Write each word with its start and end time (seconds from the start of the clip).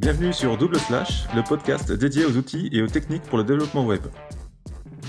Bienvenue 0.00 0.32
sur 0.32 0.56
Double 0.56 0.78
Slash, 0.78 1.26
le 1.36 1.42
podcast 1.42 1.92
dédié 1.92 2.24
aux 2.24 2.34
outils 2.34 2.70
et 2.72 2.80
aux 2.80 2.86
techniques 2.86 3.22
pour 3.24 3.36
le 3.36 3.44
développement 3.44 3.84
web. 3.84 4.00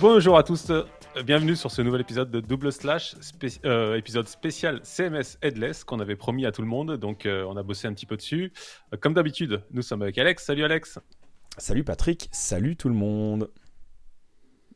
Bonjour 0.02 0.38
à 0.38 0.44
tous, 0.44 0.70
euh, 0.70 0.84
bienvenue 1.26 1.56
sur 1.56 1.72
ce 1.72 1.82
nouvel 1.82 2.02
épisode 2.02 2.30
de 2.30 2.42
Double 2.42 2.74
Slash, 2.74 3.16
euh, 3.64 3.96
épisode 3.96 4.28
spécial 4.28 4.82
CMS 4.84 5.38
Headless 5.42 5.86
qu'on 5.86 6.02
avait 6.02 6.18
promis 6.18 6.46
à 6.46 6.52
tout 6.52 6.62
le 6.62 6.68
monde, 6.68 6.98
donc 6.98 7.26
euh, 7.26 7.46
on 7.48 7.56
a 7.56 7.64
bossé 7.64 7.88
un 7.88 7.94
petit 7.94 8.06
peu 8.06 8.18
dessus. 8.18 8.52
comme 9.00 9.14
d'habitude, 9.14 9.64
nous 9.72 9.82
sommes 9.82 10.02
avec 10.02 10.18
Alex. 10.18 10.44
Salut 10.44 10.66
Alex. 10.66 11.00
Salut 11.58 11.86
Patrick, 11.86 12.28
salut 12.34 12.76
tout 12.76 12.90
le 12.90 12.96
monde. 12.96 13.50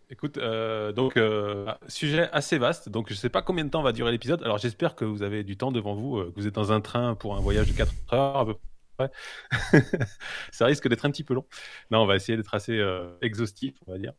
Écoute, 0.09 0.39
donc 0.95 1.19
sujet 1.89 2.29
assez 2.31 2.57
vaste, 2.57 2.87
donc 2.87 3.09
je 3.09 3.15
ne 3.15 3.17
sais 3.17 3.29
pas 3.29 3.41
combien 3.41 3.65
de 3.65 3.69
temps 3.69 3.83
va 3.83 3.91
durer 3.91 4.13
l'épisode. 4.13 4.41
Alors 4.43 4.59
j'espère 4.59 4.95
que 4.95 5.03
vous 5.03 5.23
avez 5.23 5.43
du 5.43 5.57
temps 5.57 5.73
devant 5.73 5.93
vous, 5.93 6.23
que 6.23 6.39
vous 6.39 6.47
êtes 6.47 6.55
dans 6.55 6.71
un 6.71 6.79
train 6.79 7.15
pour 7.15 7.35
un 7.35 7.41
voyage 7.41 7.67
de 7.67 7.73
4 7.73 7.93
heures 8.13 8.37
à 8.37 8.45
peu 8.45 8.55
près. 8.95 9.11
ça 10.51 10.65
risque 10.65 10.87
d'être 10.87 11.05
un 11.05 11.11
petit 11.11 11.23
peu 11.23 11.33
long. 11.33 11.45
Non, 11.91 11.99
on 11.99 12.05
va 12.05 12.15
essayer 12.15 12.37
d'être 12.37 12.53
assez 12.53 12.81
exhaustif, 13.21 13.75
on 13.87 13.91
va 13.91 13.97
dire. 13.97 14.13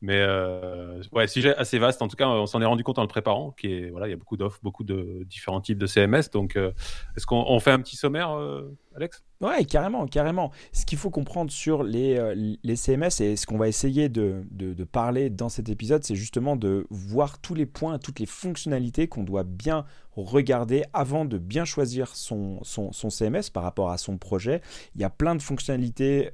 Mais 0.00 0.20
euh, 0.20 1.02
ouais, 1.12 1.26
sujet 1.26 1.56
assez 1.56 1.78
vaste. 1.78 2.02
En 2.02 2.08
tout 2.08 2.16
cas, 2.16 2.28
on 2.28 2.46
s'en 2.46 2.62
est 2.62 2.66
rendu 2.66 2.84
compte 2.84 2.98
en 2.98 3.02
le 3.02 3.08
préparant. 3.08 3.50
Qui 3.50 3.72
est, 3.72 3.90
voilà, 3.90 4.06
il 4.06 4.10
y 4.10 4.12
a 4.12 4.16
beaucoup 4.16 4.36
d'offres, 4.36 4.60
beaucoup 4.62 4.84
de 4.84 5.24
différents 5.24 5.60
types 5.60 5.78
de 5.78 5.86
CMS. 5.86 6.30
Donc, 6.32 6.56
euh, 6.56 6.70
est-ce 7.16 7.26
qu'on 7.26 7.58
fait 7.58 7.72
un 7.72 7.80
petit 7.80 7.96
sommaire, 7.96 8.30
euh, 8.30 8.76
Alex? 8.94 9.24
Ouais, 9.40 9.64
carrément, 9.64 10.06
carrément. 10.06 10.52
Ce 10.72 10.86
qu'il 10.86 10.98
faut 10.98 11.10
comprendre 11.10 11.50
sur 11.50 11.82
les, 11.82 12.16
euh, 12.16 12.54
les 12.62 12.76
CMS 12.76 13.20
et 13.20 13.34
ce 13.34 13.46
qu'on 13.46 13.58
va 13.58 13.66
essayer 13.66 14.08
de, 14.08 14.44
de, 14.52 14.72
de, 14.72 14.84
parler 14.84 15.30
dans 15.30 15.48
cet 15.48 15.68
épisode, 15.68 16.04
c'est 16.04 16.16
justement 16.16 16.54
de 16.54 16.86
voir 16.90 17.40
tous 17.40 17.54
les 17.54 17.66
points, 17.66 17.98
toutes 17.98 18.20
les 18.20 18.26
fonctionnalités 18.26 19.08
qu'on 19.08 19.24
doit 19.24 19.44
bien 19.44 19.84
regarder 20.14 20.84
avant 20.92 21.24
de 21.24 21.38
bien 21.38 21.64
choisir 21.64 22.14
son, 22.14 22.60
son, 22.62 22.92
son, 22.92 23.10
CMS 23.10 23.50
par 23.52 23.64
rapport 23.64 23.90
à 23.90 23.98
son 23.98 24.16
projet. 24.16 24.60
Il 24.94 25.00
y 25.00 25.04
a 25.04 25.10
plein 25.10 25.34
de 25.34 25.42
fonctionnalités 25.42 26.30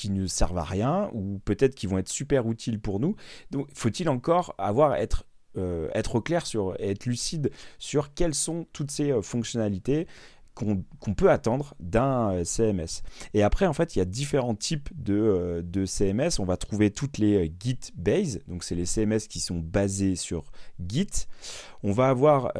qui 0.00 0.10
ne 0.10 0.26
servent 0.26 0.56
à 0.56 0.64
rien 0.64 1.10
ou 1.12 1.40
peut-être 1.44 1.74
qui 1.74 1.86
vont 1.86 1.98
être 1.98 2.08
super 2.08 2.50
utiles 2.50 2.80
pour 2.80 3.00
nous. 3.00 3.16
Donc, 3.50 3.68
faut-il 3.74 4.08
encore 4.08 4.54
avoir 4.56 4.94
être 4.94 5.26
euh, 5.58 5.90
être 5.94 6.20
clair 6.20 6.46
sur 6.46 6.74
être 6.78 7.04
lucide 7.04 7.50
sur 7.78 8.14
quelles 8.14 8.34
sont 8.34 8.66
toutes 8.72 8.90
ces 8.90 9.10
euh, 9.10 9.20
fonctionnalités 9.20 10.06
qu'on 11.00 11.14
peut 11.14 11.30
attendre 11.30 11.74
d'un 11.80 12.32
euh, 12.32 12.44
CMS. 12.44 13.02
Et 13.34 13.42
après, 13.42 13.66
en 13.66 13.72
fait, 13.72 13.96
il 13.96 13.98
y 13.98 14.02
a 14.02 14.04
différents 14.04 14.54
types 14.54 14.90
de, 14.94 15.14
euh, 15.14 15.62
de 15.62 15.86
CMS. 15.86 16.38
On 16.38 16.44
va 16.44 16.56
trouver 16.56 16.90
toutes 16.90 17.18
les 17.18 17.46
euh, 17.46 17.50
Git 17.62 17.78
base, 17.94 18.40
donc 18.48 18.64
c'est 18.64 18.74
les 18.74 18.86
CMS 18.86 19.26
qui 19.28 19.40
sont 19.40 19.58
basés 19.58 20.16
sur 20.16 20.52
Git. 20.86 21.26
On 21.82 21.92
va 21.92 22.10
avoir 22.10 22.52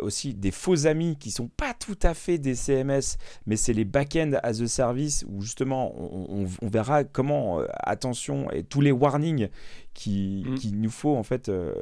aussi 0.00 0.34
des 0.34 0.50
faux 0.50 0.88
amis 0.88 1.16
qui 1.16 1.30
sont 1.30 1.46
pas 1.46 1.74
tout 1.74 1.98
à 2.02 2.12
fait 2.12 2.38
des 2.38 2.56
CMS, 2.56 3.16
mais 3.46 3.54
c'est 3.54 3.72
les 3.72 3.84
backend 3.84 4.40
as 4.42 4.60
a 4.60 4.66
service 4.66 5.24
où 5.28 5.42
justement 5.42 5.94
on, 5.96 6.46
on, 6.60 6.68
verra 6.68 7.04
comment, 7.04 7.60
attention, 7.84 8.50
et 8.50 8.64
tous 8.64 8.80
les 8.80 8.90
warnings 8.90 9.48
qu'il 9.94 10.50
mmh. 10.50 10.54
qui 10.56 10.72
nous 10.72 10.90
faut 10.90 11.16
en 11.16 11.22
fait 11.22 11.48
euh, 11.48 11.74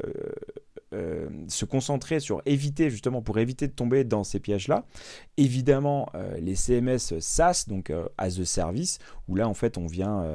se 0.92 1.64
concentrer 1.64 2.18
sur 2.18 2.42
éviter 2.46 2.90
justement 2.90 3.22
pour 3.22 3.38
éviter 3.38 3.68
de 3.68 3.72
tomber 3.72 4.04
dans 4.04 4.24
ces 4.24 4.40
pièges-là. 4.40 4.84
Évidemment, 5.36 6.08
euh, 6.14 6.36
les 6.38 6.56
CMS 6.56 7.20
SaaS, 7.20 7.66
donc 7.68 7.90
euh, 7.90 8.08
as 8.18 8.40
a 8.40 8.44
service, 8.44 8.98
où 9.28 9.36
là 9.36 9.48
en 9.48 9.54
fait 9.54 9.78
on 9.78 9.86
vient 9.86 10.26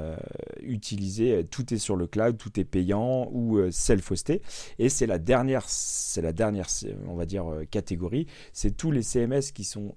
utiliser 0.62 1.46
tout 1.46 1.74
est 1.74 1.78
sur 1.78 1.96
le 1.96 2.08
cloud, 2.08 2.38
tout 2.38 2.60
est 2.60 2.64
payant 2.64 3.30
ou 3.32 3.60
self-hosté. 3.72 4.42
Et 4.80 4.90
c'est 4.90 5.06
la 5.06 5.20
dernière, 5.20 5.66
c'est 5.68 6.22
la 6.22 6.32
dernière, 6.32 6.68
on 7.08 7.16
va 7.16 7.26
dire 7.26 7.46
catégorie, 7.70 8.28
c'est 8.54 8.76
tous 8.76 8.92
les 8.92 9.04
CMS 9.04 9.52
qui 9.54 9.64
sont 9.64 9.96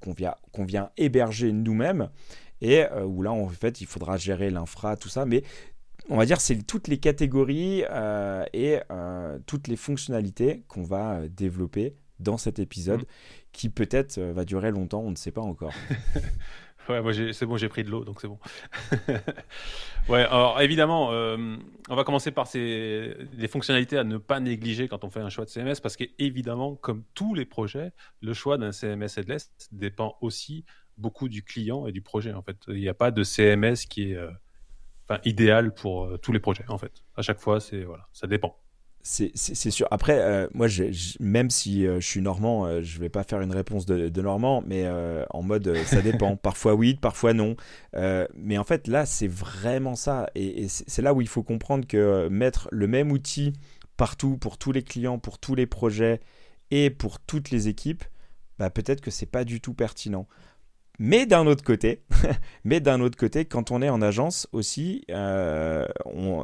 qu'on 0.00 0.12
vient, 0.12 0.34
qu'on 0.52 0.64
vient 0.64 0.90
héberger 0.96 1.52
nous-mêmes 1.52 2.08
et 2.60 2.84
où 3.04 3.22
là 3.22 3.32
en 3.32 3.48
fait 3.48 3.80
il 3.80 3.86
faudra 3.86 4.16
gérer 4.16 4.50
l'infra, 4.50 4.96
tout 4.96 5.08
ça, 5.08 5.26
mais 5.26 5.42
on 6.08 6.16
va 6.16 6.26
dire, 6.26 6.40
c'est 6.40 6.62
toutes 6.62 6.88
les 6.88 6.98
catégories 6.98 7.84
euh, 7.90 8.44
et 8.52 8.78
euh, 8.90 9.38
toutes 9.46 9.68
les 9.68 9.76
fonctionnalités 9.76 10.62
qu'on 10.68 10.82
va 10.82 11.14
euh, 11.14 11.28
développer 11.28 11.96
dans 12.20 12.38
cet 12.38 12.58
épisode, 12.58 13.02
mm. 13.02 13.06
qui 13.52 13.68
peut-être 13.68 14.18
va 14.20 14.44
durer 14.44 14.70
longtemps, 14.70 15.00
on 15.00 15.10
ne 15.10 15.16
sait 15.16 15.32
pas 15.32 15.42
encore. 15.42 15.72
ouais, 16.88 17.02
moi 17.02 17.12
c'est 17.12 17.44
bon, 17.44 17.56
j'ai 17.56 17.68
pris 17.68 17.84
de 17.84 17.90
l'eau, 17.90 18.04
donc 18.04 18.20
c'est 18.20 18.28
bon. 18.28 18.38
ouais, 20.08 20.22
alors 20.22 20.60
évidemment, 20.62 21.10
on 21.10 21.94
va 21.94 22.04
commencer 22.04 22.30
par 22.30 22.46
ces, 22.46 23.14
les 23.36 23.48
fonctionnalités 23.48 23.98
à 23.98 24.04
ne 24.04 24.16
pas 24.16 24.40
négliger 24.40 24.88
quand 24.88 25.04
on 25.04 25.10
fait 25.10 25.20
un 25.20 25.28
choix 25.28 25.44
de 25.44 25.50
CMS, 25.50 25.80
parce 25.82 25.96
qu'évidemment, 25.96 26.74
comme 26.76 27.02
tous 27.12 27.34
les 27.34 27.44
projets, 27.44 27.92
le 28.22 28.32
choix 28.32 28.56
d'un 28.56 28.72
CMS 28.72 29.18
headless 29.18 29.50
dépend 29.72 30.16
aussi 30.22 30.64
beaucoup 30.96 31.28
du 31.28 31.42
client 31.42 31.86
et 31.86 31.92
du 31.92 32.00
projet. 32.00 32.32
En 32.32 32.40
fait, 32.40 32.56
il 32.68 32.80
n'y 32.80 32.88
a 32.88 32.94
pas 32.94 33.10
de 33.10 33.22
CMS 33.22 33.84
qui 33.90 34.12
est 34.12 34.18
enfin, 35.08 35.20
idéal 35.24 35.72
pour 35.72 36.04
euh, 36.04 36.18
tous 36.18 36.32
les 36.32 36.40
projets, 36.40 36.64
en 36.68 36.78
fait. 36.78 36.92
À 37.16 37.22
chaque 37.22 37.40
fois, 37.40 37.60
c'est 37.60 37.82
voilà, 37.82 38.08
ça 38.12 38.26
dépend. 38.26 38.56
C'est 39.02 39.36
sûr. 39.70 39.86
Après, 39.92 40.18
euh, 40.18 40.48
moi, 40.52 40.66
même 41.20 41.48
si 41.48 41.86
euh, 41.86 42.00
je 42.00 42.06
suis 42.08 42.20
normand, 42.20 42.82
je 42.82 42.98
vais 42.98 43.08
pas 43.08 43.22
faire 43.22 43.40
une 43.40 43.52
réponse 43.52 43.86
de, 43.86 44.20
normand, 44.20 44.64
mais 44.66 44.84
en 45.30 45.42
mode 45.42 45.76
ça 45.84 46.02
dépend. 46.02 46.36
parfois 46.42 46.74
oui, 46.74 46.96
parfois 47.00 47.32
non. 47.32 47.54
mais 48.34 48.58
en 48.58 48.64
fait, 48.64 48.88
là, 48.88 49.06
c'est 49.06 49.28
vraiment 49.28 49.94
ça. 49.94 50.28
Et, 50.34 50.66
c'est 50.68 51.02
là 51.02 51.14
où 51.14 51.20
il 51.20 51.28
faut 51.28 51.44
comprendre 51.44 51.86
que 51.86 52.26
mettre 52.28 52.68
le 52.72 52.88
même 52.88 53.12
outil 53.12 53.52
partout 53.96 54.38
pour 54.38 54.58
tous 54.58 54.72
les 54.72 54.82
clients, 54.82 55.20
pour 55.20 55.38
tous 55.38 55.54
les 55.54 55.66
projets 55.66 56.20
et 56.72 56.90
pour 56.90 57.20
toutes 57.20 57.50
les 57.50 57.68
équipes, 57.68 58.02
bah, 58.58 58.70
peut-être 58.70 59.00
que 59.00 59.10
c'est 59.12 59.26
pas 59.26 59.44
du 59.44 59.60
tout 59.60 59.74
pertinent. 59.74 60.26
Mais 60.98 61.26
d'un 61.26 61.46
autre 61.46 61.64
côté, 61.64 62.02
mais 62.64 62.80
d'un 62.80 63.00
autre 63.00 63.18
côté, 63.18 63.44
quand 63.44 63.70
on 63.70 63.82
est 63.82 63.88
en 63.88 64.00
agence 64.00 64.48
aussi, 64.52 65.04
euh, 65.10 65.86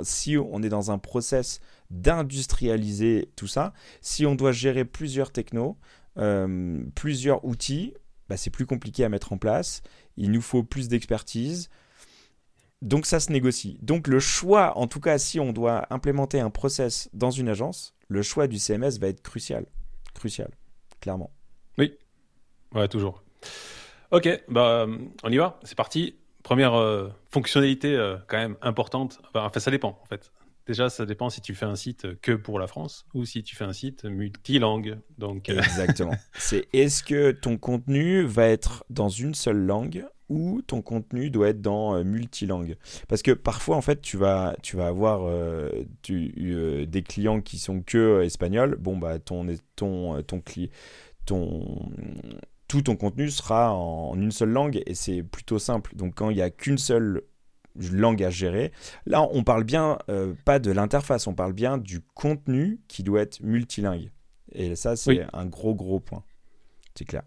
si 0.03 0.37
on 0.37 0.63
est 0.63 0.69
dans 0.69 0.91
un 0.91 0.99
process 0.99 1.61
d'industrialiser 1.91 3.31
tout 3.37 3.47
ça, 3.47 3.73
si 4.01 4.27
on 4.27 4.35
doit 4.35 4.53
gérer 4.53 4.85
plusieurs 4.85 5.33
technos, 5.33 5.79
euh, 6.19 6.83
plusieurs 6.95 7.45
outils, 7.45 7.95
bah, 8.29 8.37
c'est 8.37 8.51
plus 8.51 8.67
compliqué 8.67 9.05
à 9.05 9.09
mettre 9.09 9.33
en 9.33 9.39
place. 9.39 9.83
Il 10.17 10.31
nous 10.31 10.43
faut 10.43 10.63
plus 10.63 10.89
d'expertise. 10.89 11.71
Donc 12.83 13.07
ça 13.07 13.21
se 13.21 13.31
négocie. 13.31 13.79
Donc 13.81 14.09
le 14.09 14.19
choix, 14.19 14.77
en 14.77 14.89
tout 14.89 15.01
cas 15.01 15.17
si 15.17 15.39
on 15.39 15.53
doit 15.53 15.87
implémenter 15.91 16.41
un 16.41 16.51
process 16.51 17.09
dans 17.13 17.31
une 17.31 17.49
agence, 17.49 17.95
le 18.09 18.23
choix 18.23 18.49
du 18.49 18.59
CMS 18.59 18.99
va 19.01 19.07
être 19.07 19.23
crucial. 19.23 19.67
Crucial, 20.15 20.51
clairement. 21.01 21.31
Oui, 21.79 21.97
ouais, 22.75 22.89
toujours. 22.89 23.23
Ok, 24.13 24.29
bah, 24.49 24.87
on 25.23 25.33
y 25.33 25.39
va, 25.39 25.59
c'est 25.65 25.75
parti. 25.75 26.17
Première 26.43 26.75
euh, 26.75 27.09
fonctionnalité 27.31 27.97
euh, 27.97 28.19
quand 28.29 28.37
même 28.37 28.57
importante, 28.61 29.23
enfin 29.33 29.59
ça 29.59 29.71
dépend 29.71 29.99
en 30.03 30.07
fait. 30.07 30.33
Déjà, 30.67 30.91
ça 30.91 31.07
dépend 31.07 31.31
si 31.31 31.41
tu 31.41 31.55
fais 31.55 31.65
un 31.65 31.77
site 31.77 32.21
que 32.21 32.33
pour 32.33 32.59
la 32.59 32.67
France 32.67 33.07
ou 33.15 33.25
si 33.25 33.43
tu 33.43 33.57
fais 33.57 33.65
un 33.65 33.73
site 33.73 34.05
multilingue. 34.05 34.99
Donc... 35.17 35.49
Euh, 35.49 35.57
Exactement. 35.57 36.13
C'est 36.35 36.69
est-ce 36.75 37.03
que 37.03 37.33
ton 37.33 37.57
contenu 37.57 38.23
va 38.25 38.49
être 38.49 38.85
dans 38.91 39.09
une 39.09 39.35
seule 39.35 39.57
langue 39.57 40.07
ou 40.29 40.61
ton 40.63 40.83
contenu 40.83 41.31
doit 41.31 41.49
être 41.49 41.63
dans 41.63 42.05
multilingue? 42.05 42.77
Parce 43.09 43.23
que 43.23 43.33
parfois, 43.33 43.77
en 43.77 43.81
fait, 43.81 44.03
tu 44.03 44.19
vas, 44.19 44.55
tu 44.63 44.77
vas 44.77 44.87
avoir 44.87 45.29
tu, 46.03 46.87
des 46.87 47.03
clients 47.03 47.41
qui 47.41 47.59
sont 47.59 47.83
que 47.83 48.23
espagnols. 48.23 48.77
Bon, 48.77 48.97
bah, 48.97 49.19
ton, 49.19 49.45
ton, 49.75 50.23
ton, 50.23 50.43
ton, 51.27 51.91
tout 52.73 52.81
ton 52.81 52.97
contenu 52.97 53.29
sera 53.29 53.75
en 53.75 54.19
une 54.19 54.31
seule 54.31 54.49
langue 54.49 54.83
et 54.87 54.95
c'est 54.95 55.23
plutôt 55.23 55.59
simple. 55.59 55.95
Donc 55.95 56.15
quand 56.15 56.31
il 56.31 56.37
n'y 56.37 56.43
a 56.43 56.49
qu'une 56.49 56.79
seule 56.79 57.21
langue 57.93 58.23
à 58.23 58.31
gérer, 58.31 58.73
là 59.05 59.29
on 59.31 59.45
parle 59.45 59.65
bien 59.65 59.99
euh, 60.09 60.33
pas 60.47 60.59
de 60.59 60.71
l'interface, 60.71 61.27
on 61.27 61.35
parle 61.35 61.53
bien 61.53 61.77
du 61.77 62.01
contenu 62.01 62.81
qui 62.89 63.03
doit 63.03 63.21
être 63.21 63.41
multilingue. 63.41 64.11
Et 64.53 64.75
ça 64.75 64.97
c'est 64.97 65.27
un 65.35 65.45
gros 65.45 65.75
gros 65.75 66.01
point. 66.01 66.25
C'est 66.95 67.05
clair. 67.05 67.25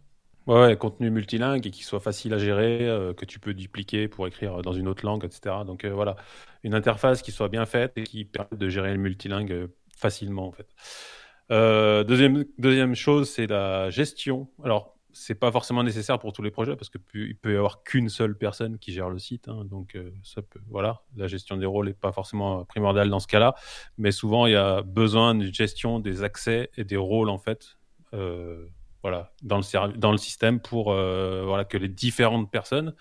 Ouais, 0.47 0.75
contenu 0.77 1.11
multilingue 1.11 1.67
et 1.67 1.69
qui 1.69 1.83
soit 1.83 1.99
facile 1.99 2.33
à 2.33 2.39
gérer, 2.39 2.89
euh, 2.89 3.13
que 3.13 3.25
tu 3.25 3.39
peux 3.39 3.53
dupliquer 3.53 4.07
pour 4.07 4.25
écrire 4.25 4.63
dans 4.63 4.73
une 4.73 4.87
autre 4.87 5.05
langue, 5.05 5.25
etc. 5.25 5.57
Donc 5.63 5.85
euh, 5.85 5.93
voilà, 5.93 6.15
une 6.63 6.73
interface 6.73 7.21
qui 7.21 7.31
soit 7.31 7.49
bien 7.49 7.67
faite 7.67 7.93
et 7.97 8.03
qui 8.03 8.25
permet 8.25 8.57
de 8.57 8.67
gérer 8.67 8.91
le 8.93 8.99
multilingue 8.99 9.69
facilement 9.95 10.47
en 10.47 10.51
fait. 10.51 10.67
deuxième, 11.51 12.45
deuxième 12.57 12.95
chose, 12.95 13.29
c'est 13.29 13.45
la 13.45 13.91
gestion. 13.91 14.49
Alors, 14.63 14.94
c'est 15.15 15.35
pas 15.35 15.49
forcément 15.49 15.81
nécessaire 15.81 16.19
pour 16.19 16.33
tous 16.33 16.41
les 16.41 16.51
projets 16.51 16.75
parce 16.75 16.89
que 16.89 16.97
il 17.13 17.37
peut 17.37 17.53
y 17.53 17.55
avoir 17.55 17.83
qu'une 17.83 18.09
seule 18.09 18.37
personne 18.37 18.77
qui 18.77 18.91
gère 18.91 19.09
le 19.09 19.17
site. 19.17 19.47
Hein, 19.47 19.63
donc 19.63 19.95
euh, 19.95 20.11
ça 20.23 20.41
peut, 20.41 20.59
voilà, 20.67 21.03
la 21.15 21.27
gestion 21.27 21.55
des 21.55 21.65
rôles 21.65 21.87
n'est 21.87 21.93
pas 21.93 22.11
forcément 22.11 22.65
primordiale 22.65 23.09
dans 23.09 23.21
ce 23.21 23.27
cas-là, 23.27 23.55
mais 23.97 24.11
souvent 24.11 24.45
il 24.45 24.51
y 24.51 24.57
a 24.57 24.81
besoin 24.81 25.33
d'une 25.33 25.53
gestion 25.53 25.99
des 25.99 26.23
accès 26.23 26.69
et 26.75 26.83
des 26.83 26.97
rôles 26.97 27.29
en 27.29 27.37
fait, 27.37 27.77
euh, 28.13 28.67
voilà, 29.03 29.31
dans 29.41 29.57
le 29.57 29.97
dans 29.97 30.11
le 30.11 30.17
système 30.17 30.59
pour 30.59 30.91
euh, 30.91 31.43
voilà 31.45 31.63
que 31.63 31.77
les 31.77 31.89
différentes 31.89 32.51
personnes 32.51 32.93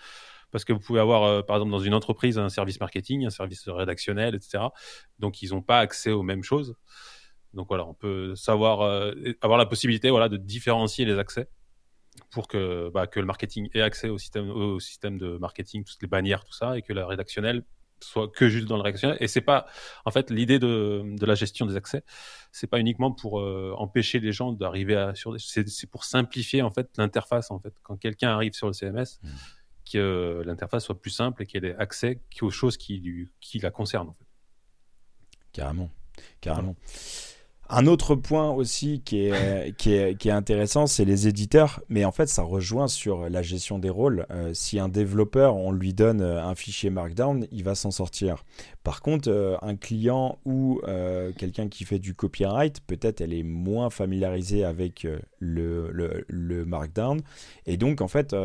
parce 0.51 0.63
que 0.63 0.71
vous 0.71 0.79
pouvez 0.79 1.01
avoir, 1.01 1.45
par 1.45 1.57
exemple, 1.57 1.73
dans 1.73 1.79
une 1.79 1.93
entreprise, 1.93 2.39
un 2.39 2.47
service 2.47 2.79
marketing, 2.79 3.25
un 3.25 3.29
service 3.29 3.67
rédactionnel, 3.67 4.35
etc. 4.35 4.63
Donc, 5.19 5.41
ils 5.41 5.49
n'ont 5.49 5.61
pas 5.61 5.79
accès 5.79 6.11
aux 6.11 6.23
mêmes 6.23 6.43
choses. 6.43 6.77
Donc, 7.53 7.67
voilà, 7.67 7.85
on 7.85 7.93
peut 7.93 8.35
savoir, 8.35 9.11
avoir 9.41 9.57
la 9.57 9.65
possibilité 9.65 10.09
voilà, 10.11 10.29
de 10.29 10.37
différencier 10.37 11.03
les 11.03 11.19
accès 11.19 11.49
pour 12.31 12.47
que, 12.47 12.89
bah, 12.93 13.07
que 13.07 13.19
le 13.19 13.25
marketing 13.25 13.69
ait 13.73 13.81
accès 13.81 14.09
au 14.09 14.17
système, 14.17 14.49
au 14.49 14.79
système 14.79 15.17
de 15.17 15.37
marketing, 15.37 15.83
toutes 15.83 16.01
les 16.01 16.07
bannières, 16.07 16.43
tout 16.43 16.53
ça, 16.53 16.77
et 16.77 16.81
que 16.81 16.93
la 16.93 17.05
rédactionnelle 17.05 17.63
soit 18.01 18.27
que 18.27 18.49
juste 18.49 18.67
dans 18.67 18.75
le 18.75 18.81
rédactionnel. 18.81 19.17
Et 19.19 19.27
c'est 19.27 19.41
pas, 19.41 19.67
en 20.05 20.11
fait, 20.11 20.29
l'idée 20.29 20.59
de, 20.59 21.03
de, 21.05 21.25
la 21.25 21.35
gestion 21.35 21.65
des 21.65 21.75
accès, 21.75 22.03
c'est 22.51 22.67
pas 22.67 22.79
uniquement 22.79 23.11
pour 23.11 23.39
euh, 23.39 23.73
empêcher 23.77 24.19
les 24.19 24.31
gens 24.31 24.51
d'arriver 24.51 24.95
à 24.95 25.15
sur, 25.15 25.35
c'est 25.39 25.89
pour 25.89 26.03
simplifier 26.03 26.61
en 26.61 26.71
fait 26.71 26.89
l'interface 26.97 27.51
en 27.51 27.59
fait. 27.59 27.73
Quand 27.83 27.97
quelqu'un 27.97 28.29
arrive 28.29 28.53
sur 28.53 28.67
le 28.67 28.73
CMS, 28.73 29.19
mmh. 29.23 29.29
que 29.91 30.43
l'interface 30.45 30.85
soit 30.85 30.99
plus 30.99 31.11
simple 31.11 31.43
et 31.43 31.45
qu'elle 31.45 31.65
ait 31.65 31.75
accès 31.75 32.19
aux 32.41 32.51
choses 32.51 32.77
qui, 32.77 33.29
qui 33.39 33.59
la 33.59 33.71
concernent 33.71 34.09
en 34.09 34.13
fait. 34.13 34.25
Carrément, 35.53 35.89
carrément. 36.41 36.75
Un 37.67 37.87
autre 37.87 38.15
point 38.15 38.51
aussi 38.51 39.01
qui 39.03 39.25
est, 39.25 39.75
qui 39.77 39.93
est, 39.93 40.15
qui 40.15 40.29
est 40.29 40.33
intéressant, 40.33 40.87
c'est 40.87 41.05
les 41.05 41.27
éditeurs. 41.27 41.81
Mais 41.89 42.05
en 42.05 42.11
fait, 42.11 42.27
ça 42.27 42.43
rejoint 42.43 42.87
sur 42.87 43.29
la 43.29 43.41
gestion 43.41 43.79
des 43.79 43.89
rôles. 43.89 44.25
Euh, 44.31 44.53
si 44.53 44.79
un 44.79 44.89
développeur, 44.89 45.55
on 45.55 45.71
lui 45.71 45.93
donne 45.93 46.21
euh, 46.21 46.43
un 46.43 46.55
fichier 46.55 46.89
Markdown, 46.89 47.47
il 47.51 47.63
va 47.63 47.75
s'en 47.75 47.91
sortir. 47.91 48.43
Par 48.83 49.01
contre, 49.01 49.29
euh, 49.29 49.57
un 49.61 49.75
client 49.75 50.37
ou 50.45 50.81
quelqu'un 51.37 51.67
qui 51.67 51.85
fait 51.85 51.99
du 51.99 52.13
copyright, 52.13 52.81
peut-être 52.81 53.21
elle 53.21 53.33
est 53.33 53.43
moins 53.43 53.89
familiarisée 53.89 54.63
avec 54.63 55.07
le, 55.39 55.89
le, 55.91 56.25
le, 56.27 56.65
Markdown. 56.65 57.21
Et 57.65 57.77
donc, 57.77 58.01
en 58.01 58.07
fait, 58.07 58.35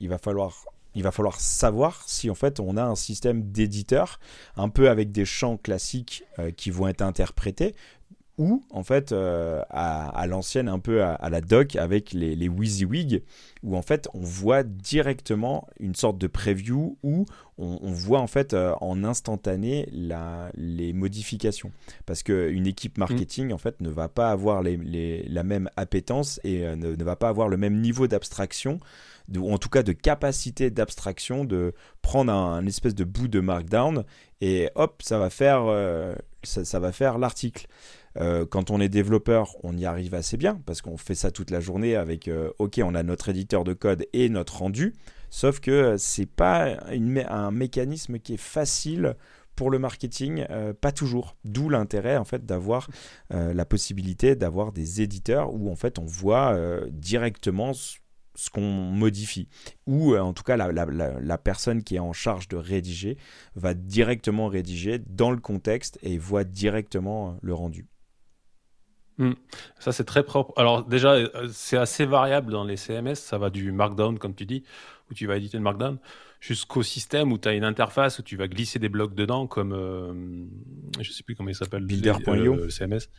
il 0.00 0.08
va 0.08 0.18
falloir 0.18 0.64
il 0.96 1.04
va 1.04 1.12
falloir 1.12 1.40
savoir 1.40 2.02
si 2.06 2.30
en 2.30 2.34
fait 2.34 2.58
on 2.58 2.76
a 2.76 2.82
un 2.82 2.96
système 2.96 3.52
d'éditeur 3.52 4.18
un 4.56 4.68
peu 4.68 4.90
avec 4.90 5.12
des 5.12 5.24
champs 5.24 5.56
classiques 5.56 6.24
qui 6.56 6.72
vont 6.72 6.88
être 6.88 7.02
interprétés 7.02 7.76
ou 8.40 8.64
en 8.70 8.82
fait 8.82 9.12
euh, 9.12 9.60
à, 9.68 10.26
l'ancienne 10.26 10.70
un 10.70 10.78
peu 10.78 11.04
à, 11.04 11.28
la 11.28 11.42
doc 11.42 11.76
avec 11.76 12.14
les, 12.14 12.34
les 12.34 12.48
WYSIWYG 12.48 13.22
où 13.62 13.76
en 13.76 13.82
fait 13.82 14.08
on 14.14 14.20
voit 14.20 14.62
directement 14.62 15.68
une 15.78 15.94
sorte 15.94 16.16
de 16.16 16.26
preview 16.26 16.96
où 17.02 17.26
on, 17.58 17.92
voit 17.92 18.20
en 18.20 18.26
fait 18.26 18.54
euh, 18.54 18.72
en 18.80 19.04
instantané 19.04 19.86
la, 19.92 20.50
les 20.54 20.94
modifications 20.94 21.70
parce 22.06 22.22
qu'une 22.22 22.66
équipe 22.66 22.96
mm. 22.96 23.00
marketing 23.00 23.52
en 23.52 23.58
fait 23.58 23.78
ne 23.82 23.90
va 23.90 24.08
pas 24.08 24.30
avoir 24.30 24.62
les, 24.62 25.22
la 25.28 25.42
même 25.42 25.68
appétence 25.76 26.40
et 26.42 26.64
euh, 26.64 26.76
ne, 26.76 27.04
va 27.04 27.16
pas 27.16 27.28
avoir 27.28 27.48
le 27.48 27.58
même 27.58 27.78
niveau 27.78 28.06
d'abstraction 28.06 28.80
ou 29.36 29.52
en 29.52 29.58
tout 29.58 29.68
cas 29.68 29.82
de 29.82 29.92
capacité 29.92 30.70
d'abstraction 30.70 31.44
de 31.44 31.74
prendre 32.00 32.32
un, 32.32 32.64
espèce 32.64 32.94
de 32.94 33.04
bout 33.04 33.28
de 33.28 33.40
markdown 33.40 34.04
et 34.40 34.70
hop 34.76 35.02
ça 35.02 35.18
va 35.18 35.28
faire 35.28 35.66
ça 36.42 36.80
va 36.80 36.90
faire 36.90 37.18
l'article 37.18 37.66
euh, 38.18 38.44
quand 38.46 38.70
on 38.70 38.80
est 38.80 38.88
développeur, 38.88 39.56
on 39.62 39.76
y 39.76 39.84
arrive 39.84 40.14
assez 40.14 40.36
bien 40.36 40.60
parce 40.66 40.82
qu'on 40.82 40.96
fait 40.96 41.14
ça 41.14 41.30
toute 41.30 41.50
la 41.50 41.60
journée 41.60 41.96
avec 41.96 42.28
euh, 42.28 42.50
OK, 42.58 42.80
on 42.82 42.94
a 42.94 43.02
notre 43.02 43.28
éditeur 43.28 43.64
de 43.64 43.72
code 43.72 44.06
et 44.12 44.28
notre 44.28 44.58
rendu. 44.58 44.94
Sauf 45.30 45.60
que 45.60 45.70
euh, 45.70 45.98
c'est 45.98 46.26
pas 46.26 46.76
un 47.28 47.50
mécanisme 47.50 48.18
qui 48.18 48.34
est 48.34 48.40
facile 48.40 49.14
pour 49.56 49.70
le 49.70 49.78
marketing, 49.78 50.46
pas 50.80 50.90
toujours. 50.90 51.36
D'où 51.44 51.68
l'intérêt 51.68 52.16
en 52.16 52.24
fait 52.24 52.46
d'avoir 52.46 52.88
la 53.28 53.66
possibilité 53.66 54.34
d'avoir 54.34 54.72
des 54.72 55.02
éditeurs 55.02 55.52
où 55.52 55.70
en 55.70 55.76
fait 55.76 55.98
on 55.98 56.06
voit 56.06 56.56
directement 56.88 57.74
ce 57.74 58.48
qu'on 58.48 58.62
modifie. 58.62 59.48
Ou 59.86 60.16
en 60.16 60.32
tout 60.32 60.44
cas, 60.44 60.56
la, 60.56 60.72
la, 60.72 61.38
personne 61.38 61.82
qui 61.82 61.96
est 61.96 61.98
en 61.98 62.14
charge 62.14 62.48
de 62.48 62.56
rédiger 62.56 63.18
va 63.54 63.74
directement 63.74 64.48
rédiger 64.48 64.98
dans 64.98 65.30
le 65.30 65.40
contexte 65.40 65.98
et 66.02 66.16
voit 66.16 66.44
directement 66.44 67.36
le 67.42 67.52
rendu. 67.52 67.89
Hmm. 69.20 69.34
Ça, 69.78 69.92
c'est 69.92 70.04
très 70.04 70.22
propre. 70.22 70.54
Alors, 70.56 70.82
déjà, 70.82 71.12
euh, 71.12 71.48
c'est 71.52 71.76
assez 71.76 72.06
variable 72.06 72.50
dans 72.50 72.64
les 72.64 72.78
CMS. 72.78 73.16
Ça 73.16 73.36
va 73.36 73.50
du 73.50 73.70
Markdown, 73.70 74.18
comme 74.18 74.34
tu 74.34 74.46
dis, 74.46 74.64
où 75.10 75.14
tu 75.14 75.26
vas 75.26 75.36
éditer 75.36 75.58
le 75.58 75.62
Markdown, 75.62 75.98
jusqu'au 76.40 76.82
système 76.82 77.30
où 77.30 77.36
tu 77.36 77.46
as 77.46 77.52
une 77.52 77.64
interface 77.64 78.18
où 78.18 78.22
tu 78.22 78.36
vas 78.36 78.48
glisser 78.48 78.78
des 78.78 78.88
blocs 78.88 79.14
dedans, 79.14 79.46
comme. 79.46 79.74
Euh, 79.74 80.46
je 81.02 81.12
sais 81.12 81.22
plus 81.22 81.34
comment 81.36 81.50
il 81.50 81.54
s'appelle. 81.54 81.84
Builder.io. 81.84 82.54
Euh, 82.54 82.64
le 82.64 82.70
CMS. 82.70 83.10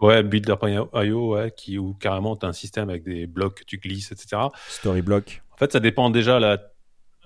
Ouais, 0.00 0.22
Builder.io, 0.22 1.34
ouais, 1.34 1.52
qui, 1.54 1.76
où 1.76 1.92
carrément 1.92 2.34
tu 2.34 2.46
as 2.46 2.48
un 2.48 2.54
système 2.54 2.88
avec 2.88 3.04
des 3.04 3.26
blocs 3.26 3.58
que 3.58 3.64
tu 3.64 3.76
glisses, 3.76 4.12
etc. 4.12 4.44
Storyblock. 4.66 5.42
En 5.52 5.56
fait, 5.58 5.72
ça 5.72 5.78
dépend 5.78 6.08
déjà 6.08 6.40
la 6.40 6.71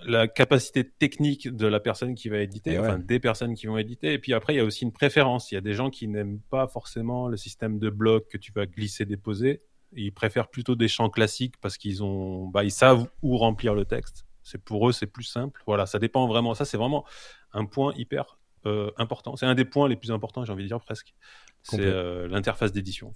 la 0.05 0.27
capacité 0.27 0.87
technique 0.87 1.49
de 1.55 1.67
la 1.67 1.79
personne 1.79 2.15
qui 2.15 2.29
va 2.29 2.39
éditer, 2.39 2.73
eh 2.73 2.79
enfin 2.79 2.99
des 2.99 3.19
personnes 3.19 3.55
qui 3.55 3.67
vont 3.67 3.77
éditer. 3.77 4.13
Et 4.13 4.19
puis 4.19 4.33
après, 4.33 4.53
il 4.53 4.57
y 4.57 4.59
a 4.59 4.63
aussi 4.63 4.83
une 4.83 4.91
préférence. 4.91 5.51
Il 5.51 5.55
y 5.55 5.57
a 5.57 5.61
des 5.61 5.73
gens 5.73 5.89
qui 5.89 6.07
n'aiment 6.07 6.39
pas 6.49 6.67
forcément 6.67 7.27
le 7.27 7.37
système 7.37 7.79
de 7.79 7.89
blocs 7.89 8.27
que 8.27 8.37
tu 8.37 8.51
vas 8.51 8.65
glisser, 8.65 9.05
déposer. 9.05 9.63
Ils 9.93 10.11
préfèrent 10.11 10.49
plutôt 10.49 10.75
des 10.75 10.87
champs 10.87 11.09
classiques 11.09 11.55
parce 11.61 11.77
qu'ils 11.77 12.03
ont, 12.03 12.47
bah, 12.47 12.63
ils 12.63 12.71
savent 12.71 13.07
où 13.21 13.37
remplir 13.37 13.73
le 13.73 13.85
texte. 13.85 14.25
C'est 14.43 14.63
pour 14.63 14.87
eux, 14.87 14.91
c'est 14.91 15.07
plus 15.07 15.23
simple. 15.23 15.61
Voilà, 15.65 15.85
ça 15.85 15.99
dépend 15.99 16.27
vraiment. 16.27 16.53
Ça, 16.53 16.65
c'est 16.65 16.77
vraiment 16.77 17.05
un 17.53 17.65
point 17.65 17.93
hyper 17.97 18.37
euh, 18.65 18.91
important. 18.97 19.35
C'est 19.35 19.45
un 19.45 19.55
des 19.55 19.65
points 19.65 19.89
les 19.89 19.95
plus 19.95 20.11
importants, 20.11 20.45
j'ai 20.45 20.53
envie 20.53 20.63
de 20.63 20.67
dire 20.67 20.79
presque. 20.79 21.15
C'est 21.63 21.81
euh, 21.81 22.27
l'interface 22.27 22.71
d'édition. 22.71 23.13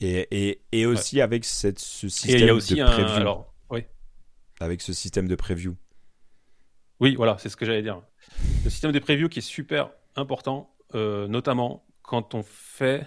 et, 0.00 0.26
et, 0.30 0.62
et, 0.72 0.86
aussi 0.86 1.20
avec 1.20 1.44
cette, 1.44 1.78
ce 1.78 2.08
système 2.08 2.36
et 2.36 2.42
il 2.42 2.46
y 2.46 2.50
a 2.50 2.54
aussi 2.54 2.74
de 2.74 2.82
un, 2.82 2.88
alors, 2.88 3.53
avec 4.60 4.82
ce 4.82 4.92
système 4.92 5.28
de 5.28 5.34
preview. 5.34 5.76
Oui, 7.00 7.16
voilà, 7.16 7.36
c'est 7.38 7.48
ce 7.48 7.56
que 7.56 7.64
j'allais 7.64 7.82
dire. 7.82 8.00
Le 8.64 8.70
système 8.70 8.92
de 8.92 8.98
preview 8.98 9.28
qui 9.28 9.40
est 9.40 9.42
super 9.42 9.90
important, 10.16 10.74
euh, 10.94 11.26
notamment 11.26 11.84
quand 12.02 12.34
on 12.34 12.42
fait 12.42 13.06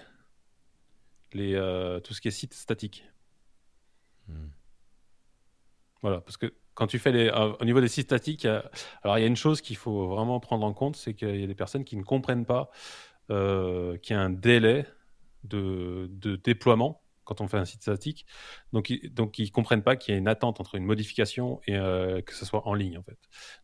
les, 1.32 1.54
euh, 1.54 2.00
tout 2.00 2.14
ce 2.14 2.20
qui 2.20 2.28
est 2.28 2.32
site 2.32 2.54
statique. 2.54 3.04
Hmm. 4.28 4.48
Voilà, 6.02 6.20
parce 6.20 6.36
que 6.36 6.52
quand 6.74 6.86
tu 6.86 6.98
fais 6.98 7.12
les, 7.12 7.28
euh, 7.28 7.52
au 7.60 7.64
niveau 7.64 7.80
des 7.80 7.88
sites 7.88 8.06
statiques, 8.06 8.44
alors 8.44 9.18
il 9.18 9.22
y 9.22 9.24
a 9.24 9.26
une 9.26 9.36
chose 9.36 9.60
qu'il 9.60 9.76
faut 9.76 10.06
vraiment 10.08 10.38
prendre 10.38 10.64
en 10.64 10.72
compte, 10.72 10.96
c'est 10.96 11.14
qu'il 11.14 11.40
y 11.40 11.44
a 11.44 11.46
des 11.46 11.54
personnes 11.54 11.84
qui 11.84 11.96
ne 11.96 12.02
comprennent 12.02 12.46
pas 12.46 12.70
qu'il 13.28 14.16
y 14.16 14.18
a 14.18 14.20
un 14.20 14.30
délai 14.30 14.86
de, 15.44 16.08
de 16.12 16.36
déploiement 16.36 17.02
quand 17.28 17.42
on 17.42 17.48
fait 17.48 17.58
un 17.58 17.66
site 17.66 17.82
statique. 17.82 18.24
Donc, 18.72 18.88
ils, 18.88 19.12
donc 19.12 19.38
ils 19.38 19.52
comprennent 19.52 19.82
pas 19.82 19.96
qu'il 19.96 20.14
y 20.14 20.16
a 20.16 20.18
une 20.18 20.28
attente 20.28 20.60
entre 20.60 20.74
une 20.76 20.84
modification 20.84 21.60
et 21.66 21.76
euh, 21.76 22.22
que 22.22 22.34
ce 22.34 22.46
soit 22.46 22.66
en 22.66 22.72
ligne 22.74 22.96
en 22.96 23.02
fait. 23.02 23.18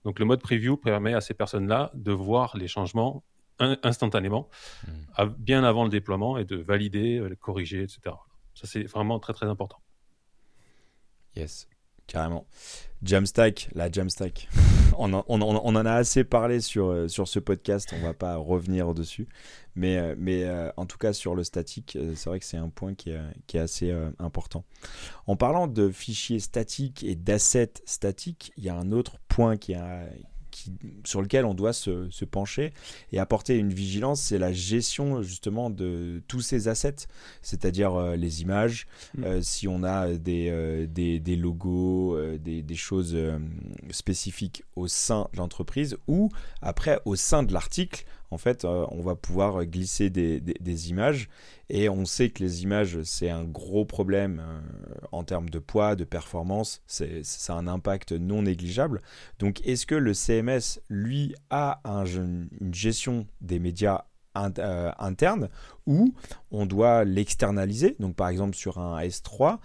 Donc 0.05 0.19
le 0.19 0.27
mode 0.27 0.41
preview 0.41 0.77
permet 0.77 1.15
à 1.15 1.23
ces 1.23 1.35
personnes-là 1.35 1.91
de 1.95 2.13
voir 2.13 2.57
les 2.57 2.69
changements 2.69 3.25
instantanément, 3.59 4.49
hmm. 4.87 5.29
bien 5.39 5.63
avant 5.65 5.85
le 5.85 5.91
déploiement 5.91 6.39
et 6.39 6.45
de 6.45 6.57
valider, 6.57 7.19
euh, 7.19 7.35
corriger, 7.41 7.83
etc. 7.83 8.17
Ça 8.55 8.67
c'est 8.67 8.83
vraiment 8.83 9.19
très 9.19 9.33
très 9.33 9.47
important. 9.47 9.81
Yes. 11.37 11.69
Carrément. 12.07 12.47
Jamstack, 13.03 13.69
la 13.75 13.91
Jamstack. 13.91 14.49
on, 14.99 15.13
en, 15.13 15.87
a 15.87 15.93
assez 15.93 16.25
parlé 16.25 16.61
sur, 16.61 16.87
euh, 16.87 17.09
sur 17.09 17.29
ce 17.29 17.39
podcast, 17.39 17.93
on 17.93 18.03
va 18.03 18.15
pas 18.15 18.37
revenir 18.37 18.95
dessus. 18.95 19.29
Mais, 19.77 19.99
euh, 19.99 20.15
mais 20.17 20.45
euh, 20.45 20.71
en 20.77 20.87
tout 20.87 20.99
cas, 20.99 21.13
sur 21.13 21.35
le 21.35 21.45
statique, 21.45 21.99
c'est 22.15 22.31
vrai 22.31 22.39
que 22.39 22.45
c'est 22.47 22.57
un 22.57 22.69
point 22.69 22.95
qui 22.95 23.11
est, 23.11 23.21
qui 23.47 23.57
est 23.57 23.61
assez 23.61 23.95
important. 24.19 24.65
En 25.27 25.37
parlant 25.37 25.67
de 25.67 25.91
fichiers 25.91 26.41
statiques 26.41 27.03
et 27.05 27.15
d'assets 27.15 27.75
statiques, 27.85 28.53
il 28.57 28.65
y 28.65 28.69
a 28.69 28.77
un 28.77 28.93
autre 28.93 29.19
point 29.29 29.57
qui, 29.57 29.75
sur 31.05 31.23
lequel 31.23 31.45
on 31.45 31.55
doit 31.55 31.73
se, 31.73 32.25
pencher 32.25 32.73
et 33.13 33.19
apporter 33.19 33.59
une 33.59 33.73
vigilance, 33.73 34.21
c'est 34.21 34.39
la 34.39 34.53
gestion 34.53 35.23
justement 35.23 35.71
de 35.71 36.23
tous 36.27 36.41
ces 36.41 36.69
assets, 36.69 37.07
c'est-à-dire 37.43 37.95
euh, 37.95 38.17
les 38.17 38.43
images, 38.43 38.87
mm. 39.17 39.25
euh, 39.25 39.43
si 39.43 39.69
on 39.69 39.83
a 39.85 40.13
des, 40.15 40.49
euh, 40.51 40.87
des, 40.87 41.37
logos, 41.37 42.19
des, 42.39 42.63
des, 42.63 42.75
choses 42.75 43.17
spécifiques 43.91 44.65
au 44.77 44.89
sein 44.89 45.29
de 45.33 45.39
l'entreprise 45.39 45.97
ou 46.09 46.31
après 46.63 47.01
au 47.05 47.17
sein 47.17 47.43
de 47.43 47.53
l'article, 47.53 48.05
en 48.31 48.39
fait, 48.39 48.65
euh, 48.65 48.87
on 48.91 49.03
va 49.03 49.15
pouvoir 49.15 49.65
glisser 49.65 50.11
des, 50.11 50.91
images. 50.91 51.29
Et 51.71 51.89
on 51.89 52.05
sait 52.05 52.31
que 52.31 52.43
les 52.43 52.63
images, 52.63 53.03
c'est 53.05 53.31
un 53.31 53.45
gros 53.45 53.85
problème 53.85 54.43
euh, 54.45 54.61
en 55.13 55.25
termes 55.25 55.49
de 55.49 55.59
poids, 55.59 55.97
de 55.97 56.05
performance. 56.05 56.83
C'est, 56.87 57.23
un 57.49 57.67
impact 57.67 58.13
non 58.13 58.43
négligeable. 58.43 59.03
Donc, 59.39 59.61
est-ce 59.67 59.87
que 59.87 59.95
le 59.95 60.15
CMS, 60.15 60.81
lui, 60.89 61.35
a 61.51 61.81
une 61.85 62.49
gestion 62.73 63.27
des 63.41 63.59
médias 63.59 64.05
euh, 64.37 64.91
internes 64.99 65.49
ou 65.87 66.15
on 66.51 66.67
doit 66.67 67.05
l'externaliser? 67.05 67.97
Donc, 68.01 68.17
par 68.17 68.29
exemple, 68.29 68.57
sur 68.57 68.79
un 68.79 69.01
S3, 69.01 69.59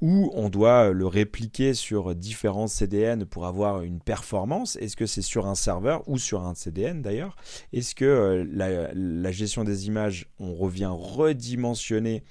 ou 0.00 0.30
on 0.34 0.48
doit 0.48 0.90
le 0.90 1.06
répliquer 1.06 1.74
sur 1.74 2.14
différents 2.14 2.68
CDN 2.68 3.26
pour 3.26 3.46
avoir 3.46 3.82
une 3.82 4.00
performance. 4.00 4.76
Est-ce 4.76 4.96
que 4.96 5.06
c'est 5.06 5.22
sur 5.22 5.46
un 5.46 5.54
serveur 5.54 6.02
ou 6.08 6.18
sur 6.18 6.42
un 6.42 6.54
CDN 6.54 7.02
d'ailleurs? 7.02 7.36
Est-ce 7.72 7.94
que 7.94 8.04
euh, 8.04 8.92
la, 8.94 9.32
gestion 9.32 9.64
des 9.64 9.86
images, 9.86 10.26
on 10.38 10.54
revient 10.54 10.90
redimensionner 10.90 12.24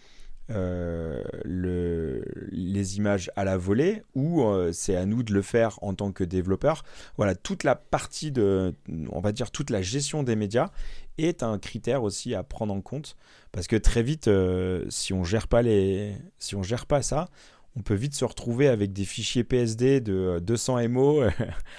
euh, 0.49 1.23
les 1.45 2.97
images 2.97 3.29
à 3.35 3.45
la 3.45 3.55
volée 3.55 4.01
ou 4.15 4.41
euh, 4.41 4.71
c'est 4.71 4.95
à 4.95 5.05
nous 5.05 5.21
de 5.21 5.31
le 5.31 5.43
faire 5.43 5.77
en 5.83 5.93
tant 5.93 6.11
que 6.11 6.23
développeur? 6.23 6.83
Voilà, 7.17 7.35
toute 7.35 7.63
la 7.63 7.75
partie 7.75 8.31
de, 8.31 8.73
on 9.11 9.19
va 9.19 9.31
dire, 9.31 9.51
toute 9.51 9.69
la 9.69 9.83
gestion 9.83 10.23
des 10.23 10.35
médias 10.35 10.71
est 11.19 11.43
un 11.43 11.59
critère 11.59 12.01
aussi 12.01 12.33
à 12.33 12.41
prendre 12.41 12.73
en 12.73 12.81
compte. 12.81 13.15
Parce 13.51 13.67
que 13.67 13.75
très 13.75 14.01
vite, 14.01 14.29
si 14.89 15.13
on 15.13 15.23
gère 15.23 15.47
si 16.39 16.55
on 16.55 16.63
gère 16.63 16.85
pas 16.85 17.01
ça, 17.01 17.29
on 17.75 17.81
peut 17.81 17.95
vite 17.95 18.15
se 18.15 18.25
retrouver 18.25 18.67
avec 18.67 18.93
des 18.93 19.05
fichiers 19.05 19.43
PSD 19.43 20.01
de 20.01 20.39
200 20.39 20.89
MO 20.89 21.23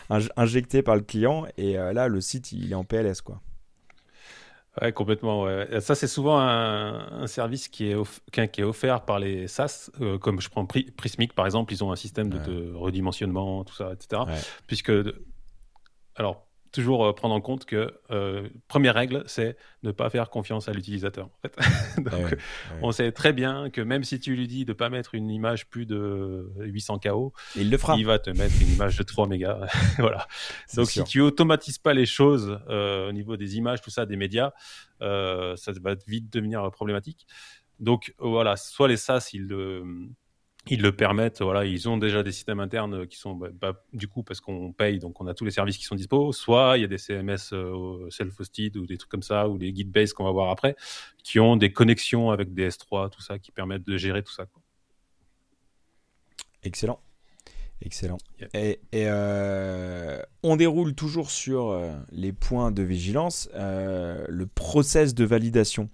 injectés 0.36 0.82
par 0.82 0.96
le 0.96 1.02
client 1.02 1.46
et 1.56 1.74
là 1.74 2.08
le 2.08 2.20
site 2.20 2.52
il 2.52 2.72
est 2.72 2.74
en 2.74 2.84
PLS 2.84 3.20
quoi. 3.22 3.40
Ouais, 4.80 4.92
complètement. 4.92 5.42
Ouais. 5.42 5.80
Ça, 5.80 5.94
c'est 5.94 6.06
souvent 6.06 6.38
un, 6.38 7.26
service 7.26 7.68
qui 7.68 7.90
est, 7.90 8.50
qui 8.50 8.60
est 8.60 8.64
offert 8.64 9.04
par 9.04 9.18
les 9.18 9.48
SaaS, 9.48 9.90
euh, 10.00 10.16
comme 10.16 10.40
je 10.40 10.48
prends 10.48 10.64
Prismic 10.64 11.34
par 11.34 11.44
exemple, 11.44 11.72
ils 11.72 11.82
ont 11.82 11.92
un 11.92 11.96
système 11.96 12.28
de, 12.30 12.72
redimensionnement, 12.72 13.64
tout 13.64 13.74
ça, 13.74 13.92
etc. 13.92 14.22
Puisque, 14.66 14.92
alors, 16.14 16.46
toujours 16.72 17.04
euh, 17.04 17.12
prendre 17.12 17.34
en 17.34 17.40
compte 17.40 17.64
que 17.64 17.92
euh, 18.10 18.48
première 18.68 18.94
règle, 18.94 19.22
c'est 19.26 19.56
ne 19.82 19.92
pas 19.92 20.10
faire 20.10 20.30
confiance 20.30 20.68
à 20.68 20.72
l'utilisateur. 20.72 21.26
En 21.26 21.38
fait. 21.42 21.56
Donc, 22.02 22.36
on 22.82 22.92
sait 22.92 23.12
très 23.12 23.32
bien 23.32 23.70
que 23.70 23.80
même 23.80 24.04
si 24.04 24.20
tu 24.20 24.36
lui 24.36 24.46
dis 24.46 24.64
de 24.64 24.72
pas 24.72 24.88
mettre 24.88 25.14
une 25.14 25.30
image 25.30 25.68
plus 25.68 25.86
de 25.86 26.50
800 26.58 27.00
KO, 27.00 27.32
il 27.56 27.70
le 27.70 27.78
fera. 27.78 27.96
Il 27.96 28.06
va 28.06 28.18
te 28.18 28.30
mettre 28.30 28.54
une 28.60 28.72
image 28.72 28.96
de 28.96 29.02
3 29.02 29.26
mégas. 29.26 29.66
voilà. 29.98 30.26
Donc 30.74 30.88
si 30.88 31.02
tu 31.04 31.20
automatises 31.20 31.78
pas 31.78 31.94
les 31.94 32.06
choses 32.06 32.58
euh, 32.68 33.08
au 33.08 33.12
niveau 33.12 33.36
des 33.36 33.56
images, 33.56 33.80
tout 33.80 33.90
ça, 33.90 34.06
des 34.06 34.16
médias, 34.16 34.52
ça 35.00 35.72
va 35.80 35.94
vite 36.06 36.32
devenir 36.32 36.70
problématique. 36.70 37.26
Donc 37.78 38.14
voilà, 38.18 38.56
soit 38.56 38.88
les 38.88 38.98
SaaS, 38.98 39.30
ils 39.32 39.48
ils 40.70 40.80
le 40.80 40.92
permettent. 40.92 41.42
Voilà, 41.42 41.64
ils 41.64 41.88
ont 41.88 41.98
déjà 41.98 42.22
des 42.22 42.30
systèmes 42.30 42.60
internes 42.60 43.06
qui 43.06 43.18
sont 43.18 43.34
bah, 43.34 43.48
bah, 43.52 43.84
du 43.92 44.06
coup 44.06 44.22
parce 44.22 44.40
qu'on 44.40 44.72
paye, 44.72 45.00
donc 45.00 45.20
on 45.20 45.26
a 45.26 45.34
tous 45.34 45.44
les 45.44 45.50
services 45.50 45.76
qui 45.76 45.84
sont 45.84 45.96
dispo. 45.96 46.32
Soit 46.32 46.78
il 46.78 46.82
y 46.82 46.84
a 46.84 46.86
des 46.86 46.96
CMS 46.96 47.52
euh, 47.52 48.08
self-hosted 48.08 48.76
ou 48.76 48.86
des 48.86 48.96
trucs 48.96 49.10
comme 49.10 49.22
ça, 49.22 49.48
ou 49.48 49.58
des 49.58 49.72
guide 49.72 49.90
base 49.90 50.12
qu'on 50.12 50.24
va 50.24 50.30
voir 50.30 50.50
après, 50.50 50.76
qui 51.24 51.40
ont 51.40 51.56
des 51.56 51.72
connexions 51.72 52.30
avec 52.30 52.54
des 52.54 52.70
S3, 52.70 53.10
tout 53.10 53.20
ça, 53.20 53.38
qui 53.38 53.50
permettent 53.50 53.86
de 53.86 53.96
gérer 53.96 54.22
tout 54.22 54.32
ça. 54.32 54.46
Excellent. 56.62 57.00
Excellent. 57.82 58.18
Et, 58.52 58.78
euh, 58.94 60.22
on 60.42 60.56
déroule 60.56 60.94
toujours 60.94 61.30
sur 61.30 61.70
euh, 61.70 61.96
les 62.12 62.32
points 62.32 62.70
de 62.70 62.82
vigilance, 62.82 63.48
le 63.54 64.44
process 64.46 65.14
de 65.14 65.24
validation. 65.24 65.88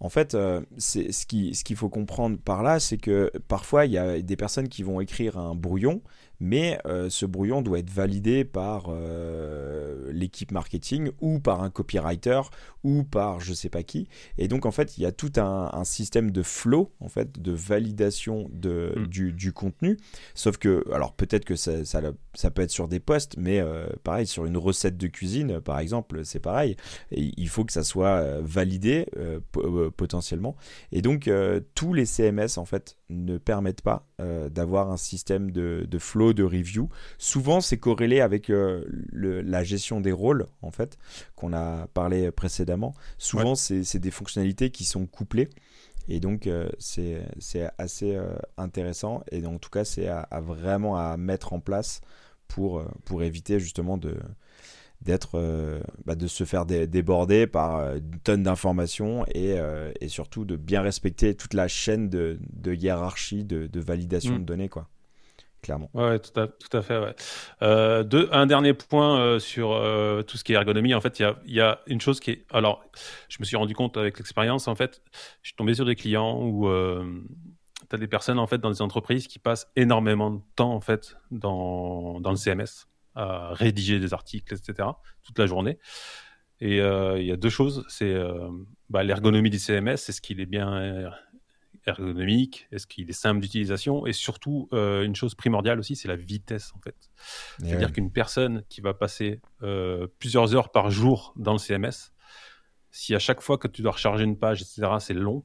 En 0.00 0.08
fait, 0.08 0.34
euh, 0.34 0.62
ce 0.78 1.26
qu'il 1.26 1.76
faut 1.76 1.90
comprendre 1.90 2.38
par 2.38 2.62
là, 2.62 2.80
c'est 2.80 2.96
que 2.96 3.30
parfois 3.48 3.84
il 3.84 3.92
y 3.92 3.98
a 3.98 4.20
des 4.22 4.36
personnes 4.36 4.68
qui 4.68 4.82
vont 4.82 5.00
écrire 5.00 5.36
un 5.38 5.54
brouillon 5.54 6.00
mais 6.40 6.78
euh, 6.86 7.10
ce 7.10 7.26
brouillon 7.26 7.60
doit 7.62 7.78
être 7.78 7.90
validé 7.90 8.44
par 8.44 8.86
euh, 8.88 10.10
l'équipe 10.10 10.50
marketing 10.52 11.10
ou 11.20 11.38
par 11.38 11.62
un 11.62 11.70
copywriter 11.70 12.40
ou 12.82 13.04
par 13.04 13.40
je 13.40 13.52
sais 13.52 13.68
pas 13.68 13.82
qui. 13.82 14.08
Et 14.38 14.48
donc 14.48 14.64
en 14.64 14.70
fait, 14.70 14.96
il 14.96 15.02
y 15.02 15.06
a 15.06 15.12
tout 15.12 15.32
un, 15.36 15.70
système 15.84 16.30
de 16.30 16.42
flow 16.42 16.92
en 17.00 17.08
fait 17.08 17.40
de 17.40 17.52
validation 17.52 18.48
de, 18.52 18.94
mm. 18.96 19.32
du, 19.32 19.52
contenu. 19.52 19.98
Sauf 20.34 20.56
que 20.56 20.84
alors 20.92 21.12
peut-être 21.12 21.44
que 21.44 21.56
ça, 21.56 21.84
ça, 21.84 22.50
peut 22.50 22.62
être 22.62 22.70
sur 22.70 22.88
des 22.88 23.00
posts, 23.00 23.36
mais 23.36 23.60
euh, 23.60 23.86
pareil 24.02 24.26
sur 24.26 24.46
une 24.46 24.56
recette 24.56 24.96
de 24.96 25.08
cuisine 25.08 25.60
par 25.60 25.78
exemple, 25.78 26.24
c'est 26.24 26.40
pareil. 26.40 26.76
il 27.10 27.48
faut 27.48 27.64
que 27.64 27.72
ça 27.72 27.82
soit 27.82 28.40
validé 28.40 29.06
potentiellement. 29.96 30.56
Et 30.92 31.02
donc 31.02 31.30
tous 31.74 31.92
les 31.92 32.06
CMS 32.06 32.56
en 32.56 32.64
fait 32.64 32.96
ne 33.10 33.36
permettent 33.36 33.82
pas 33.82 34.06
d'avoir 34.50 34.90
un 34.90 34.96
système 34.96 35.50
de, 35.50 35.86
de 35.88 35.98
flow 35.98 36.29
de 36.32 36.42
review. 36.42 36.88
Souvent, 37.18 37.60
c'est 37.60 37.78
corrélé 37.78 38.20
avec 38.20 38.50
euh, 38.50 38.84
la 39.12 39.64
gestion 39.64 40.00
des 40.00 40.12
rôles, 40.12 40.46
en 40.62 40.70
fait, 40.70 40.98
qu'on 41.36 41.52
a 41.52 41.86
parlé 41.88 42.30
précédemment. 42.30 42.94
Souvent, 43.18 43.54
c'est 43.54 43.98
des 43.98 44.10
fonctionnalités 44.10 44.70
qui 44.70 44.84
sont 44.84 45.06
couplées. 45.06 45.48
Et 46.08 46.18
donc, 46.18 46.46
euh, 46.46 46.68
c'est 46.78 47.22
assez 47.78 48.16
euh, 48.16 48.34
intéressant. 48.56 49.22
Et 49.30 49.44
en 49.46 49.58
tout 49.58 49.70
cas, 49.70 49.84
c'est 49.84 50.08
à, 50.08 50.26
vraiment 50.40 50.96
à 50.96 51.16
mettre 51.16 51.52
en 51.52 51.60
place 51.60 52.00
pour, 52.48 52.82
pour 53.04 53.22
éviter 53.22 53.60
justement 53.60 53.96
de 53.96 54.16
d'être 55.02 55.40
bah, 56.04 56.14
de 56.14 56.26
se 56.26 56.44
faire 56.44 56.66
déborder 56.66 57.46
par 57.46 57.96
une 57.96 58.18
tonne 58.22 58.42
d'informations 58.42 59.24
et, 59.34 59.56
et, 59.98 60.08
surtout 60.08 60.44
de 60.44 60.56
bien 60.56 60.82
respecter 60.82 61.34
toute 61.34 61.54
la 61.54 61.68
chaîne 61.68 62.10
de, 62.10 62.38
de 62.52 62.74
hiérarchie 62.74 63.44
de, 63.44 63.66
de 63.66 63.80
validation 63.80 64.34
mm. 64.34 64.38
de 64.40 64.44
données 64.44 64.68
quoi 64.68 64.90
clairement. 65.62 65.90
Ouais, 65.94 66.18
tout 66.18 66.38
à, 66.38 66.48
tout 66.48 66.76
à 66.76 66.82
fait. 66.82 67.16
Euh, 67.62 68.04
un 68.32 68.46
dernier 68.46 68.74
point 68.74 69.20
euh, 69.20 69.38
sur 69.38 69.72
euh, 69.72 70.22
tout 70.22 70.36
ce 70.36 70.44
qui 70.44 70.52
est 70.52 70.56
ergonomie. 70.56 70.94
En 70.94 71.00
fait, 71.00 71.20
il 71.20 71.52
y 71.52 71.60
a, 71.60 71.80
une 71.86 72.00
chose 72.00 72.20
qui 72.20 72.30
est. 72.32 72.46
Alors, 72.50 72.84
je 73.28 73.36
me 73.40 73.44
suis 73.44 73.56
rendu 73.56 73.74
compte 73.74 73.96
avec 73.96 74.18
l'expérience, 74.18 74.68
en 74.68 74.74
fait, 74.74 75.02
je 75.42 75.48
suis 75.48 75.56
tombé 75.56 75.74
sur 75.74 75.84
des 75.84 75.96
clients 75.96 76.40
où 76.42 76.68
tu 77.88 77.96
as 77.96 77.98
des 77.98 78.08
personnes, 78.08 78.38
en 78.38 78.46
fait, 78.46 78.58
dans 78.58 78.70
des 78.70 78.82
entreprises 78.82 79.26
qui 79.26 79.38
passent 79.38 79.70
énormément 79.76 80.30
de 80.30 80.40
temps, 80.56 80.72
en 80.72 80.80
fait, 80.80 81.16
dans, 81.30 82.20
dans 82.20 82.30
le 82.30 82.36
CMS, 82.36 82.88
à 83.14 83.52
rédiger 83.52 83.98
des 83.98 84.14
articles, 84.14 84.54
etc., 84.54 84.88
toute 85.22 85.38
la 85.38 85.46
journée. 85.46 85.78
Et 86.60 86.76
il 86.76 87.24
y 87.24 87.32
a 87.32 87.36
deux 87.36 87.50
choses. 87.50 87.84
C'est 87.88 88.14
bah, 88.88 89.02
l'ergonomie 89.02 89.50
du 89.50 89.58
CMS, 89.58 89.96
c'est 89.96 90.12
ce 90.12 90.20
qu'il 90.20 90.40
est 90.40 90.46
bien 90.46 91.10
ergonomique 91.90 92.66
Est-ce 92.72 92.86
qu'il 92.86 93.08
est 93.08 93.14
simple 93.14 93.40
d'utilisation 93.40 94.06
Et 94.06 94.12
surtout, 94.12 94.68
euh, 94.72 95.04
une 95.04 95.14
chose 95.14 95.34
primordiale 95.34 95.78
aussi, 95.78 95.96
c'est 95.96 96.08
la 96.08 96.16
vitesse 96.16 96.72
en 96.76 96.80
fait. 96.80 96.96
C'est-à-dire 97.58 97.92
qu'une 97.92 98.10
personne 98.10 98.64
qui 98.68 98.80
va 98.80 98.94
passer 98.94 99.40
euh, 99.62 100.06
plusieurs 100.18 100.54
heures 100.54 100.70
par 100.70 100.90
jour 100.90 101.34
dans 101.36 101.52
le 101.52 101.58
CMS, 101.58 102.12
si 102.90 103.14
à 103.14 103.18
chaque 103.18 103.40
fois 103.40 103.58
que 103.58 103.68
tu 103.68 103.82
dois 103.82 103.92
recharger 103.92 104.24
une 104.24 104.38
page, 104.38 104.62
etc., 104.62 104.88
c'est 104.98 105.14
long, 105.14 105.44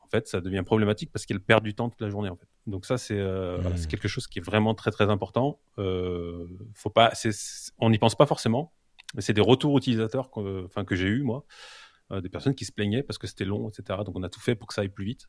en 0.00 0.08
fait, 0.08 0.26
ça 0.28 0.40
devient 0.40 0.62
problématique 0.64 1.10
parce 1.12 1.26
qu'elle 1.26 1.40
perd 1.40 1.62
du 1.62 1.74
temps 1.74 1.90
toute 1.90 2.00
la 2.00 2.08
journée 2.08 2.28
en 2.28 2.36
fait. 2.36 2.48
Donc 2.66 2.86
ça, 2.86 2.98
c'est 2.98 3.18
euh, 3.18 3.58
quelque 3.88 4.08
chose 4.08 4.26
qui 4.26 4.38
est 4.38 4.42
vraiment 4.42 4.74
très 4.74 4.90
très 4.90 5.10
important. 5.10 5.60
faut 5.76 6.90
pas, 6.90 7.12
on 7.78 7.90
n'y 7.90 7.98
pense 7.98 8.14
pas 8.14 8.26
forcément, 8.26 8.72
mais 9.14 9.22
c'est 9.22 9.32
des 9.32 9.40
retours 9.40 9.76
utilisateurs 9.78 10.30
que, 10.30 10.82
que 10.84 10.96
j'ai 10.96 11.08
eu 11.08 11.22
moi. 11.22 11.44
Euh, 12.14 12.20
des 12.20 12.28
personnes 12.28 12.54
qui 12.54 12.64
se 12.64 12.72
plaignaient 12.72 13.02
parce 13.02 13.18
que 13.18 13.26
c'était 13.26 13.44
long, 13.44 13.68
etc. 13.68 14.00
Donc 14.04 14.16
on 14.16 14.22
a 14.22 14.28
tout 14.28 14.40
fait 14.40 14.54
pour 14.54 14.68
que 14.68 14.74
ça 14.74 14.82
aille 14.82 14.88
plus 14.88 15.04
vite. 15.04 15.28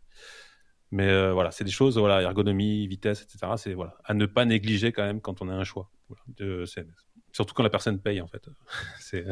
Mais 0.92 1.10
euh, 1.10 1.34
voilà, 1.34 1.52
c'est 1.52 1.64
des 1.64 1.72
choses, 1.72 1.98
voilà, 1.98 2.22
ergonomie, 2.22 2.88
vitesse, 2.88 3.24
etc. 3.24 3.54
C'est 3.58 3.74
voilà, 3.74 3.96
à 4.04 4.14
ne 4.14 4.26
pas 4.26 4.46
négliger 4.46 4.92
quand 4.92 5.04
même 5.04 5.20
quand 5.20 5.42
on 5.42 5.50
a 5.50 5.54
un 5.54 5.64
choix 5.64 5.90
de 6.28 6.66
CMS. 6.66 6.94
Surtout 7.32 7.54
quand 7.54 7.64
la 7.64 7.70
personne 7.70 8.00
paye 8.00 8.22
en 8.22 8.28
fait. 8.28 8.48
c'est 9.00 9.26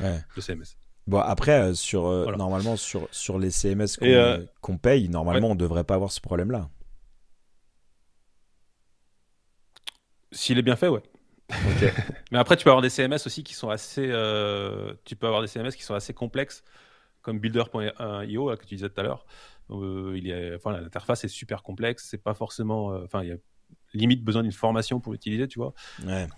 le 0.00 0.40
CMS. 0.40 0.76
Bon 1.06 1.18
après 1.18 1.60
euh, 1.60 1.74
sur 1.74 2.04
normalement 2.36 2.76
sur 2.76 3.08
sur 3.10 3.38
les 3.38 3.50
CMS 3.50 3.98
qu'on 4.60 4.78
paye, 4.78 5.08
normalement 5.08 5.50
on 5.50 5.54
devrait 5.54 5.84
pas 5.84 5.94
avoir 5.94 6.10
ce 6.10 6.20
problème 6.20 6.50
là. 6.50 6.70
S'il 10.32 10.58
est 10.58 10.62
bien 10.62 10.74
fait, 10.74 10.88
ouais. 10.88 11.02
Mais 12.32 12.38
après, 12.38 12.56
tu 12.56 12.64
peux 12.64 12.70
avoir 12.70 12.82
des 12.82 12.90
CMS 12.90 13.20
aussi 13.26 13.44
qui 13.44 13.54
sont 13.54 13.68
assez. 13.68 14.06
tu 15.04 15.14
peux 15.14 15.26
avoir 15.26 15.42
des 15.42 15.46
CMS 15.46 15.70
qui 15.76 15.84
sont 15.84 15.94
assez 15.94 16.12
complexes 16.12 16.64
comme 17.24 17.40
Builder.io 17.40 18.56
que 18.56 18.66
tu 18.66 18.76
disais 18.76 18.88
tout 18.88 19.00
à 19.00 19.02
l'heure. 19.02 19.26
Euh, 19.70 20.56
enfin, 20.56 20.78
l'interface 20.78 21.24
est 21.24 21.28
super 21.28 21.62
complexe. 21.62 22.06
C'est 22.08 22.22
pas 22.22 22.34
forcément, 22.34 22.92
euh, 22.92 23.04
enfin, 23.04 23.22
il 23.22 23.30
y 23.30 23.32
a 23.32 23.36
limite 23.94 24.22
besoin 24.22 24.42
d'une 24.42 24.52
formation 24.52 25.00
pour 25.00 25.12
l'utiliser, 25.12 25.48
tu 25.48 25.58
vois. 25.58 25.72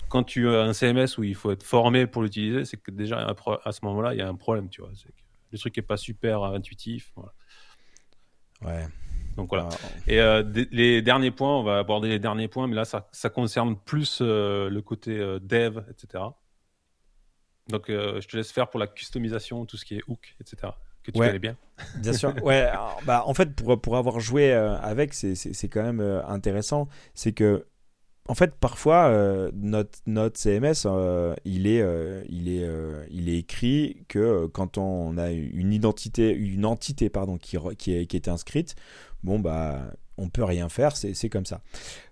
Quand 0.08 0.22
tu 0.22 0.48
as 0.48 0.62
un 0.62 0.72
CMS 0.72 1.18
où 1.18 1.24
il 1.24 1.34
faut 1.34 1.50
être 1.50 1.62
formé 1.62 2.06
pour 2.06 2.22
l'utiliser, 2.22 2.64
c'est 2.64 2.76
que 2.76 2.90
déjà 2.90 3.34
à 3.64 3.72
ce 3.72 3.80
moment-là, 3.84 4.14
il 4.14 4.18
y 4.18 4.22
a 4.22 4.28
un 4.28 4.34
problème, 4.34 4.68
tu 4.68 4.82
vois. 4.82 4.90
le 5.50 5.58
truc 5.58 5.76
est 5.76 5.82
pas 5.82 5.96
super 5.96 6.42
intuitif. 6.44 7.12
Ouais. 8.62 8.86
Donc 9.36 9.48
voilà. 9.48 9.68
Et 10.06 10.20
euh, 10.20 10.42
les 10.70 11.02
derniers 11.02 11.30
points, 11.30 11.58
on 11.58 11.62
va 11.62 11.78
aborder 11.78 12.08
les 12.08 12.18
derniers 12.18 12.48
points, 12.48 12.66
mais 12.68 12.74
là, 12.74 12.84
ça, 12.84 13.08
ça 13.10 13.30
concerne 13.30 13.76
plus 13.76 14.20
le 14.20 14.80
côté 14.80 15.18
dev, 15.40 15.80
etc. 15.90 16.24
Donc, 17.68 17.90
euh, 17.90 18.20
je 18.20 18.28
te 18.28 18.36
laisse 18.36 18.52
faire 18.52 18.68
pour 18.68 18.78
la 18.78 18.86
customisation, 18.86 19.64
tout 19.66 19.76
ce 19.76 19.84
qui 19.84 19.96
est 19.96 20.02
hook, 20.06 20.34
etc. 20.40 20.72
Que 21.02 21.10
tu 21.10 21.18
connais 21.18 21.38
bien. 21.38 21.56
Bien 21.98 22.12
sûr. 22.12 22.34
Ouais. 22.42 22.68
bah, 23.04 23.22
en 23.26 23.34
fait, 23.34 23.54
pour, 23.54 23.80
pour 23.80 23.96
avoir 23.96 24.18
joué 24.18 24.52
euh, 24.52 24.76
avec, 24.78 25.14
c'est 25.14 25.68
quand 25.68 25.82
même 25.82 26.00
euh, 26.00 26.24
intéressant. 26.26 26.88
C'est 27.14 27.32
que, 27.32 27.66
en 28.28 28.34
fait, 28.34 28.56
parfois, 28.56 29.08
notre, 29.52 30.00
notre 30.06 30.36
CMS, 30.36 30.84
il, 31.44 31.68
est, 31.68 31.84
il, 32.28 32.48
est, 32.48 32.68
il 33.08 33.28
est 33.28 33.38
écrit 33.38 34.04
que 34.08 34.46
quand 34.46 34.78
on 34.78 35.16
a 35.16 35.30
une 35.30 35.72
identité, 35.72 36.32
une 36.32 36.66
entité 36.66 37.08
pardon, 37.08 37.38
qui, 37.38 37.56
qui, 37.78 37.94
est, 37.94 38.06
qui 38.06 38.16
est 38.16 38.26
inscrite, 38.26 38.74
bon, 39.22 39.38
bah, 39.38 39.92
on 40.18 40.28
peut 40.28 40.42
rien 40.42 40.68
faire, 40.68 40.96
c'est 40.96 41.28
comme 41.28 41.46
ça. 41.46 41.60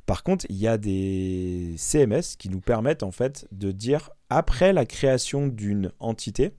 Par 0.07 0.23
contre, 0.23 0.45
il 0.49 0.57
y 0.57 0.69
a 0.69 0.77
des 0.77 1.75
CMS 1.79 2.37
qui 2.39 2.51
nous 2.51 2.61
permettent 2.61 3.03
en 3.03 3.11
fait 3.11 3.47
de 3.53 3.73
dire 3.73 4.11
après 4.29 4.73
la 4.73 4.85
création 4.85 5.47
d'une 5.49 5.93
entité, 5.99 6.55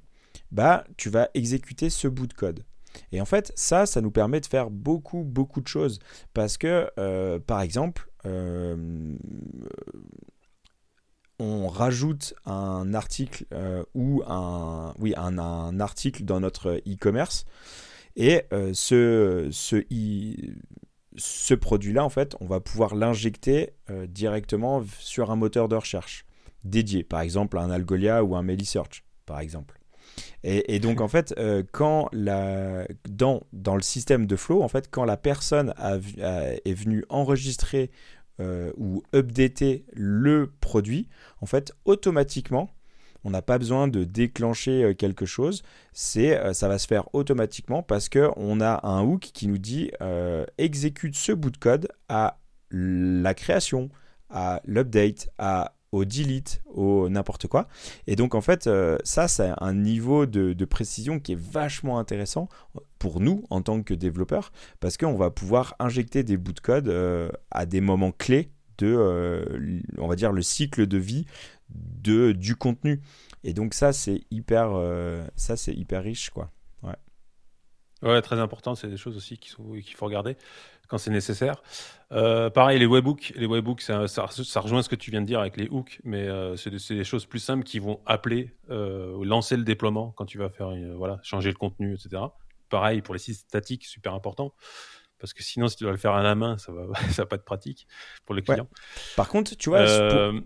bah 0.51 0.83
tu 0.97 1.09
vas 1.09 1.29
exécuter 1.33 1.89
ce 1.89 2.07
bout 2.07 2.27
de 2.27 2.33
code. 2.33 2.63
Et 3.11 3.21
en 3.21 3.25
fait, 3.25 3.51
ça, 3.55 3.85
ça 3.85 4.01
nous 4.01 4.11
permet 4.11 4.39
de 4.39 4.45
faire 4.45 4.69
beaucoup, 4.69 5.23
beaucoup 5.23 5.61
de 5.61 5.67
choses. 5.67 5.99
Parce 6.33 6.57
que, 6.57 6.89
euh, 6.97 7.39
par 7.39 7.61
exemple, 7.61 8.09
euh, 8.25 9.15
on 11.39 11.67
rajoute 11.67 12.33
un 12.45 12.93
article 12.93 13.45
euh, 13.53 13.83
ou 13.93 14.23
un, 14.27 14.93
oui, 14.99 15.13
un, 15.17 15.79
article 15.79 16.23
dans 16.23 16.39
notre 16.39 16.81
e-commerce. 16.87 17.45
Et 18.15 18.43
ce, 18.71 19.49
ce, 19.51 19.83
ce 21.17 21.53
produit-là, 21.53 22.03
en 22.03 22.09
fait, 22.09 22.35
on 22.39 22.45
va 22.45 22.59
pouvoir 22.59 22.95
l'injecter 22.95 23.71
directement 24.07 24.83
sur 24.99 25.31
un 25.31 25.35
moteur 25.35 25.67
de 25.67 25.75
recherche 25.75 26.25
dédié, 26.63 27.03
par 27.03 27.21
exemple 27.21 27.57
un 27.57 27.69
Algolia 27.69 28.23
ou 28.23 28.35
un 28.35 28.43
Melisearch, 28.43 29.03
par 29.25 29.39
exemple. 29.39 29.79
Et, 30.43 30.79
donc 30.79 31.01
en 31.01 31.07
fait, 31.07 31.33
quand 31.71 32.09
la, 32.11 32.87
dans, 33.09 33.41
le 33.53 33.81
système 33.81 34.27
de 34.27 34.35
flow, 34.35 34.61
en 34.61 34.67
fait, 34.67 34.89
quand 34.91 35.05
la 35.05 35.17
personne 35.17 35.73
est 35.79 36.73
venue 36.73 37.03
enregistrer 37.09 37.91
ou 38.39 39.03
updater 39.13 39.85
le 39.93 40.51
produit, 40.59 41.07
en 41.41 41.45
fait, 41.45 41.73
automatiquement, 41.85 42.69
on 43.25 43.31
n'a 43.31 43.41
pas 43.41 43.57
besoin 43.57 43.87
de 43.89 44.03
déclencher 44.05 44.83
euh, 44.83 44.93
quelque 44.93 45.25
chose. 45.25 45.63
C'est, 45.91 46.37
euh, 46.37 46.53
ça 46.53 46.69
va 46.69 46.77
se 46.77 46.87
faire 46.87 47.13
automatiquement 47.13 47.81
parce 47.83 48.07
qu'on 48.07 48.61
a 48.61 48.87
un 48.87 49.03
hook 49.03 49.21
qui 49.33 49.47
nous 49.47 49.57
dit 49.57 49.91
euh, 50.01 50.45
exécute 50.59 51.15
ce 51.15 51.31
bout 51.31 51.49
de 51.49 51.57
code 51.57 51.89
à 52.07 52.37
la 52.69 53.33
création, 53.33 53.89
à 54.29 54.61
l'update, 54.65 55.29
à 55.37 55.73
au 55.91 56.03
delete, 56.03 56.61
au 56.65 57.07
n'importe 57.07 57.47
quoi. 57.47 57.67
Et 58.05 58.17
donc 58.17 58.35
en 58.35 58.41
fait, 58.41 58.69
ça, 59.05 59.29
c'est 59.29 59.51
un 59.59 59.73
niveau 59.73 60.25
de, 60.25 60.65
précision 60.65 61.21
qui 61.21 61.33
est 61.33 61.39
vachement 61.39 61.99
intéressant 61.99 62.49
pour 62.99 63.21
nous 63.21 63.45
en 63.49 63.61
tant 63.61 63.81
que 63.81 63.93
développeurs, 63.93 64.51
parce 64.81 64.97
qu'on 64.97 65.15
va 65.15 65.31
pouvoir 65.31 65.75
injecter 65.79 66.23
des 66.23 66.35
bouts 66.35 66.51
de 66.51 66.59
code 66.59 67.31
à 67.49 67.65
des 67.65 67.79
moments 67.79 68.11
clés 68.11 68.49
de, 68.77 69.81
on 69.97 70.07
va 70.09 70.17
dire, 70.17 70.33
le 70.33 70.41
cycle 70.41 70.85
de 70.85 70.97
vie 70.97 71.25
de, 71.69 72.31
du 72.31 72.55
contenu. 72.55 73.01
Et 73.43 73.53
donc 73.53 73.73
ça, 73.73 73.93
c'est 73.93 74.21
hyper, 74.31 74.71
euh, 74.73 75.25
ça, 75.35 75.55
c'est 75.55 75.73
hyper 75.73 76.03
riche, 76.03 76.29
quoi. 76.29 76.51
Ouais. 76.83 76.95
Ouais, 78.01 78.21
très 78.21 78.39
important. 78.39 78.75
C'est 78.75 78.87
des 78.87 78.97
choses 78.97 79.17
aussi 79.17 79.37
qu'il 79.37 79.55
qu'il 79.81 79.95
faut 79.95 80.05
regarder 80.05 80.37
quand 80.87 80.97
c'est 80.97 81.11
nécessaire. 81.11 81.63
Euh, 82.11 82.49
pareil, 82.51 82.77
les 82.77 82.85
webhooks, 82.85 83.33
les 83.35 83.47
webhooks, 83.47 83.81
ça, 83.81 84.07
ça, 84.07 84.27
ça, 84.27 84.59
rejoint 84.59 84.83
ce 84.83 84.89
que 84.89 84.95
tu 84.95 85.09
viens 85.09 85.21
de 85.21 85.25
dire 85.25 85.39
avec 85.39 85.57
les 85.57 85.67
hooks, 85.67 85.99
mais 86.03 86.27
euh, 86.27 86.55
c'est, 86.55 86.69
des, 86.69 87.03
choses 87.03 87.25
plus 87.25 87.39
simples 87.39 87.63
qui 87.63 87.79
vont 87.79 87.99
appeler, 88.05 88.55
lancer 88.69 89.57
le 89.57 89.63
déploiement 89.63 90.13
quand 90.15 90.25
tu 90.25 90.37
vas 90.37 90.49
faire, 90.49 90.71
voilà, 90.95 91.19
changer 91.23 91.49
le 91.49 91.55
contenu, 91.55 91.95
etc. 91.95 92.21
Pareil 92.69 93.01
pour 93.01 93.15
les 93.15 93.19
sites 93.19 93.37
statiques, 93.37 93.85
super 93.85 94.13
important 94.13 94.53
parce 95.19 95.33
que 95.33 95.43
sinon, 95.43 95.67
si 95.67 95.77
tu 95.77 95.83
dois 95.83 95.91
le 95.91 95.97
faire 95.97 96.13
à 96.13 96.23
la 96.23 96.35
main, 96.35 96.57
ça 96.57 96.71
va, 96.71 96.87
ça 97.11 97.23
va 97.23 97.25
pas 97.25 97.35
être 97.37 97.45
pratique 97.45 97.87
pour 98.25 98.35
le 98.35 98.41
client. 98.41 98.67
Par 99.15 99.29
contre, 99.29 99.55
tu 99.55 99.69
vois, 99.69 99.79
euh, 99.79 100.39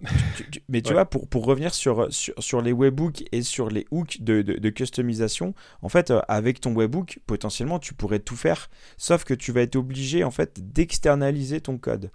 mais 0.67 0.81
tu 0.81 0.93
vois, 0.93 1.05
pour, 1.05 1.27
pour 1.27 1.45
revenir 1.45 1.73
sur, 1.73 2.07
sur, 2.11 2.61
les 2.61 2.71
webhooks 2.71 3.23
et 3.31 3.41
sur 3.41 3.69
les 3.69 3.85
hooks 3.91 4.21
de, 4.21 4.41
de, 4.41 4.69
customisation, 4.69 5.53
en 5.81 5.89
fait, 5.89 6.11
euh, 6.11 6.21
avec 6.27 6.61
ton 6.61 6.73
webhook, 6.73 7.19
potentiellement, 7.25 7.79
tu 7.79 7.93
pourrais 7.93 8.19
tout 8.19 8.35
faire, 8.35 8.69
sauf 8.97 9.23
que 9.23 9.33
tu 9.33 9.51
vas 9.51 9.61
être 9.61 9.75
obligé, 9.75 10.23
en 10.23 10.31
fait, 10.31 10.73
d'externaliser 10.73 11.61
ton 11.61 11.77
code. 11.77 12.11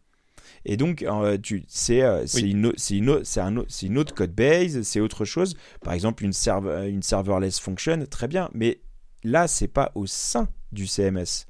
Et 0.65 0.77
donc, 0.77 1.03
euh, 1.03 1.37
c'est, 1.69 1.99
une, 1.99 2.73
c'est, 2.77 2.97
une, 2.97 3.25
c'est, 3.25 3.41
un, 3.41 3.55
une 3.83 3.99
autre 3.99 4.15
code 4.15 4.33
base, 4.33 4.83
c'est 4.83 5.01
autre 5.01 5.25
chose. 5.25 5.57
Par 5.83 5.93
exemple, 5.93 6.25
une, 6.25 6.33
serve, 6.33 6.69
une 6.89 7.03
serverless 7.03 7.59
function, 7.59 8.05
très 8.07 8.29
bien. 8.29 8.49
Mais 8.55 8.81
là, 9.23 9.49
c'est 9.49 9.69
pas 9.69 9.91
au 9.95 10.07
sein 10.07 10.49
du 10.75 10.87
CMS. 10.87 11.47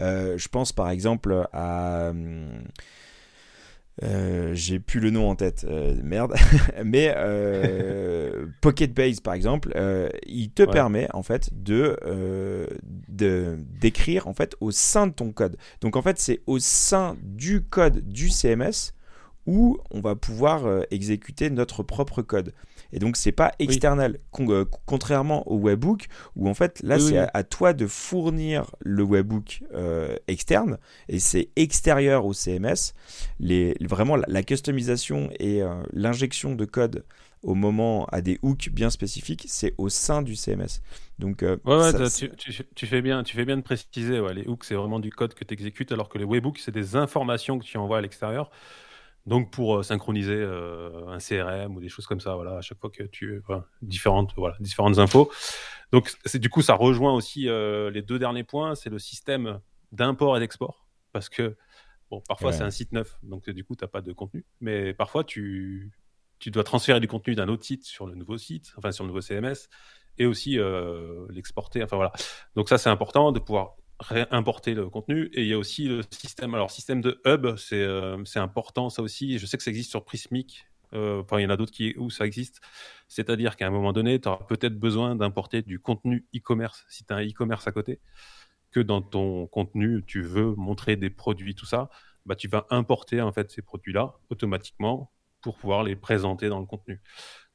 Euh, 0.00 0.38
je 0.38 0.48
pense 0.48 0.72
par 0.72 0.90
exemple 0.90 1.48
à... 1.52 2.12
Euh, 4.02 4.50
j'ai 4.52 4.78
plus 4.78 5.00
le 5.00 5.08
nom 5.08 5.30
en 5.30 5.36
tête, 5.36 5.64
euh, 5.66 5.96
merde, 6.04 6.34
mais 6.84 7.14
Pocket 8.60 8.92
Base 8.92 9.20
par 9.20 9.32
exemple, 9.34 9.72
il 10.26 10.50
te 10.50 10.62
permet 10.64 11.08
en 11.14 11.22
fait 11.22 11.48
de 11.52 11.96
d'écrire 13.08 14.28
en 14.28 14.34
fait 14.34 14.54
au 14.60 14.70
sein 14.70 15.06
de 15.06 15.12
ton 15.12 15.32
code. 15.32 15.56
Donc 15.80 15.96
en 15.96 16.02
fait 16.02 16.18
c'est 16.18 16.42
au 16.46 16.58
sein 16.58 17.16
du 17.22 17.62
code 17.62 18.06
du 18.06 18.28
CMS 18.28 18.92
où 19.46 19.78
on 19.90 20.00
va 20.00 20.14
pouvoir 20.14 20.84
exécuter 20.90 21.48
notre 21.48 21.82
propre 21.82 22.20
code. 22.20 22.52
Et 22.92 22.98
donc, 22.98 23.16
c'est 23.16 23.32
pas 23.32 23.52
external, 23.58 24.18
euh, 24.40 24.64
contrairement 24.86 25.46
au 25.50 25.56
webhook, 25.56 26.06
où 26.34 26.48
en 26.48 26.54
fait, 26.54 26.80
là, 26.82 26.98
c'est 26.98 27.18
à, 27.18 27.42
toi 27.42 27.72
de 27.72 27.86
fournir 27.86 28.74
le 28.80 29.02
webhook 29.02 29.62
euh, 29.74 30.16
externe, 30.28 30.78
et 31.08 31.18
c'est 31.18 31.50
extérieur 31.56 32.26
au 32.26 32.32
CMS. 32.32 32.94
Les, 33.40 33.76
vraiment, 33.80 34.16
la, 34.16 34.42
customisation 34.42 35.30
et 35.38 35.62
euh, 35.62 35.74
l'injection 35.92 36.54
de 36.54 36.64
code 36.64 37.04
au 37.42 37.54
moment 37.54 38.06
à 38.06 38.22
des 38.22 38.38
hooks 38.42 38.70
bien 38.70 38.90
spécifiques, 38.90 39.44
c'est 39.48 39.74
au 39.78 39.88
sein 39.88 40.22
du 40.22 40.34
CMS. 40.34 40.80
Donc, 41.18 41.42
ouais, 41.42 41.92
tu, 42.74 42.86
fais 42.86 43.02
bien, 43.02 43.22
tu 43.22 43.36
fais 43.36 43.44
bien 43.44 43.56
de 43.56 43.62
préciser. 43.62 44.20
les 44.34 44.46
hooks, 44.46 44.64
c'est 44.64 44.74
vraiment 44.74 44.98
du 44.98 45.10
code 45.10 45.34
que 45.34 45.44
tu 45.44 45.54
exécutes, 45.54 45.92
alors 45.92 46.08
que 46.08 46.18
les 46.18 46.24
webhooks, 46.24 46.58
c'est 46.58 46.72
des 46.72 46.96
informations 46.96 47.58
que 47.58 47.64
tu 47.64 47.78
envoies 47.78 47.98
à 47.98 48.00
l'extérieur. 48.00 48.50
Donc 49.26 49.50
pour 49.50 49.78
euh, 49.78 49.82
synchroniser 49.82 50.36
euh, 50.36 51.08
un 51.08 51.18
CRM 51.18 51.74
ou 51.76 51.80
des 51.80 51.88
choses 51.88 52.06
comme 52.06 52.20
ça, 52.20 52.36
voilà, 52.36 52.58
à 52.58 52.60
chaque 52.60 52.78
fois 52.78 52.90
que 52.90 53.02
tu 53.02 53.42
différentes 53.82 54.32
voilà 54.36 54.56
différentes 54.60 54.98
infos. 54.98 55.30
Donc 55.92 56.14
c'est 56.24 56.38
du 56.38 56.48
coup 56.48 56.62
ça 56.62 56.74
rejoint 56.74 57.12
aussi 57.12 57.48
euh, 57.48 57.90
les 57.90 58.02
deux 58.02 58.18
derniers 58.18 58.44
points, 58.44 58.74
c'est 58.76 58.90
le 58.90 58.98
système 58.98 59.60
d'import 59.92 60.36
et 60.36 60.40
d'export 60.40 60.86
parce 61.12 61.28
que 61.28 61.56
bon 62.10 62.22
parfois 62.28 62.52
c'est 62.52 62.62
un 62.62 62.70
site 62.70 62.92
neuf 62.92 63.18
donc 63.22 63.48
du 63.50 63.64
coup 63.64 63.74
tu 63.74 63.84
n'as 63.84 63.88
pas 63.88 64.00
de 64.00 64.12
contenu, 64.12 64.44
mais 64.60 64.94
parfois 64.94 65.24
tu 65.24 65.92
tu 66.38 66.50
dois 66.50 66.64
transférer 66.64 67.00
du 67.00 67.08
contenu 67.08 67.34
d'un 67.34 67.48
autre 67.48 67.64
site 67.64 67.84
sur 67.84 68.06
le 68.06 68.14
nouveau 68.14 68.38
site, 68.38 68.72
enfin 68.76 68.92
sur 68.92 69.02
le 69.02 69.08
nouveau 69.08 69.22
CMS 69.22 69.68
et 70.18 70.26
aussi 70.26 70.58
l'exporter. 71.30 71.82
Enfin 71.82 71.96
voilà. 71.96 72.12
Donc 72.54 72.68
ça 72.68 72.78
c'est 72.78 72.90
important 72.90 73.32
de 73.32 73.40
pouvoir 73.40 73.76
réimporter 74.00 74.74
le 74.74 74.88
contenu. 74.88 75.30
Et 75.34 75.42
il 75.42 75.48
y 75.48 75.52
a 75.52 75.58
aussi 75.58 75.88
le 75.88 76.02
système, 76.10 76.54
alors 76.54 76.70
système 76.70 77.00
de 77.00 77.20
hub, 77.24 77.56
c'est 77.56 77.82
euh, 77.82 78.22
important 78.36 78.90
ça 78.90 79.02
aussi. 79.02 79.38
Je 79.38 79.46
sais 79.46 79.56
que 79.56 79.62
ça 79.62 79.70
existe 79.70 79.90
sur 79.90 80.04
Prismic. 80.04 80.66
Euh, 80.94 81.22
enfin, 81.22 81.40
il 81.40 81.42
y 81.42 81.46
en 81.46 81.50
a 81.50 81.56
d'autres 81.56 81.72
où 81.98 82.10
ça 82.10 82.26
existe. 82.26 82.60
C'est-à-dire 83.08 83.56
qu'à 83.56 83.66
un 83.66 83.70
moment 83.70 83.92
donné, 83.92 84.20
tu 84.20 84.28
auras 84.28 84.44
peut-être 84.44 84.78
besoin 84.78 85.16
d'importer 85.16 85.62
du 85.62 85.80
contenu 85.80 86.26
e-commerce 86.34 86.84
si 86.88 87.04
tu 87.04 87.12
as 87.12 87.16
un 87.16 87.26
e-commerce 87.26 87.66
à 87.66 87.72
côté, 87.72 88.00
que 88.70 88.80
dans 88.80 89.02
ton 89.02 89.46
contenu, 89.46 90.04
tu 90.06 90.22
veux 90.22 90.54
montrer 90.54 90.96
des 90.96 91.10
produits, 91.10 91.54
tout 91.54 91.66
ça. 91.66 91.90
Bah, 92.24 92.36
tu 92.36 92.48
vas 92.48 92.66
importer 92.70 93.20
en 93.20 93.32
fait 93.32 93.50
ces 93.50 93.62
produits-là 93.62 94.14
automatiquement 94.30 95.12
pour 95.40 95.56
pouvoir 95.56 95.84
les 95.84 95.96
présenter 95.96 96.48
dans 96.48 96.60
le 96.60 96.66
contenu. 96.66 97.00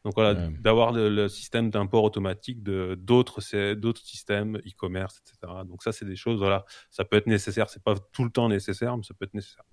Donc 0.04 0.16
voilà, 0.16 0.50
d'avoir 0.60 0.92
le, 0.92 1.28
système 1.28 1.70
d'import 1.70 2.04
automatique 2.04 2.64
de 2.64 2.96
d'autres 3.00 3.42
d'autres 3.76 4.02
systèmes 4.02 4.58
e-commerce, 4.58 5.22
etc. 5.22 5.54
Donc 5.66 5.84
ça, 5.84 5.92
c'est 5.92 6.06
des 6.06 6.16
choses, 6.16 6.40
voilà, 6.40 6.66
ça 6.90 7.06
peut 7.06 7.18
être 7.18 7.28
nécessaire. 7.28 7.70
C'est 7.70 7.84
pas 7.84 7.96
tout 8.12 8.24
le 8.24 8.32
temps 8.32 8.50
nécessaire, 8.50 8.98
mais 8.98 9.04
ça 9.04 9.14
peut 9.14 9.26
être 9.26 9.36
nécessaire. 9.36 9.64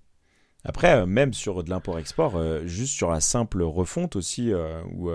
Après, 0.63 0.93
euh, 0.93 1.05
même 1.05 1.33
sur 1.33 1.63
de 1.63 1.69
l'import-export, 1.69 2.35
euh, 2.35 2.65
juste 2.65 2.93
sur 2.93 3.09
la 3.09 3.21
simple 3.21 3.63
refonte 3.63 4.15
aussi, 4.15 4.51
euh, 4.51 4.81
où 4.93 5.09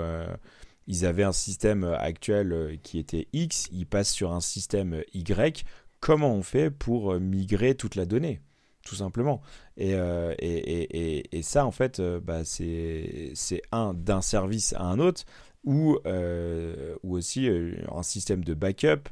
ils 0.87 1.07
avaient 1.07 1.23
un 1.23 1.33
système 1.33 1.85
actuel 1.85 2.79
qui 2.83 2.99
était 2.99 3.29
X, 3.33 3.69
ils 3.73 3.87
passent 3.87 4.13
sur 4.13 4.33
un 4.33 4.41
système 4.41 5.03
Y. 5.15 5.65
Comment 6.01 6.35
on 6.35 6.43
fait 6.43 6.71
pour 6.71 7.19
migrer 7.19 7.75
toute 7.75 7.95
la 7.95 8.05
donnée? 8.05 8.43
Tout 8.85 8.95
simplement. 8.95 9.41
Euh, 9.81 10.35
et, 10.39 10.57
et, 10.57 11.19
et, 11.19 11.39
et, 11.39 11.43
ça, 11.43 11.67
en 11.67 11.71
fait, 11.71 11.99
euh, 12.01 12.21
bah, 12.21 12.45
c'est 12.45 13.63
un 13.73 13.95
d'un 13.95 14.21
service 14.21 14.73
à 14.75 14.83
un 14.83 14.99
autre, 14.99 15.25
ou, 15.65 15.99
euh, 16.07 16.95
ou 17.03 17.17
aussi 17.17 17.49
un 17.91 18.03
système 18.03 18.45
de 18.45 18.53
backup, 18.53 19.09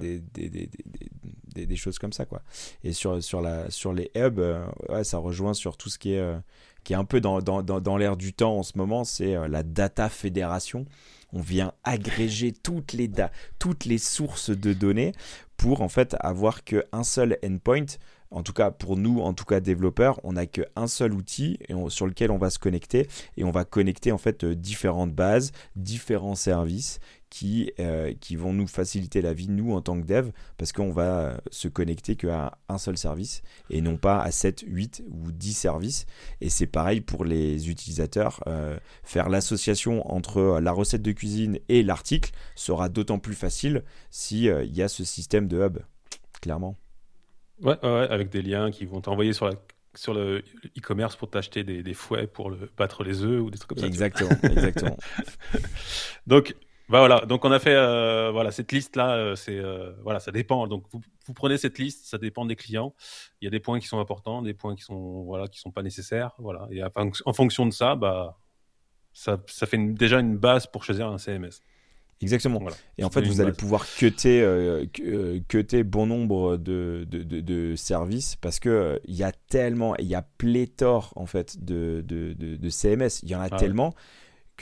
des, 0.00 0.20
des, 0.32 0.48
des, 0.48 1.66
des, 1.66 1.76
choses 1.76 1.98
comme 1.98 2.12
ça. 2.12 2.24
Quoi. 2.24 2.42
Et 2.84 2.94
sur, 2.94 3.22
sur, 3.22 3.42
la, 3.42 3.70
sur 3.70 3.92
les 3.92 4.10
hubs, 4.16 4.40
ouais, 4.88 5.04
ça 5.04 5.18
rejoint 5.18 5.52
sur 5.52 5.76
tout 5.76 5.90
ce 5.90 5.98
qui 5.98 6.14
est, 6.14 6.34
qui 6.84 6.94
est 6.94 6.96
un 6.96 7.04
peu 7.04 7.20
dans, 7.20 7.42
dans, 7.42 7.62
dans, 7.62 7.80
dans 7.80 7.98
l'air 7.98 8.16
du 8.16 8.32
temps 8.32 8.56
en 8.56 8.62
ce 8.62 8.78
moment, 8.78 9.04
c'est 9.04 9.36
la 9.48 9.62
data 9.62 10.08
fédération 10.08 10.86
on 11.32 11.40
vient 11.40 11.72
agréger 11.84 12.52
toutes 12.52 12.92
les, 12.92 13.10
toutes 13.58 13.84
les 13.84 13.98
sources 13.98 14.50
de 14.50 14.72
données 14.72 15.12
pour 15.56 15.82
en 15.82 15.88
fait 15.88 16.16
avoir 16.20 16.64
qu'un 16.64 17.04
seul 17.04 17.38
endpoint 17.44 17.86
en 18.30 18.42
tout 18.42 18.52
cas 18.52 18.70
pour 18.70 18.96
nous, 18.96 19.20
en 19.20 19.34
tout 19.34 19.44
cas 19.44 19.60
développeurs, 19.60 20.20
on 20.24 20.34
n'a 20.34 20.46
qu'un 20.46 20.86
seul 20.86 21.12
outil 21.12 21.58
sur 21.88 22.06
lequel 22.06 22.30
on 22.30 22.38
va 22.38 22.50
se 22.50 22.58
connecter 22.58 23.08
et 23.36 23.44
on 23.44 23.50
va 23.50 23.64
connecter 23.64 24.12
en 24.12 24.18
fait 24.18 24.44
euh, 24.44 24.54
différentes 24.54 25.12
bases, 25.12 25.52
différents 25.76 26.36
services 26.36 27.00
qui, 27.28 27.72
euh, 27.78 28.12
qui 28.20 28.36
vont 28.36 28.52
nous 28.52 28.66
faciliter 28.66 29.22
la 29.22 29.32
vie, 29.32 29.48
nous 29.48 29.72
en 29.72 29.80
tant 29.80 30.00
que 30.00 30.06
dev, 30.06 30.30
parce 30.58 30.72
qu'on 30.72 30.90
va 30.90 31.20
euh, 31.20 31.38
se 31.50 31.68
connecter 31.68 32.16
qu'à 32.16 32.58
un 32.68 32.78
seul 32.78 32.96
service 32.96 33.42
et 33.68 33.80
non 33.80 33.96
pas 33.96 34.20
à 34.20 34.30
7, 34.30 34.64
8 34.66 35.04
ou 35.08 35.32
10 35.32 35.52
services. 35.52 36.06
Et 36.40 36.50
c'est 36.50 36.66
pareil 36.66 37.00
pour 37.00 37.24
les 37.24 37.68
utilisateurs. 37.68 38.42
faire 39.02 39.28
l'association 39.28 40.10
entre 40.10 40.58
la 40.60 40.72
recette 40.72 41.02
de 41.02 41.12
cuisine 41.12 41.58
et 41.68 41.82
l'article 41.82 42.30
sera 42.54 42.88
d'autant 42.88 43.18
plus 43.18 43.34
facile 43.34 43.84
s'il 44.10 44.40
il 44.64 44.74
y 44.74 44.82
a 44.82 44.88
ce 44.88 45.04
système 45.04 45.48
de 45.48 45.60
hub, 45.64 45.78
clairement. 46.40 46.76
Ouais, 47.62 47.78
ouais, 47.82 48.08
avec 48.10 48.30
des 48.30 48.42
liens 48.42 48.70
qui 48.70 48.86
vont 48.86 49.00
t'envoyer 49.00 49.32
sur, 49.32 49.46
la, 49.46 49.54
sur 49.94 50.14
le 50.14 50.42
e-commerce 50.78 51.16
pour 51.16 51.30
t'acheter 51.30 51.64
des, 51.64 51.82
des, 51.82 51.94
fouets 51.94 52.26
pour 52.26 52.50
le, 52.50 52.70
battre 52.76 53.04
les 53.04 53.22
œufs 53.22 53.42
ou 53.42 53.50
des 53.50 53.58
trucs 53.58 53.70
comme 53.70 53.78
ça. 53.78 53.86
Exactement, 53.86 54.30
exactement. 54.42 54.96
Donc, 56.26 56.54
Bah 56.90 56.98
voilà, 56.98 57.20
donc 57.20 57.44
on 57.44 57.52
a 57.52 57.60
fait 57.60 57.76
euh, 57.76 58.32
voilà 58.32 58.50
cette 58.50 58.72
liste 58.72 58.96
là, 58.96 59.14
euh, 59.14 59.36
c'est 59.36 59.56
euh, 59.56 59.92
voilà, 60.02 60.18
ça 60.18 60.32
dépend. 60.32 60.66
Donc 60.66 60.86
vous, 60.90 61.00
vous, 61.24 61.34
prenez 61.34 61.56
cette 61.56 61.78
liste, 61.78 62.06
ça 62.06 62.18
dépend 62.18 62.44
des 62.44 62.56
clients. 62.56 62.96
Il 63.40 63.44
y 63.44 63.46
a 63.46 63.50
des 63.50 63.60
points 63.60 63.78
qui 63.78 63.86
sont 63.86 64.00
importants, 64.00 64.42
des 64.42 64.54
points 64.54 64.74
qui 64.74 64.82
sont 64.82 65.22
voilà 65.22 65.46
qui 65.46 65.60
sont 65.60 65.70
pas 65.70 65.84
nécessaires, 65.84 66.32
voilà. 66.38 66.66
Et 66.72 66.82
en 66.82 67.32
fonction 67.32 67.64
de 67.64 67.70
ça, 67.70 67.94
bah 67.94 68.40
ça, 69.12 69.40
ça 69.46 69.66
fait 69.66 69.78
déjà 69.78 70.18
une 70.18 70.36
base 70.36 70.66
pour 70.66 70.82
choisir 70.82 71.06
un 71.06 71.18
CMS. 71.18 71.62
Exactement. 72.22 72.58
Voilà. 72.60 72.76
Et 72.98 73.04
en 73.04 73.10
fait, 73.10 73.22
vous 73.22 73.40
allez 73.40 73.52
pouvoir 73.52 73.86
cutter, 73.86 74.42
euh, 74.42 74.84
cutter 75.48 75.84
bon 75.84 76.06
nombre 76.06 76.58
de, 76.58 77.06
de, 77.08 77.22
de, 77.22 77.40
de 77.40 77.76
services 77.76 78.36
parce 78.36 78.60
que 78.60 79.00
il 79.06 79.14
y 79.14 79.22
a 79.22 79.32
tellement, 79.32 79.96
il 79.96 80.06
y 80.06 80.14
a 80.14 80.22
pléthore 80.22 81.12
en 81.16 81.26
fait 81.26 81.64
de, 81.64 82.04
de, 82.06 82.68
CMS. 82.68 83.22
Il 83.22 83.30
y 83.30 83.34
en 83.34 83.40
a 83.40 83.48
ah 83.50 83.58
tellement 83.58 83.94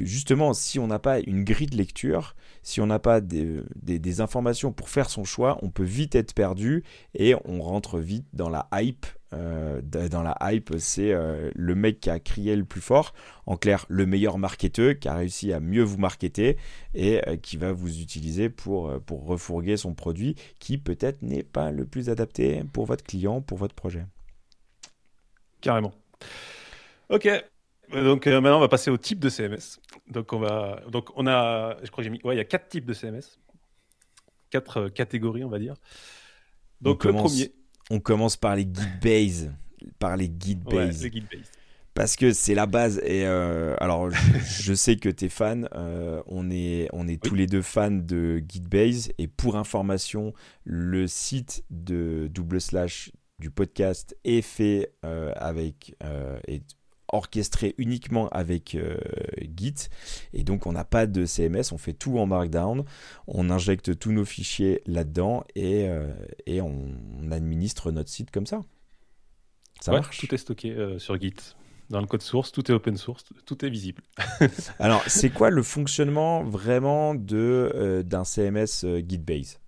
justement, 0.04 0.52
si 0.54 0.78
on 0.78 0.86
n'a 0.86 0.98
pas 0.98 1.20
une 1.20 1.44
grille 1.44 1.66
de 1.66 1.76
lecture, 1.76 2.36
si 2.62 2.80
on 2.80 2.86
n'a 2.86 2.98
pas 2.98 3.20
des, 3.20 3.62
des, 3.74 4.20
informations 4.20 4.72
pour 4.72 4.88
faire 4.88 5.10
son 5.10 5.24
choix, 5.24 5.58
on 5.62 5.70
peut 5.70 5.84
vite 5.84 6.14
être 6.14 6.34
perdu 6.34 6.84
et 7.14 7.34
on 7.44 7.60
rentre 7.60 7.98
vite 7.98 8.26
dans 8.32 8.48
la 8.48 8.68
hype. 8.72 9.06
Euh, 9.34 9.80
dans 9.82 10.22
la 10.22 10.36
hype, 10.40 10.74
c'est 10.78 11.12
euh, 11.12 11.50
le 11.54 11.74
mec 11.74 12.00
qui 12.00 12.10
a 12.10 12.18
crié 12.18 12.56
le 12.56 12.64
plus 12.64 12.80
fort, 12.80 13.12
en 13.46 13.56
clair, 13.56 13.84
le 13.88 14.06
meilleur 14.06 14.38
marketeur 14.38 14.98
qui 14.98 15.08
a 15.08 15.14
réussi 15.14 15.52
à 15.52 15.60
mieux 15.60 15.82
vous 15.82 15.98
marketer 15.98 16.56
et 16.94 17.26
euh, 17.28 17.36
qui 17.36 17.56
va 17.56 17.72
vous 17.72 18.00
utiliser 18.00 18.48
pour, 18.48 19.00
pour 19.02 19.26
refourguer 19.26 19.76
son 19.76 19.94
produit 19.94 20.34
qui 20.58 20.78
peut-être 20.78 21.22
n'est 21.22 21.42
pas 21.42 21.70
le 21.70 21.84
plus 21.84 22.08
adapté 22.08 22.62
pour 22.72 22.86
votre 22.86 23.04
client, 23.04 23.40
pour 23.42 23.58
votre 23.58 23.74
projet. 23.74 24.06
Carrément. 25.60 25.92
Ok, 27.10 27.28
donc 27.92 28.26
euh, 28.26 28.40
maintenant, 28.40 28.58
on 28.58 28.60
va 28.60 28.68
passer 28.68 28.90
au 28.90 28.98
type 28.98 29.18
de 29.18 29.28
CMS. 29.28 29.80
Donc 30.08 30.32
on 30.32 30.38
va, 30.38 30.82
donc 30.90 31.10
on 31.16 31.26
a, 31.26 31.76
je 31.82 31.90
crois 31.90 32.02
que 32.02 32.04
j'ai 32.04 32.10
mis, 32.10 32.20
ouais, 32.24 32.34
il 32.34 32.38
y 32.38 32.40
a 32.40 32.44
quatre 32.44 32.68
types 32.68 32.84
de 32.84 32.92
CMS, 32.92 33.38
quatre 34.50 34.76
euh, 34.78 34.88
catégories, 34.88 35.44
on 35.44 35.48
va 35.48 35.58
dire. 35.58 35.74
Donc 36.80 37.04
on 37.04 37.08
le 37.08 37.14
commence, 37.14 37.32
premier, 37.32 37.52
on 37.90 38.00
commence 38.00 38.36
par 38.36 38.56
les 38.56 38.66
guide 38.66 39.00
base, 39.02 39.52
par 39.98 40.16
les 40.16 40.28
guide 40.28 40.62
base. 40.64 41.06
Parce 41.94 42.14
que 42.14 42.32
c'est 42.32 42.54
la 42.54 42.66
base. 42.66 42.98
Et 43.04 43.26
euh, 43.26 43.74
alors, 43.80 44.08
je, 44.10 44.72
sais 44.72 44.96
que 44.96 45.08
tu 45.08 45.24
es 45.24 45.28
fan. 45.28 45.68
on 46.26 46.50
est, 46.50 46.88
on 46.92 47.08
est 47.08 47.20
tous 47.22 47.34
les 47.34 47.46
deux 47.46 47.62
fans 47.62 47.90
de 47.90 48.42
GitBase. 48.48 49.10
Et 49.18 49.26
pour 49.26 49.56
information, 49.56 50.32
le 50.64 51.08
site 51.08 51.64
de 51.70 52.28
double 52.30 52.60
slash 52.60 53.10
du 53.40 53.50
podcast 53.50 54.16
est 54.24 54.42
fait 54.42 54.92
avec, 55.02 55.96
orchestré 57.12 57.74
uniquement 57.78 58.28
avec 58.28 58.74
euh, 58.74 58.96
Git. 59.56 59.88
Et 60.32 60.44
donc, 60.44 60.66
on 60.66 60.72
n'a 60.72 60.84
pas 60.84 61.06
de 61.06 61.26
CMS, 61.26 61.72
on 61.72 61.78
fait 61.78 61.92
tout 61.92 62.18
en 62.18 62.26
Markdown. 62.26 62.84
On 63.26 63.50
injecte 63.50 63.98
tous 63.98 64.12
nos 64.12 64.24
fichiers 64.24 64.82
là-dedans 64.86 65.44
et, 65.54 65.88
euh, 65.88 66.12
et 66.46 66.60
on, 66.60 66.88
administre 67.30 67.92
notre 67.92 68.08
site 68.08 68.30
comme 68.30 68.46
ça. 68.46 68.62
Ça 69.80 69.92
marche. 69.92 70.18
Tout 70.18 70.34
est 70.34 70.38
stocké 70.38 70.70
euh, 70.72 70.98
sur 70.98 71.20
Git. 71.20 71.34
Dans 71.90 72.00
le 72.00 72.06
code 72.06 72.22
source, 72.22 72.52
tout 72.52 72.70
est 72.70 72.74
open 72.74 72.96
source, 72.96 73.24
tout 73.46 73.64
est 73.64 73.70
visible. 73.70 74.02
Alors, 74.78 75.02
c'est 75.06 75.30
quoi 75.30 75.50
le 75.50 75.62
fonctionnement 75.74 76.42
vraiment 76.44 77.14
de, 77.14 78.02
d'un 78.04 78.24
CMS 78.24 78.84
Gitbase 79.08 79.58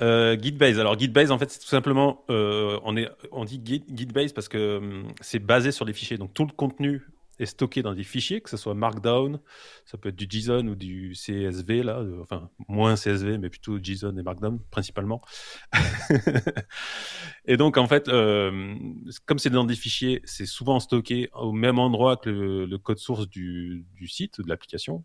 euh, 0.00 0.36
Gitbase. 0.40 0.78
Alors 0.78 0.98
Gitbase, 0.98 1.30
en 1.30 1.38
fait, 1.38 1.50
c'est 1.50 1.60
tout 1.60 1.66
simplement, 1.66 2.24
euh, 2.30 2.78
on, 2.84 2.96
est, 2.96 3.08
on 3.32 3.44
dit 3.44 3.60
Git, 3.64 3.84
Gitbase 3.94 4.32
parce 4.32 4.48
que 4.48 4.78
hum, 4.78 5.12
c'est 5.20 5.38
basé 5.38 5.72
sur 5.72 5.84
des 5.84 5.92
fichiers. 5.92 6.18
Donc 6.18 6.34
tout 6.34 6.44
le 6.44 6.52
contenu 6.52 7.02
est 7.38 7.46
stocké 7.46 7.82
dans 7.82 7.94
des 7.94 8.04
fichiers, 8.04 8.40
que 8.40 8.50
ce 8.50 8.56
soit 8.56 8.74
Markdown, 8.74 9.40
ça 9.84 9.98
peut 9.98 10.10
être 10.10 10.16
du 10.16 10.26
JSON 10.28 10.66
ou 10.68 10.74
du 10.74 11.14
CSV, 11.14 11.82
là, 11.82 11.98
euh, 11.98 12.20
enfin 12.22 12.50
moins 12.68 12.94
CSV, 12.94 13.38
mais 13.38 13.50
plutôt 13.50 13.78
JSON 13.82 14.16
et 14.16 14.22
Markdown 14.22 14.60
principalement. 14.70 15.20
et 17.44 17.56
donc 17.56 17.76
en 17.76 17.86
fait, 17.86 18.08
euh, 18.08 18.74
comme 19.26 19.38
c'est 19.38 19.50
dans 19.50 19.64
des 19.64 19.76
fichiers, 19.76 20.22
c'est 20.24 20.46
souvent 20.46 20.78
stocké 20.80 21.28
au 21.34 21.52
même 21.52 21.78
endroit 21.78 22.16
que 22.16 22.30
le, 22.30 22.66
le 22.66 22.78
code 22.78 22.98
source 22.98 23.28
du, 23.28 23.84
du 23.94 24.06
site, 24.06 24.40
de 24.40 24.48
l'application. 24.48 25.04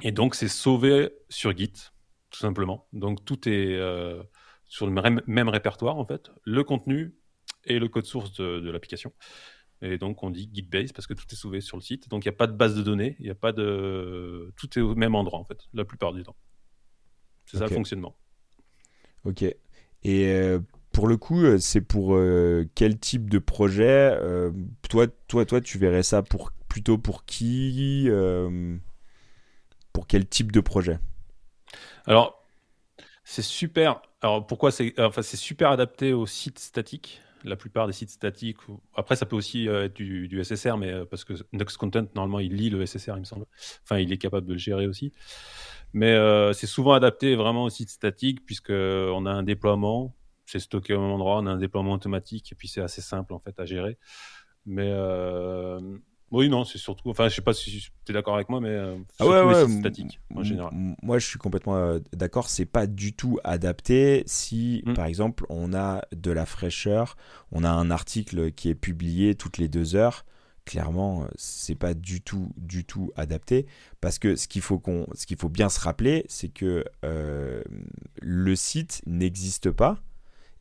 Et 0.00 0.12
donc 0.12 0.34
c'est 0.34 0.48
sauvé 0.48 1.10
sur 1.28 1.56
Git 1.56 1.91
tout 2.32 2.40
simplement. 2.40 2.88
Donc 2.92 3.24
tout 3.24 3.48
est 3.48 3.76
euh, 3.76 4.22
sur 4.64 4.86
le 4.86 5.20
même, 5.26 5.48
répertoire 5.48 5.98
en 5.98 6.04
fait, 6.04 6.30
le 6.44 6.64
contenu 6.64 7.14
et 7.64 7.78
le 7.78 7.88
code 7.88 8.06
source 8.06 8.32
de, 8.32 8.70
l'application. 8.70 9.12
Et 9.82 9.98
donc 9.98 10.22
on 10.22 10.30
dit 10.30 10.50
Gitbase 10.52 10.92
parce 10.92 11.06
que 11.06 11.14
tout 11.14 11.26
est 11.30 11.36
sauvé 11.36 11.60
sur 11.60 11.76
le 11.76 11.82
site. 11.82 12.08
Donc 12.08 12.24
il 12.24 12.28
n'y 12.28 12.34
a 12.34 12.36
pas 12.36 12.46
de 12.46 12.56
base 12.56 12.74
de 12.74 12.82
données, 12.82 13.16
il 13.20 13.26
n'y 13.26 13.30
a 13.30 13.36
pas 13.36 13.52
de, 13.52 14.52
tout 14.56 14.78
est 14.78 14.82
au 14.82 14.94
même 14.94 15.14
endroit 15.14 15.38
en 15.38 15.44
fait, 15.44 15.68
la 15.74 15.84
plupart 15.84 16.12
du 16.12 16.22
temps. 16.24 16.36
C'est 17.44 17.58
ça 17.58 17.66
le 17.66 17.74
fonctionnement. 17.74 18.16
Ok. 19.24 19.42
Et 19.42 20.32
euh, 20.32 20.58
pour 20.90 21.06
le 21.06 21.16
coup, 21.16 21.42
euh, 21.42 21.58
c'est 21.58 21.80
pour 21.80 22.18
quel 22.74 22.98
type 22.98 23.28
de 23.28 23.38
projet 23.38 24.18
toi, 24.88 25.06
toi, 25.28 25.44
toi, 25.44 25.60
tu 25.60 25.78
verrais 25.78 26.02
ça 26.02 26.22
pour 26.22 26.50
plutôt 26.68 26.96
pour 26.96 27.26
qui 27.26 28.08
Pour 29.92 30.06
quel 30.06 30.26
type 30.26 30.50
de 30.50 30.60
projet? 30.60 30.98
Alors, 32.06 32.42
c'est 33.24 33.42
super. 33.42 34.02
Alors, 34.20 34.46
pourquoi 34.46 34.70
c'est 34.70 34.98
enfin, 35.00 35.22
c'est 35.22 35.36
super 35.36 35.70
adapté 35.70 36.12
aux 36.12 36.26
sites 36.26 36.58
statiques. 36.58 37.20
La 37.44 37.56
plupart 37.56 37.88
des 37.88 37.92
sites 37.92 38.10
statiques. 38.10 38.58
Après, 38.94 39.16
ça 39.16 39.26
peut 39.26 39.34
aussi 39.34 39.68
euh, 39.68 39.86
être 39.86 39.94
du, 39.94 40.44
SSR, 40.44 40.76
mais 40.76 40.92
euh, 40.92 41.04
parce 41.04 41.24
que 41.24 41.34
Next 41.52 41.76
Content, 41.76 42.06
normalement, 42.14 42.38
il 42.38 42.54
lit 42.54 42.70
le 42.70 42.86
SSR, 42.86 43.14
il 43.16 43.20
me 43.20 43.24
semble. 43.24 43.46
Enfin, 43.82 43.98
il 43.98 44.12
est 44.12 44.18
capable 44.18 44.46
de 44.46 44.52
le 44.52 44.58
gérer 44.58 44.86
aussi. 44.86 45.12
Mais 45.92 46.12
euh, 46.12 46.52
c'est 46.52 46.68
souvent 46.68 46.92
adapté 46.92 47.34
vraiment 47.34 47.64
aux 47.64 47.70
sites 47.70 47.90
statiques, 47.90 48.44
puisqu'on 48.46 49.26
a 49.26 49.30
un 49.30 49.42
déploiement, 49.42 50.14
c'est 50.46 50.60
stocké 50.60 50.94
au 50.94 51.00
même 51.00 51.10
endroit, 51.10 51.38
on 51.38 51.46
a 51.46 51.50
un 51.50 51.58
déploiement 51.58 51.92
automatique, 51.92 52.52
et 52.52 52.54
puis 52.54 52.68
c'est 52.68 52.80
assez 52.80 53.02
simple 53.02 53.34
en 53.34 53.40
fait 53.40 53.58
à 53.58 53.66
gérer. 53.66 53.98
Mais 54.64 54.92
oui, 56.32 56.48
non, 56.48 56.64
c'est 56.64 56.78
surtout. 56.78 57.10
Enfin, 57.10 57.28
je 57.28 57.34
sais 57.34 57.42
pas 57.42 57.52
si 57.52 57.90
tu 58.04 58.10
es 58.10 58.14
d'accord 58.14 58.34
avec 58.34 58.48
moi, 58.48 58.58
mais 58.58 58.70
euh, 58.70 58.96
ah 59.18 59.26
ouais, 59.26 59.68
statique 59.80 60.18
en 60.34 60.42
général. 60.42 60.70
Moi, 61.02 61.18
je 61.18 61.26
suis 61.26 61.38
complètement 61.38 61.76
euh, 61.76 61.98
d'accord. 62.14 62.48
C'est 62.48 62.64
pas 62.64 62.86
du 62.86 63.12
tout 63.12 63.38
adapté 63.44 64.22
si, 64.24 64.82
mm. 64.86 64.94
par 64.94 65.04
exemple, 65.04 65.44
on 65.50 65.74
a 65.74 66.02
de 66.16 66.30
la 66.30 66.46
fraîcheur, 66.46 67.16
on 67.52 67.64
a 67.64 67.70
un 67.70 67.90
article 67.90 68.50
qui 68.50 68.70
est 68.70 68.74
publié 68.74 69.34
toutes 69.34 69.58
les 69.58 69.68
deux 69.68 69.94
heures. 69.94 70.24
Clairement, 70.64 71.26
c'est 71.36 71.74
pas 71.74 71.92
du 71.92 72.22
tout, 72.22 72.52
du 72.56 72.84
tout 72.84 73.10
adapté 73.16 73.66
parce 74.00 74.18
que 74.18 74.36
ce 74.36 74.48
qu'il 74.48 74.62
faut 74.62 74.78
qu'on, 74.78 75.06
ce 75.12 75.26
qu'il 75.26 75.36
faut 75.36 75.48
bien 75.48 75.68
se 75.68 75.80
rappeler, 75.80 76.24
c'est 76.28 76.48
que 76.48 76.84
euh, 77.04 77.62
le 78.20 78.56
site 78.56 79.02
n'existe 79.06 79.70
pas 79.70 79.98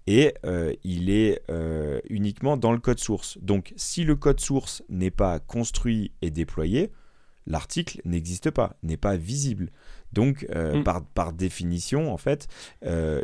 et 0.08 0.34
euh, 0.46 0.74
il 0.84 1.10
est 1.10 1.42
euh, 1.50 2.00
uniquement 2.10 2.58
dans 2.58 2.72
le 2.72 2.80
code 2.80 3.00
source. 3.00 3.38
Donc 3.42 3.74
si 3.76 4.04
le 4.04 4.16
code 4.16 4.40
source 4.40 4.84
n'est 4.90 5.12
pas 5.12 5.40
construit 5.40 6.12
et 6.22 6.32
déployé, 6.32 6.92
l'article 7.46 8.02
n'existe 8.06 8.52
pas, 8.52 8.76
n'est 8.84 8.98
pas 8.98 9.16
visible. 9.16 9.72
Donc 10.14 10.46
euh, 10.56 10.80
mm. 10.80 10.84
par, 10.84 11.06
par, 11.06 11.34
définition, 11.34 12.14
en 12.14 12.18
fait, 12.18 12.48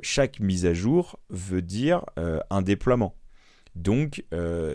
chaque 0.01 0.39
mise 0.39 0.65
à 0.65 0.73
jour 0.73 1.19
veut 1.29 1.61
dire 1.61 2.05
un 2.49 2.61
déploiement. 2.61 3.15
Donc 3.75 4.23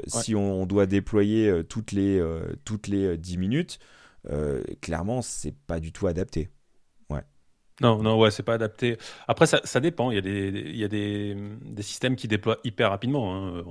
si 0.06 0.34
on, 0.34 0.66
doit 0.66 0.86
déployer 0.86 1.62
toutes, 1.68 1.92
les, 1.92 2.22
toutes 2.64 2.86
les 2.88 3.16
10 3.16 3.38
minutes, 3.38 3.78
clairement, 4.80 5.22
c'est 5.22 5.54
pas 5.66 5.80
du 5.80 5.92
tout 5.92 6.06
adapté. 6.06 6.50
Non, 7.83 8.03
non, 8.03 8.18
ouais, 8.18 8.31
c'est 8.31 8.42
pas 8.45 8.55
adapté. 8.55 8.97
Après, 9.27 9.47
ça, 9.47 9.61
ça 9.64 9.81
dépend. 9.81 10.11
Il 10.11 10.14
y 10.14 10.18
a, 10.18 10.23
des, 10.23 10.49
il 10.49 10.77
y 10.77 10.85
a 10.85 10.88
des, 10.88 11.37
des 11.64 11.83
systèmes 11.83 12.16
qui 12.16 12.29
déploient 12.29 12.59
hyper 12.64 12.90
rapidement. 12.90 13.35
Hein. 13.35 13.64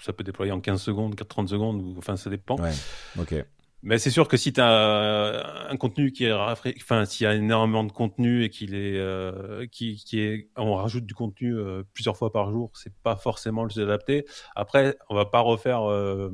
ça 0.00 0.12
peut 0.12 0.24
déployer 0.24 0.52
en 0.52 0.60
15 0.60 0.80
secondes, 0.80 1.16
30 1.16 1.48
secondes, 1.48 1.82
ou, 1.82 1.94
enfin, 1.98 2.16
ça 2.16 2.30
dépend. 2.30 2.56
Ouais, 2.56 2.72
ok. 3.18 3.44
Mais 3.82 3.98
c'est 3.98 4.10
sûr 4.10 4.26
que 4.26 4.36
si 4.36 4.52
tu 4.52 4.60
as 4.60 5.68
un 5.70 5.76
contenu 5.76 6.10
qui 6.10 6.24
est 6.24 6.32
enfin 6.32 7.04
s'il 7.04 7.24
y 7.24 7.26
a 7.28 7.34
énormément 7.34 7.84
de 7.84 7.92
contenu 7.92 8.42
et 8.42 8.50
qu'il 8.50 8.74
est 8.74 8.98
euh, 8.98 9.66
qui, 9.70 9.94
qui, 9.96 10.18
est 10.18 10.48
on 10.56 10.74
rajoute 10.74 11.06
du 11.06 11.14
contenu 11.14 11.56
euh, 11.56 11.84
plusieurs 11.94 12.16
fois 12.16 12.32
par 12.32 12.50
jour, 12.50 12.72
c'est 12.74 12.92
pas 13.04 13.14
forcément 13.14 13.62
le 13.62 13.68
plus 13.68 13.80
adapté. 13.80 14.26
Après, 14.56 14.98
on 15.10 15.14
va 15.14 15.26
pas 15.26 15.40
refaire 15.40 15.88
euh, 15.88 16.28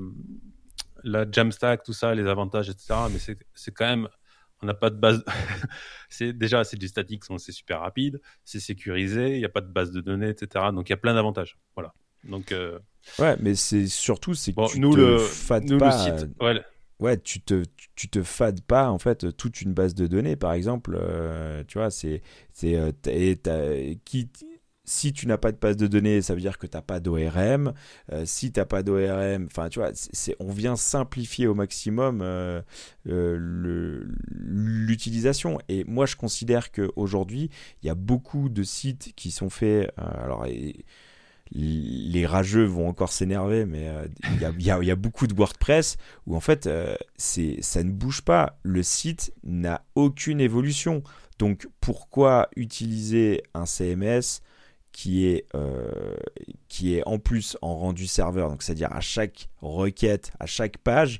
la 1.02 1.30
Jamstack, 1.30 1.82
tout 1.82 1.92
ça, 1.92 2.14
les 2.14 2.26
avantages, 2.26 2.70
etc. 2.70 2.94
Mais 3.12 3.18
c'est 3.18 3.72
quand 3.72 3.86
même 3.86 4.08
on 4.62 4.66
n'a 4.66 4.74
pas 4.74 4.90
de 4.90 4.96
base. 4.96 5.24
c'est 6.08 6.32
déjà 6.32 6.64
c'est 6.64 6.76
du 6.76 6.88
statique, 6.88 7.24
c'est 7.38 7.52
super 7.52 7.80
rapide, 7.80 8.20
c'est 8.44 8.60
sécurisé, 8.60 9.34
il 9.34 9.38
n'y 9.38 9.44
a 9.44 9.50
pas 9.50 9.60
de 9.60 9.72
base 9.72 9.92
de 9.92 10.00
données, 10.00 10.28
etc. 10.28 10.66
Donc 10.72 10.88
il 10.88 10.92
y 10.92 10.94
a 10.94 10.98
plein 10.98 11.14
d'avantages. 11.14 11.58
Voilà. 11.74 11.92
Donc 12.24 12.52
euh, 12.52 12.78
ouais, 13.18 13.36
mais 13.40 13.54
c'est 13.54 13.86
surtout 13.86 14.34
c'est 14.34 14.52
que 14.52 14.72
tu 14.72 14.80
nous 14.80 14.94
te 14.94 15.00
le 15.00 15.18
fades 15.18 15.78
pas. 15.78 16.16
ouais. 16.40 16.62
ouais. 17.00 17.18
tu 17.18 17.40
te 17.40 17.62
tu 17.94 18.08
te 18.08 18.22
fades 18.22 18.62
pas 18.62 18.90
en 18.90 18.98
fait 18.98 19.36
toute 19.36 19.60
une 19.60 19.74
base 19.74 19.94
de 19.94 20.06
données 20.06 20.36
par 20.36 20.52
exemple. 20.52 20.96
Euh, 20.98 21.62
tu 21.68 21.78
vois, 21.78 21.90
c'est 21.90 22.22
c'est 22.52 22.76
euh, 22.76 22.92
qui 24.04 24.30
si 24.84 25.12
tu 25.12 25.26
n'as 25.26 25.38
pas 25.38 25.50
de 25.50 25.56
base 25.56 25.76
de 25.76 25.86
données, 25.86 26.20
ça 26.22 26.34
veut 26.34 26.40
dire 26.40 26.58
que 26.58 26.66
tu 26.66 26.76
n'as 26.76 26.82
pas 26.82 27.00
d'ORM. 27.00 27.72
Euh, 28.12 28.24
si 28.26 28.52
tu 28.52 28.60
n'as 28.60 28.66
pas 28.66 28.82
d'ORM, 28.82 29.46
enfin, 29.46 29.68
tu 29.68 29.78
vois, 29.78 29.90
c'est, 29.94 30.36
on 30.40 30.52
vient 30.52 30.76
simplifier 30.76 31.46
au 31.46 31.54
maximum 31.54 32.20
euh, 32.22 32.60
euh, 33.08 34.04
l'utilisation. 34.28 35.58
Et 35.68 35.84
moi, 35.84 36.06
je 36.06 36.16
considère 36.16 36.70
qu'aujourd'hui, 36.70 37.50
il 37.82 37.86
y 37.86 37.90
a 37.90 37.94
beaucoup 37.94 38.48
de 38.48 38.62
sites 38.62 39.14
qui 39.16 39.30
sont 39.30 39.50
faits. 39.50 39.90
alors, 39.96 40.46
les 41.50 42.26
rageux 42.26 42.64
vont 42.64 42.88
encore 42.88 43.12
s'énerver, 43.12 43.64
mais 43.64 43.90
il 44.32 44.62
y, 44.62 44.70
a 44.70 44.96
beaucoup 44.96 45.26
de 45.26 45.34
WordPress 45.34 45.98
où 46.26 46.34
en 46.36 46.40
fait, 46.40 46.68
ça 47.16 47.84
ne 47.84 47.90
bouge 47.90 48.22
pas. 48.22 48.58
Le 48.62 48.82
site 48.82 49.32
n'a 49.44 49.84
aucune 49.94 50.40
évolution. 50.40 51.02
Donc, 51.38 51.68
pourquoi 51.80 52.48
utiliser 52.56 53.42
un 53.54 53.66
CMS 53.66 54.40
qui 54.94 55.26
est, 55.26 55.44
euh, 55.56 56.14
qui 56.68 56.94
est 56.94 57.02
en 57.04 57.18
plus 57.18 57.58
en 57.62 57.76
rendu 57.76 58.06
serveur, 58.06 58.48
donc 58.48 58.62
c'est-à-dire 58.62 58.92
à 58.92 59.00
chaque 59.00 59.48
requête, 59.60 60.30
à 60.38 60.46
chaque 60.46 60.78
page, 60.78 61.18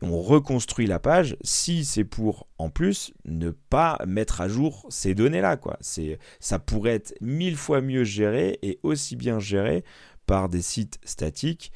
on 0.00 0.22
reconstruit 0.22 0.86
la 0.86 0.98
page 0.98 1.36
si 1.42 1.84
c'est 1.84 2.04
pour 2.04 2.48
en 2.56 2.70
plus 2.70 3.12
ne 3.26 3.50
pas 3.50 3.98
mettre 4.06 4.40
à 4.40 4.48
jour 4.48 4.86
ces 4.88 5.14
données-là. 5.14 5.58
Quoi. 5.58 5.76
C'est, 5.82 6.18
ça 6.40 6.58
pourrait 6.58 6.94
être 6.94 7.14
mille 7.20 7.56
fois 7.56 7.82
mieux 7.82 8.04
géré 8.04 8.58
et 8.62 8.80
aussi 8.82 9.14
bien 9.14 9.38
géré 9.38 9.84
par 10.24 10.48
des 10.48 10.62
sites 10.62 10.98
statiques 11.04 11.72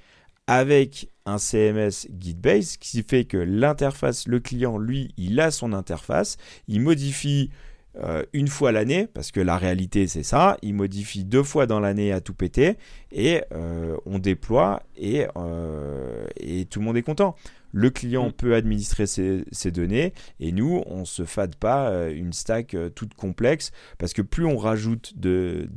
avec 0.47 1.11
un 1.27 1.37
CMS 1.37 2.07
Gitbase 2.19 2.79
qui 2.79 3.03
fait 3.03 3.27
que 3.27 3.37
l'interface, 3.37 4.27
le 4.27 4.41
client, 4.41 4.79
lui, 4.79 5.13
il 5.19 5.39
a 5.39 5.51
son 5.51 5.75
interface, 5.75 6.39
il 6.67 6.81
modifie 6.81 7.51
euh, 7.97 8.25
une 8.33 8.49
fois 8.49 8.73
l'année, 8.73 9.07
parce 9.07 9.31
que 9.31 9.41
la 9.41 9.57
réalité 9.57 10.09
c'est 10.09 10.25
ça, 10.25 10.57
il 10.63 10.75
modifie 10.75 11.25
deux 11.25 11.45
fois 11.45 11.67
dans 11.67 11.79
l'année 11.79 12.13
à 12.13 12.21
tout 12.21 12.35
péter, 12.35 12.77
et 13.13 13.43
euh, 13.53 13.97
on 14.05 14.19
déploie, 14.19 14.83
et, 14.97 15.27
euh, 15.37 16.27
et, 16.37 16.65
tout 16.65 16.81
le 16.81 16.87
monde 16.87 16.97
est 16.97 17.03
content. 17.03 17.37
Le 17.71 17.91
client 17.91 18.29
mm. 18.29 18.33
peut 18.33 18.55
administrer 18.57 19.07
ses, 19.07 19.71
données, 19.71 20.13
et 20.41 20.51
nous, 20.51 20.83
on 20.87 21.01
ne 21.01 21.05
se 21.05 21.25
fade 21.25 21.55
pas 21.55 22.09
une 22.09 22.33
stack 22.33 22.77
toute 22.97 23.15
complexe, 23.15 23.71
parce 23.99 24.13
que 24.13 24.23
plus 24.23 24.45
on 24.45 24.57
rajoute 24.57 25.17
de, 25.17 25.69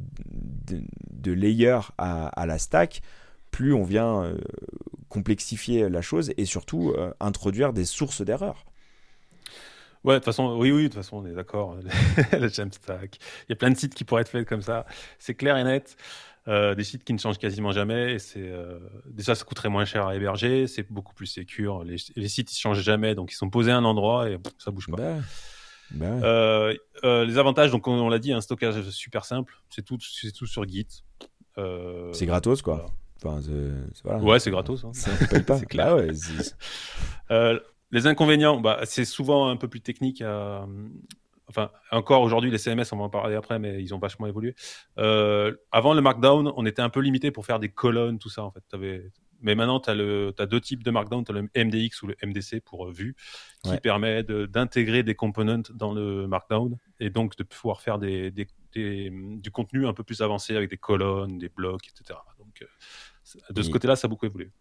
de, 1.12 1.32
layers 1.32 1.92
à, 2.00 2.28
à, 2.30 2.46
la 2.48 2.58
stack, 2.58 3.02
plus 3.52 3.74
on 3.74 3.84
vient 3.84 4.34
complexifier 5.08 5.88
la 5.88 6.02
chose, 6.02 6.32
et 6.38 6.46
surtout 6.46 6.96
introduire 7.20 7.74
des 7.74 7.86
sources 7.86 8.24
d'erreurs. 8.24 8.66
Ouais, 10.04 10.16
de 10.16 10.20
toute 10.20 10.26
façon, 10.26 10.56
oui, 10.58 10.72
oui, 10.72 10.84
de 10.84 10.88
toute 10.88 10.96
façon, 10.96 11.18
on 11.18 11.26
est 11.26 11.34
d'accord. 11.34 11.78
le 12.32 12.48
Jamstack. 12.48 13.18
Il 13.48 13.52
y 13.52 13.54
a 13.54 13.56
plein 13.56 13.72
de 13.72 13.78
sites 13.78 13.94
qui 13.94 14.04
pourraient 14.04 14.22
être 14.22 14.30
faits 14.30 14.48
comme 14.48 14.62
ça. 14.62 14.86
C'est 15.20 15.36
clair 15.36 15.58
et 15.58 15.64
net. 15.64 15.98
Euh, 16.48 16.76
des 16.76 16.86
sites 16.86 17.04
qui 17.04 17.12
ne 17.12 17.18
changent 17.18 17.40
quasiment 17.40 17.72
jamais. 17.72 18.14
Et 18.14 18.20
c'est 18.20 18.40
euh, 18.40 18.80
déjà, 19.06 19.36
ça 19.36 19.44
coûterait 19.44 19.70
moins 19.70 19.86
cher 19.86 20.08
à 20.08 20.16
héberger. 20.16 20.68
C'est 20.68 20.90
beaucoup 20.90 21.14
plus 21.14 21.26
sécure. 21.26 21.84
Les, 21.84 21.98
sites, 21.98 22.52
ils 22.54 22.60
changent 22.60 22.82
jamais, 22.82 23.16
donc 23.16 23.32
ils 23.32 23.36
sont 23.36 23.50
posés 23.50 23.72
à 23.72 23.78
un 23.78 23.84
endroit 23.84 24.30
et 24.30 24.38
ça 24.58 24.72
bouge 24.72 24.88
pas. 24.88 24.96
Bah, 24.96 25.22
bah 25.92 26.08
euh, 26.08 27.26
les 27.26 27.38
avantages, 27.38 27.72
donc 27.72 27.88
on, 27.88 28.10
l'a 28.10 28.20
dit, 28.20 28.32
un 28.32 28.42
stockage 28.42 28.82
super 28.90 29.26
simple. 29.26 29.62
C'est 29.70 29.84
tout, 29.84 29.98
c'est 30.00 30.32
tout 30.32 30.46
sur 30.46 30.68
Git. 30.68 31.04
c'est 32.14 32.26
gratos, 32.26 32.62
quoi. 32.62 32.86
Enfin, 33.24 33.42
Ouais, 34.20 34.40
c'est 34.40 34.52
gratos. 34.52 34.86
Hein. 34.86 34.92
c'est 34.94 35.66
clair. 35.68 35.96
Bah 35.96 35.96
ouais, 35.96 37.60
les 37.92 38.08
inconvénients, 38.08 38.60
bah, 38.60 38.80
c'est 38.84 39.06
souvent 39.06 39.48
un 39.48 39.58
peu 39.58 39.68
plus 39.68 39.82
technique. 39.82 40.24
Enfin, 41.50 41.72
encore 41.92 42.22
aujourd'hui, 42.24 42.52
les 42.52 42.58
CMS, 42.58 42.84
on 42.92 42.98
va 42.98 43.04
en 43.04 43.10
parler 43.10 43.36
après, 43.36 43.58
mais 43.58 43.82
ils 43.82 43.96
ont 43.96 44.00
vachement 44.00 44.28
évolué. 44.28 44.54
Euh, 44.98 45.56
avant 45.72 45.94
le 45.94 46.02
Markdown, 46.02 46.52
on 46.56 46.66
était 46.66 46.82
un 46.82 46.90
peu 46.90 47.00
limité 47.00 47.32
pour 47.32 47.46
faire 47.46 47.60
des 47.60 47.70
colonnes, 47.70 48.20
tout 48.20 48.30
ça, 48.30 48.44
en 48.44 48.52
fait. 48.52 48.64
Mais 49.40 49.56
maintenant, 49.56 49.80
tu 49.80 49.90
as, 49.90 49.94
as, 49.94 50.46
deux 50.46 50.60
types 50.60 50.84
de 50.84 50.92
Markdown. 50.92 51.24
Tu 51.24 51.32
as 51.32 51.36
le 51.36 51.44
MDX 51.56 52.02
ou 52.02 52.08
le 52.08 52.18
MDC 52.22 52.62
pour 52.66 52.88
euh, 52.88 52.92
vue, 52.92 53.16
qui 53.64 53.78
permet 53.78 54.24
d'intégrer 54.24 55.04
des 55.04 55.16
components 55.16 55.64
dans 55.74 55.94
le 55.94 56.28
Markdown 56.28 56.78
et 57.00 57.10
donc 57.10 57.38
de 57.38 57.44
pouvoir 57.44 57.80
faire 57.80 57.98
des, 57.98 58.34
du 58.74 59.52
contenu 59.52 59.88
un 59.88 59.94
peu 59.94 60.04
plus 60.04 60.22
avancé 60.22 60.56
avec 60.56 60.70
des 60.70 60.78
colonnes, 60.78 61.38
des 61.38 61.50
blocs, 61.50 61.88
etc. 61.88 62.20
Donc, 62.40 62.62
euh, 62.62 63.54
de 63.54 63.62
ce 63.62 63.70
côté-là, 63.70 63.96
ça 63.96 64.08
a 64.08 64.10
beaucoup 64.10 64.26
évolué. 64.26 64.52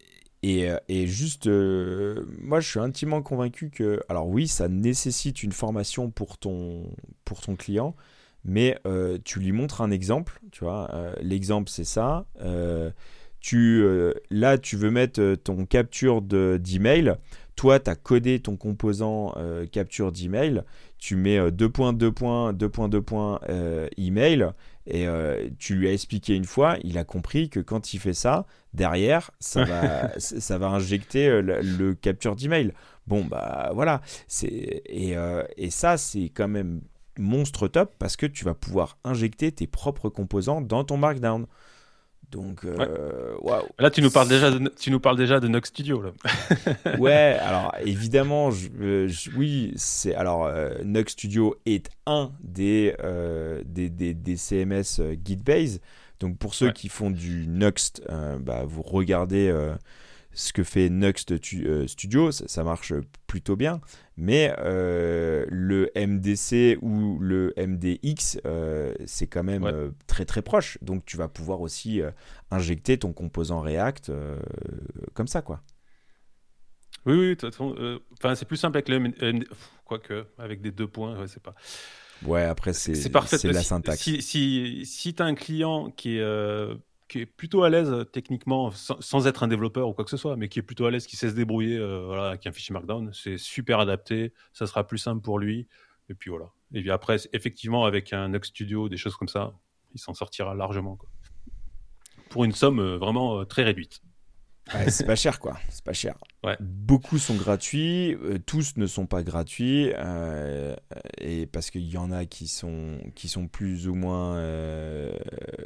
Euh, 0.45 0.79
et, 0.89 1.07
juste, 1.07 1.47
euh, 1.47 2.25
moi 2.41 2.61
je 2.61 2.69
suis 2.69 2.81
intimement 2.81 3.23
convaincu 3.23 3.71
que, 3.71 4.01
alors 4.09 4.29
oui, 4.29 4.49
ça 4.49 4.69
nécessite 4.69 5.43
une 5.43 5.53
formation 5.53 6.11
pour 6.11 6.39
ton, 6.39 6.85
pour 7.25 7.41
ton 7.41 7.57
client, 7.57 7.97
mais 8.45 8.79
euh, 8.87 9.19
tu 9.25 9.41
lui 9.41 9.53
montres 9.53 9.81
un 9.81 9.91
exemple, 9.91 10.41
tu 10.53 10.65
vois, 10.65 10.91
l'exemple 11.21 11.71
c'est 11.71 11.85
ça. 11.85 12.27
tu, 13.41 13.85
là, 14.31 14.59
tu 14.59 14.77
veux 14.77 14.91
mettre 14.91 15.35
ton 15.37 15.67
capture 15.67 16.23
d'email. 16.23 17.15
Toi, 17.55 17.81
tu 17.81 17.91
as 17.91 17.97
codé 17.97 18.41
ton 18.41 18.57
composant 18.57 19.35
capture 19.73 20.13
d'email. 20.13 20.63
Tu 20.99 21.17
mets 21.17 21.51
2 21.51 21.69
points, 21.69 21.93
2 21.93 22.13
points, 22.13 22.53
2 22.53 22.69
points, 22.69 22.89
2 22.89 23.03
points 23.03 23.41
email. 23.97 24.51
Et 24.89 25.07
tu 25.59 25.75
lui 25.75 25.89
as 25.89 25.93
expliqué 25.93 26.35
une 26.35 26.45
fois, 26.45 26.77
il 26.85 26.97
a 26.97 27.05
compris 27.05 27.51
que 27.51 27.61
quand 27.61 27.93
il 27.93 27.99
fait 27.99 28.15
ça, 28.15 28.47
derrière, 28.77 29.31
ça 29.41 29.65
va, 29.65 30.13
ça 30.19 30.59
va 30.59 30.69
injecter 30.69 31.27
euh, 31.27 31.41
le, 31.41 31.95
capture 31.95 32.37
d'email. 32.37 32.73
Bon, 33.07 33.25
bah 33.25 33.71
voilà. 33.75 34.01
Et, 34.45 35.17
euh, 35.17 35.43
et 35.57 35.71
ça, 35.71 35.97
c'est 35.97 36.29
quand 36.29 36.49
même 36.49 36.83
monstre 37.19 37.67
top 37.67 37.95
parce 37.99 38.17
que 38.17 38.27
tu 38.27 38.45
vas 38.45 38.55
pouvoir 38.55 38.99
injecter 39.03 39.51
tes 39.51 39.67
propres 39.67 40.09
composants 40.09 40.61
dans 40.61 40.85
ton 40.85 40.99
Markdown. 40.99 41.47
Donc, 42.31 42.65
euh, 42.65 43.35
Là, 43.79 43.91
tu 43.91 44.03
nous 44.03 44.11
parles 44.11 44.29
déjà 44.29 44.51
de, 44.51 44.73
tu 44.79 44.91
nous 44.91 45.01
parles 45.01 45.17
déjà 45.17 45.41
de 45.41 45.49
Nox 45.49 45.69
Studio. 45.69 46.03
Là. 46.03 46.11
ouais, 46.99 47.39
alors 47.41 47.75
évidemment, 47.85 48.51
je, 48.51 48.69
oui, 49.37 49.73
c'est 49.77 50.15
alors 50.15 50.51
Nox 50.85 51.13
Studio 51.13 51.57
est 51.67 51.89
un 52.07 52.33
des, 52.41 52.95
des, 53.65 53.91
des, 53.91 54.15
des, 54.15 54.37
CMS 54.37 55.01
Gitbase. 55.25 55.81
Donc 56.21 56.39
pour 56.39 56.55
ceux 56.55 56.73
qui 56.73 56.89
font 56.89 57.11
du 57.11 57.47
Nuxt, 57.47 58.03
euh, 58.09 58.39
bah, 58.39 58.63
vous 58.67 58.83
regardez 58.83 59.49
euh, 59.49 59.75
ce 60.37 60.53
que 60.53 60.63
fait 60.63 60.89
Nuxt 60.91 61.33
euh, 61.33 61.87
Studio, 61.89 62.31
ça, 62.31 62.63
marche 62.63 62.93
plutôt 63.27 63.57
bien. 63.57 63.81
Mais 64.17 64.55
le 64.59 65.91
MDC 65.97 66.79
ou 66.81 67.19
le 67.19 67.53
MDX, 67.57 68.39
c'est 69.07 69.27
quand 69.27 69.43
même 69.43 69.93
très 70.07 70.25
très 70.25 70.43
proche. 70.43 70.79
Donc 70.83 71.05
tu 71.05 71.17
vas 71.17 71.29
pouvoir 71.29 71.61
aussi 71.61 72.01
injecter 72.51 72.99
ton 72.99 73.13
composant 73.13 73.61
React 73.61 74.13
comme 75.15 75.27
ça, 75.27 75.43
quoi. 75.43 75.63
Oui, 77.07 77.37
oui, 77.41 77.51
enfin, 78.13 78.35
c'est 78.35 78.47
plus 78.47 78.57
simple 78.57 78.77
avec 78.79 78.89
le 78.89 78.99
MD... 78.99 79.47
Quoique, 79.85 80.27
avec 80.39 80.61
des 80.61 80.73
deux 80.73 80.89
points, 80.89 81.27
c'est 81.29 81.43
pas. 81.43 81.55
Ouais, 82.25 82.43
après, 82.43 82.73
c'est 82.73 82.95
la 83.45 83.63
syntaxe. 83.63 84.01
Si, 84.01 84.23
si, 84.23 84.85
si 84.85 85.15
tu 85.15 85.23
as 85.23 85.27
un 85.27 85.35
client 85.37 85.91
qui 85.91 86.17
est, 86.17 86.21
euh, 86.21 86.75
qui 87.09 87.21
est 87.21 87.27
plutôt 87.27 87.63
à 87.63 87.71
l'aise 87.71 87.93
techniquement, 88.13 88.71
sans, 88.73 89.27
être 89.27 89.43
un 89.43 89.49
développeur 89.49 89.89
ou 89.89 89.93
quoi 89.93 90.05
que 90.05 90.11
ce 90.11 90.17
soit, 90.17 90.37
mais 90.37 90.49
qui 90.49 90.59
est 90.59 90.63
plutôt 90.63 90.87
à 90.87 90.91
l'aise, 90.91 91.07
qui 91.07 91.17
sait 91.17 91.31
se 91.31 91.35
débrouiller 91.35 91.79
euh, 91.79 92.13
avec 92.13 92.47
un 92.47 92.53
fichier 92.53 92.73
Markdown, 92.73 93.11
c'est 93.13 93.39
super 93.39 93.79
adapté, 93.81 94.33
ça 94.53 94.67
sera 94.67 94.87
plus 94.87 94.99
simple 94.99 95.23
pour 95.23 95.39
lui. 95.39 95.69
Et 96.09 96.15
puis 96.15 96.31
voilà. 96.31 96.51
Et 96.73 96.81
puis 96.81 96.91
après, 96.91 97.17
effectivement, 97.33 97.85
avec 97.85 98.13
un 98.13 98.29
Nux 98.29 98.45
Studio, 98.45 98.89
des 98.89 98.97
choses 98.97 99.17
comme 99.17 99.29
ça, 99.29 99.55
il 99.95 100.01
s'en 100.01 100.15
sortira 100.15 100.55
largement. 100.55 100.99
Pour 102.31 102.45
une 102.45 102.53
somme 102.53 102.81
euh, 102.81 102.97
vraiment 102.97 103.45
très 103.45 103.63
réduite 103.63 104.03
c'est 104.89 105.07
pas 105.07 105.17
cher, 105.17 105.39
quoi. 105.39 105.57
C'est 105.69 105.85
pas 105.85 105.93
cher. 105.93 106.17
Beaucoup 106.61 107.19
sont 107.19 107.35
gratuits, 107.35 108.15
euh, 108.15 108.39
tous 108.45 108.77
ne 108.77 108.87
sont 108.87 109.07
pas 109.07 109.23
gratuits, 109.23 109.93
euh, 109.97 110.77
et 111.19 111.47
parce 111.47 111.71
qu'il 111.71 111.89
y 111.89 111.97
en 111.97 112.13
a 112.13 112.25
qui 112.25 112.47
sont, 112.47 112.99
qui 113.15 113.29
sont 113.29 113.49
plus 113.49 113.89
ou 113.89 113.95
moins 113.95 114.37
euh, 114.37 115.17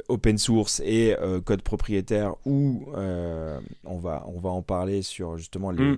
open 0.07 0.37
source 0.37 0.81
et 0.85 1.15
code 1.45 1.61
propriétaire, 1.61 2.35
ou 2.45 2.85
on, 2.95 3.99
va, 3.99 4.25
on 4.27 4.39
va 4.39 4.49
en 4.49 4.61
parler 4.61 5.01
sur 5.01 5.37
justement 5.37 5.71
mm. 5.71 5.97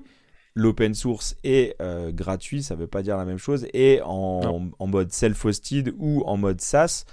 l'open 0.56 0.94
source 0.94 1.36
et 1.44 1.76
gratuit, 2.10 2.64
ça 2.64 2.76
veut 2.76 2.88
pas 2.88 3.02
dire 3.02 3.18
la 3.18 3.26
même 3.26 3.38
chose, 3.38 3.68
et 3.74 4.02
en, 4.04 4.70
en 4.78 4.88
mode 4.88 5.12
self-hosted 5.12 5.94
ou 5.98 6.24
en 6.26 6.38
mode 6.38 6.62
SaaS, 6.62 7.06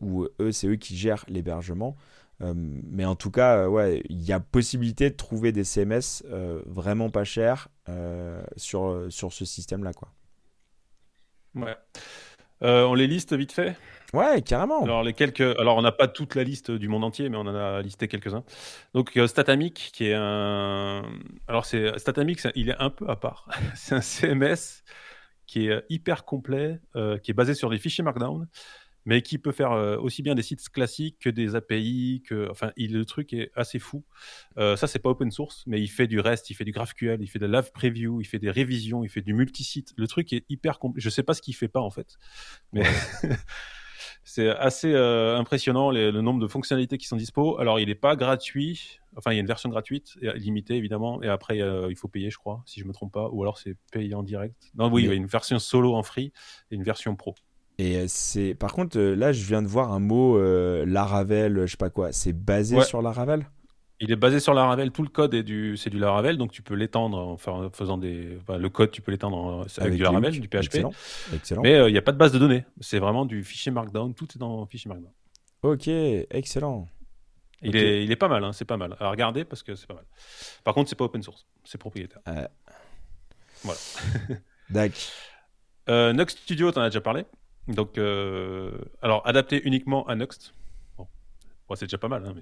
où 0.00 0.26
eux, 0.40 0.52
c'est 0.52 0.66
eux 0.66 0.76
qui 0.76 0.96
gèrent 0.96 1.24
l'hébergement. 1.28 1.96
Euh, 2.42 2.54
mais 2.56 3.04
en 3.04 3.16
tout 3.16 3.30
cas, 3.30 3.58
euh, 3.58 3.68
ouais, 3.68 4.02
il 4.08 4.22
y 4.22 4.32
a 4.32 4.40
possibilité 4.40 5.10
de 5.10 5.14
trouver 5.14 5.52
des 5.52 5.64
CMS 5.64 6.24
euh, 6.26 6.62
vraiment 6.66 7.10
pas 7.10 7.24
chers 7.24 7.68
sur, 8.56 9.06
sur 9.08 9.32
ce 9.32 9.44
système-là. 9.44 9.92
Quoi. 9.92 10.12
Ouais. 11.56 11.76
on 12.60 12.94
les 12.94 13.08
liste 13.08 13.34
vite 13.34 13.50
fait? 13.50 13.76
Ouais, 14.14 14.42
carrément. 14.42 14.84
Alors, 14.84 15.02
les 15.02 15.12
quelques... 15.12 15.40
Alors 15.40 15.76
on 15.76 15.82
n'a 15.82 15.90
pas 15.90 16.06
toute 16.06 16.36
la 16.36 16.44
liste 16.44 16.70
du 16.70 16.86
monde 16.86 17.02
entier, 17.02 17.28
mais 17.28 17.36
on 17.36 17.40
en 17.40 17.54
a 17.54 17.82
listé 17.82 18.06
quelques-uns. 18.06 18.44
Donc, 18.94 19.18
Statamic, 19.26 19.90
qui 19.92 20.06
est 20.06 20.14
un. 20.14 21.02
Alors, 21.48 21.64
c'est 21.64 21.98
Statamic, 21.98 22.46
il 22.54 22.68
est 22.68 22.76
un 22.78 22.90
peu 22.90 23.10
à 23.10 23.16
part. 23.16 23.48
c'est 23.74 23.96
un 23.96 24.00
CMS 24.00 24.84
qui 25.48 25.66
est 25.66 25.84
hyper 25.88 26.24
complet, 26.24 26.78
qui 26.94 27.32
est 27.32 27.34
basé 27.34 27.54
sur 27.54 27.70
des 27.70 27.78
fichiers 27.78 28.04
Markdown 28.04 28.46
mais 29.04 29.22
qui 29.22 29.38
peut 29.38 29.52
faire 29.52 29.72
euh, 29.72 29.96
aussi 29.98 30.22
bien 30.22 30.34
des 30.34 30.42
sites 30.42 30.68
classiques 30.68 31.18
que 31.20 31.30
des 31.30 31.54
API. 31.54 32.22
Que, 32.26 32.48
enfin, 32.50 32.72
il, 32.76 32.92
le 32.92 33.04
truc 33.04 33.32
est 33.32 33.50
assez 33.54 33.78
fou. 33.78 34.04
Euh, 34.58 34.76
ça, 34.76 34.86
c'est 34.86 34.98
pas 34.98 35.10
open 35.10 35.30
source, 35.30 35.64
mais 35.66 35.80
il 35.80 35.88
fait 35.88 36.06
du 36.06 36.20
reste, 36.20 36.50
il 36.50 36.54
fait 36.54 36.64
du 36.64 36.72
GraphQL, 36.72 37.20
il 37.20 37.26
fait 37.26 37.38
de 37.38 37.46
la 37.46 37.60
live 37.60 37.72
preview, 37.72 38.20
il 38.20 38.24
fait 38.24 38.38
des 38.38 38.50
révisions, 38.50 39.04
il 39.04 39.08
fait 39.08 39.22
du 39.22 39.34
multisite. 39.34 39.92
Le 39.96 40.06
truc 40.06 40.32
est 40.32 40.44
hyper 40.48 40.78
complet. 40.78 41.00
Je 41.00 41.10
sais 41.10 41.22
pas 41.22 41.34
ce 41.34 41.42
qu'il 41.42 41.54
fait 41.54 41.68
pas 41.68 41.80
en 41.80 41.90
fait, 41.90 42.16
mais 42.72 42.82
c'est 44.24 44.48
assez 44.48 44.92
euh, 44.92 45.38
impressionnant 45.38 45.90
le 45.90 46.10
nombre 46.20 46.40
de 46.40 46.48
fonctionnalités 46.48 46.98
qui 46.98 47.06
sont 47.06 47.16
dispo. 47.16 47.58
Alors, 47.58 47.80
il 47.80 47.88
n'est 47.88 47.94
pas 47.94 48.16
gratuit. 48.16 48.98
Enfin, 49.16 49.32
il 49.32 49.34
y 49.34 49.38
a 49.38 49.40
une 49.40 49.46
version 49.46 49.68
gratuite, 49.68 50.16
limitée 50.36 50.76
évidemment, 50.76 51.20
et 51.20 51.26
après 51.26 51.58
il 51.58 51.96
faut 51.96 52.06
payer, 52.06 52.30
je 52.30 52.38
crois, 52.38 52.62
si 52.64 52.78
je 52.78 52.84
me 52.84 52.92
trompe 52.92 53.12
pas, 53.12 53.28
ou 53.32 53.42
alors 53.42 53.58
c'est 53.58 53.76
payé 53.90 54.14
en 54.14 54.22
direct. 54.22 54.70
Non, 54.76 54.88
oui, 54.88 55.02
il 55.02 55.08
y 55.08 55.10
a 55.10 55.14
une 55.14 55.26
version 55.26 55.58
solo 55.58 55.96
en 55.96 56.04
free 56.04 56.32
et 56.70 56.76
une 56.76 56.84
version 56.84 57.16
pro. 57.16 57.34
Et 57.80 57.96
euh, 57.96 58.04
c'est, 58.08 58.54
par 58.54 58.74
contre, 58.74 58.98
euh, 58.98 59.16
là, 59.16 59.32
je 59.32 59.42
viens 59.42 59.62
de 59.62 59.66
voir 59.66 59.90
un 59.90 60.00
mot 60.00 60.36
euh, 60.36 60.84
Laravel, 60.84 61.62
je 61.62 61.70
sais 61.70 61.78
pas 61.78 61.88
quoi. 61.88 62.12
C'est 62.12 62.34
basé 62.34 62.78
sur 62.82 63.00
Laravel? 63.00 63.46
Il 64.00 64.12
est 64.12 64.16
basé 64.16 64.38
sur 64.38 64.52
Laravel. 64.52 64.90
Tout 64.90 65.02
le 65.02 65.08
code 65.08 65.32
est 65.32 65.42
du, 65.42 65.78
c'est 65.78 65.88
du 65.88 65.98
Laravel, 65.98 66.36
donc 66.36 66.52
tu 66.52 66.60
peux 66.60 66.74
l'étendre 66.74 67.16
en 67.16 67.36
faisant 67.38 67.96
des, 67.96 68.38
le 68.48 68.68
code, 68.68 68.90
tu 68.90 69.00
peux 69.00 69.10
l'étendre 69.12 69.66
avec, 69.78 69.94
du 69.94 70.02
Laravel, 70.02 70.38
du 70.38 70.48
PHP. 70.48 70.84
Excellent. 71.34 71.62
Mais 71.62 71.88
il 71.88 71.92
n'y 71.92 71.98
a 71.98 72.02
pas 72.02 72.12
de 72.12 72.18
base 72.18 72.32
de 72.32 72.38
données. 72.38 72.66
C'est 72.80 72.98
vraiment 72.98 73.24
du 73.24 73.44
fichier 73.44 73.72
Markdown. 73.72 74.12
Tout 74.12 74.28
est 74.34 74.38
dans 74.38 74.66
fichier 74.66 74.90
Markdown. 74.90 75.12
Ok, 75.62 75.88
excellent. 75.88 76.86
Il, 77.62 77.76
est, 77.76 78.04
il 78.04 78.12
est 78.12 78.16
pas 78.16 78.28
mal, 78.28 78.44
hein, 78.44 78.52
c'est 78.52 78.64
pas 78.66 78.76
mal. 78.76 78.96
À 79.00 79.10
regarder 79.10 79.44
parce 79.44 79.62
que 79.62 79.74
c'est 79.74 79.86
pas 79.86 79.94
mal. 79.94 80.04
Par 80.64 80.74
contre, 80.74 80.90
c'est 80.90 80.96
pas 80.96 81.04
open 81.04 81.22
source, 81.22 81.46
c'est 81.64 81.78
propriétaire. 81.78 82.20
Voilà. 83.62 83.78
D'accord. 84.70 86.12
Nux 86.14 86.28
Studio, 86.28 86.72
tu 86.72 86.78
en 86.78 86.82
as 86.82 86.90
déjà 86.90 87.00
parlé? 87.00 87.24
Donc, 87.74 87.98
euh, 87.98 88.72
alors, 89.02 89.26
adapté 89.26 89.60
uniquement 89.64 90.06
à 90.06 90.14
Nuxt. 90.14 90.54
Bon, 90.98 91.06
c'est 91.76 91.86
déjà 91.86 91.98
pas 91.98 92.08
mal. 92.08 92.24
Hein, 92.26 92.34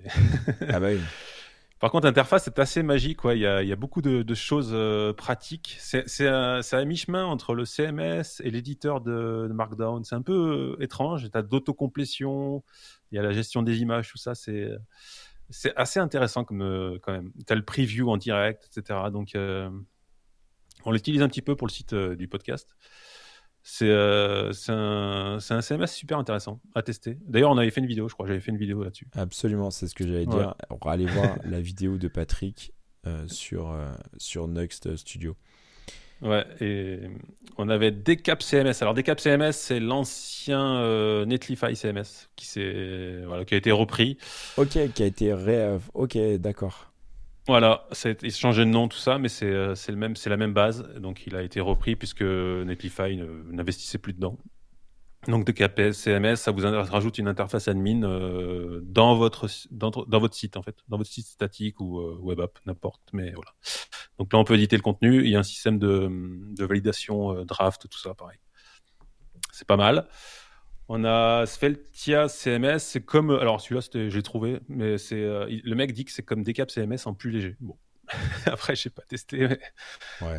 ah 0.68 0.80
bah 0.80 0.88
Par 1.80 1.92
contre, 1.92 2.06
l'interface 2.06 2.48
est 2.48 2.58
assez 2.58 2.82
magique. 2.82 3.20
Il, 3.24 3.38
y 3.38 3.46
a, 3.46 3.62
il 3.62 3.68
y 3.68 3.72
a 3.72 3.76
beaucoup 3.76 4.02
de, 4.02 4.34
choses 4.34 4.70
euh, 4.72 5.12
pratiques. 5.12 5.76
C'est 5.78 6.26
à, 6.26 6.84
mi-chemin 6.84 7.24
entre 7.24 7.54
le 7.54 7.64
CMS 7.64 8.40
et 8.42 8.50
l'éditeur 8.50 9.00
de, 9.00 9.48
Markdown. 9.52 10.02
C'est 10.02 10.16
un 10.16 10.22
peu 10.22 10.76
euh, 10.76 10.82
étrange. 10.82 11.30
Tu 11.30 11.38
as 11.38 11.42
d'autocomplétion, 11.42 12.64
il 13.12 13.16
y 13.16 13.18
a 13.18 13.22
la 13.22 13.32
gestion 13.32 13.62
des 13.62 13.80
images, 13.80 14.10
tout 14.10 14.18
ça. 14.18 14.34
C'est 14.34 14.76
assez 15.76 16.00
intéressant 16.00 16.42
comme, 16.44 16.98
quand 17.02 17.12
même. 17.12 17.30
Tu 17.46 17.52
as 17.52 17.56
le 17.56 17.64
preview 17.64 18.10
en 18.10 18.16
direct, 18.16 18.68
etc. 18.76 18.98
Donc, 19.12 19.36
on 19.36 20.90
l'utilise 20.90 21.22
un 21.22 21.28
petit 21.28 21.42
peu 21.42 21.54
pour 21.54 21.68
le 21.68 21.72
site 21.72 21.94
du 21.94 22.26
podcast. 22.26 22.74
Euh, 23.82 24.52
c'est 24.52 24.72
un, 24.72 25.38
un, 25.50 25.60
CMS 25.60 25.86
super 25.86 26.18
intéressant 26.18 26.60
à 26.74 26.82
tester. 26.82 27.18
D'ailleurs, 27.26 27.50
on 27.50 27.58
avait 27.58 27.70
fait 27.70 27.80
une 27.80 27.86
vidéo, 27.86 28.08
je 28.08 28.14
crois. 28.14 28.26
J'avais 28.26 28.40
fait 28.40 28.50
une 28.50 28.58
vidéo 28.58 28.82
là-dessus. 28.82 29.06
Absolument, 29.16 29.70
c'est 29.70 29.86
ce 29.86 29.94
que 29.94 30.06
j'allais 30.06 30.26
dire. 30.26 30.54
On 30.70 30.78
va 30.84 30.92
aller 30.92 31.06
voir 31.06 31.36
la 31.44 31.60
vidéo 31.60 31.98
de 31.98 32.08
Patrick 32.08 32.72
euh, 33.06 33.26
sur, 33.28 33.70
euh, 33.70 33.92
sur 34.16 34.48
Next 34.48 34.96
Studio. 34.96 35.36
Ouais, 36.20 36.44
et 36.60 37.00
on 37.58 37.68
avait 37.68 37.92
Decap 37.92 38.42
CMS. 38.42 38.74
Alors, 38.80 38.94
Decap 38.94 39.20
CMS, 39.20 39.52
c'est 39.52 39.78
l'ancien 39.78 41.24
Netlify 41.26 41.76
CMS 41.76 42.28
qui, 42.34 42.48
voilà, 43.24 43.44
qui 43.44 43.54
a 43.54 43.56
été 43.56 43.70
repris. 43.70 44.18
Ok, 44.56 44.78
qui 44.94 45.02
a 45.02 45.06
été 45.06 45.32
ré... 45.32 45.78
Ok, 45.94 46.18
d'accord. 46.38 46.87
Voilà, 47.48 47.88
été, 48.04 48.28
changé 48.28 48.66
de 48.66 48.70
nom, 48.70 48.88
tout 48.88 48.98
ça, 48.98 49.18
mais 49.18 49.30
c'est 49.30 49.46
euh, 49.46 49.74
même, 49.96 50.14
la 50.26 50.36
même 50.36 50.52
base. 50.52 50.82
Donc, 50.98 51.26
il 51.26 51.34
a 51.34 51.42
été 51.42 51.60
repris 51.60 51.96
puisque 51.96 52.20
Netlify 52.20 53.16
n'investissait 53.46 53.96
plus 53.96 54.12
dedans. 54.12 54.36
Donc, 55.28 55.46
de 55.46 55.52
KPS 55.52 55.96
CMS, 55.96 56.36
ça 56.36 56.50
vous 56.50 56.60
rajoute 56.60 57.16
une 57.16 57.26
interface 57.26 57.66
admin 57.66 58.02
euh, 58.02 58.80
dans 58.84 59.16
votre 59.16 59.48
dans, 59.70 59.90
votre 59.90 60.34
site 60.34 60.58
en 60.58 60.62
fait, 60.62 60.76
dans 60.88 60.98
votre 60.98 61.08
site 61.08 61.26
statique 61.26 61.80
ou 61.80 61.98
euh, 62.00 62.18
web 62.20 62.38
app, 62.38 62.58
n'importe. 62.66 63.00
Mais 63.14 63.32
voilà. 63.32 63.52
Donc 64.18 64.30
là, 64.30 64.38
on 64.38 64.44
peut 64.44 64.54
éditer 64.54 64.76
le 64.76 64.82
contenu. 64.82 65.24
Il 65.24 65.30
y 65.30 65.36
a 65.36 65.38
un 65.38 65.42
système 65.42 65.78
de, 65.78 66.10
de 66.54 66.64
validation 66.66 67.46
draft, 67.46 67.88
tout 67.88 67.98
ça, 67.98 68.12
pareil. 68.12 68.38
C'est 69.52 69.66
pas 69.66 69.78
mal. 69.78 70.06
On 70.90 71.04
a 71.04 71.44
Sveltia 71.44 72.28
CMS, 72.28 72.78
c'est 72.78 73.02
comme. 73.02 73.30
Alors 73.30 73.60
celui-là, 73.60 74.08
j'ai 74.08 74.22
trouvé, 74.22 74.60
mais 74.68 74.96
c'est 74.96 75.22
euh, 75.22 75.46
le 75.48 75.74
mec 75.74 75.92
dit 75.92 76.06
que 76.06 76.10
c'est 76.10 76.22
comme 76.22 76.42
Decap 76.42 76.70
CMS 76.70 77.06
en 77.06 77.12
plus 77.12 77.30
léger. 77.30 77.56
Bon, 77.60 77.76
après, 78.46 78.74
je 78.74 78.88
n'ai 78.88 78.92
pas 78.94 79.02
testé, 79.02 79.48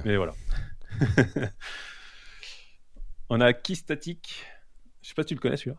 mais, 0.05 0.17
voilà. 0.17 0.33
on 3.29 3.39
a 3.41 3.53
Keystatic. 3.53 4.43
Je 5.03 5.09
sais 5.09 5.13
pas 5.13 5.21
si 5.21 5.27
tu 5.27 5.33
le 5.35 5.39
connais 5.39 5.55
celui-là. 5.55 5.77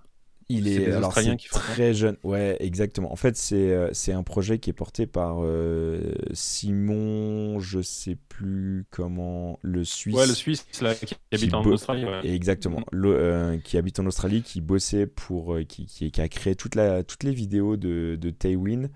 Il 0.51 0.67
est, 0.67 0.93
alors 0.93 1.15
très 1.15 1.95
jeune. 1.95 2.17
Ouais, 2.25 2.57
exactement. 2.59 3.13
En 3.13 3.17
fait, 3.17 3.37
c'est 3.37 3.71
euh, 3.71 3.91
un 4.09 4.23
projet 4.25 4.59
qui 4.59 4.71
est 4.71 4.75
porté 4.75 5.07
par 5.07 5.39
euh, 5.45 6.13
Simon, 6.33 7.61
je 7.61 7.81
sais 7.81 8.17
plus 8.29 8.85
comment, 8.91 9.61
le 9.63 9.85
Suisse. 9.85 10.17
Ouais, 10.17 10.27
le 10.27 10.35
Suisse 10.35 10.67
là, 10.83 10.97
qui, 10.97 11.15
habite 11.33 11.55
en 11.55 11.65
Australie. 11.65 12.05
Exactement. 12.25 12.81
Mm. 12.93 13.05
Euh, 13.05 13.59
qui 13.59 13.79
habite 13.79 14.01
en 14.01 14.07
Australie, 14.07 14.43
qui 14.43 14.61
bossait 14.61 15.07
pour, 15.07 15.57
qui, 15.69 15.87
qui, 15.87 16.21
a 16.21 16.29
créé 16.29 16.57
toute 16.57 16.75
la, 16.75 17.05
toutes 17.05 17.23
les 17.23 17.33
vidéos 17.33 17.77
de, 17.77 18.17
de 18.21 18.31
Tailwind. 18.31 18.91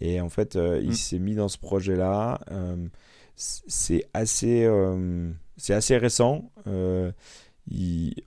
Et 0.00 0.20
en 0.20 0.28
fait, 0.28 0.54
il 0.54 0.90
mm. 0.90 0.92
s'est 0.92 1.18
mis 1.18 1.34
dans 1.34 1.48
ce 1.48 1.56
projet-là. 1.56 2.40
c'est 3.36 4.04
assez, 4.12 4.68
c'est 5.56 5.72
assez 5.72 5.96
récent 5.96 6.52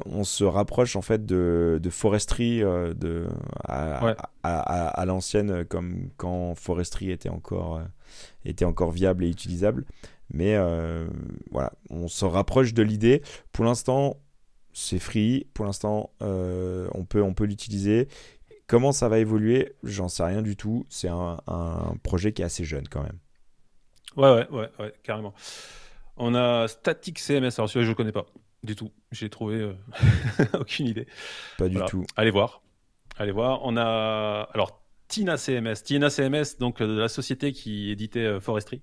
on 0.06 0.24
se 0.24 0.44
rapproche 0.44 0.96
en 0.96 1.02
fait 1.02 1.26
de, 1.26 1.80
de 1.82 1.90
foresterie 1.90 2.64
euh, 2.64 2.94
de, 2.94 3.28
à, 3.64 5.06
l'ancienne 5.06 5.66
comme 5.66 6.10
quand 6.18 6.56
foresterie 6.56 7.12
était 7.12 7.30
encore, 7.30 7.78
euh, 7.78 7.84
était 8.46 8.66
encore 8.66 8.92
viable 8.92 9.24
et 9.24 9.30
utilisable. 9.30 9.86
Mais 10.34 10.56
euh, 10.56 11.08
voilà, 11.52 11.72
on 11.90 12.08
se 12.08 12.26
rapproche 12.26 12.74
de 12.74 12.84
l'idée. 12.84 13.22
Pour 13.52 13.64
l'instant, 13.64 14.18
c'est 14.74 15.00
free. 15.00 15.48
Pour 15.54 15.66
l'instant, 15.66 16.12
on 16.20 17.06
peut, 17.08 17.22
on 17.22 17.34
peut 17.34 17.46
l'utiliser. 17.46 18.08
Comment 18.66 18.92
ça 18.92 19.08
va 19.08 19.20
évoluer? 19.20 19.76
J'en 19.84 20.10
sais 20.10 20.24
rien 20.24 20.42
du 20.42 20.58
tout. 20.58 20.86
C'est 20.90 21.08
un, 21.08 21.38
projet 22.04 22.34
qui 22.34 22.42
est 22.42 22.46
assez 22.46 22.66
jeune 22.66 22.88
quand 22.90 23.04
même. 23.04 23.20
Ouais, 24.18 24.34
ouais, 24.34 24.50
ouais, 24.50 24.70
ouais 24.80 24.94
carrément. 25.04 25.34
On 26.18 26.36
a 26.36 26.68
Static 26.68 27.20
CMS. 27.20 27.52
Alors 27.58 27.70
celui-là, 27.70 27.86
je 27.86 27.92
ne 27.92 27.94
connais 27.94 28.12
pas. 28.12 28.26
Du 28.68 28.76
tout. 28.76 28.92
J'ai 29.14 29.30
trouvé 29.30 29.56
euh, 29.62 29.74
aucune 30.60 30.88
idée. 30.88 31.08
Pas 31.58 31.70
du 31.70 31.80
tout. 31.88 32.06
Allez 32.18 32.32
voir. 32.32 32.62
Allez 33.18 33.32
voir. 33.32 33.62
On 33.64 33.78
a 33.78 34.50
alors 34.54 34.84
Tina 35.08 35.38
CMS. 35.38 35.76
Tina 35.86 36.10
CMS, 36.10 36.58
donc 36.60 36.82
de 36.82 37.00
la 37.00 37.08
société 37.08 37.54
qui 37.54 37.92
éditait 37.92 38.26
euh, 38.26 38.40
Forestry, 38.42 38.82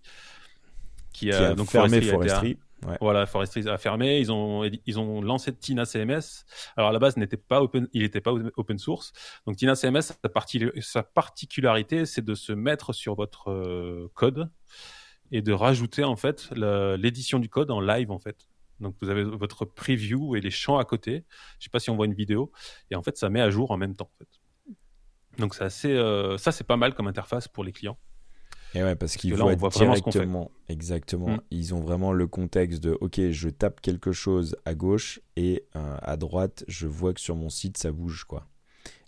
qui 1.13 1.31
a, 1.31 1.55
donc 1.55 1.69
fermé 1.69 2.01
Forestry. 2.01 2.57
Voilà, 3.03 3.27
Forestry 3.27 3.69
a 3.69 3.77
fermé. 3.77 4.21
Ils 4.21 4.33
ont 4.33 4.65
ils 4.65 4.99
ont 4.99 5.21
lancé 5.21 5.55
Tina 5.55 5.85
CMS. 5.85 6.47
Alors 6.79 6.89
à 6.89 6.93
la 6.95 6.99
base, 6.99 7.19
n'était 7.19 7.37
pas 7.37 7.61
open, 7.61 7.87
il 7.93 8.01
n'était 8.01 8.23
pas 8.23 8.33
open 8.57 8.79
source. 8.79 9.13
Donc 9.47 9.57
Tina 9.57 9.75
CMS, 9.75 10.01
sa, 10.01 10.29
partie, 10.31 10.65
sa 10.81 11.03
particularité, 11.03 12.07
c'est 12.07 12.25
de 12.25 12.35
se 12.35 12.55
mettre 12.55 12.95
sur 12.95 13.17
votre 13.17 13.51
euh, 13.51 14.11
code 14.15 14.51
et 15.31 15.43
de 15.43 15.53
rajouter 15.53 16.05
en 16.05 16.17
fait 16.17 16.49
l'édition 16.53 17.39
du 17.39 17.51
code 17.51 17.71
en 17.71 17.83
live 17.83 18.11
en 18.11 18.19
fait. 18.19 18.49
Donc 18.81 18.97
vous 19.01 19.09
avez 19.09 19.25
votre 19.25 19.65
preview 19.65 20.37
et 20.37 20.41
les 20.41 20.51
champs 20.51 20.79
à 20.79 20.85
côté. 20.85 21.25
Je 21.59 21.65
sais 21.65 21.71
pas 21.71 21.81
si 21.81 21.91
on 21.91 21.97
voit 21.97 22.07
une 22.07 22.15
vidéo. 22.15 22.53
Et 22.91 22.97
en 22.97 23.03
fait, 23.03 23.17
ça 23.17 23.31
met 23.31 23.41
à 23.41 23.51
jour 23.51 23.71
en 23.71 23.77
même 23.77 23.95
temps. 23.95 24.11
Donc 25.39 25.55
c'est 25.55 25.65
assez, 25.65 25.93
euh, 25.93 26.39
ça 26.39 26.53
c'est 26.53 26.65
pas 26.65 26.77
mal 26.77 26.95
comme 26.95 27.07
interface 27.07 27.49
pour 27.49 27.65
les 27.65 27.73
clients. 27.73 27.99
Et 28.77 28.83
ouais, 28.83 28.97
parce, 28.97 29.17
qu'ils 29.17 29.35
voient 29.35 29.55
directement, 29.55 30.51
exactement. 30.69 31.29
Mm. 31.29 31.41
Ils 31.53 31.75
ont 31.75 31.81
vraiment 31.81 32.13
le 32.13 32.27
contexte 32.27 32.83
de, 32.83 32.99
ok, 33.01 33.31
je 33.31 33.49
tape 33.49 33.81
quelque 33.81 34.11
chose 34.11 34.57
à 34.65 34.75
gauche 34.75 35.21
et 35.37 35.65
euh, 35.77 35.97
à 36.03 36.17
droite, 36.17 36.65
je 36.67 36.89
vois 36.89 37.15
que 37.15 37.21
sur 37.21 37.37
mon 37.37 37.51
site 37.51 37.79
ça 37.79 37.93
bouge 37.93 38.25
quoi. 38.25 38.49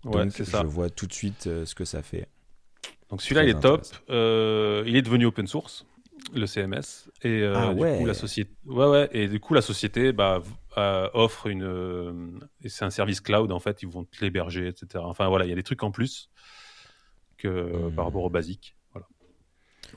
Donc 0.03 0.31
je 0.37 0.65
vois 0.65 0.89
tout 0.89 1.05
de 1.05 1.13
suite 1.13 1.47
euh, 1.47 1.65
ce 1.65 1.75
que 1.75 1.83
ça 1.83 2.01
fait. 2.01 2.29
Donc 3.09 3.21
celui-là 3.21 3.43
il 3.43 3.49
est 3.49 3.59
top. 3.59 3.85
il 4.07 4.95
est 4.95 5.01
devenu 5.01 5.25
open 5.25 5.47
source 5.47 5.85
le 6.33 6.45
CMS 6.45 7.09
et 7.23 7.41
euh, 7.41 7.53
ah 7.55 7.73
du 7.73 7.79
coup 7.79 8.05
la 8.05 8.13
société 8.13 8.51
ouais 8.65 8.87
ouais 8.87 9.09
et 9.11 9.27
du 9.27 9.39
coup 9.39 9.53
la 9.53 9.61
société 9.61 10.11
bah, 10.11 10.41
euh, 10.77 11.09
offre 11.13 11.47
une 11.47 11.63
euh, 11.63 12.11
c'est 12.65 12.85
un 12.85 12.89
service 12.89 13.21
cloud 13.21 13.51
en 13.51 13.59
fait 13.59 13.81
ils 13.81 13.87
vont 13.87 14.03
te 14.03 14.23
l'héberger 14.23 14.67
etc 14.67 15.03
enfin 15.05 15.27
voilà 15.27 15.45
il 15.45 15.49
y 15.49 15.51
a 15.51 15.55
des 15.55 15.63
trucs 15.63 15.83
en 15.83 15.91
plus 15.91 16.29
que 17.37 17.89
par 17.95 18.05
rapport 18.05 18.23
au 18.23 18.29
basique 18.29 18.75
voilà. 18.91 19.07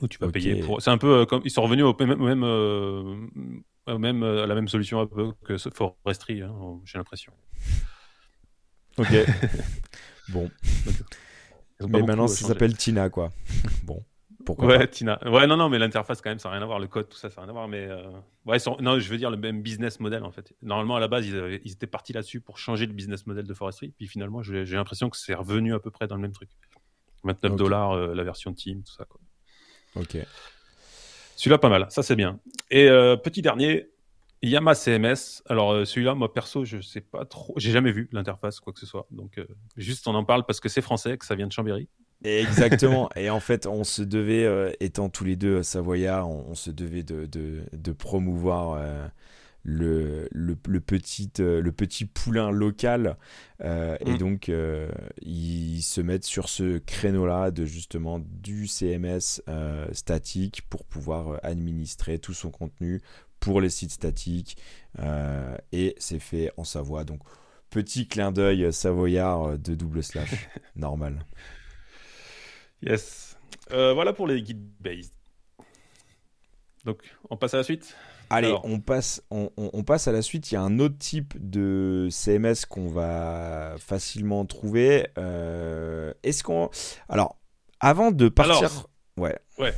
Où 0.01 0.07
tu 0.07 0.19
vas 0.19 0.29
payer 0.29 0.61
pour 0.61 0.81
c'est 0.81 0.91
un 0.91 0.97
peu 0.97 1.25
comme 1.25 1.41
ils 1.43 1.51
sont 1.51 1.63
revenus 1.63 1.85
au 1.85 1.95
même, 1.99 2.13
même 3.97 4.23
à 4.23 4.45
la 4.45 4.55
même 4.55 4.67
solution 4.67 5.01
un 5.01 5.07
peu 5.07 5.31
que 5.43 5.57
Forestry 5.57 6.41
hein, 6.41 6.53
j'ai 6.85 6.97
l'impression. 6.97 7.33
Ok. 8.97 9.07
Bon. 10.29 10.49
Mais 11.89 12.03
maintenant 12.03 12.27
ça 12.27 12.47
s'appelle 12.47 12.77
Tina 12.77 13.09
quoi. 13.09 13.31
Bon 13.83 14.01
Pourquoi 14.45 14.67
Ouais, 14.67 14.87
Tina. 14.87 15.19
Ouais, 15.29 15.47
non, 15.47 15.57
non, 15.57 15.69
mais 15.69 15.79
l'interface, 15.79 16.21
quand 16.21 16.29
même, 16.29 16.39
ça 16.39 16.49
n'a 16.49 16.55
rien 16.55 16.63
à 16.63 16.65
voir. 16.65 16.79
Le 16.79 16.87
code, 16.87 17.09
tout 17.09 17.17
ça, 17.17 17.29
ça 17.29 17.41
n'a 17.41 17.45
rien 17.45 17.49
à 17.49 17.53
voir. 17.53 17.67
Mais 17.67 17.87
euh, 17.87 18.03
ouais, 18.45 18.57
non, 18.79 18.99
je 18.99 19.09
veux 19.09 19.17
dire 19.17 19.29
le 19.29 19.37
même 19.37 19.61
business 19.61 19.99
model, 19.99 20.23
en 20.23 20.31
fait. 20.31 20.53
Normalement, 20.61 20.95
à 20.95 20.99
la 20.99 21.07
base, 21.07 21.25
ils, 21.27 21.61
ils 21.63 21.71
étaient 21.71 21.87
partis 21.87 22.13
là-dessus 22.13 22.41
pour 22.41 22.57
changer 22.57 22.85
le 22.85 22.93
business 22.93 23.25
model 23.27 23.45
de 23.45 23.53
Forestry. 23.53 23.93
Puis 23.97 24.07
finalement, 24.07 24.41
j'ai 24.43 24.65
l'impression 24.65 25.09
que 25.09 25.17
c'est 25.17 25.33
revenu 25.33 25.73
à 25.73 25.79
peu 25.79 25.91
près 25.91 26.07
dans 26.07 26.15
le 26.15 26.21
même 26.21 26.31
truc. 26.31 26.49
29 27.23 27.55
dollars 27.55 27.91
euh, 27.91 28.15
la 28.15 28.23
version 28.23 28.53
Team, 28.53 28.83
tout 28.83 28.93
ça. 28.93 29.05
Quoi. 29.05 29.19
Ok. 29.95 30.17
Celui-là, 31.35 31.57
pas 31.57 31.69
mal. 31.69 31.87
Ça, 31.89 32.03
c'est 32.03 32.15
bien. 32.15 32.39
Et 32.69 32.87
euh, 32.89 33.15
petit 33.15 33.41
dernier, 33.41 33.89
Yama 34.41 34.75
CMS. 34.75 35.43
Alors, 35.47 35.85
celui-là, 35.85 36.15
moi, 36.15 36.33
perso, 36.33 36.65
je 36.65 36.81
sais 36.81 37.01
pas 37.01 37.25
trop. 37.25 37.53
J'ai 37.57 37.71
jamais 37.71 37.91
vu 37.91 38.09
l'interface, 38.11 38.59
quoi 38.59 38.73
que 38.73 38.79
ce 38.79 38.85
soit. 38.85 39.07
Donc, 39.11 39.39
juste, 39.77 40.07
on 40.07 40.15
en 40.15 40.23
parle 40.23 40.45
parce 40.45 40.59
que 40.59 40.69
c'est 40.69 40.81
français, 40.81 41.17
que 41.17 41.25
ça 41.25 41.35
vient 41.35 41.47
de 41.47 41.51
Chambéry. 41.51 41.87
Exactement. 42.23 43.09
Et 43.15 43.29
en 43.29 43.39
fait, 43.39 43.65
on 43.65 43.83
se 43.83 44.01
devait, 44.01 44.75
étant 44.79 45.09
tous 45.09 45.23
les 45.23 45.35
deux 45.35 45.63
savoyards, 45.63 46.29
on, 46.29 46.55
se 46.55 46.69
devait 46.69 47.03
de, 47.03 47.25
de, 47.25 47.63
de 47.73 47.91
promouvoir 47.91 48.79
le, 49.63 50.27
le, 50.31 50.55
petit, 50.55 51.31
euh, 51.39 51.61
le 51.61 51.71
petit 51.71 52.05
poulain 52.05 52.51
local. 52.51 53.17
Euh, 53.63 53.97
et 54.01 54.13
mm. 54.13 54.17
donc, 54.17 54.49
euh, 54.49 54.89
ils 55.21 55.81
se 55.81 56.01
mettent 56.01 56.25
sur 56.25 56.49
ce 56.49 56.79
créneau-là 56.79 57.51
de 57.51 57.65
justement 57.65 58.19
du 58.19 58.67
CMS 58.67 59.41
statique 59.91 60.63
pour 60.69 60.85
pouvoir 60.85 61.39
administrer 61.43 62.19
tout 62.19 62.33
son 62.33 62.51
contenu 62.51 63.01
pour 63.39 63.61
les 63.61 63.69
sites 63.69 63.91
statiques. 63.91 64.57
et 65.71 65.95
c'est 65.97 66.19
fait 66.19 66.51
en 66.57 66.63
Savoie. 66.63 67.03
Donc, 67.03 67.21
petit 67.69 68.07
clin 68.07 68.31
d'œil 68.31 68.71
savoyard 68.73 69.57
de 69.57 69.75
double 69.75 70.03
slash. 70.03 70.49
Normal. 70.75 71.25
Yes. 72.81 73.37
voilà 73.69 74.13
pour 74.13 74.27
les 74.27 74.41
guides 74.41 74.67
based. 74.79 75.13
Donc, 76.85 76.99
on 77.29 77.37
passe 77.37 77.53
à 77.53 77.57
la 77.57 77.63
suite? 77.63 77.95
Allez, 78.31 78.55
on, 78.63 78.79
passe, 78.79 79.21
on, 79.29 79.83
passe 79.83 80.07
à 80.07 80.13
la 80.13 80.21
suite. 80.21 80.51
Il 80.51 80.55
y 80.55 80.57
a 80.57 80.61
un 80.61 80.79
autre 80.79 80.97
type 80.97 81.33
de 81.37 82.07
CMS 82.09 82.65
qu'on 82.67 82.87
va 82.87 83.75
facilement 83.77 84.45
trouver. 84.45 85.07
Euh, 85.17 86.13
est-ce 86.23 86.43
qu'on. 86.43 86.69
Alors, 87.09 87.37
avant 87.81 88.11
de 88.11 88.29
partir. 88.29 88.87
ouais. 89.17 89.37
Ouais. 89.59 89.73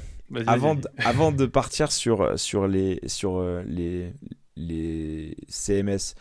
Avant, 0.48 0.78
avant 0.98 1.32
de 1.32 1.46
partir 1.46 1.92
sur, 1.92 2.40
sur, 2.40 2.68
les, 2.68 3.00
sur 3.08 3.38
euh, 3.38 3.64
les, 3.68 4.14
les 4.56 5.36
CMS 5.50 6.16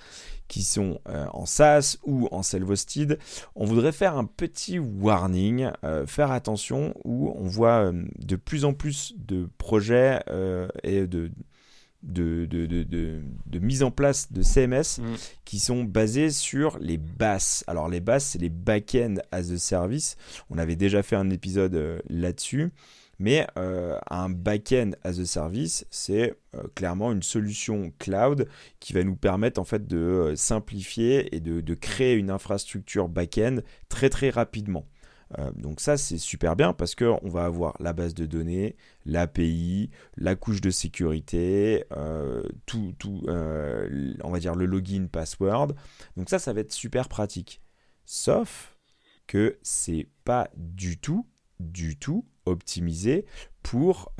qui 0.49 0.63
sont 0.63 1.01
euh, 1.09 1.27
en 1.33 1.47
SaaS 1.47 1.97
ou 2.05 2.29
en 2.31 2.43
self-hosted, 2.43 3.19
on 3.55 3.65
voudrait 3.65 3.93
faire 3.93 4.17
un 4.17 4.25
petit 4.25 4.79
warning, 4.79 5.71
faire 6.07 6.31
attention 6.31 6.95
où 7.05 7.33
on 7.37 7.47
voit 7.47 7.93
de 7.93 8.37
plus 8.37 8.65
en 8.65 8.75
plus 8.75 9.15
de 9.17 9.49
projets 9.59 10.21
et 10.83 11.07
de, 11.07 11.31
de, 12.03 12.47
de, 12.47 12.67
de, 12.67 12.83
de, 13.47 13.59
mise 13.59 13.83
en 13.83 13.91
place 13.91 14.33
de 14.33 14.43
CMS 14.43 14.99
mm. 14.99 15.15
qui 15.45 15.59
sont 15.59 15.85
basés 15.85 16.31
sur 16.31 16.79
les 16.79 16.99
basses. 16.99 17.65
Alors 17.67 17.89
les 17.89 18.01
basses, 18.01 18.25
c'est 18.27 18.41
les 18.41 18.49
back-end 18.49 19.17
as 19.31 19.51
a 19.51 19.59
service. 19.59 20.17
On 20.51 20.59
avait 20.59 20.77
déjà 20.77 21.03
fait 21.03 21.17
un 21.17 21.31
épisode 21.31 21.75
euh, 21.75 21.99
là-dessus. 22.09 22.73
Mais 23.23 23.47
euh, 23.57 23.97
un 24.11 24.31
back-end 24.31 24.91
as 25.05 25.21
a 25.21 25.25
service, 25.25 25.87
c'est 25.91 26.35
euh, 26.57 26.65
clairement 26.75 27.13
une 27.13 27.23
solution 27.23 27.93
cloud 28.01 28.49
qui 28.81 28.95
va 28.95 29.05
nous 29.05 29.15
permettre 29.15 29.61
en 29.61 29.65
fait 29.65 29.87
de 29.87 30.33
simplifier 30.35 31.33
et 31.33 31.39
de, 31.39 31.75
créer 31.75 32.15
une 32.15 32.31
infrastructure 32.31 33.09
back-end 33.09 33.59
très 33.89 34.11
très 34.11 34.29
rapidement. 34.29 34.89
Euh, 35.39 35.53
donc 35.55 35.81
ça, 35.81 35.97
c'est 35.97 36.19
super 36.19 36.57
bien 36.57 36.73
parce 36.73 36.97
qu'on 36.97 37.29
va 37.29 37.45
avoir 37.45 37.77
la 37.79 37.93
base 37.93 38.13
de 38.13 38.27
données, 38.27 38.75
l'API, 39.07 39.91
la 40.17 40.35
couche 40.35 40.61
de 40.61 40.71
sécurité, 40.71 41.85
euh, 41.93 42.43
tout, 42.67 42.93
tout 42.99 43.23
euh, 43.29 44.15
on 44.25 44.33
va 44.33 44.41
dire 44.41 44.57
le 44.57 44.67
login, 44.67 45.07
password. 45.07 45.75
Donc 46.17 46.29
ça, 46.29 46.41
ça 46.41 46.53
va 46.53 46.59
être 46.59 46.73
super 46.73 47.09
pratique. 47.09 47.63
Sauf 48.05 48.77
que 49.29 49.61
c'est 49.63 50.09
pas 50.25 50.51
du 50.57 50.99
tout, 50.99 51.25
du 51.61 51.97
tout 51.97 52.27
optimisé 52.47 53.25
pour, 53.63 54.13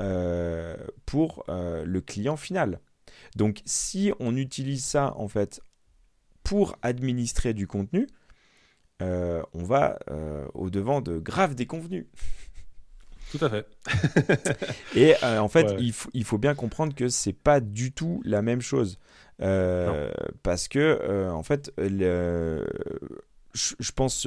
pour 1.07 1.45
le 1.49 2.01
client 2.01 2.37
final. 2.37 2.81
Donc 3.37 3.63
si 3.65 4.13
on 4.21 4.37
utilise 4.37 4.85
ça 4.85 5.15
en 5.17 5.29
fait 5.29 5.61
pour 6.43 6.77
administrer 6.83 7.55
du 7.55 7.67
contenu, 7.67 8.09
euh, 9.03 9.43
on 9.53 9.65
va 9.65 9.99
euh, 10.11 10.47
au-devant 10.55 11.01
de 11.01 11.19
graves 11.19 11.55
déconvenus. 11.55 12.07
Tout 13.31 13.45
à 13.45 13.51
fait. 13.51 13.67
et 14.95 15.15
euh, 15.23 15.39
en 15.41 15.49
fait, 15.49 15.75
il, 15.79 16.25
faut 16.25 16.39
bien 16.39 16.55
comprendre 16.55 16.95
que 16.95 17.09
c'est 17.09 17.33
pas 17.33 17.61
du 17.61 17.93
tout 17.93 18.21
la 18.25 18.43
même 18.43 18.61
chose. 18.61 18.99
parce 19.39 20.69
que, 20.69 21.31
en 21.31 21.43
fait, 21.43 21.73
je, 23.55 23.93
pense, 23.93 24.27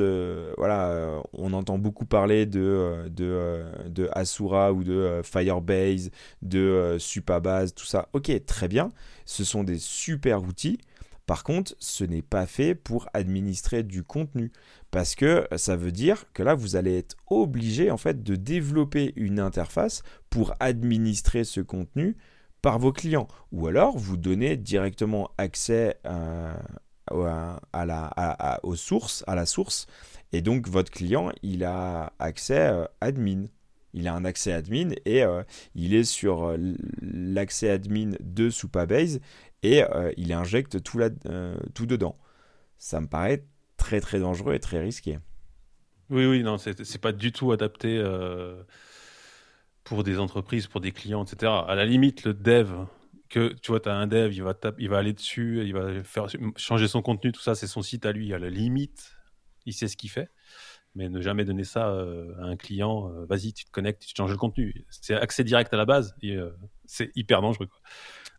voilà, 0.57 1.21
on 1.33 1.53
entend 1.53 1.77
beaucoup 1.77 2.05
parler 2.05 2.45
de, 2.45 3.09
de, 3.09 4.09
Asura 4.11 4.71
ou 4.71 4.83
de 4.83 5.21
Firebase, 5.23 6.11
de 6.41 6.97
Supabase, 6.99 7.73
tout 7.73 7.85
ça. 7.85 8.09
Ok, 8.13 8.31
très 8.45 8.67
bien. 8.67 8.91
Ce 9.25 9.43
sont 9.43 9.63
des 9.63 9.79
super 9.79 10.43
outils. 10.43 10.77
Par 11.25 11.43
contre, 11.43 11.75
ce 11.79 12.03
n'est 12.03 12.21
pas 12.21 12.45
fait 12.45 12.75
pour 12.75 13.07
administrer 13.13 13.83
du 13.83 14.03
contenu 14.03 14.51
parce 14.91 15.15
que 15.15 15.47
ça 15.57 15.75
veut 15.75 15.91
dire 15.91 16.25
que 16.33 16.43
là 16.43 16.53
vous 16.53 16.75
allez 16.75 16.97
être 16.97 17.15
obligé 17.27 17.89
en 17.89 17.97
fait 17.97 18.23
de 18.23 18.35
développer 18.35 19.11
une 19.15 19.39
interface 19.39 20.03
pour 20.29 20.53
administrer 20.59 21.43
ce 21.43 21.61
contenu 21.61 22.15
par 22.61 22.79
vos 22.79 22.91
clients 22.91 23.27
ou 23.51 23.67
alors 23.67 23.97
vous 23.97 24.17
donnez 24.17 24.55
directement 24.55 25.31
accès 25.37 25.97
euh, 26.05 26.53
à, 27.11 27.85
la, 27.85 28.59
aux 28.63 28.75
sources, 28.75 29.23
à 29.27 29.35
la 29.35 29.45
source 29.45 29.87
et 30.31 30.41
donc 30.41 30.67
votre 30.67 30.91
client 30.91 31.31
il 31.43 31.63
a 31.63 32.13
accès 32.19 32.67
euh, 32.69 32.85
admin 32.99 33.45
il 33.93 34.07
a 34.09 34.13
un 34.13 34.25
accès 34.25 34.51
admin 34.51 34.89
et 35.05 35.23
euh, 35.23 35.43
il 35.73 35.93
est 35.93 36.03
sur 36.03 36.57
l'accès 37.01 37.69
admin 37.69 38.11
de 38.19 38.49
Supabase 38.49 39.21
et 39.65 39.83
euh, 39.83 40.11
il 40.17 40.31
injecte 40.33 40.83
tout, 40.83 40.99
euh, 40.99 41.57
tout 41.73 41.85
dedans. 41.85 42.17
Ça 42.77 43.01
me 43.01 43.07
paraît 43.07 43.45
très 43.77 43.99
très 43.99 44.19
dangereux 44.19 44.53
et 44.53 44.59
très 44.59 44.79
risqué. 44.79 45.17
Oui, 46.09 46.25
oui, 46.25 46.43
non, 46.43 46.57
c'est 46.57 47.01
pas 47.01 47.11
du 47.11 47.31
tout 47.31 47.51
adapté 47.51 47.97
euh, 47.97 48.61
pour 49.83 50.03
des 50.03 50.19
entreprises, 50.19 50.67
pour 50.67 50.81
des 50.81 50.91
clients, 50.91 51.23
etc. 51.23 51.51
À 51.67 51.73
la 51.73 51.85
limite, 51.85 52.25
le 52.25 52.35
dev, 52.35 52.69
que 53.29 53.53
tu 53.61 53.71
vois, 53.71 53.79
tu 53.79 53.89
as 53.89 53.95
un 53.95 54.07
dev, 54.07 54.33
il 54.33 54.43
va, 54.43 54.57
il 54.77 54.89
va 54.89 54.97
aller 54.97 55.13
dessus, 55.13 55.63
il 55.65 55.73
va 55.73 56.03
faire 56.03 56.27
changer 56.55 56.87
son 56.87 57.01
contenu, 57.01 57.31
tout 57.31 57.41
ça, 57.41 57.55
c'est 57.55 57.67
son 57.67 57.81
site 57.81 58.05
à 58.05 58.11
lui. 58.11 58.33
À 58.33 58.39
la 58.39 58.49
limite, 58.49 59.13
il 59.65 59.73
sait 59.73 59.87
ce 59.87 59.97
qu'il 59.97 60.09
fait. 60.09 60.29
Mais 60.97 61.09
ne 61.09 61.19
jamais 61.19 61.43
donner 61.43 61.65
ça 61.65 61.87
à 61.87 62.43
un 62.45 62.55
client, 62.55 63.09
vas-y, 63.27 63.51
tu 63.51 63.65
te 63.65 63.71
connectes, 63.71 64.05
tu 64.05 64.13
changes 64.15 64.31
le 64.31 64.37
contenu. 64.37 64.85
C'est 64.89 65.13
accès 65.13 65.43
direct 65.43 65.73
à 65.73 65.77
la 65.77 65.83
base 65.83 66.15
et 66.21 66.37
c'est 66.85 67.11
hyper 67.15 67.41
dangereux. 67.41 67.67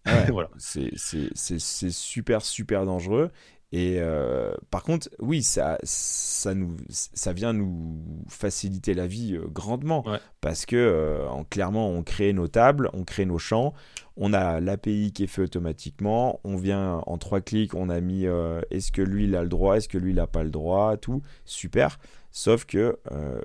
Voilà. 0.30 0.49
C'est 0.57 0.97
super, 0.97 2.41
super 2.41 2.87
dangereux. 2.87 3.30
Et 3.72 3.97
euh, 3.99 4.55
par 4.70 4.82
contre, 4.82 5.09
oui, 5.18 5.43
ça, 5.43 5.78
ça, 5.82 6.55
nous, 6.55 6.76
ça 6.89 7.32
vient 7.32 7.53
nous 7.53 8.24
faciliter 8.28 8.95
la 8.95 9.07
vie 9.07 9.34
euh, 9.34 9.47
grandement. 9.49 10.05
Parce 10.41 10.66
que, 10.66 10.76
euh, 10.76 11.28
en, 11.28 11.45
clairement, 11.45 11.91
on 11.91 12.03
crée 12.03 12.32
nos 12.32 12.49
tables, 12.49 12.91
on 12.93 13.05
crée 13.05 13.26
nos 13.26 13.39
champs, 13.39 13.74
on 14.16 14.32
a 14.32 14.60
l'API 14.60 15.12
qui 15.12 15.24
est 15.24 15.28
fait 15.28 15.42
automatiquement, 15.42 16.40
on 16.44 16.56
vient 16.56 17.02
en 17.06 17.18
trois 17.18 17.40
clics, 17.40 17.74
on 17.74 17.88
a 17.88 18.00
mis 18.00 18.24
est-ce 18.70 18.92
que 18.92 19.02
lui 19.02 19.24
il 19.24 19.36
a 19.36 19.42
le 19.42 19.48
droit, 19.48 19.76
est-ce 19.76 19.88
que 19.88 19.98
lui 19.98 20.12
il 20.12 20.16
n'a 20.16 20.26
pas 20.26 20.42
le 20.42 20.50
droit, 20.50 20.96
tout. 20.96 21.22
Super. 21.44 21.98
Sauf 22.30 22.64
que, 22.66 22.98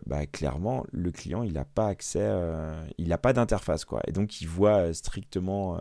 bah, 0.06 0.26
clairement, 0.26 0.86
le 0.92 1.12
client, 1.12 1.44
il 1.44 1.54
n'a 1.54 1.66
pas 1.66 1.88
accès, 1.88 2.30
il 2.98 3.10
n'a 3.10 3.18
pas 3.18 3.34
d'interface. 3.34 3.86
quoi. 3.86 4.02
Et 4.08 4.12
donc, 4.12 4.42
il 4.42 4.48
voit 4.48 4.94
strictement 4.94 5.80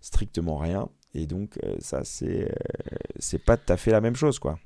strictement 0.00 0.56
rien. 0.56 0.88
Et 1.14 1.26
donc, 1.26 1.58
euh, 1.64 1.76
ça, 1.80 2.04
c'est 2.04 2.44
euh, 2.44 2.96
c'est 3.18 3.44
pas 3.44 3.56
tout 3.56 3.72
à 3.72 3.76
fait 3.76 3.90
la 3.90 4.00
même 4.00 4.16
chose, 4.16 4.38
quoi. 4.38 4.58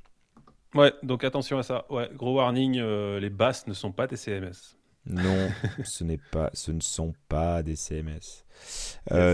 Ouais, 0.73 0.93
donc 1.03 1.23
attention 1.23 1.57
à 1.57 1.63
ça. 1.63 1.85
Ouais, 1.89 2.09
gros 2.13 2.35
warning, 2.35 2.77
euh, 2.79 3.19
les 3.19 3.29
basses 3.29 3.65
ne 3.67 3.73
sont 3.73 3.91
pas 3.91 4.07
des 4.07 4.17
CMS. 4.17 4.77
Non, 5.07 5.49
ce, 5.83 6.03
n'est 6.03 6.19
pas, 6.31 6.49
ce 6.53 6.71
ne 6.71 6.81
sont 6.81 7.13
pas 7.29 7.63
des 7.63 7.75
CMS. 7.75 8.44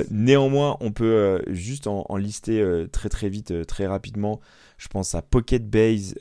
Néanmoins, 0.09 0.77
on 0.81 0.91
peut 0.91 1.41
juste 1.47 1.87
en, 1.87 2.17
lister 2.17 2.85
très 2.91 3.09
très 3.09 3.29
vite, 3.29 3.65
très 3.65 3.87
rapidement. 3.87 4.39
Je 4.77 4.87
pense 4.87 5.15
à 5.15 5.21
Pocket 5.21 5.69
Base, 5.69 6.15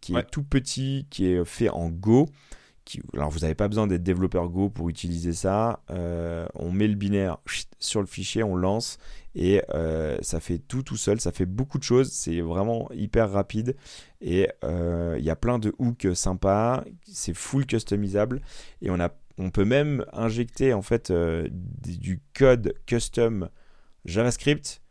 qui 0.00 0.16
est 0.16 0.30
tout 0.30 0.42
petit, 0.42 1.06
qui 1.10 1.26
est 1.26 1.44
fait 1.44 1.68
en 1.68 1.90
Go 1.90 2.28
alors 3.14 3.30
vous 3.30 3.40
n'avez 3.40 3.54
pas 3.54 3.68
besoin 3.68 3.86
d'être 3.86 4.02
développeur 4.02 4.48
Go 4.48 4.68
pour 4.68 4.88
utiliser 4.88 5.32
ça. 5.32 5.80
Euh, 5.90 6.46
on 6.54 6.70
met 6.70 6.88
le 6.88 6.94
binaire 6.94 7.38
sur 7.78 8.00
le 8.00 8.06
fichier, 8.06 8.42
on 8.42 8.56
lance 8.56 8.98
et 9.34 9.62
euh, 9.74 10.18
ça 10.22 10.40
fait 10.40 10.58
tout 10.58 10.82
tout 10.82 10.96
seul. 10.96 11.20
Ça 11.20 11.32
fait 11.32 11.46
beaucoup 11.46 11.78
de 11.78 11.84
choses. 11.84 12.10
C'est 12.10 12.40
vraiment 12.40 12.90
hyper 12.92 13.30
rapide 13.30 13.76
et 14.20 14.48
euh, 14.64 15.16
il 15.18 15.24
y 15.24 15.30
a 15.30 15.36
plein 15.36 15.58
de 15.58 15.74
hooks 15.78 16.08
sympas. 16.14 16.84
C'est 17.04 17.34
full 17.34 17.66
customisable 17.66 18.40
et 18.82 18.90
on 18.90 18.98
a 19.00 19.10
on 19.38 19.50
peut 19.50 19.64
même 19.64 20.04
injecter 20.12 20.72
en 20.72 20.82
fait 20.82 21.10
euh, 21.10 21.48
du 21.50 22.20
code 22.36 22.74
custom 22.86 23.48
JavaScript 24.04 24.82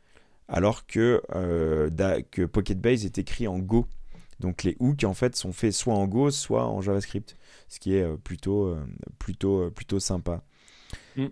alors 0.48 0.88
que, 0.88 1.22
euh, 1.36 1.90
que 2.32 2.44
Pocket 2.46 2.80
Base 2.80 3.06
est 3.06 3.20
écrit 3.20 3.48
en 3.48 3.60
Go. 3.60 3.86
Donc 4.40 4.64
les 4.64 4.76
hooks 4.80 5.04
en 5.04 5.14
fait 5.14 5.36
sont 5.36 5.52
faits 5.52 5.74
soit 5.74 5.94
en 5.94 6.08
Go, 6.08 6.32
soit 6.32 6.66
en 6.66 6.82
JavaScript, 6.82 7.36
ce 7.68 7.80
qui 7.80 7.96
est 7.96 8.04
euh, 8.04 8.18
plutôt, 8.18 8.76
plutôt, 9.20 9.70
plutôt 9.72 10.00
sympa. 10.00 10.44
Mm. 11.16 11.28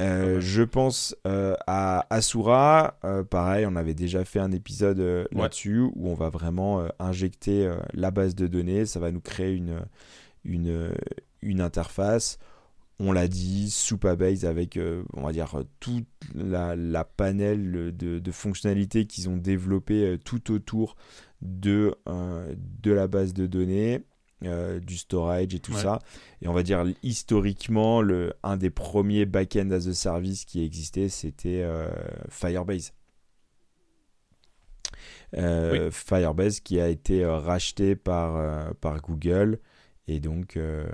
je 0.00 0.62
pense 0.62 1.16
à 1.24 2.06
Asura, 2.10 2.98
pareil, 3.30 3.66
on 3.66 3.76
avait 3.76 3.94
déjà 3.94 4.24
fait 4.24 4.40
un 4.40 4.50
épisode 4.50 5.28
là-dessus 5.30 5.80
où 5.80 6.08
on 6.08 6.14
va 6.14 6.30
vraiment 6.30 6.88
injecter 6.98 7.72
la 7.92 8.10
base 8.10 8.34
de 8.34 8.46
données, 8.46 8.86
ça 8.86 8.98
va 8.98 9.12
nous 9.12 9.20
créer 9.20 9.54
une, 9.54 9.80
une, 10.44 10.92
une 11.42 11.60
interface 11.60 12.38
on 13.00 13.12
l'a 13.12 13.28
dit, 13.28 13.70
Supabase 13.70 14.44
avec, 14.44 14.76
euh, 14.76 15.04
on 15.14 15.22
va 15.22 15.32
dire, 15.32 15.62
toute 15.78 16.08
la, 16.34 16.74
la 16.74 17.04
panel 17.04 17.96
de, 17.96 18.32
fonctionnalités 18.32 19.06
qu'ils 19.06 19.28
ont 19.28 19.36
développé 19.36 20.04
euh, 20.04 20.18
tout 20.18 20.52
autour 20.52 20.96
de, 21.40 21.94
euh, 22.08 22.54
de 22.82 22.92
la 22.92 23.06
base 23.06 23.34
de 23.34 23.46
données, 23.46 24.04
du 24.40 24.96
storage 24.96 25.52
et 25.52 25.58
tout 25.58 25.72
ça. 25.72 25.98
Et 26.42 26.48
on 26.48 26.52
va 26.52 26.62
dire, 26.62 26.84
historiquement, 27.02 28.02
le, 28.02 28.32
un 28.44 28.56
des 28.56 28.70
premiers 28.70 29.26
back-end 29.26 29.68
as 29.72 29.88
a 29.88 29.94
service 29.94 30.44
qui 30.44 30.64
existait, 30.64 31.08
c'était 31.08 31.66
Firebase. 32.28 32.92
Firebase 35.32 36.60
qui 36.60 36.78
a 36.78 36.86
été 36.86 37.26
racheté 37.26 37.96
par, 37.96 38.72
par 38.76 39.02
Google 39.02 39.58
et 40.08 40.20
donc, 40.20 40.56
euh, 40.56 40.88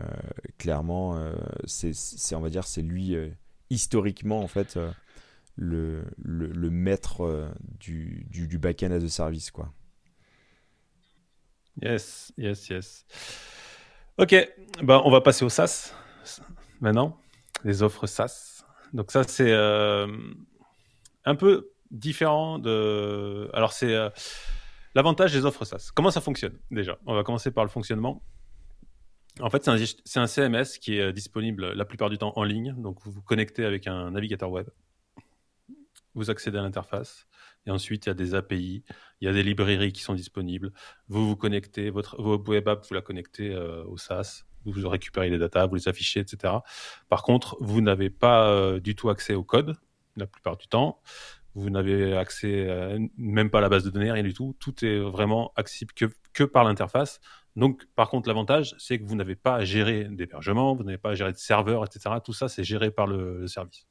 clairement, 0.58 1.16
euh, 1.16 1.32
c'est, 1.66 2.34
on 2.34 2.40
va 2.40 2.50
dire, 2.50 2.64
c'est 2.64 2.82
lui, 2.82 3.14
euh, 3.14 3.28
historiquement, 3.70 4.40
en 4.40 4.48
fait, 4.48 4.76
le, 5.54 6.04
le, 6.18 6.68
maître 6.70 7.48
du, 7.78 8.26
du, 8.28 8.48
du 8.48 8.58
back-end 8.58 8.90
as 8.90 9.04
a 9.04 9.08
service, 9.08 9.52
quoi. 9.52 9.72
Yes, 11.80 12.32
yes, 12.36 12.68
yes. 12.68 13.06
Ok, 14.18 14.34
bah, 14.82 15.00
on 15.04 15.12
va 15.12 15.20
passer 15.20 15.44
au 15.44 15.48
SaaS 15.48 15.94
maintenant, 16.80 17.16
les 17.62 17.84
offres 17.84 18.08
SaaS. 18.08 18.64
Donc 18.92 19.12
ça, 19.12 19.22
c'est 19.22 19.52
un 19.52 21.34
peu 21.36 21.70
différent 21.92 22.58
de... 22.58 23.48
Alors 23.54 23.72
c'est 23.72 23.94
l'avantage 24.94 25.32
des 25.32 25.44
offres 25.44 25.64
SaaS. 25.64 25.90
Comment 25.94 26.10
ça 26.10 26.20
fonctionne 26.20 26.58
déjà? 26.70 26.98
On 27.06 27.14
va 27.14 27.22
commencer 27.22 27.52
par 27.52 27.64
le 27.64 27.70
fonctionnement. 27.70 28.22
En 29.40 29.50
fait, 29.50 29.68
c'est 30.04 30.20
un, 30.20 30.26
CMS 30.26 30.78
qui 30.80 30.96
est 30.96 31.00
euh, 31.00 31.12
disponible 31.12 31.72
la 31.72 31.84
plupart 31.84 32.08
du 32.08 32.18
temps 32.18 32.32
en 32.36 32.44
ligne. 32.44 32.74
Donc, 32.78 32.98
vous 33.02 33.10
vous 33.10 33.22
connectez 33.22 33.64
avec 33.64 33.88
un 33.88 34.12
navigateur 34.12 34.50
web. 34.50 34.68
Vous 36.14 36.30
accédez 36.30 36.58
à 36.58 36.62
l'interface. 36.62 37.26
Et 37.66 37.70
ensuite, 37.70 38.06
il 38.06 38.10
y 38.10 38.12
a 38.12 38.14
des 38.14 38.34
API, 38.36 38.84
il 39.20 39.24
y 39.24 39.28
a 39.28 39.32
des 39.32 39.42
librairies 39.42 39.92
qui 39.92 40.02
sont 40.02 40.14
disponibles. 40.14 40.72
Vous 41.08 41.26
vous 41.26 41.34
connectez, 41.34 41.90
votre 41.90 42.20
web 42.20 42.68
app, 42.68 42.86
vous 42.86 42.94
la 42.94 43.00
connectez 43.00 43.50
euh, 43.50 43.82
au 43.86 43.96
SaaS. 43.96 44.44
Vous 44.64 44.88
récupérez 44.88 45.28
les 45.30 45.38
datas, 45.38 45.66
vous 45.66 45.74
les 45.74 45.88
affichez, 45.88 46.20
etc. 46.20 46.54
Par 47.08 47.22
contre, 47.22 47.56
vous 47.60 47.80
n'avez 47.80 48.10
pas 48.10 48.48
euh, 48.48 48.78
du 48.78 48.94
tout 48.94 49.10
accès 49.10 49.34
au 49.34 49.42
code 49.42 49.76
la 50.16 50.26
plupart 50.26 50.56
du 50.56 50.68
temps. 50.68 51.02
Vous 51.56 51.70
n'avez 51.70 52.16
accès 52.16 52.98
même 53.16 53.48
pas 53.48 53.58
à 53.58 53.60
la 53.60 53.68
base 53.68 53.84
de 53.84 53.90
données, 53.90 54.10
rien 54.10 54.24
du 54.24 54.34
tout. 54.34 54.56
Tout 54.58 54.84
est 54.84 54.98
vraiment 54.98 55.52
accessible 55.54 55.92
que, 55.92 56.06
que 56.32 56.42
par 56.42 56.64
l'interface. 56.64 57.20
Donc, 57.56 57.86
par 57.94 58.10
contre, 58.10 58.28
l'avantage, 58.28 58.74
c'est 58.78 58.98
que 58.98 59.04
vous 59.04 59.14
n'avez 59.14 59.36
pas 59.36 59.56
à 59.56 59.64
gérer 59.64 60.04
d'hébergement, 60.04 60.74
vous 60.74 60.82
n'avez 60.82 60.98
pas 60.98 61.10
à 61.10 61.14
gérer 61.14 61.32
de 61.32 61.38
serveur, 61.38 61.84
etc. 61.84 62.16
Tout 62.24 62.32
ça, 62.32 62.48
c'est 62.48 62.64
géré 62.64 62.90
par 62.90 63.06
le, 63.06 63.46
service. 63.46 63.86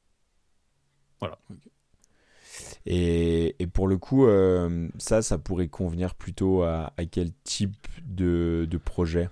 Voilà. 1.20 1.38
Et, 2.84 3.56
pour 3.72 3.88
le 3.88 3.96
coup, 3.96 4.26
euh, 4.26 4.88
ça, 4.98 5.22
ça 5.22 5.38
pourrait 5.38 5.68
convenir 5.68 6.14
plutôt 6.14 6.62
à, 6.62 6.92
quel 7.10 7.32
type 7.44 7.88
de, 8.04 8.68
projet? 8.84 9.30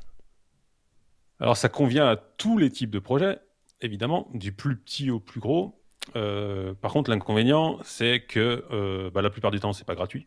Alors, 1.38 1.56
ça 1.56 1.68
convient 1.68 2.06
à 2.06 2.16
tous 2.16 2.56
les 2.56 2.70
types 2.70 2.90
de 2.90 3.00
projets, 3.00 3.38
évidemment, 3.82 4.30
du 4.32 4.52
plus 4.52 4.76
petit 4.76 5.10
au 5.10 5.20
plus 5.20 5.40
gros. 5.40 5.78
Euh, 6.16 6.72
par 6.74 6.92
contre, 6.92 7.10
l'inconvénient, 7.10 7.78
c'est 7.84 8.24
que 8.24 8.64
euh, 8.70 9.10
bah, 9.10 9.20
la 9.20 9.30
plupart 9.30 9.50
du 9.50 9.60
temps, 9.60 9.74
c'est 9.74 9.84
pas 9.84 9.94
gratuit. 9.94 10.26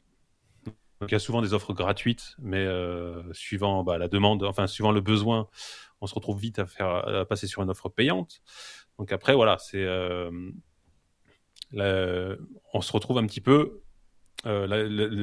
Donc 1.00 1.12
il 1.12 1.14
y 1.14 1.16
a 1.16 1.20
souvent 1.20 1.42
des 1.42 1.54
offres 1.54 1.74
gratuites, 1.74 2.36
mais 2.40 2.66
euh, 2.66 3.22
suivant 3.34 3.84
bah, 3.84 3.98
la 3.98 4.08
demande, 4.08 4.44
enfin 4.44 4.68
suivant 4.68 4.92
le 4.92 5.02
besoin, 5.02 5.48
on 6.02 6.08
se 6.08 6.16
retrouve 6.16 6.40
vite 6.40 6.60
à 6.80 7.26
passer 7.26 7.48
sur 7.48 7.62
une 7.62 7.70
offre 7.70 7.90
payante. 7.90 8.42
Donc 8.98 9.12
après 9.12 9.36
voilà, 9.36 9.58
c'est 9.60 9.84
euh, 9.84 10.32
on 12.74 12.82
se 12.82 12.92
retrouve 12.94 13.18
un 13.18 13.26
petit 13.26 13.42
peu 13.42 13.82
euh, 14.46 14.68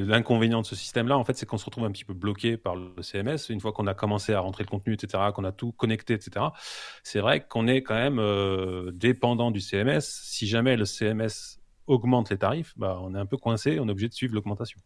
l'inconvénient 0.04 0.60
de 0.62 0.66
ce 0.66 0.74
système-là, 0.74 1.16
en 1.16 1.24
fait, 1.24 1.36
c'est 1.36 1.46
qu'on 1.46 1.58
se 1.58 1.64
retrouve 1.64 1.84
un 1.84 1.92
petit 1.92 2.04
peu 2.04 2.14
bloqué 2.14 2.56
par 2.56 2.74
le 2.74 3.00
CMS. 3.02 3.50
Une 3.50 3.60
fois 3.60 3.72
qu'on 3.72 3.86
a 3.86 3.94
commencé 3.94 4.34
à 4.34 4.40
rentrer 4.40 4.64
le 4.64 4.68
contenu, 4.68 4.94
etc., 4.94 5.22
qu'on 5.32 5.44
a 5.44 5.52
tout 5.52 5.70
connecté, 5.70 6.14
etc., 6.14 6.46
c'est 7.04 7.20
vrai 7.20 7.46
qu'on 7.46 7.68
est 7.68 7.82
quand 7.82 7.94
même 7.94 8.20
dépendant 8.90 9.52
du 9.52 9.60
CMS. 9.60 10.00
Si 10.00 10.48
jamais 10.48 10.76
le 10.76 10.86
CMS 10.86 11.61
augmente 11.86 12.30
les 12.30 12.38
tarifs, 12.38 12.74
bah, 12.76 12.98
on 13.02 13.14
est 13.14 13.18
un 13.18 13.26
peu 13.26 13.36
coincé, 13.36 13.78
on 13.80 13.88
est 13.88 13.90
obligé 13.90 14.08
de 14.08 14.14
suivre 14.14 14.34
l'augmentation. 14.34 14.78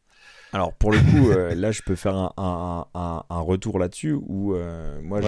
Alors 0.52 0.72
pour 0.72 0.92
le 0.92 0.98
coup, 0.98 1.30
euh, 1.30 1.54
là 1.54 1.70
je 1.72 1.82
peux 1.82 1.96
faire 1.96 2.32
un, 2.36 2.86
retour 3.30 3.78
là-dessus 3.78 4.12
où 4.12 4.54
euh, 4.54 5.00
moi 5.02 5.20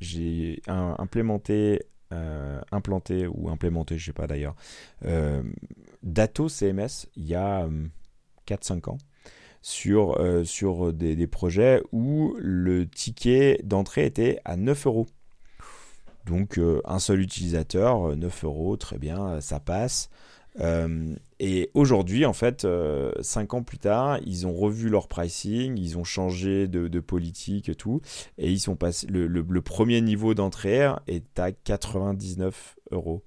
j'ai 0.00 0.62
implémenté, 0.66 1.82
euh, 2.12 2.60
implanté 2.72 3.26
ou 3.26 3.48
implémenté, 3.48 3.98
je 3.98 4.06
sais 4.06 4.12
pas 4.12 4.26
d'ailleurs, 4.26 4.54
Dato 6.02 6.48
CMS 6.48 7.08
il 7.16 7.26
y 7.26 7.34
a 7.34 7.68
4-5 8.46 8.90
ans 8.90 8.98
sur, 9.62 10.16
sur 10.44 10.92
des, 10.92 11.16
des, 11.16 11.26
projets 11.26 11.82
où 11.90 12.36
le 12.38 12.88
ticket 12.88 13.60
d'entrée 13.64 14.06
était 14.06 14.38
à 14.44 14.56
9 14.56 14.86
euros. 14.86 15.06
Donc 16.24 16.60
un 16.84 16.98
seul 16.98 17.20
utilisateur, 17.20 18.16
9 18.16 18.44
euros, 18.44 18.76
très 18.76 18.98
bien, 18.98 19.40
ça 19.40 19.58
passe. 19.58 20.10
Euh, 20.60 21.14
et 21.38 21.70
aujourd'hui, 21.74 22.24
en 22.24 22.32
fait, 22.32 22.64
euh, 22.64 23.12
cinq 23.20 23.54
ans 23.54 23.62
plus 23.62 23.78
tard, 23.78 24.18
ils 24.24 24.46
ont 24.46 24.54
revu 24.54 24.88
leur 24.88 25.06
pricing, 25.08 25.78
ils 25.78 25.98
ont 25.98 26.04
changé 26.04 26.66
de, 26.66 27.00
politique 27.00 27.68
et 27.68 27.74
tout, 27.74 28.00
et 28.38 28.50
ils 28.50 28.60
sont 28.60 28.76
passés. 28.76 29.06
Le, 29.08 29.60
premier 29.60 30.00
niveau 30.00 30.34
d'entrée 30.34 30.90
est 31.06 31.38
à 31.38 31.52
99 31.52 32.76
euros. 32.90 33.22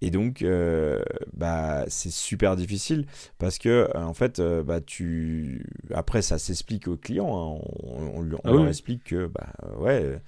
Et 0.00 0.10
donc, 0.10 0.42
euh, 0.42 1.02
bah, 1.32 1.84
c'est 1.88 2.12
super 2.12 2.54
difficile 2.54 3.06
parce 3.38 3.58
que, 3.58 3.88
en 3.96 4.14
fait, 4.14 4.40
bah, 4.40 4.80
tu... 4.80 5.64
après, 5.92 6.22
ça 6.22 6.38
s'explique 6.38 6.88
aux 6.88 6.96
clients. 6.96 7.28
Hein. 7.28 7.60
On, 7.82 8.28
ah 8.44 8.50
leur 8.50 8.68
explique 8.68 9.04
que, 9.04 9.26
bah, 9.26 9.52
ouais, 9.78 10.20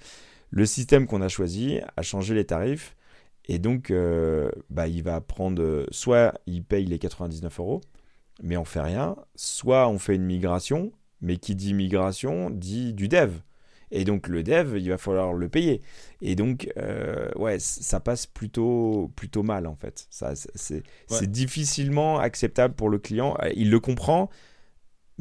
le 0.50 0.66
système 0.66 1.06
qu'on 1.06 1.22
a 1.22 1.28
choisi 1.28 1.80
a 1.96 2.02
changé 2.02 2.34
les 2.34 2.44
tarifs 2.44 2.96
et 3.51 3.59
donc, 3.59 3.90
euh, 3.90 4.48
bah, 4.70 4.86
il 4.86 5.03
va 5.03 5.20
prendre, 5.20 5.84
soit 5.90 6.40
il 6.46 6.62
paye 6.62 6.86
les 6.86 7.01
99 7.01 7.59
euros, 7.59 7.80
mais 8.44 8.57
on 8.57 8.64
fait 8.64 8.80
rien, 8.80 9.16
soit 9.34 9.88
on 9.88 9.98
fait 9.98 10.14
une 10.14 10.24
migration, 10.24 10.92
mais 11.20 11.36
qui 11.36 11.57
dit 11.57 11.74
migration 11.74 12.51
dit 12.51 12.94
du 12.94 13.09
dev. 13.09 13.32
Et 13.90 14.05
donc 14.05 14.28
le 14.28 14.44
dev, 14.44 14.78
il 14.78 14.88
va 14.88 14.98
falloir 14.98 15.32
le 15.32 15.48
payer. 15.48 15.82
Et 16.22 16.36
donc, 16.36 16.70
euh, 16.76 17.28
ouais, 17.34 17.59
ça 17.59 17.98
passe 17.98 18.24
plutôt, 18.24 19.11
plutôt 19.16 19.42
mal 19.42 19.66
en 19.66 19.74
fait. 19.74 20.07
Ça, 20.11 20.34
c'est, 20.36 20.84
difficilement 21.28 22.20
acceptable 22.20 22.74
pour 22.74 22.88
le 22.88 22.98
client. 22.98 23.36
Il 23.57 23.68
le 23.68 23.80
comprend, 23.80 24.30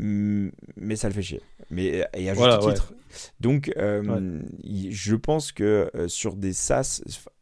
mais 0.01 0.95
ça 0.95 1.09
le 1.09 1.13
fait 1.13 1.21
chier. 1.21 1.41
Mais 1.69 2.07
et 2.13 2.29
à 2.29 2.33
juste 2.33 2.59
titre. 2.61 2.93
Donc, 3.39 3.71
euh, 3.77 4.39
je 4.63 5.15
pense 5.15 5.51
que 5.51 5.89
euh, 5.95 6.07
sur 6.07 6.35
des 6.35 6.53
SaaS, 6.53 7.01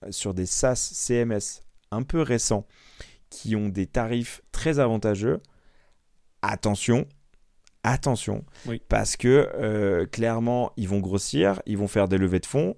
sur 0.09 0.33
des 0.33 0.45
SaaS 0.45 0.75
CMS 0.75 1.63
un 1.91 2.03
peu 2.03 2.21
récents 2.21 2.65
qui 3.29 3.55
ont 3.55 3.69
des 3.69 3.85
tarifs 3.85 4.41
très 4.51 4.79
avantageux, 4.79 5.41
attention, 6.41 7.05
attention, 7.83 8.43
parce 8.89 9.17
que 9.17 9.49
euh, 9.55 10.05
clairement, 10.05 10.71
ils 10.77 10.87
vont 10.87 10.99
grossir, 10.99 11.61
ils 11.65 11.77
vont 11.77 11.87
faire 11.87 12.07
des 12.07 12.17
levées 12.17 12.39
de 12.39 12.45
fonds, 12.45 12.73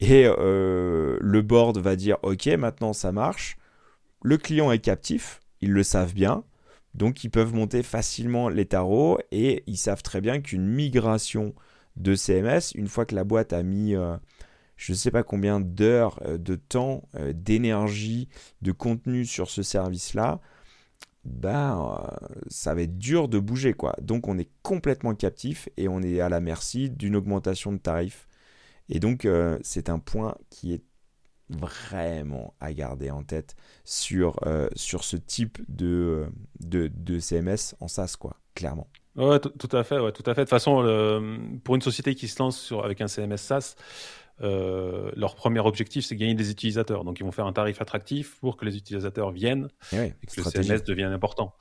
et 0.00 0.24
le 0.24 1.40
board 1.40 1.78
va 1.78 1.96
dire, 1.96 2.18
ok, 2.22 2.46
maintenant 2.58 2.92
ça 2.92 3.12
marche, 3.12 3.56
le 4.22 4.36
client 4.36 4.70
est 4.72 4.80
captif, 4.80 5.40
ils 5.60 5.72
le 5.72 5.82
savent 5.84 6.14
bien, 6.14 6.44
donc 6.94 7.24
ils 7.24 7.30
peuvent 7.30 7.54
monter 7.54 7.82
facilement 7.82 8.48
les 8.48 8.66
tarots 8.66 9.18
et 9.30 9.62
ils 9.66 9.78
savent 9.78 10.02
très 10.02 10.20
bien 10.20 10.40
qu'une 10.40 10.66
migration 10.66 11.54
de 11.96 12.14
CMS, 12.14 12.74
une 12.74 12.88
fois 12.88 13.06
que 13.06 13.14
la 13.14 13.24
boîte 13.24 13.52
a 13.52 13.62
mis 13.62 13.94
euh, 13.94 14.16
je 14.76 14.92
ne 14.92 14.96
sais 14.96 15.10
pas 15.10 15.22
combien 15.22 15.60
d'heures, 15.60 16.20
euh, 16.26 16.38
de 16.38 16.54
temps, 16.54 17.08
euh, 17.14 17.32
d'énergie, 17.34 18.28
de 18.62 18.72
contenu 18.72 19.24
sur 19.24 19.50
ce 19.50 19.62
service-là, 19.62 20.40
bah, 21.24 22.18
ça 22.48 22.74
va 22.74 22.82
être 22.82 22.98
dur 22.98 23.28
de 23.28 23.38
bouger. 23.38 23.74
quoi. 23.74 23.94
Donc 24.02 24.26
on 24.26 24.38
est 24.38 24.50
complètement 24.62 25.14
captif 25.14 25.68
et 25.76 25.88
on 25.88 26.02
est 26.02 26.20
à 26.20 26.28
la 26.28 26.40
merci 26.40 26.90
d'une 26.90 27.14
augmentation 27.14 27.72
de 27.72 27.78
tarifs. 27.78 28.26
Et 28.88 28.98
donc 28.98 29.26
c'est 29.62 29.88
un 29.88 30.00
point 30.00 30.36
qui 30.50 30.74
est 30.74 30.82
vraiment 31.48 32.54
à 32.60 32.72
garder 32.72 33.10
en 33.10 33.22
tête 33.22 33.56
sur, 33.84 34.36
euh, 34.46 34.68
sur 34.74 35.04
ce 35.04 35.16
type 35.16 35.58
de, 35.68 36.26
de, 36.60 36.90
de, 36.94 37.18
CMS 37.18 37.74
en 37.80 37.88
SaaS, 37.88 38.16
quoi, 38.18 38.36
clairement. 38.54 38.88
Ouais, 39.16 39.38
tout 39.38 39.76
à 39.76 39.84
fait, 39.84 39.98
ouais, 39.98 40.12
tout 40.12 40.22
à 40.24 40.34
fait. 40.34 40.42
De 40.42 40.44
toute 40.44 40.50
façon, 40.50 40.76
pour 41.64 41.74
une 41.74 41.82
société 41.82 42.14
qui 42.14 42.28
se 42.28 42.42
lance 42.42 42.58
sur, 42.58 42.82
avec 42.82 43.02
un 43.02 43.08
CMS 43.08 43.36
SaaS, 43.36 43.76
euh, 44.40 45.10
leur 45.14 45.34
premier 45.34 45.60
objectif, 45.60 46.04
c'est 46.04 46.16
gagner 46.16 46.34
des 46.34 46.50
utilisateurs. 46.50 47.04
Donc, 47.04 47.20
ils 47.20 47.24
vont 47.24 47.32
faire 47.32 47.46
un 47.46 47.52
tarif 47.52 47.80
attractif 47.80 48.38
pour 48.40 48.56
que 48.56 48.64
les 48.64 48.76
utilisateurs 48.76 49.30
viennent 49.30 49.68
et, 49.92 50.12
que 50.26 50.40
le 50.40 50.42
CMS 50.44 50.82
devienne 50.84 51.12
important. 51.12 51.54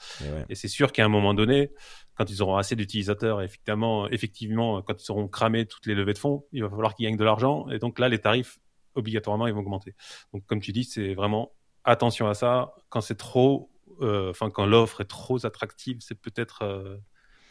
Et, 0.49 0.55
c'est 0.55 0.67
sûr 0.67 0.91
qu'à 0.91 1.05
un 1.05 1.09
moment 1.09 1.33
donné, 1.33 1.71
quand 2.15 2.29
ils 2.29 2.41
auront 2.41 2.57
assez 2.57 2.75
d'utilisateurs, 2.75 3.41
effectivement, 3.41 4.09
effectivement, 4.09 4.81
quand 4.81 5.03
ils 5.03 5.11
auront 5.11 5.27
cramé 5.27 5.65
toutes 5.65 5.85
les 5.85 5.95
levées 5.95 6.13
de 6.13 6.17
fonds, 6.17 6.45
il 6.51 6.63
va 6.63 6.69
falloir 6.69 6.95
qu'ils 6.95 7.05
gagnent 7.05 7.17
de 7.17 7.23
l'argent. 7.23 7.67
Et 7.69 7.79
donc 7.79 7.99
là, 7.99 8.09
les 8.09 8.19
tarifs, 8.19 8.59
obligatoirement, 8.95 9.47
ils 9.47 9.53
vont 9.53 9.61
augmenter. 9.61 9.95
Donc, 10.33 10.45
comme 10.45 10.61
tu 10.61 10.71
dis, 10.71 10.83
c'est 10.83 11.13
vraiment 11.13 11.51
attention 11.83 12.27
à 12.27 12.33
ça. 12.33 12.73
Quand 12.89 13.01
c'est 13.01 13.17
trop, 13.17 13.71
euh, 14.01 14.29
enfin, 14.31 14.49
quand 14.49 14.65
l'offre 14.65 15.01
est 15.01 15.09
trop 15.09 15.45
attractive, 15.45 15.97
c'est 16.01 16.19
peut-être 16.19 16.63
euh, 16.63 16.97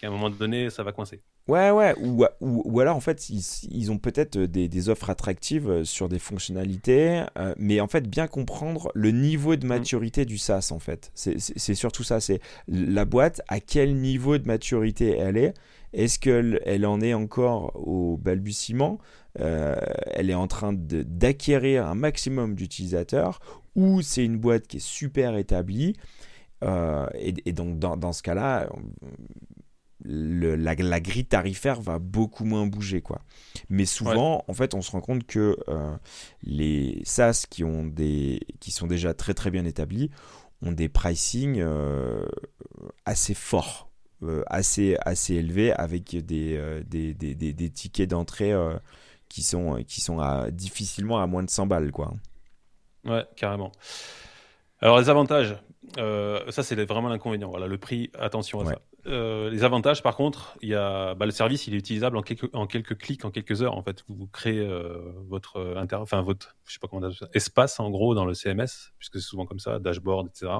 qu'à 0.01 0.09
un 0.09 0.11
moment 0.11 0.31
donné, 0.31 0.71
ça 0.71 0.83
va 0.83 0.93
coincer. 0.93 1.23
Ouais, 1.51 1.71
ouais, 1.73 1.95
ou, 1.99 2.25
ou, 2.41 2.81
alors 2.81 2.95
en 2.95 3.01
fait, 3.01 3.29
ils, 3.29 3.91
ont 3.91 3.99
peut-être 3.99 4.39
des, 4.39 4.89
offres 4.89 5.11
attractives 5.11 5.69
euh, 5.69 5.85
sur 5.85 6.09
des 6.09 6.21
fonctionnalités, 6.21 7.25
euh, 7.37 7.55
mais 7.59 7.81
en 7.81 7.89
fait, 7.89 8.09
bien 8.09 8.29
comprendre 8.29 8.93
le 8.95 9.11
niveau 9.11 9.57
de 9.57 9.65
mm. 9.65 9.69
maturité 9.69 10.25
du 10.25 10.39
SaaS, 10.39 10.69
en 10.71 10.79
fait. 10.79 11.11
C'est 11.15 11.75
surtout 11.75 12.05
ça, 12.05 12.21
c'est 12.21 12.41
la 12.69 13.05
boîte, 13.05 13.43
à 13.49 13.59
quel 13.59 13.97
niveau 13.97 14.39
de 14.39 14.47
maturité 14.47 15.17
elle 15.19 15.37
est? 15.37 15.55
Est-ce 15.93 16.21
qu'elle 16.21 16.87
en 16.87 17.01
est 17.01 17.15
encore 17.15 17.73
au 17.75 18.17
balbutiement? 18.17 19.01
Euh, 19.39 19.77
Elle 20.07 20.31
est 20.31 20.35
en 20.35 20.49
train 20.49 20.73
d'acquérir 20.73 21.87
un 21.87 21.95
maximum 21.95 22.55
d'utilisateurs 22.55 23.41
Ou 23.77 24.03
c'est 24.03 24.25
une 24.25 24.39
boîte 24.39 24.67
qui 24.67 24.79
est 24.79 24.87
super 24.87 25.37
établie 25.37 25.97
et, 26.63 27.53
donc, 27.55 27.79
dans, 27.79 27.97
dans 27.97 28.13
ce 28.13 28.23
cas-là, 28.23 28.69
la, 30.05 31.01
grille 31.01 31.25
tarifaire 31.25 31.81
va 31.81 31.99
beaucoup 31.99 32.45
moins 32.45 32.67
bouger 32.67 33.01
quoi. 33.01 33.21
Mais 33.69 33.85
souvent, 33.85 34.45
en 34.49 34.55
fait, 34.55 34.75
on 34.75 34.83
se 34.83 34.91
rend 34.91 35.01
compte 35.01 35.27
que 35.27 35.57
euh, 35.69 35.95
les 36.43 37.03
SaaS 37.05 37.45
qui 37.49 37.65
ont 37.65 37.85
des 37.85 38.41
qui 38.61 38.71
sont 38.71 38.87
déjà 38.87 39.15
très 39.15 39.35
très 39.35 39.51
bien 39.51 39.65
établis 39.65 40.11
ont 40.63 40.73
des 40.73 40.89
pricing 40.89 41.61
euh, 41.61 42.27
assez 43.05 43.35
forts, 43.35 43.91
euh, 44.23 44.43
assez 44.47 44.97
assez 45.03 45.35
élevés 45.35 45.73
avec 45.73 46.17
des 46.25 46.83
des, 46.87 47.15
des, 47.15 47.35
des, 47.35 47.71
tickets 47.71 48.11
d'entrée 48.11 48.53
qui 49.31 49.43
sont 49.43 49.83
qui 49.85 50.03
sont 50.03 50.21
à, 50.21 50.51
difficilement 50.51 51.23
à 51.23 51.27
moins 51.27 51.43
de 51.43 51.49
100 51.49 51.67
balles 51.67 51.91
quoi. 51.91 52.13
Ouais, 53.07 53.25
carrément. 53.37 53.73
Alors 54.81 54.99
les 54.99 55.09
avantages, 55.09 55.57
ça 55.97 56.63
c'est 56.63 56.85
vraiment 56.85 57.09
l'inconvénient. 57.09 57.49
Voilà, 57.49 57.67
le 57.67 57.79
prix, 57.79 58.11
attention 58.19 58.61
à 58.61 58.67
ça. 58.67 58.79
Euh, 59.07 59.51
les 59.51 59.65
avantages, 59.65 60.03
par 60.03 60.17
contre, 60.17 60.57
il 60.61 60.69
y 60.69 60.75
a 60.75 61.15
bah, 61.15 61.25
le 61.25 61.33
service, 61.33 61.67
il 61.67 61.75
est 61.75 61.79
utilisable 61.79 62.17
en 62.17 62.23
quelques, 62.23 62.55
en 62.55 62.67
quelques 62.67 62.99
clics, 62.99 63.25
en 63.25 63.31
quelques 63.31 63.63
heures. 63.63 63.77
En 63.77 63.83
fait, 63.83 64.05
vous 64.09 64.27
créez 64.27 64.59
euh, 64.59 65.13
votre 65.29 65.75
inter, 65.77 65.97
enfin 65.97 66.21
votre, 66.23 66.57
je 66.67 66.75
sais 66.75 66.79
pas 66.79 66.89
comment 66.89 67.09
dire, 67.09 67.29
espace 67.33 67.81
en 67.81 67.91
gros 67.91 68.15
dans 68.15 68.25
le 68.25 68.35
CMS, 68.35 68.93
puisque 68.99 69.15
c'est 69.15 69.21
souvent 69.21 69.47
comme 69.47 69.59
ça, 69.59 69.79
dashboard, 69.79 70.29
etc. 70.29 70.53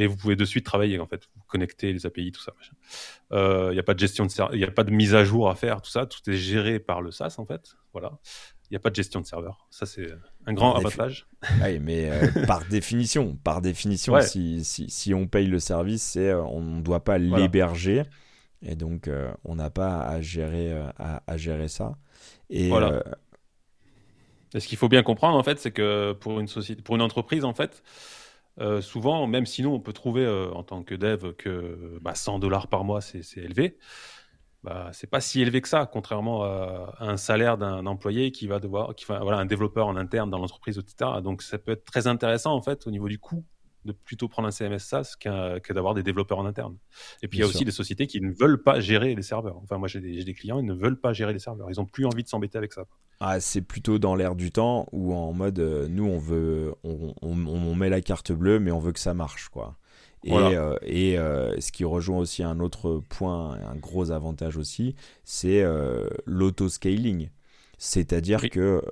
Et 0.00 0.06
vous 0.06 0.16
pouvez 0.16 0.36
de 0.36 0.44
suite 0.44 0.64
travailler 0.64 0.98
en 1.00 1.06
fait, 1.06 1.28
vous 1.34 1.42
connectez 1.48 1.92
les 1.92 2.06
API, 2.06 2.30
tout 2.30 2.40
ça. 2.40 2.52
Euh, 3.32 3.68
il 3.70 3.74
n'y 3.74 3.80
a 3.80 3.82
pas 3.82 3.94
de 3.94 3.98
gestion 3.98 4.26
de, 4.26 4.32
il 4.54 4.60
y 4.60 4.64
a 4.64 4.70
pas 4.70 4.84
de 4.84 4.92
mise 4.92 5.14
à 5.14 5.24
jour 5.24 5.50
à 5.50 5.54
faire, 5.54 5.82
tout 5.82 5.90
ça, 5.90 6.06
tout 6.06 6.20
est 6.30 6.36
géré 6.36 6.78
par 6.78 7.02
le 7.02 7.10
SaaS 7.10 7.34
en 7.38 7.44
fait. 7.44 7.76
Voilà 7.92 8.12
il 8.70 8.74
n'y 8.74 8.76
a 8.76 8.80
pas 8.80 8.90
de 8.90 8.94
gestion 8.94 9.20
de 9.20 9.26
serveur. 9.26 9.66
Ça, 9.70 9.86
c'est 9.86 10.08
un 10.46 10.52
grand 10.52 10.74
avantage. 10.74 11.26
Oui, 11.62 11.78
mais 11.78 12.10
euh, 12.10 12.46
par 12.46 12.64
définition, 12.66 13.38
par 13.42 13.60
définition 13.62 14.20
si, 14.20 14.64
si, 14.64 14.90
si, 14.90 15.14
on 15.14 15.26
paye 15.26 15.46
le 15.46 15.58
service, 15.58 16.16
euh, 16.16 16.34
on 16.34 16.60
ne 16.60 16.82
doit 16.82 17.02
pas 17.02 17.16
l'héberger. 17.16 18.02
Et 18.60 18.74
donc, 18.74 19.08
euh, 19.08 19.32
on 19.44 19.54
n'a 19.54 19.70
pas 19.70 20.00
à 20.00 20.20
gérer, 20.20 20.72
à, 20.98 21.22
à, 21.26 21.36
gérer 21.36 21.68
ça. 21.68 21.96
Et, 22.50 22.68
voilà. 22.68 23.04
ce 24.52 24.66
qu'il 24.66 24.76
faut 24.76 24.88
bien 24.88 25.02
comprendre, 25.02 25.38
en 25.38 25.42
fait, 25.42 25.58
c'est 25.58 25.70
que 25.70 26.12
pour 26.12 26.38
une, 26.38 26.48
société, 26.48 26.82
pour 26.82 26.96
une 26.96 27.02
entreprise, 27.02 27.44
en 27.44 27.54
fait, 27.54 27.82
souvent, 28.80 29.26
même 29.26 29.46
sinon, 29.46 29.74
on 29.74 29.80
peut 29.80 29.92
trouver 29.92 30.26
en 30.28 30.62
tant 30.62 30.82
que 30.82 30.94
dev 30.94 31.32
que 31.34 31.98
bah, 32.00 32.14
100 32.14 32.38
dollars 32.38 32.68
par 32.68 32.84
mois, 32.84 33.00
c'est 33.00 33.22
élevé 33.36 33.78
bah, 34.64 34.90
c'est 34.92 35.08
pas 35.08 35.20
si 35.20 35.40
élevé 35.40 35.60
que 35.60 35.68
ça, 35.68 35.86
contrairement 35.86 36.42
à, 36.44 36.96
un 37.00 37.16
salaire 37.16 37.58
d'un 37.58 37.86
employé 37.86 38.32
qui 38.32 38.46
va 38.46 38.58
devoir, 38.58 38.94
qui 38.94 39.04
voilà, 39.06 39.38
un 39.38 39.46
développeur 39.46 39.86
en 39.86 39.96
interne 39.96 40.30
dans 40.30 40.38
l'entreprise, 40.38 40.78
etc. 40.78 41.20
Donc 41.22 41.42
ça 41.42 41.58
peut 41.58 41.72
être 41.72 41.84
très 41.84 42.06
intéressant 42.06 42.54
en 42.54 42.62
fait 42.62 42.86
au 42.86 42.90
niveau 42.90 43.08
du 43.08 43.18
coût 43.18 43.44
de 43.84 43.92
plutôt 43.92 44.28
prendre 44.28 44.48
un 44.48 44.50
CMS 44.50 44.78
SaaS 44.78 45.14
que 45.18 45.72
d'avoir 45.72 45.94
des 45.94 46.02
développeurs 46.02 46.38
en 46.38 46.46
interne. 46.46 46.76
Et 47.22 47.28
puis 47.28 47.38
il 47.38 47.40
y 47.40 47.44
a 47.44 47.46
aussi 47.46 47.64
des 47.64 47.70
sociétés 47.70 48.06
qui 48.06 48.20
ne 48.20 48.32
veulent 48.32 48.62
pas 48.62 48.80
gérer 48.80 49.14
les 49.14 49.22
serveurs. 49.22 49.56
Enfin 49.62 49.78
moi 49.78 49.88
j'ai 49.88 50.00
des, 50.00 50.24
des, 50.24 50.34
clients, 50.34 50.58
ils 50.58 50.66
ne 50.66 50.74
veulent 50.74 51.00
pas 51.00 51.12
gérer 51.12 51.32
les 51.32 51.38
serveurs. 51.38 51.70
Ils 51.70 51.80
ont 51.80 51.86
plus 51.86 52.04
envie 52.04 52.22
de 52.22 52.28
s'embêter 52.28 52.58
avec 52.58 52.72
ça. 52.72 52.84
Ah, 53.20 53.40
c'est 53.40 53.62
plutôt 53.62 53.98
dans 53.98 54.14
l'air 54.14 54.36
du 54.36 54.52
temps 54.52 54.86
où 54.92 55.14
en 55.14 55.32
mode 55.32 55.58
euh, 55.58 55.88
nous 55.88 56.04
on 56.04 56.18
veut, 56.18 56.74
on, 56.84 57.14
on, 57.22 57.46
on, 57.46 57.74
met 57.74 57.88
la 57.88 58.00
carte 58.00 58.30
bleue 58.30 58.60
mais 58.60 58.70
on 58.70 58.78
veut 58.78 58.92
que 58.92 59.00
ça 59.00 59.14
marche 59.14 59.48
quoi. 59.48 59.76
Et, 60.24 60.32
euh, 60.32 60.76
et 60.82 61.16
euh, 61.16 61.58
ce 61.60 61.70
qui 61.70 61.84
rejoint 61.84 62.18
aussi 62.18 62.42
un 62.42 62.58
autre 62.58 63.00
point, 63.08 63.52
un 63.54 63.76
gros 63.76 64.10
avantage 64.10 64.56
aussi, 64.56 64.96
c'est 65.24 65.64
l'auto-scaling. 66.26 67.30
C'est-à-dire 67.78 68.50
que 68.50 68.82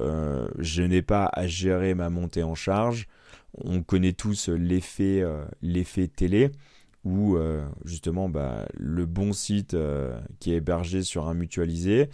je 0.58 0.82
n'ai 0.82 1.02
pas 1.02 1.28
à 1.32 1.48
gérer 1.48 1.94
ma 1.94 2.10
montée 2.10 2.44
en 2.44 2.54
charge. 2.54 3.08
On 3.64 3.82
connaît 3.82 4.12
tous 4.12 4.48
l'effet 4.48 5.24
l'effet 5.62 6.08
télé 6.08 6.50
où 7.04 7.38
justement 7.84 8.28
bah, 8.28 8.66
le 8.74 9.06
bon 9.06 9.32
site 9.32 9.76
qui 10.40 10.52
est 10.52 10.56
hébergé 10.56 11.02
sur 11.02 11.28
un 11.28 11.34
mutualisé, 11.34 12.08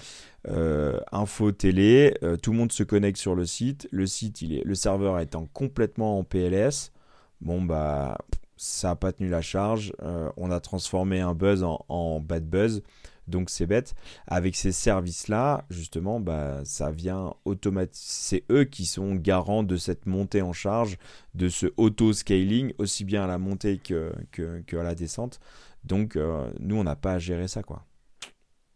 info 0.47 1.51
télé, 1.53 2.15
tout 2.43 2.53
le 2.53 2.59
monde 2.59 2.73
se 2.73 2.83
connecte 2.83 3.19
sur 3.19 3.35
le 3.35 3.47
site, 3.47 3.89
le 3.91 4.07
site 4.07 4.43
il 4.43 4.53
est, 4.53 4.65
le 4.65 4.75
serveur 4.75 5.19
étant 5.19 5.47
complètement 5.53 6.19
en 6.19 6.25
PLS, 6.25 6.93
bon 7.41 7.63
bah 7.63 8.19
ça 8.63 8.89
n'a 8.89 8.97
pas 8.97 9.13
tenu 9.13 9.29
la 9.29 9.43
charge. 9.43 9.93
Euh, 10.03 10.31
on 10.37 10.53
a 10.53 10.61
transformé 10.61 11.21
un 11.21 11.35
buzz 11.35 11.65
en, 11.65 12.21
bad 12.21 12.49
buzz. 12.49 12.83
Donc 13.29 13.51
c'est 13.51 13.67
bête. 13.67 13.95
Avec 14.27 14.57
ces 14.57 14.73
services-là, 14.73 15.65
justement, 15.71 16.21
bah, 16.21 16.61
ça 16.65 16.91
vient 16.91 17.35
automatiquement. 17.45 17.93
C'est 17.95 18.45
eux 18.51 18.65
qui 18.65 18.85
sont 18.85 19.15
garants 19.15 19.63
de 19.63 19.77
cette 19.77 20.07
montée 20.07 20.43
en 20.43 20.53
charge, 20.53 20.99
de 21.35 21.49
ce 21.49 21.67
auto-scaling, 21.77 22.73
aussi 22.79 23.05
bien 23.05 23.25
à 23.25 23.27
la 23.27 23.39
montée 23.39 23.79
que, 23.79 24.13
que, 24.31 24.77
à 24.77 24.83
la 24.83 24.95
descente. 24.95 25.41
Donc 25.85 26.17
euh, 26.17 26.51
nous, 26.61 26.77
on 26.77 26.85
n'a 26.85 26.97
pas 26.97 27.15
à 27.15 27.19
gérer 27.19 27.49
ça, 27.49 27.63
quoi. 27.63 27.85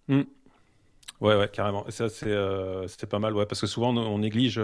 Hmm. 0.08 0.22
Ouais, 1.20 1.36
ouais, 1.36 1.48
carrément. 1.48 1.84
Ça, 1.88 2.08
c'est 2.08 2.26
euh, 2.28 2.86
pas 3.08 3.18
mal, 3.18 3.34
ouais, 3.34 3.46
parce 3.46 3.60
que 3.60 3.66
souvent, 3.66 3.96
on, 3.96 4.18
néglige. 4.18 4.60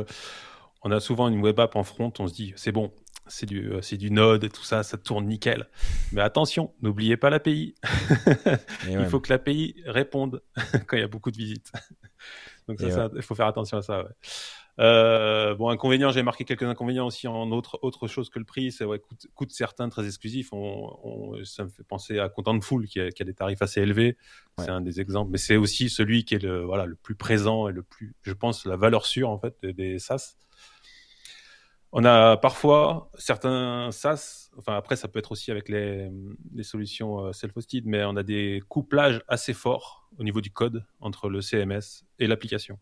On 0.82 0.90
a 0.90 1.00
souvent 1.00 1.28
une 1.28 1.40
web 1.40 1.58
app 1.60 1.76
en 1.76 1.84
front, 1.84 2.12
on 2.18 2.26
se 2.26 2.34
dit, 2.34 2.52
c'est 2.56 2.72
bon, 2.72 2.92
c'est 3.32 3.46
du, 3.46 3.72
euh, 3.72 3.80
du 3.80 4.10
Node 4.10 4.44
et 4.44 4.50
tout 4.50 4.62
ça, 4.62 4.82
ça 4.82 4.98
tourne 4.98 5.26
nickel. 5.26 5.66
Mais 6.12 6.20
attention, 6.20 6.74
n'oubliez 6.82 7.16
pas 7.16 7.30
l'API. 7.30 7.74
il 8.88 9.06
faut 9.06 9.20
que 9.20 9.32
l'API 9.32 9.82
réponde 9.86 10.42
quand 10.86 10.96
il 10.96 11.00
y 11.00 11.04
a 11.04 11.08
beaucoup 11.08 11.30
de 11.30 11.36
visites. 11.36 11.72
Donc 12.68 12.80
ça, 12.80 13.10
il 13.16 13.22
faut 13.22 13.34
faire 13.34 13.46
attention 13.46 13.78
à 13.78 13.82
ça. 13.82 14.04
Euh, 14.78 15.54
bon, 15.54 15.68
inconvénient, 15.70 16.10
j'ai 16.10 16.22
marqué 16.22 16.44
quelques 16.44 16.62
inconvénients 16.62 17.06
aussi 17.06 17.26
en 17.26 17.50
autre, 17.50 17.78
autre 17.82 18.06
chose 18.06 18.28
que 18.28 18.38
le 18.38 18.44
prix. 18.44 18.70
C'est 18.70 18.84
ouais, 18.84 19.00
coût, 19.34 19.46
certains 19.48 19.88
très 19.88 20.06
exclusifs. 20.06 20.50
On, 20.52 21.34
ça 21.44 21.64
me 21.64 21.70
fait 21.70 21.84
penser 21.84 22.18
à 22.18 22.28
Contentful 22.28 22.86
qui 22.86 23.00
a, 23.00 23.10
qui 23.10 23.22
a 23.22 23.24
des 23.24 23.34
tarifs 23.34 23.62
assez 23.62 23.80
élevés. 23.80 24.16
C'est 24.58 24.70
un 24.70 24.82
des 24.82 25.00
exemples, 25.00 25.30
mais 25.30 25.38
c'est 25.38 25.56
aussi 25.56 25.88
celui 25.88 26.24
qui 26.24 26.34
est 26.34 26.42
le, 26.42 26.64
voilà, 26.64 26.84
le 26.84 26.96
plus 26.96 27.14
présent 27.14 27.68
et 27.68 27.72
le 27.72 27.82
plus, 27.82 28.14
je 28.22 28.32
pense, 28.34 28.66
la 28.66 28.76
valeur 28.76 29.06
sûre 29.06 29.30
en 29.30 29.38
fait 29.38 29.56
des, 29.62 29.72
des 29.72 29.98
SaaS. 29.98 30.36
On 31.94 32.06
a 32.06 32.38
parfois 32.38 33.10
certains 33.18 33.90
SaaS, 33.92 34.50
enfin 34.56 34.74
après 34.76 34.96
ça 34.96 35.08
peut 35.08 35.18
être 35.18 35.30
aussi 35.30 35.50
avec 35.50 35.68
les, 35.68 36.10
solutions 36.62 37.26
euh, 37.26 37.32
self-hosted, 37.32 37.84
mais 37.84 38.02
on 38.04 38.16
a 38.16 38.22
des 38.22 38.62
couplages 38.68 39.20
assez 39.28 39.52
forts 39.52 40.08
au 40.18 40.24
niveau 40.24 40.40
du 40.40 40.50
code 40.50 40.86
entre 41.00 41.28
le 41.28 41.42
CMS 41.42 42.04
et 42.18 42.26
l'application. 42.26 42.78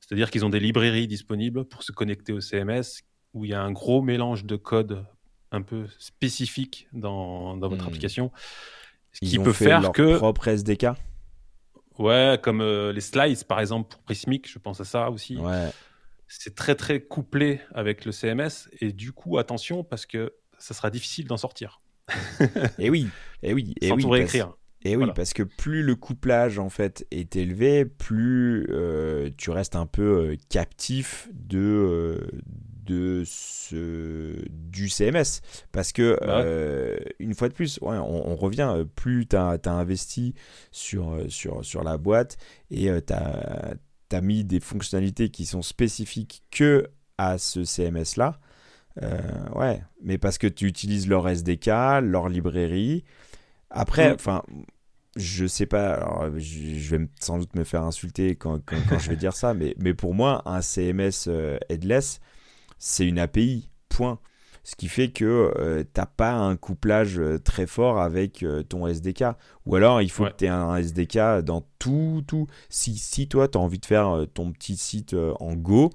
C'est-à-dire 0.00 0.30
qu'ils 0.30 0.46
ont 0.46 0.48
des 0.48 0.60
librairies 0.60 1.06
disponibles 1.06 1.66
pour 1.66 1.82
se 1.82 1.92
connecter 1.92 2.32
au 2.32 2.40
CMS 2.40 3.02
où 3.34 3.44
il 3.44 3.50
y 3.50 3.54
a 3.54 3.60
un 3.60 3.70
gros 3.70 4.00
mélange 4.00 4.46
de 4.46 4.56
code 4.56 5.04
un 5.52 5.60
peu 5.60 5.86
spécifique 5.98 6.88
dans, 6.94 7.58
votre 7.58 7.84
hmm. 7.84 7.88
application. 7.88 8.32
Ce 9.12 9.26
qui 9.26 9.38
peut 9.38 9.52
faire 9.52 9.82
leur 9.82 9.92
que. 9.92 10.16
propre 10.16 10.48
SDK 10.48 10.86
Ouais, 11.98 12.38
comme 12.42 12.62
euh, 12.62 12.92
les 12.92 13.00
slides 13.02 13.44
par 13.44 13.60
exemple 13.60 13.90
pour 13.90 14.00
Prismic, 14.04 14.50
je 14.50 14.58
pense 14.58 14.80
à 14.80 14.84
ça 14.84 15.10
aussi. 15.10 15.36
Ouais 15.36 15.68
c'est 16.28 16.54
très 16.54 16.74
très 16.74 17.00
couplé 17.00 17.60
avec 17.74 18.04
le 18.04 18.12
CMS 18.12 18.68
et 18.80 18.92
du 18.92 19.12
coup 19.12 19.38
attention 19.38 19.82
parce 19.82 20.06
que 20.06 20.34
ça 20.58 20.74
sera 20.74 20.90
difficile 20.90 21.26
d'en 21.26 21.36
sortir. 21.36 21.80
et 22.78 22.90
oui, 22.90 23.08
et 23.42 23.52
oui, 23.52 23.74
et 23.80 23.92
oui. 23.92 24.04
réécrire. 24.06 24.52
Et 24.82 24.96
oui, 24.96 25.06
parce 25.14 25.32
que 25.32 25.42
plus 25.42 25.82
le 25.82 25.96
couplage 25.96 26.58
en 26.58 26.70
fait 26.70 27.04
est 27.10 27.34
élevé, 27.34 27.84
plus 27.84 28.66
euh, 28.70 29.28
tu 29.36 29.50
restes 29.50 29.74
un 29.74 29.86
peu 29.86 30.02
euh, 30.02 30.36
captif 30.48 31.28
de, 31.32 31.58
euh, 31.58 32.30
de 32.86 33.24
ce, 33.26 34.36
du 34.48 34.88
CMS. 34.88 35.40
Parce 35.72 35.92
que, 35.92 36.16
euh, 36.22 36.96
une 37.18 37.34
fois 37.34 37.48
de 37.48 37.54
plus, 37.54 37.80
on, 37.82 38.36
revient, 38.36 38.84
plus 38.94 39.26
tu 39.26 39.34
as, 39.36 39.58
investi 39.66 40.34
sur, 40.70 41.24
sur, 41.28 41.64
sur 41.64 41.82
la 41.82 41.98
boîte 41.98 42.36
et 42.70 42.88
tu 43.04 43.12
as, 43.12 43.74
as, 44.12 44.20
mis 44.20 44.44
des 44.44 44.60
fonctionnalités 44.60 45.30
qui 45.30 45.46
sont 45.46 45.62
spécifiques 45.62 46.42
que 46.50 46.86
à 47.18 47.38
ce 47.38 47.64
CMS-là, 47.64 48.38
ouais, 49.54 49.82
mais 50.02 50.18
parce 50.18 50.38
que 50.38 50.46
tu 50.46 50.66
utilises 50.66 51.08
leur 51.08 51.28
SDK, 51.28 51.66
leur 52.02 52.28
librairie. 52.28 53.04
Après, 53.70 54.10
mm. 54.10 54.14
enfin, 54.14 54.42
je 55.18 55.46
sais 55.46 55.66
pas, 55.66 55.94
alors, 55.94 56.38
je, 56.38 56.96
vais 56.96 57.08
sans 57.20 57.38
doute 57.38 57.54
me 57.54 57.64
faire 57.64 57.82
insulter 57.82 58.36
quand, 58.36 58.60
quand, 58.64 58.98
je 58.98 59.10
vais 59.10 59.16
dire 59.16 59.34
ça, 59.34 59.52
mais, 59.52 59.74
mais 59.78 59.94
pour 59.94 60.14
moi, 60.14 60.42
un 60.46 60.62
CMS 60.62 61.26
euh, 61.26 61.58
headless, 61.68 62.20
c'est 62.78 63.06
une 63.06 63.18
API, 63.18 63.68
point. 63.88 64.20
Ce 64.68 64.76
qui 64.76 64.88
fait 64.88 65.08
que 65.08 65.14
tu 65.54 65.60
euh, 65.60 65.82
t'as 65.94 66.04
pas 66.04 66.32
un 66.32 66.56
couplage 66.56 67.18
euh, 67.18 67.38
très 67.38 67.66
fort 67.66 68.00
avec 68.00 68.44
ton 68.68 68.86
SDK. 68.86 69.24
Ou 69.64 69.76
alors, 69.76 70.02
il 70.02 70.10
faut 70.10 70.26
que 70.26 70.36
tu 70.36 70.44
aies 70.44 70.48
un 70.48 70.76
SDK 70.76 71.42
dans 71.42 71.64
tout, 71.78 72.22
tout. 72.26 72.46
Si, 72.68 72.98
si 72.98 73.28
toi, 73.28 73.48
tu 73.48 73.56
as 73.56 73.60
envie 73.60 73.78
de 73.78 73.86
faire 73.86 74.26
ton 74.34 74.52
petit 74.52 74.76
site 74.76 75.16
en 75.40 75.54
Go, 75.54 75.90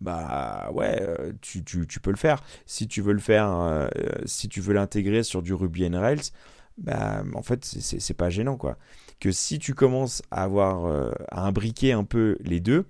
bah 0.00 0.70
ouais, 0.72 1.00
tu, 1.42 1.62
tu, 1.62 1.86
tu, 1.86 2.00
peux 2.00 2.10
le 2.10 2.16
faire. 2.16 2.42
Si 2.64 2.88
tu 2.88 3.02
veux 3.02 3.12
le 3.12 3.18
faire, 3.18 3.88
si 4.24 4.48
tu 4.48 4.60
veux 4.60 4.72
l'intégrer 4.72 5.22
sur 5.22 5.42
du 5.42 5.52
Ruby 5.52 5.86
on 5.92 6.00
Rails, 6.00 6.30
bah, 6.78 7.22
en 7.34 7.42
fait, 7.42 7.64
c'est 7.64 8.14
pas 8.14 8.30
gênant, 8.30 8.56
quoi. 8.56 8.76
Que 9.20 9.32
si 9.32 9.58
tu 9.58 9.74
commences 9.74 10.22
à 10.30 10.42
avoir, 10.42 10.86
euh, 10.86 11.10
à 11.30 11.46
imbriquer 11.46 11.92
un 11.92 12.04
peu 12.04 12.36
les 12.40 12.60
deux, 12.60 12.86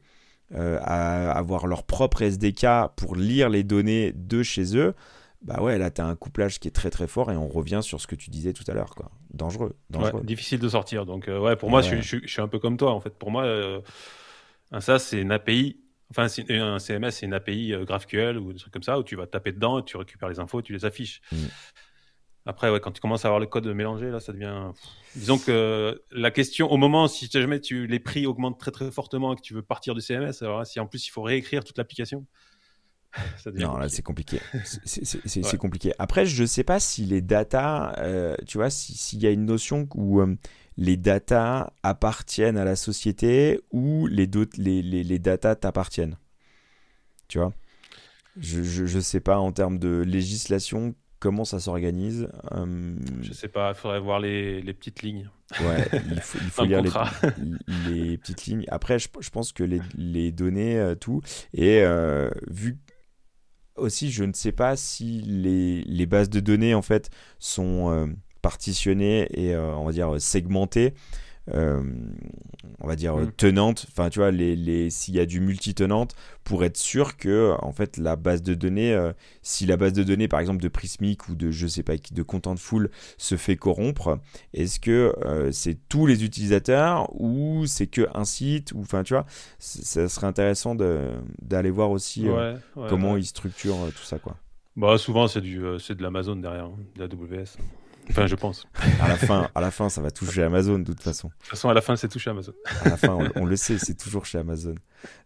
euh, 0.55 0.79
à 0.83 1.33
avoir 1.33 1.67
leur 1.67 1.85
propre 1.85 2.23
SDK 2.23 2.67
pour 2.97 3.17
lire 3.17 3.49
les 3.49 3.65
données 3.65 4.13
de 4.13 4.43
chez 4.43 4.77
eux, 4.77 4.95
bah 5.47 5.63
ouais, 5.63 5.79
là, 5.79 5.91
tu 5.91 6.01
as 6.01 6.07
un 6.07 6.17
couplage 6.17 6.59
qui 6.59 6.67
est 6.67 6.73
très 6.73 6.91
très 6.91 7.07
fort 7.07 7.31
et 7.31 7.37
on 7.37 7.49
revient 7.49 7.81
sur 7.83 8.01
ce 8.01 8.07
que 8.07 8.17
tu 8.17 8.31
disais 8.31 8.53
tout 8.53 8.65
à 8.67 8.75
l'heure, 8.75 8.95
quoi. 8.95 9.11
Dangereux. 9.31 9.77
dangereux. 9.91 10.23
difficile 10.25 10.59
de 10.59 10.69
sortir. 10.69 11.07
Donc, 11.07 11.29
euh, 11.29 11.39
ouais, 11.39 11.55
pour 11.55 11.71
moi, 11.71 11.83
je, 11.83 12.01
je, 12.01 12.27
suis 12.27 12.43
un 12.43 12.49
peu 12.49 12.59
comme 12.59 12.77
toi, 12.77 12.93
en 12.93 13.01
fait. 13.01 13.15
Pour 13.17 13.31
moi, 13.31 13.47
un 14.73 14.81
SaaS, 14.81 14.99
c'est 14.99 15.21
une 15.21 15.31
API. 15.31 15.81
Enfin, 16.11 16.25
un 16.25 16.79
CMS, 16.79 17.11
c'est 17.11 17.27
une 17.27 17.35
API 17.35 17.75
GraphQL 17.83 18.39
ou 18.39 18.53
des 18.53 18.59
trucs 18.59 18.73
comme 18.73 18.83
ça 18.83 18.99
où 18.99 19.05
tu 19.05 19.17
vas 19.17 19.27
taper 19.27 19.53
dedans, 19.53 19.83
tu 19.83 19.97
récupères 19.97 20.29
les 20.29 20.41
infos, 20.41 20.63
tu 20.63 20.73
les 20.73 20.85
affiches. 20.85 21.21
Mm. 21.31 21.37
Après, 22.49 22.71
ouais, 22.71 22.79
quand 22.79 22.93
tu 22.93 23.01
commences 23.01 23.25
à 23.25 23.29
avoir 23.29 23.41
le 23.41 23.47
code 23.47 23.67
mélangé, 23.67 24.09
là, 24.09 24.21
ça 24.21 24.33
devient. 24.33 24.71
Disons 25.17 25.39
que 25.39 26.01
la 26.13 26.31
question, 26.31 26.71
au 26.71 26.77
moment, 26.77 27.09
si 27.09 27.29
jamais 27.31 27.61
tu, 27.61 27.89
les 27.89 27.99
prix 27.99 28.25
augmentent 28.25 28.59
très 28.59 28.71
très 28.71 28.91
fortement 28.93 29.33
et 29.33 29.37
que 29.37 29.43
tu 29.43 29.53
veux 29.53 29.63
partir 29.63 29.95
du 29.95 30.01
CMS, 30.01 30.43
alors 30.43 30.65
si 30.65 30.79
en 30.79 30.87
plus 30.87 31.07
il 31.09 31.11
faut 31.11 31.23
réécrire 31.23 31.65
toute 31.65 31.77
l'application, 31.77 32.25
ça. 33.39 33.51
Non, 33.53 33.77
là, 33.77 33.89
c'est 33.89 34.03
compliqué. 34.03 34.41
C'est 34.85 35.57
compliqué. 35.57 35.93
Après, 35.99 36.27
je 36.27 36.43
ne 36.43 36.47
sais 36.47 36.65
pas 36.65 36.81
si 36.81 37.05
les 37.05 37.21
data, 37.21 37.95
euh, 37.99 38.37
tu 38.47 38.59
vois, 38.59 38.71
s'il 38.71 39.23
y 39.23 39.27
a 39.27 39.31
une 39.31 39.47
notion 39.47 39.89
où 39.95 40.21
euh, 40.21 40.37
les 40.77 40.97
data 40.97 41.73
appartiennent 41.83 42.59
à 42.59 42.65
la 42.65 42.77
société 42.77 43.61
ou 43.71 44.07
les, 44.07 44.29
les, 44.57 44.83
les, 44.83 45.05
les 45.05 45.19
data 45.19 45.57
t'appartiennent. 45.57 46.17
Tu 47.29 47.39
vois? 47.39 47.53
Je 48.39 48.83
ne 48.83 49.01
sais 49.01 49.21
pas 49.21 49.39
en 49.39 49.53
termes 49.53 49.79
de 49.79 50.03
législation 50.07 50.95
comment 51.19 51.45
ça 51.45 51.61
s'organise 51.61 52.29
euh... 52.53 52.97
Je 53.23 53.33
sais 53.33 53.49
pas, 53.49 53.71
il 53.71 53.75
faudrait 53.75 54.01
voir 54.01 54.21
les, 54.21 54.61
les, 54.61 54.75
petites 54.75 55.03
lignes. 55.03 55.31
Ouais, 55.61 55.89
il 56.11 56.21
faut, 56.21 56.39
il 56.41 56.51
faut 56.51 56.65
lire 56.65 56.83
les, 56.83 56.91
les, 57.89 58.19
petites 58.19 58.47
lignes. 58.47 58.65
Après, 58.69 58.99
je, 58.99 59.09
je 59.21 59.31
pense 59.31 59.53
que 59.53 59.65
les, 59.65 59.81
les 59.97 60.33
données, 60.33 60.79
euh, 60.79 60.95
tout, 60.95 61.23
et 61.55 61.81
euh, 61.83 62.31
vu 62.49 62.79
aussi, 63.77 64.11
je 64.11 64.25
ne 64.25 64.33
sais 64.33 64.53
pas 64.53 64.77
si 64.77 65.23
les, 65.23 66.07
bases 66.07 66.31
de 66.31 66.41
données, 66.41 66.75
en 66.75 66.83
fait, 66.83 67.11
sont 67.39 67.91
euh, 67.91 68.07
partitionnées 68.43 69.29
et, 69.33 69.57
on 69.57 69.85
va 69.85 69.93
dire, 69.93 70.21
segmentées. 70.21 70.95
Euh, 71.55 71.81
on 72.81 72.89
va 72.89 72.97
dire, 72.97 73.17
mm. 73.17 73.33
tenante, 73.37 73.87
enfin, 73.91 74.11
tu 74.11 74.19
vois, 74.19 74.31
les, 74.31 74.57
les, 74.57 74.91
s'il 74.91 75.15
y 75.15 75.21
a 75.21 75.27
du 75.27 75.41
multi-tenante, 75.41 76.15
pour 76.45 76.65
être 76.65 76.77
sûr 76.77 77.17
que, 77.17 77.55
en 77.61 77.73
fait, 77.73 77.97
la 77.97 78.17
base 78.17 78.43
de 78.43 78.55
données, 78.55 78.93
euh, 78.93 79.13
si 79.43 79.67
la 79.67 79.77
base 79.77 79.93
de 79.93 80.03
données, 80.03 80.29
par 80.29 80.41
exemple, 80.41 80.63
de 80.63 80.69
Prismic 80.69 81.29
ou 81.29 81.35
de, 81.35 81.51
je 81.51 81.67
sais 81.67 81.83
pas, 81.83 81.95
de 81.97 82.23
Contentful 82.23 82.91
se 83.17 83.37
fait 83.37 83.57
corrompre, 83.57 84.19
est-ce 84.55 84.81
que 84.81 85.15
euh, 85.25 85.53
c'est 85.53 85.79
tous 85.89 86.07
les 86.07 86.25
utilisateurs 86.25 87.09
ou 87.21 87.67
c'est 87.67 87.87
que 87.87 88.09
un 88.15 88.25
site 88.25 88.73
ou, 88.73 88.81
enfin, 88.81 89.03
tu 89.03 89.15
vois, 89.15 89.27
ça 89.59 90.09
serait 90.09 90.27
intéressant 90.27 90.75
d'aller 90.75 91.71
voir 91.71 91.91
aussi 91.91 92.27
comment 92.75 93.17
ils 93.17 93.27
structurent 93.27 93.91
tout 93.97 94.05
ça, 94.05 94.19
quoi. 94.19 94.37
Bah, 94.77 94.99
souvent, 94.99 95.27
c'est 95.27 95.41
du, 95.41 95.63
c'est 95.79 95.95
de 95.95 96.03
l'Amazon 96.03 96.37
derrière, 96.37 96.67
hein, 96.67 96.77
de 96.97 97.01
la 97.01 97.07
WS. 97.07 97.57
Enfin, 98.11 98.27
je 98.27 98.35
pense. 98.35 98.67
À 99.01 99.09
la 99.09 99.17
fin, 99.17 99.51
à 99.55 99.61
la 99.61 99.71
fin, 99.71 99.89
ça 99.89 100.01
va 100.01 100.11
toucher 100.11 100.43
Amazon 100.43 100.79
de 100.79 100.85
toute 100.85 101.03
façon. 101.03 101.29
De 101.29 101.33
toute 101.41 101.51
façon, 101.51 101.69
à 101.69 101.75
la 101.75 101.81
fin, 101.81 101.97
c'est 101.97 102.09
touché 102.09 102.31
Amazon. 102.31 102.53
À 102.85 102.89
la 102.89 102.97
fin, 102.97 103.19
on, 103.35 103.45
le 103.45 103.57
sait, 103.57 103.79
c'est 103.79 103.95
toujours 103.95 104.25
chez 104.25 104.39
Amazon. 104.39 104.75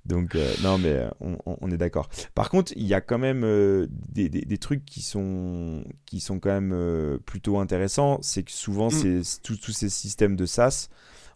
Donc, 0.06 0.34
euh, 0.34 0.52
non, 0.62 0.78
mais 0.78 0.92
euh, 0.92 1.08
on, 1.20 1.36
on, 1.46 1.70
est 1.70 1.76
d'accord. 1.76 2.08
Par 2.34 2.50
contre, 2.50 2.72
il 2.76 2.86
y 2.86 2.94
a 2.94 3.00
quand 3.00 3.18
même 3.18 3.42
euh, 3.44 3.86
des, 3.90 4.28
des, 4.28 4.42
des, 4.42 4.58
trucs 4.58 4.84
qui 4.84 5.02
sont, 5.02 5.84
qui 6.06 6.20
sont 6.20 6.40
quand 6.40 6.60
même 6.60 7.18
plutôt 7.24 7.58
intéressants. 7.58 8.18
C'est 8.22 8.42
que 8.42 8.52
souvent, 8.52 8.88
mm. 8.88 9.22
tous 9.42 9.72
ces 9.72 9.88
systèmes 9.88 10.36
de 10.36 10.46
SaaS, 10.46 10.88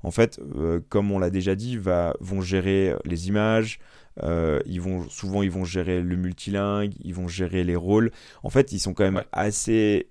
en 0.03 0.11
fait, 0.11 0.41
comme 0.89 1.13
on 1.13 1.19
l'a 1.19 1.31
déjà 1.31 1.55
dit, 1.55 1.77
va, 1.77 2.15
vont 2.21 2.41
gérer 2.41 2.95
les 3.05 3.29
images. 3.29 3.79
ils 4.23 4.81
vont 4.81 5.09
souvent 5.09 5.43
ils 5.43 5.51
vont 5.51 5.65
gérer 5.65 6.03
le 6.03 6.17
multilingue, 6.17 6.93
ils 7.01 7.15
vont 7.15 7.29
gérer 7.29 7.65
les 7.65 7.77
rôles. 7.77 8.11
En 8.43 8.51
fait, 8.51 8.73
ils 8.73 8.81
sont 8.81 8.93
quand 8.93 9.05
même 9.05 9.25
assez 9.33 10.09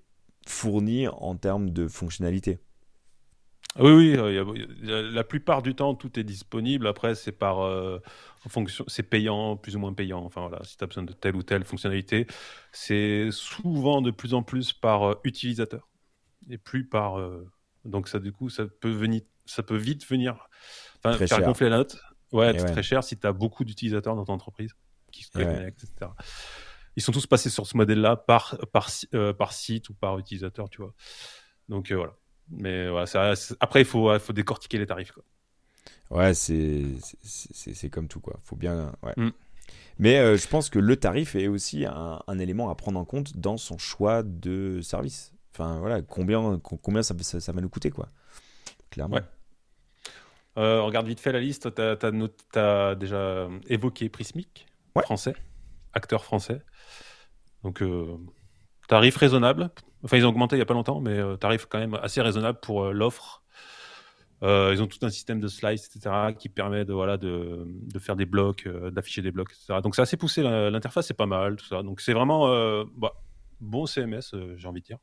fourni 0.48 1.08
en 1.08 1.36
termes 1.36 1.70
de 1.70 1.88
fonctionnalité. 1.88 2.60
Oui, 3.80 3.92
oui, 3.92 4.16
euh, 4.16 5.12
la 5.12 5.24
plupart 5.24 5.64
du 5.64 5.74
temps, 5.74 5.96
tout 5.96 6.20
est 6.20 6.24
disponible. 6.24 6.86
Après, 6.86 7.16
c'est 7.16 7.32
par 7.32 7.62
euh, 7.62 8.00
en 8.46 8.50
fonction, 8.50 8.86
c'est 8.88 9.02
payant, 9.02 9.58
plus 9.58 9.76
ou 9.76 9.80
moins 9.80 9.94
payant. 9.94 10.24
Enfin 10.24 10.42
voilà, 10.48 10.64
si 10.64 10.78
tu 10.78 10.84
as 10.84 10.88
besoin 10.88 11.04
de 11.04 11.14
telle 11.14 11.36
ou 11.36 11.42
telle 11.42 11.64
fonctionnalité, 11.64 12.28
c'est 12.72 13.30
souvent 13.32 14.02
de 14.02 14.12
plus 14.12 14.36
en 14.36 14.44
plus 14.44 14.74
par 14.74 15.04
euh, 15.04 15.16
utilisateur 15.24 15.90
et 16.50 16.60
plus 16.60 16.88
par. 16.88 17.18
donc 17.86 18.10
ça, 18.10 18.20
du 18.20 18.32
coup, 18.32 18.50
ça 18.50 18.66
peut 18.68 18.92
venir, 18.92 19.22
ça 19.46 19.64
peut 19.64 19.78
vite 19.78 20.06
venir, 20.06 20.50
faire 21.02 21.42
gonfler 21.42 21.70
la 21.70 21.78
note. 21.78 21.98
Ouais, 22.32 22.54
c'est 22.58 22.66
très 22.66 22.84
cher 22.84 23.04
si 23.04 23.18
tu 23.18 23.26
as 23.26 23.34
beaucoup 23.34 23.64
d'utilisateurs 23.64 24.16
dans 24.16 24.26
ton 24.26 24.34
entreprise 24.34 24.74
qui 25.12 25.24
se 25.24 25.32
connectent, 25.32 25.84
etc 25.84 26.12
ils 26.96 27.04
sont 27.04 27.12
tous 27.12 27.28
passés 27.28 27.50
sur 27.50 27.66
ce 27.66 27.76
modèle-là 27.78 28.16
par, 28.16 28.58
par, 28.72 28.90
euh, 29.14 29.34
par 29.34 29.54
site 29.54 29.90
ou 29.90 29.94
par 29.94 30.18
utilisateur, 30.20 30.70
tu 30.70 30.82
vois. 30.82 30.94
Donc 31.70 31.92
euh, 31.92 31.96
voilà. 31.96 32.14
Mais 32.50 32.90
voilà, 32.90 33.06
ça, 33.06 33.34
après, 33.60 33.82
il 33.82 33.86
faut, 33.86 34.18
faut 34.20 34.34
décortiquer 34.34 34.78
les 34.78 34.86
tarifs. 34.86 35.12
Quoi. 35.12 35.24
Ouais, 36.10 36.34
c'est 36.34 37.90
comme 37.90 38.08
tout, 38.08 38.20
quoi. 38.20 38.40
Faut 38.44 38.56
bien. 38.56 38.94
Ouais. 39.02 39.14
Mm. 39.18 39.32
Mais 40.00 40.18
euh, 40.18 40.38
je 40.38 40.48
pense 40.48 40.70
que 40.70 40.80
le 40.80 40.98
tarif 40.98 41.36
est 41.36 41.48
aussi 41.48 41.86
un, 41.86 42.22
un, 42.28 42.40
élément 42.40 42.70
à 42.70 42.76
prendre 42.76 43.00
en 43.00 43.06
compte 43.06 43.38
dans 43.38 43.58
son 43.58 43.78
choix 43.78 44.24
de 44.24 44.82
service. 44.82 45.34
Enfin, 45.54 45.80
voilà, 45.80 46.02
combien, 46.02 46.60
combien 46.60 47.04
ça, 47.04 47.16
ça, 47.22 47.52
va 47.52 47.62
nous 47.62 47.70
coûter, 47.70 47.92
quoi. 47.92 48.10
Clairement. 48.90 49.18
Ouais. 50.58 50.80
regarde 50.80 51.08
vite 51.08 51.20
fait 51.20 51.32
la 51.32 51.40
liste. 51.40 51.74
Tu 51.74 51.82
as, 51.82 51.98
as, 52.56 52.96
déjà 52.96 53.48
évoqué 53.68 54.10
Prismic, 54.10 54.68
français, 55.04 55.36
acteur 55.94 56.24
français. 56.24 56.62
Donc, 57.64 57.82
euh, 57.82 58.18
tarif 58.88 59.16
raisonnable. 59.16 59.72
Enfin, 60.04 60.18
ils 60.18 60.26
ont 60.26 60.30
augmenté 60.30 60.56
il 60.56 60.60
n'y 60.60 60.64
a 60.64 60.66
pas 60.66 60.74
longtemps, 60.74 61.00
mais 61.00 61.18
euh, 61.18 61.38
tarif 61.38 61.66
quand 61.66 61.80
même 61.80 61.94
assez 61.96 62.22
raisonnable 62.22 62.60
pour 62.62 62.84
euh, 62.84 62.92
l'offre. 62.92 63.44
ils 64.42 64.82
ont 64.82 64.88
tout 64.88 65.00
un 65.04 65.10
système 65.10 65.40
de 65.40 65.48
slice, 65.48 65.88
etc., 65.88 66.34
qui 66.38 66.50
permet 66.50 66.84
de, 66.84 66.94
voilà, 66.94 67.18
de, 67.18 67.66
de 67.66 68.00
faire 68.00 68.16
des 68.16 68.26
blocs, 68.26 68.68
d'afficher 68.68 69.22
des 69.22 69.32
blocs, 69.32 69.52
etc. 69.52 69.80
Donc, 69.82 69.96
c'est 69.96 70.02
assez 70.02 70.18
poussé. 70.18 70.44
L'interface, 70.44 71.08
c'est 71.08 71.14
pas 71.14 71.26
mal, 71.26 71.56
tout 71.56 71.66
ça. 71.66 71.82
Donc, 71.84 72.02
c'est 72.02 72.14
vraiment 72.14 72.48
bah, 72.98 73.14
bon 73.62 73.86
CMS, 73.86 74.36
j'ai 74.58 74.68
envie 74.68 74.82
de 74.82 74.86
dire, 74.86 74.98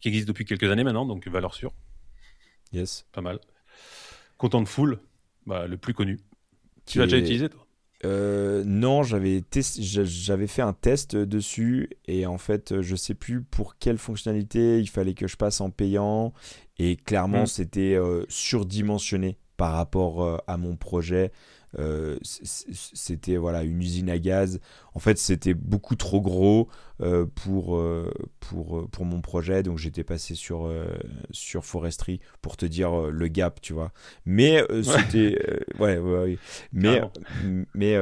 qui 0.00 0.08
existe 0.08 0.26
depuis 0.26 0.44
quelques 0.44 0.68
années 0.68 0.82
maintenant, 0.82 1.06
donc 1.06 1.28
valeur 1.28 1.54
sûre. 1.54 1.72
Yes. 2.72 3.06
Pas 3.12 3.20
mal. 3.20 3.38
Content 4.36 4.62
de 4.62 4.68
full, 4.68 4.98
bah, 5.46 5.68
le 5.68 5.76
plus 5.76 5.94
connu. 5.94 6.18
Tu 6.86 6.98
l'as 6.98 7.04
déjà 7.04 7.18
utilisé, 7.18 7.48
toi? 7.48 7.67
Euh, 8.04 8.62
non, 8.64 9.02
j'avais 9.02 9.42
j'avais 9.78 10.46
fait 10.46 10.62
un 10.62 10.72
test 10.72 11.16
dessus 11.16 11.90
et 12.06 12.26
en 12.26 12.38
fait, 12.38 12.80
je 12.80 12.94
sais 12.94 13.14
plus 13.14 13.42
pour 13.42 13.76
quelle 13.76 13.98
fonctionnalité 13.98 14.78
il 14.78 14.88
fallait 14.88 15.14
que 15.14 15.26
je 15.26 15.36
passe 15.36 15.60
en 15.60 15.70
payant 15.70 16.32
et 16.78 16.96
clairement, 16.96 17.42
hmm. 17.42 17.46
c'était 17.46 17.94
euh, 17.94 18.24
surdimensionné 18.28 19.38
par 19.56 19.72
rapport 19.72 20.22
euh, 20.22 20.36
à 20.46 20.56
mon 20.56 20.76
projet. 20.76 21.32
Euh, 21.78 22.16
c'était 22.22 23.36
voilà 23.36 23.62
une 23.62 23.80
usine 23.80 24.10
à 24.10 24.18
gaz. 24.18 24.60
En 24.94 25.00
fait, 25.00 25.18
c'était 25.18 25.54
beaucoup 25.54 25.96
trop 25.96 26.20
gros 26.20 26.68
euh, 27.00 27.26
pour, 27.26 27.76
euh, 27.76 28.12
pour, 28.40 28.88
pour 28.90 29.04
mon 29.04 29.20
projet, 29.20 29.62
donc 29.62 29.78
j'étais 29.78 30.02
passé 30.02 30.34
sur, 30.34 30.72
sur 31.30 31.64
Forestry 31.64 32.20
pour 32.42 32.56
te 32.56 32.66
dire 32.66 33.08
le 33.10 33.28
gap, 33.28 33.60
tu 33.60 33.72
vois. 33.72 33.92
Mais 34.24 34.64
c'était 34.82 35.38
ouais, 35.78 35.98
ouais, 35.98 36.38
mais 36.72 37.00
mais 37.74 37.96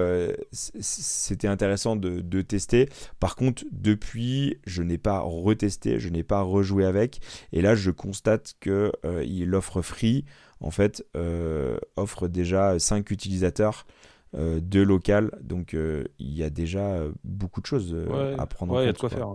c'était 0.52 1.48
intéressant 1.48 1.96
de, 1.96 2.20
de, 2.20 2.42
tester. 2.42 2.88
Par 3.20 3.36
contre, 3.36 3.64
depuis, 3.72 4.58
je 4.66 4.82
n'ai 4.82 4.98
pas 4.98 5.20
retesté, 5.20 5.98
je 5.98 6.08
n'ai 6.08 6.22
pas 6.22 6.42
rejoué 6.42 6.84
avec, 6.84 7.20
et 7.52 7.60
là, 7.60 7.74
je 7.74 7.90
constate 7.90 8.54
que 8.60 8.92
il 9.24 9.54
offre 9.54 9.82
free 9.82 10.24
en 10.60 10.70
fait, 10.70 11.04
euh, 11.16 11.78
offre 11.96 12.28
déjà 12.28 12.78
5 12.78 13.10
utilisateurs 13.10 13.86
euh, 14.34 14.60
de 14.60 14.80
local. 14.80 15.30
Donc, 15.42 15.74
euh, 15.74 16.04
il 16.18 16.34
y 16.34 16.42
a 16.42 16.50
déjà 16.50 17.00
beaucoup 17.24 17.60
de 17.60 17.66
choses 17.66 17.96
à 18.38 18.46
prendre 18.46 18.72
en 18.72 18.76
compte. 18.76 18.84
il 18.84 18.86
y 18.86 18.88
a 18.88 18.92
de 18.92 18.98
quoi 18.98 19.10
faire. 19.10 19.34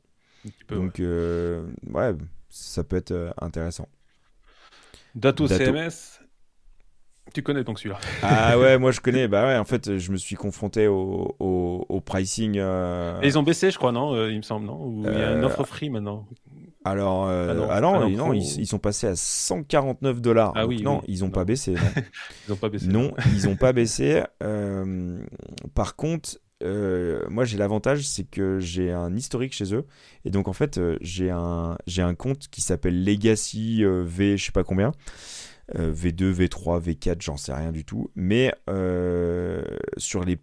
donc, 0.70 1.00
ouais. 1.00 2.16
ça 2.50 2.84
peut 2.84 2.98
être 2.98 3.34
intéressant. 3.40 3.88
Dato, 5.14 5.46
CMS, 5.46 6.22
tu 7.34 7.44
connais 7.44 7.66
donc 7.66 7.80
celui-là 7.80 8.00
Ah 8.24 8.58
ouais, 8.58 8.78
moi 8.78 8.92
je 8.92 9.02
connais. 9.02 9.28
Bah 9.28 9.46
ouais, 9.46 9.58
en 9.58 9.66
fait, 9.66 9.98
je 9.98 10.12
me 10.12 10.18
suis 10.18 10.38
confronté 10.38 10.88
au, 10.88 11.36
au, 11.40 12.02
pricing. 12.02 12.56
Ils 12.56 13.38
ont 13.38 13.44
baissé, 13.44 13.72
je 13.72 13.78
crois, 13.78 13.92
non 13.92 14.28
Il 14.28 14.38
me 14.38 14.42
semble, 14.42 14.66
non 14.66 14.82
Ou 14.82 15.04
il 15.06 15.18
y 15.18 15.22
a 15.22 15.34
une 15.34 15.44
offre 15.44 15.66
free 15.66 15.90
maintenant? 15.90 16.26
Alors, 16.84 17.28
euh, 17.28 17.68
ah 17.70 17.80
non, 17.80 17.94
ah 17.94 18.06
ah 18.06 18.34
ils, 18.34 18.66
sont 18.66 18.80
passés 18.80 19.06
à 19.06 19.16
149 19.16 20.20
dollars. 20.20 20.54
Ah 20.56 20.66
oui, 20.66 20.82
non, 20.82 21.02
ils 21.08 21.20
n'ont 21.20 21.30
pas 21.30 21.46
baissé. 21.46 21.76
ils 22.48 22.50
n'ont 22.50 22.56
pas 22.58 22.70
baissé. 22.70 22.88
Non, 22.88 23.14
ils 23.36 23.48
n'ont 23.48 23.56
pas 23.56 23.72
baissé. 23.72 24.24
Euh, 24.42 25.20
par 25.76 25.96
contre, 25.96 26.40
euh, 26.64 27.24
moi 27.30 27.46
j'ai 27.46 27.58
l'avantage, 27.58 28.08
c'est 28.08 28.24
que 28.24 28.60
j'ai 28.60 28.92
un 28.92 29.16
historique 29.16 29.54
chez 29.54 29.76
eux. 29.76 29.86
Et 30.26 30.32
donc 30.32 30.48
en 30.48 30.54
fait, 30.54 30.80
j'ai 31.02 31.30
un, 31.30 31.78
j'ai 31.86 32.02
un 32.02 32.16
compte 32.16 32.48
qui 32.50 32.62
s'appelle 32.62 33.06
Legacy 33.06 33.84
V, 33.86 34.38
je 34.38 34.46
sais 34.46 34.52
pas 34.52 34.64
combien. 34.64 34.92
V2, 35.76 36.34
V3, 36.34 36.82
V4, 36.82 37.22
j'en 37.22 37.38
sais 37.38 37.54
rien 37.54 37.72
du 37.72 37.86
tout. 37.86 38.10
Mais 38.16 38.54
euh, 38.70 39.64
sur 39.98 40.24
les, 40.24 40.38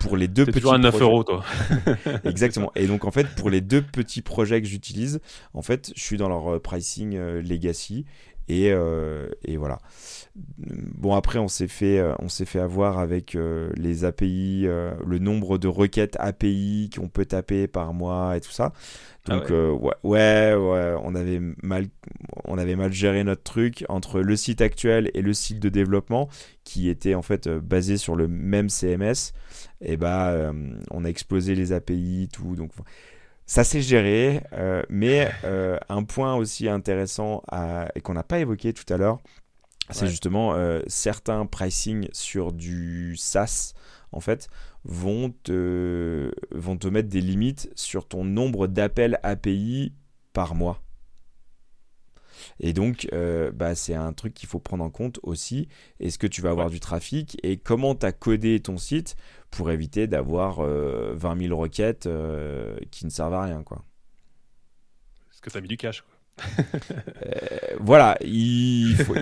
pour 0.00 0.16
les 0.16 0.28
deux 0.28 0.44
petits 0.44 0.58
toujours 0.58 0.74
à 0.74 0.78
9 0.78 1.00
euros, 1.00 1.24
toi. 1.24 1.44
Exactement. 2.24 2.70
Et 2.74 2.86
donc, 2.86 3.04
en 3.04 3.10
fait, 3.10 3.26
pour 3.36 3.50
les 3.50 3.60
deux 3.60 3.82
petits 3.82 4.22
projets 4.22 4.60
que 4.60 4.68
j'utilise, 4.68 5.20
en 5.54 5.62
fait, 5.62 5.92
je 5.96 6.02
suis 6.02 6.16
dans 6.16 6.28
leur 6.28 6.54
euh, 6.54 6.58
pricing 6.60 7.16
euh, 7.16 7.42
legacy. 7.42 8.04
Et, 8.50 8.68
et, 9.44 9.58
voilà. 9.58 9.78
Bon, 10.34 11.14
après, 11.14 11.38
on 11.38 11.48
s'est 11.48 11.68
fait, 11.68 12.02
on 12.18 12.30
s'est 12.30 12.46
fait 12.46 12.60
avoir 12.60 12.98
avec 12.98 13.36
les 13.76 14.06
API, 14.06 14.62
le 14.62 15.18
nombre 15.18 15.58
de 15.58 15.68
requêtes 15.68 16.16
API 16.18 16.88
qu'on 16.96 17.08
peut 17.08 17.26
taper 17.26 17.66
par 17.66 17.92
mois 17.92 18.38
et 18.38 18.40
tout 18.40 18.50
ça. 18.50 18.72
Ah 19.28 19.36
Donc 19.36 19.50
euh, 19.50 19.70
ouais. 19.70 19.94
ouais. 20.02 20.54
ouais, 20.54 20.94
on 21.02 21.14
avait 21.14 21.40
mal, 21.62 21.86
on 22.44 22.58
avait 22.58 22.76
mal 22.76 22.92
géré 22.92 23.24
notre 23.24 23.42
truc 23.42 23.84
entre 23.88 24.20
le 24.20 24.36
site 24.36 24.60
actuel 24.60 25.10
et 25.14 25.22
le 25.22 25.32
site 25.32 25.60
de 25.60 25.68
développement 25.68 26.28
qui 26.64 26.88
était 26.88 27.14
en 27.14 27.22
fait 27.22 27.46
euh, 27.46 27.60
basé 27.60 27.96
sur 27.96 28.16
le 28.16 28.28
même 28.28 28.68
CMS. 28.68 29.32
Et 29.80 29.96
bah, 29.96 30.28
euh, 30.28 30.52
on 30.90 31.04
a 31.04 31.08
explosé 31.08 31.54
les 31.54 31.72
API, 31.72 32.28
tout. 32.32 32.56
Donc 32.56 32.72
ça 33.46 33.64
s'est 33.64 33.80
géré, 33.82 34.42
mais 34.90 35.30
un 35.88 36.02
point 36.04 36.34
aussi 36.34 36.68
intéressant 36.68 37.42
et 37.94 38.00
qu'on 38.02 38.12
n'a 38.12 38.22
pas 38.22 38.40
évoqué 38.40 38.74
tout 38.74 38.92
à 38.92 38.98
l'heure, 38.98 39.20
c'est 39.88 40.06
justement 40.06 40.54
certains 40.86 41.46
pricing 41.46 42.08
sur 42.12 42.52
du 42.52 43.16
SaaS 43.16 43.72
en 44.12 44.20
fait, 44.20 44.48
vont 44.84 45.34
te, 45.42 46.32
vont 46.50 46.76
te 46.76 46.88
mettre 46.88 47.08
des 47.08 47.20
limites 47.20 47.70
sur 47.74 48.06
ton 48.06 48.24
nombre 48.24 48.66
d'appels 48.66 49.18
API 49.22 49.92
par 50.32 50.54
mois. 50.54 50.82
Et 52.60 52.72
donc, 52.72 53.08
euh, 53.12 53.50
bah, 53.52 53.74
c'est 53.74 53.94
un 53.94 54.12
truc 54.12 54.34
qu'il 54.34 54.48
faut 54.48 54.60
prendre 54.60 54.84
en 54.84 54.90
compte 54.90 55.18
aussi. 55.22 55.68
Est-ce 56.00 56.18
que 56.18 56.26
tu 56.26 56.40
vas 56.40 56.50
avoir 56.50 56.70
du 56.70 56.80
trafic 56.80 57.36
et 57.42 57.56
comment 57.56 57.94
tu 57.94 58.06
as 58.06 58.12
codé 58.12 58.60
ton 58.60 58.78
site 58.78 59.16
pour 59.50 59.70
éviter 59.70 60.06
d'avoir 60.06 60.56
20 60.56 60.66
euh, 60.66 61.36
000 61.38 61.58
requêtes 61.58 62.06
euh, 62.06 62.76
qui 62.90 63.04
ne 63.04 63.10
servent 63.10 63.34
à 63.34 63.42
rien 63.42 63.62
quoi? 63.62 63.84
Est-ce 65.32 65.40
que 65.40 65.50
tu 65.50 65.56
as 65.56 65.60
mis 65.60 65.68
du 65.68 65.76
cash 65.76 66.04
voilà, 67.80 68.16
il 68.20 68.94
faut, 68.94 69.16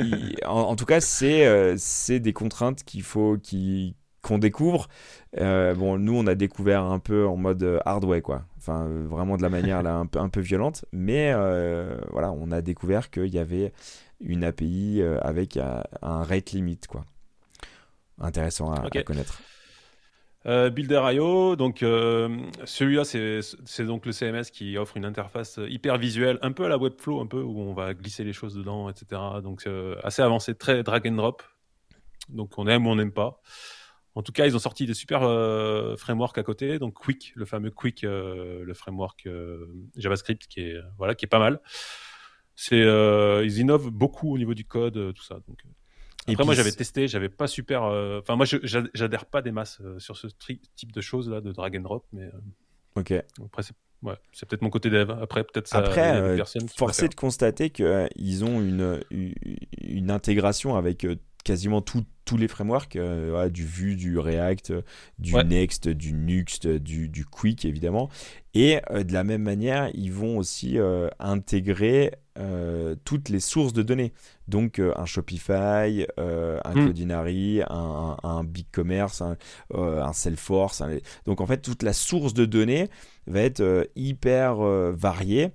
en, 0.44 0.60
en, 0.60 0.76
tout 0.76 0.84
cas, 0.84 1.00
c'est 1.00 2.20
des 2.20 2.32
contraintes 2.34 2.84
qu'il 2.84 3.02
faut, 3.02 3.38
qui, 3.38 3.96
qu'on 4.26 4.38
découvre. 4.38 4.88
Euh, 5.38 5.74
bon, 5.74 5.98
nous, 5.98 6.16
on 6.16 6.26
a 6.26 6.34
découvert 6.34 6.82
un 6.82 6.98
peu 6.98 7.26
en 7.26 7.36
mode 7.36 7.62
euh, 7.62 7.78
hardware, 7.84 8.22
quoi. 8.22 8.44
Enfin, 8.56 8.88
vraiment 9.08 9.36
de 9.36 9.42
la 9.42 9.48
manière 9.48 9.82
là, 9.82 9.94
un, 9.94 10.06
peu, 10.06 10.18
un 10.18 10.28
peu 10.28 10.40
violente. 10.40 10.84
Mais 10.92 11.32
euh, 11.32 11.96
voilà, 12.10 12.32
on 12.32 12.50
a 12.50 12.60
découvert 12.60 13.10
qu'il 13.10 13.32
y 13.32 13.38
avait 13.38 13.72
une 14.20 14.44
API 14.44 15.02
avec 15.20 15.56
un, 15.56 15.82
rate 16.02 16.50
limit, 16.52 16.80
quoi. 16.88 17.04
Intéressant 18.18 18.72
à, 18.72 18.88
connaître. 19.02 19.40
Builder.io, 20.44 21.56
donc 21.56 21.78
celui-là 21.80 23.02
c'est 23.04 23.84
donc 23.84 24.06
le 24.06 24.12
CMS 24.12 24.44
qui 24.52 24.78
offre 24.78 24.96
une 24.96 25.04
interface 25.04 25.58
hyper 25.68 25.98
visuelle, 25.98 26.38
un 26.40 26.52
peu 26.52 26.64
à 26.64 26.68
la 26.68 26.78
Webflow, 26.78 27.20
un 27.20 27.26
peu 27.26 27.42
où 27.42 27.60
on 27.60 27.74
va 27.74 27.94
glisser 27.94 28.22
les 28.22 28.32
choses 28.32 28.54
dedans, 28.54 28.88
etc. 28.88 29.20
Donc 29.42 29.68
assez 30.04 30.22
avancé, 30.22 30.54
très 30.54 30.84
drag 30.84 31.06
and 31.08 31.16
drop. 31.16 31.42
Donc 32.28 32.52
on 32.58 32.68
aime 32.68 32.86
ou 32.86 32.90
on 32.90 32.96
n'aime 32.96 33.12
pas. 33.12 33.40
En 34.16 34.22
tout 34.22 34.32
cas, 34.32 34.46
ils 34.46 34.56
ont 34.56 34.58
sorti 34.58 34.86
des 34.86 34.94
super 34.94 35.22
euh, 35.22 35.94
frameworks 35.96 36.38
à 36.38 36.42
côté. 36.42 36.78
Donc 36.78 36.94
Quick, 36.94 37.32
le 37.36 37.44
fameux 37.44 37.70
Quick, 37.70 38.02
euh, 38.02 38.64
le 38.64 38.74
framework 38.74 39.26
euh, 39.26 39.66
JavaScript 39.94 40.46
qui 40.46 40.60
est 40.60 40.76
voilà, 40.96 41.14
qui 41.14 41.26
est 41.26 41.28
pas 41.28 41.38
mal. 41.38 41.60
C'est 42.54 42.80
ils 42.80 43.58
innovent 43.58 43.90
beaucoup 43.90 44.34
au 44.34 44.38
niveau 44.38 44.54
du 44.54 44.64
code, 44.64 45.12
tout 45.14 45.22
ça. 45.22 45.34
Donc 45.46 45.62
après, 46.28 46.44
moi, 46.44 46.54
j'avais 46.54 46.72
testé, 46.72 47.06
j'avais 47.06 47.28
pas 47.28 47.46
super. 47.46 47.82
Enfin, 47.82 48.36
moi, 48.36 48.46
j'adhère 48.46 49.26
pas 49.26 49.42
des 49.42 49.52
masses 49.52 49.82
sur 49.98 50.16
ce 50.16 50.28
type 50.28 50.92
de 50.92 51.00
choses 51.02 51.28
là, 51.28 51.42
de 51.42 51.52
drag 51.52 51.76
and 51.76 51.82
drop, 51.82 52.06
mais. 52.12 52.30
ok. 52.94 53.12
Après, 53.44 53.62
c'est 53.62 53.74
ouais, 54.02 54.16
peut-être 54.48 54.62
mon 54.62 54.70
côté 54.70 54.88
dev. 54.88 55.10
Après, 55.10 55.44
peut-être 55.44 55.68
ça. 55.68 55.76
Après, 55.76 56.38
forcé 56.74 57.08
de 57.08 57.14
constater 57.14 57.68
qu'ils 57.68 58.44
ont 58.46 58.62
une, 58.62 58.98
une, 59.10 60.10
intégration 60.10 60.74
avec 60.74 61.06
quasiment 61.44 61.82
tous 62.26 62.36
les 62.36 62.48
frameworks, 62.48 62.96
euh, 62.96 63.48
du 63.48 63.64
Vue, 63.64 63.96
du 63.96 64.18
React, 64.18 64.74
du 65.18 65.32
Next, 65.32 65.88
du 65.88 66.12
Nuxt, 66.12 66.66
du, 66.66 67.08
du, 67.08 67.24
Quick 67.24 67.64
évidemment. 67.64 68.10
Et 68.52 68.80
euh, 68.90 69.04
de 69.04 69.12
la 69.12 69.24
même 69.24 69.42
manière, 69.42 69.90
ils 69.94 70.12
vont 70.12 70.36
aussi 70.36 70.78
euh, 70.78 71.08
intégrer 71.18 72.12
toutes 73.06 73.30
les 73.30 73.40
sources 73.40 73.72
de 73.72 73.82
données. 73.82 74.12
Donc 74.46 74.78
un 74.78 75.06
Shopify, 75.06 76.06
un 76.18 76.58
hmm. 76.58 76.84
Cloudinary, 76.84 77.62
un, 77.66 78.18
un, 78.22 78.44
BigCommerce, 78.44 79.22
un, 79.22 79.38
un 79.72 80.12
Salesforce. 80.12 80.82
Donc 81.24 81.40
en 81.40 81.46
fait, 81.46 81.62
toute 81.62 81.82
la 81.82 81.94
source 81.94 82.34
de 82.34 82.44
données 82.44 82.90
va 83.26 83.40
être 83.40 83.88
hyper 83.96 84.56
variée. 84.92 85.52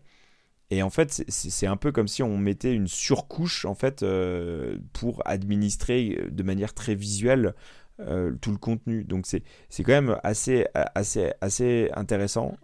Et 0.71 0.81
en 0.81 0.89
fait, 0.89 1.25
c'est 1.27 1.67
un 1.67 1.75
peu 1.75 1.91
comme 1.91 2.07
si 2.07 2.23
on 2.23 2.37
mettait 2.37 2.73
une 2.73 2.87
surcouche 2.87 3.65
en 3.65 3.75
fait 3.75 4.03
euh, 4.03 4.77
pour 4.93 5.21
administrer 5.25 6.17
euh, 6.17 6.29
de 6.31 6.43
manière 6.43 6.73
très 6.73 6.95
visuelle 6.95 7.53
euh, 7.99 8.31
tout 8.41 8.51
le 8.51 8.57
contenu. 8.57 9.03
Donc 9.03 9.25
c'est 9.25 9.43
quand 9.83 9.91
même 9.91 10.17
assez 10.23 10.65
assez 10.73 11.33
assez 11.41 11.91
intéressant. 11.93 12.57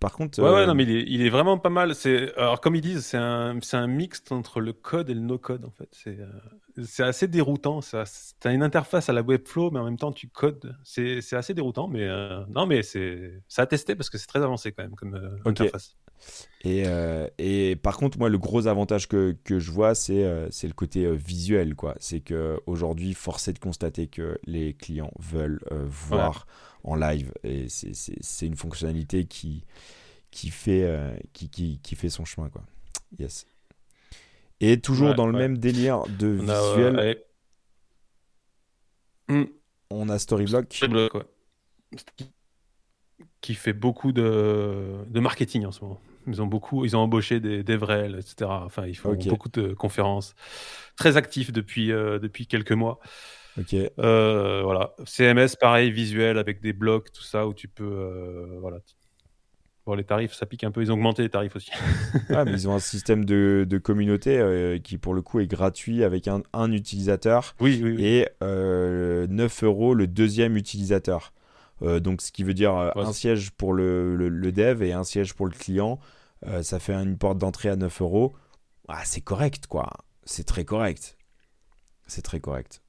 par 0.00 0.12
contre, 0.14 0.42
ouais, 0.42 0.50
ouais, 0.50 0.66
non, 0.66 0.74
mais 0.74 0.82
il 0.82 0.90
est, 0.90 1.04
il 1.06 1.22
est 1.22 1.30
vraiment 1.30 1.58
pas 1.58 1.70
mal. 1.70 1.94
C'est 1.94 2.36
alors 2.36 2.60
comme 2.60 2.74
ils 2.74 2.80
disent, 2.80 3.06
c'est 3.06 3.16
un 3.16 3.56
c'est 3.62 3.76
un 3.76 3.86
mix 3.86 4.20
entre 4.30 4.60
le 4.60 4.72
code 4.72 5.10
et 5.10 5.14
le 5.14 5.20
no 5.20 5.38
code 5.38 5.64
en 5.64 5.70
fait. 5.70 5.88
C'est 5.92 6.18
c'est 6.84 7.04
assez 7.04 7.28
déroutant. 7.28 7.78
Tu 7.82 7.96
as 7.96 8.52
une 8.52 8.64
interface 8.64 9.08
à 9.08 9.12
la 9.12 9.22
Webflow, 9.22 9.70
mais 9.70 9.78
en 9.78 9.84
même 9.84 9.96
temps 9.96 10.10
tu 10.10 10.26
codes. 10.26 10.76
C'est 10.82 11.20
assez 11.34 11.54
déroutant, 11.54 11.86
mais 11.86 12.08
non, 12.48 12.66
mais 12.66 12.82
c'est 12.82 13.40
ça 13.46 13.62
a 13.62 13.66
testé 13.66 13.94
parce 13.94 14.10
que 14.10 14.18
c'est 14.18 14.26
très 14.26 14.42
avancé 14.42 14.72
quand 14.72 14.82
même 14.82 14.96
comme 14.96 15.38
interface. 15.44 15.96
Et, 16.62 16.82
euh, 16.86 17.26
et, 17.38 17.76
par 17.76 17.96
contre, 17.96 18.18
moi, 18.18 18.28
le 18.28 18.38
gros 18.38 18.66
avantage 18.66 19.08
que, 19.08 19.34
que 19.44 19.58
je 19.58 19.70
vois, 19.70 19.94
c'est 19.94 20.24
euh, 20.24 20.48
c'est 20.50 20.66
le 20.66 20.74
côté 20.74 21.04
euh, 21.04 21.12
visuel. 21.12 21.74
quoi. 21.74 21.94
C'est 22.00 22.20
qu'aujourd'hui, 22.20 23.14
force 23.14 23.48
est 23.48 23.54
de 23.54 23.58
constater 23.58 24.08
que 24.08 24.38
les 24.44 24.74
clients 24.74 25.12
veulent 25.18 25.60
voir 25.70 26.46
en 26.84 26.96
live. 26.96 27.32
Et 27.44 27.68
c'est 27.68 28.46
une 28.46 28.56
fonctionnalité 28.56 29.24
qui, 29.24 29.64
qui, 30.30 30.50
fait, 30.50 30.86
qui, 31.32 31.48
qui, 31.48 31.80
qui, 31.82 31.94
fait 31.94 32.10
son 32.10 32.24
chemin. 32.24 32.50
Quoi. 32.50 32.62
Yes. 33.18 33.46
Et 34.60 34.78
toujours 34.80 35.14
dans 35.14 35.26
le 35.26 35.38
même 35.38 35.56
délire 35.56 36.02
de 36.18 36.26
visuel, 36.26 37.22
hmm. 39.28 39.44
on 39.88 40.08
a 40.10 40.18
Storyblock. 40.18 40.72
Storyblock 40.72 41.26
qui 43.40 43.54
fait 43.54 43.72
beaucoup 43.72 44.12
de, 44.12 45.04
de 45.06 45.20
marketing 45.20 45.64
en 45.64 45.72
ce 45.72 45.82
moment. 45.82 46.00
Ils 46.26 46.42
ont 46.42 46.46
beaucoup, 46.46 46.84
ils 46.84 46.96
ont 46.96 47.00
embauché 47.00 47.40
des 47.40 47.62
DevRel, 47.62 48.16
etc. 48.18 48.50
Enfin, 48.64 48.86
ils 48.86 48.94
font 48.96 49.14
beaucoup 49.14 49.48
de 49.48 49.72
conférences. 49.72 50.34
Très 50.96 51.16
actifs 51.16 51.52
depuis, 51.52 51.92
euh, 51.92 52.18
depuis 52.18 52.46
quelques 52.46 52.72
mois. 52.72 53.00
Ok. 53.58 53.74
Euh, 53.98 54.60
voilà. 54.62 54.94
CMS, 55.04 55.56
pareil, 55.60 55.90
visuel 55.90 56.38
avec 56.38 56.60
des 56.60 56.72
blocs, 56.72 57.10
tout 57.12 57.22
ça, 57.22 57.46
où 57.46 57.54
tu 57.54 57.68
peux. 57.68 57.84
euh, 57.84 58.58
voilà. 58.60 58.78
Bon, 59.86 59.94
les 59.94 60.04
tarifs, 60.04 60.34
ça 60.34 60.44
pique 60.46 60.62
un 60.62 60.70
peu. 60.70 60.82
Ils 60.82 60.90
ont 60.92 60.94
augmenté 60.94 61.22
les 61.22 61.30
tarifs 61.30 61.56
aussi. 61.56 61.70
Ah, 62.28 62.44
mais 62.44 62.52
ils 62.52 62.68
ont 62.68 62.74
un 62.74 62.78
système 62.80 63.24
de, 63.24 63.66
de 63.68 63.78
communauté 63.78 64.38
euh, 64.38 64.78
qui, 64.78 64.98
pour 64.98 65.14
le 65.14 65.22
coup, 65.22 65.40
est 65.40 65.46
gratuit 65.46 66.04
avec 66.04 66.28
un, 66.28 66.42
un 66.52 66.70
utilisateur 66.70 67.54
Oui, 67.60 67.80
oui, 67.82 67.94
oui. 67.96 68.04
et 68.04 68.28
euh, 68.42 69.26
9 69.28 69.64
euros 69.64 69.94
le 69.94 70.06
deuxième 70.06 70.56
utilisateur. 70.56 71.32
Euh, 71.82 72.00
donc, 72.00 72.20
ce 72.22 72.30
qui 72.32 72.44
veut 72.44 72.54
dire 72.54 72.76
euh, 72.76 72.90
Ouais, 72.96 73.02
un 73.04 73.12
siège 73.12 73.50
pour 73.52 73.72
le, 73.72 74.14
le- 74.16 74.28
le 74.28 74.52
dev 74.52 74.82
et 74.82 74.92
un 74.92 75.04
siège 75.04 75.34
pour 75.34 75.46
le 75.46 75.52
client. 75.52 75.98
Euh, 76.46 76.62
ça 76.62 76.78
fait 76.78 76.94
une 76.94 77.16
porte 77.18 77.38
d'entrée 77.38 77.68
à 77.68 77.76
9 77.76 78.00
euros. 78.02 78.34
Ah, 78.88 79.02
c'est 79.04 79.20
correct, 79.20 79.66
quoi. 79.66 79.88
C'est 80.24 80.44
très 80.44 80.64
correct. 80.64 81.16
C'est 82.06 82.22
très 82.22 82.40
correct. 82.40 82.82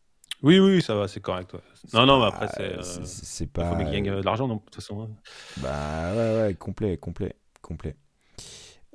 Oui, 0.44 0.60
oui, 0.60 0.82
ça 0.82 0.96
va, 0.96 1.08
c'est 1.08 1.20
correct. 1.20 1.54
ouais. 1.54 1.60
Non, 1.94 2.06
non, 2.06 2.20
mais 2.20 2.26
après, 2.28 2.48
c'est. 2.48 2.62
euh, 2.64 2.82
c'est- 2.82 3.06
c'est 3.06 3.44
Il 3.44 3.50
pas. 3.50 3.70
faut 3.76 3.76
euh, 3.82 4.20
de 4.20 4.26
l'argent, 4.26 4.48
donc, 4.48 4.62
de 4.62 4.66
toute 4.66 4.76
façon. 4.76 5.02
hein. 5.04 5.10
Bah 5.58 6.14
ouais, 6.16 6.42
ouais, 6.48 6.54
complet, 6.56 6.98
complet, 6.98 7.36
complet. 7.62 7.96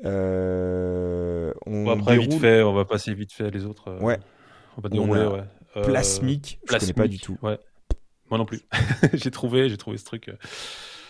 Euh, 0.05 1.53
on 1.67 1.85
Bon, 1.85 1.91
après, 2.01 2.19
vite 2.19 2.35
fait, 2.35 2.63
on 2.63 2.73
va 2.75 2.85
passer 2.85 3.15
vite 3.15 3.33
fait 3.33 3.51
les 3.51 3.65
autres. 3.65 3.89
euh, 3.89 4.01
Ouais. 4.01 4.19
On 4.77 4.81
va 4.81 4.89
dérouler, 4.89 5.25
ouais. 5.27 5.83
Plasmic, 5.83 6.59
je 6.69 6.77
connais 6.79 6.93
pas 6.93 7.09
du 7.09 7.19
tout. 7.19 7.39
Ouais. 7.43 7.59
Moi 8.31 8.39
non 8.39 8.45
plus. 8.45 8.61
j'ai 9.15 9.31
trouvé, 9.31 9.69
j'ai 9.69 9.77
trouvé 9.77 9.99
ce 9.99 10.05
truc. 10.05 10.29
euh, 10.29 10.37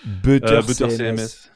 Butter, 0.05 0.47
euh, 0.55 0.63
Butter 0.63 0.91
CMS. 0.91 1.17
CMS. 1.17 1.53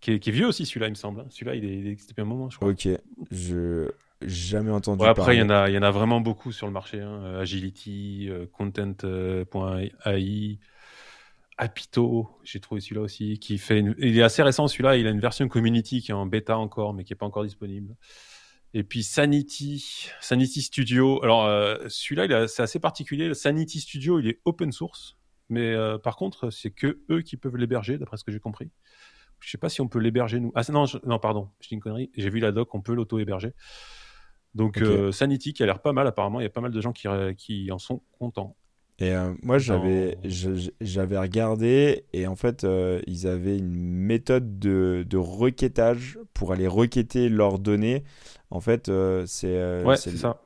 Qui 0.00 0.12
est, 0.12 0.18
qui 0.20 0.30
est 0.30 0.32
vieux 0.32 0.46
aussi, 0.46 0.64
celui-là, 0.66 0.86
il 0.86 0.90
me 0.90 0.94
semble. 0.94 1.20
hein. 1.20 1.26
Celui-là, 1.30 1.54
il, 1.56 1.64
est- 1.64 1.78
il 1.78 1.86
existe 1.88 2.10
depuis 2.10 2.22
un 2.22 2.24
moment, 2.24 2.50
je 2.50 2.56
crois. 2.56 2.68
Ok, 2.70 2.88
je 3.30 3.90
jamais 4.22 4.70
entendu 4.72 5.02
Ouais, 5.02 5.08
après, 5.08 5.36
il 5.36 5.40
y, 5.40 5.46
parler. 5.46 5.60
en 5.60 5.64
a, 5.64 5.68
il 5.70 5.74
y 5.74 5.78
en 5.78 5.82
a 5.82 5.90
vraiment 5.92 6.20
beaucoup 6.20 6.50
sur 6.52 6.66
le 6.66 6.72
marché. 6.72 7.00
hein. 7.00 7.20
Euh, 7.24 7.40
Agility, 7.40 8.26
euh, 8.30 8.46
Content.ai, 8.52 10.58
Apito, 11.56 12.28
j'ai 12.44 12.60
trouvé 12.60 12.80
celui-là 12.80 13.00
aussi. 13.02 13.38
Qui 13.40 13.58
fait 13.58 13.80
une- 13.80 13.94
Il 13.98 14.16
est 14.18 14.22
assez 14.22 14.42
récent, 14.42 14.68
celui-là. 14.68 14.96
Il 14.96 15.06
a 15.06 15.10
une 15.10 15.20
version 15.20 15.48
community 15.48 16.00
qui 16.02 16.12
est 16.12 16.14
en 16.14 16.26
bêta 16.26 16.56
encore, 16.56 16.94
mais 16.94 17.02
qui 17.04 17.12
n'est 17.12 17.16
pas 17.16 17.26
encore 17.26 17.44
disponible. 17.44 17.94
Et 18.74 18.84
puis 18.84 19.02
Sanity, 19.02 20.08
Sanity 20.20 20.62
Studio. 20.62 21.22
Alors, 21.22 21.46
euh, 21.46 21.76
celui-là, 21.88 22.26
il 22.26 22.32
est- 22.32 22.48
c'est 22.48 22.62
assez 22.62 22.78
particulier. 22.78 23.32
Sanity 23.34 23.80
Studio, 23.80 24.20
il 24.20 24.28
est 24.28 24.40
open 24.44 24.72
source. 24.72 25.16
Mais 25.48 25.72
euh, 25.72 25.96
par 25.98 26.16
contre, 26.16 26.50
c'est 26.50 26.70
que 26.70 27.00
eux 27.10 27.22
qui 27.22 27.36
peuvent 27.38 27.56
l'héberger, 27.56 27.96
d'après 27.96 28.18
ce 28.18 28.24
que 28.24 28.32
j'ai 28.32 28.40
compris. 28.40 28.70
Je 29.40 29.50
sais 29.50 29.56
pas 29.58 29.68
si 29.68 29.80
on 29.80 29.88
peut 29.88 29.98
l'héberger, 30.00 30.40
nous. 30.40 30.52
Ah, 30.54 30.62
non, 30.70 30.84
je- 30.84 30.98
non, 31.06 31.18
pardon, 31.18 31.48
je 31.60 31.68
dis 31.68 31.74
une 31.74 31.80
connerie. 31.80 32.10
J'ai 32.16 32.28
vu 32.28 32.40
la 32.40 32.52
doc, 32.52 32.74
on 32.74 32.82
peut 32.82 32.92
l'auto-héberger. 32.94 33.52
Donc, 34.54 34.76
euh, 34.90 35.12
Sanity 35.12 35.52
qui 35.52 35.62
a 35.62 35.66
l'air 35.66 35.80
pas 35.80 35.92
mal, 35.92 36.06
apparemment. 36.06 36.40
Il 36.40 36.42
y 36.42 36.46
a 36.46 36.50
pas 36.50 36.60
mal 36.60 36.72
de 36.72 36.80
gens 36.80 36.92
qui, 36.92 37.06
qui 37.36 37.70
en 37.70 37.78
sont 37.78 38.02
contents. 38.18 38.56
Et 38.98 39.14
euh, 39.14 39.32
moi, 39.42 39.58
j'avais 40.80 41.18
regardé 41.18 42.04
et 42.12 42.26
en 42.26 42.34
fait, 42.34 42.64
euh, 42.64 43.00
ils 43.06 43.28
avaient 43.28 43.56
une 43.56 43.70
méthode 43.76 44.58
de, 44.58 45.04
de 45.08 45.16
requêtage 45.16 46.18
pour 46.34 46.52
aller 46.52 46.66
requêter 46.66 47.28
leurs 47.28 47.60
données. 47.60 48.02
En 48.50 48.60
fait, 48.60 48.88
euh, 48.88 49.24
c'est 49.26 49.56
euh, 49.58 49.84
Ouais, 49.84 49.96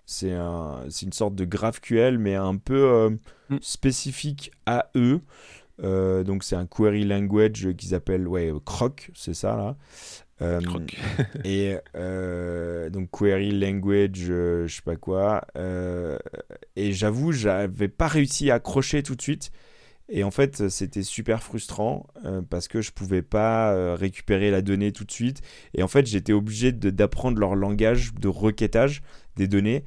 c'est 0.06 0.32
un, 0.32 0.80
une 1.02 1.12
sorte 1.12 1.34
de 1.34 1.44
GraphQL, 1.44 2.18
mais 2.18 2.34
un 2.34 2.56
peu 2.56 2.74
euh, 2.74 3.10
Mm. 3.48 3.58
spécifique 3.60 4.50
à 4.66 4.90
eux. 4.96 5.20
Donc, 6.24 6.44
c'est 6.44 6.56
un 6.56 6.66
query 6.66 7.04
language 7.04 7.74
qu'ils 7.76 7.94
appellent 7.94 8.28
ouais, 8.28 8.52
Croc, 8.64 9.10
c'est 9.14 9.34
ça 9.34 9.56
là. 9.56 9.76
Croc. 10.60 10.96
et 11.44 11.76
donc 12.90 13.10
query 13.10 13.50
language, 13.52 14.14
je 14.26 14.66
sais 14.68 14.82
pas 14.82 14.96
quoi. 14.96 15.44
Et 16.76 16.92
j'avoue, 16.92 17.32
j'avais 17.32 17.88
pas 17.88 18.06
réussi 18.08 18.50
à 18.50 18.54
accrocher 18.54 19.02
tout 19.02 19.16
de 19.16 19.22
suite. 19.22 19.50
Et 20.08 20.24
en 20.24 20.30
fait, 20.30 20.68
c'était 20.68 21.02
super 21.02 21.42
frustrant 21.42 22.06
euh, 22.24 22.42
parce 22.42 22.68
que 22.68 22.80
je 22.82 22.92
pouvais 22.92 23.22
pas 23.22 23.72
euh, 23.72 23.94
récupérer 23.94 24.50
la 24.50 24.60
donnée 24.60 24.92
tout 24.92 25.04
de 25.04 25.12
suite. 25.12 25.40
Et 25.74 25.82
en 25.82 25.88
fait, 25.88 26.06
j'étais 26.06 26.32
obligé 26.34 26.72
d'apprendre 26.72 27.38
leur 27.38 27.54
langage 27.54 28.12
de 28.14 28.28
requêtage 28.28 29.02
des 29.36 29.48
données. 29.48 29.84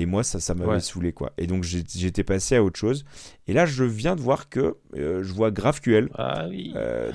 Et 0.00 0.06
moi, 0.06 0.22
ça, 0.22 0.38
ça 0.40 0.54
m'avait 0.54 0.70
Ouais. 0.70 0.80
saoulé, 0.80 1.12
quoi. 1.12 1.32
Et 1.38 1.46
donc, 1.48 1.64
j'étais 1.64 2.22
passé 2.24 2.54
à 2.56 2.62
autre 2.62 2.78
chose. 2.78 3.04
Et 3.48 3.52
là, 3.52 3.66
je 3.66 3.82
viens 3.84 4.14
de 4.16 4.20
voir 4.20 4.48
que 4.48 4.76
euh, 4.96 5.22
je 5.24 5.32
vois 5.32 5.50
GraphQL. 5.50 6.08
Ah 6.14 6.46
oui. 6.48 6.72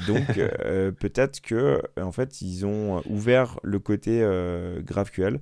Donc 0.07 0.27
peut-être 0.99 1.41
que 1.41 1.81
en 1.99 2.11
fait 2.11 2.41
ils 2.41 2.65
ont 2.65 3.01
ouvert 3.09 3.59
le 3.63 3.79
côté 3.79 4.21
GraphQL 4.85 5.39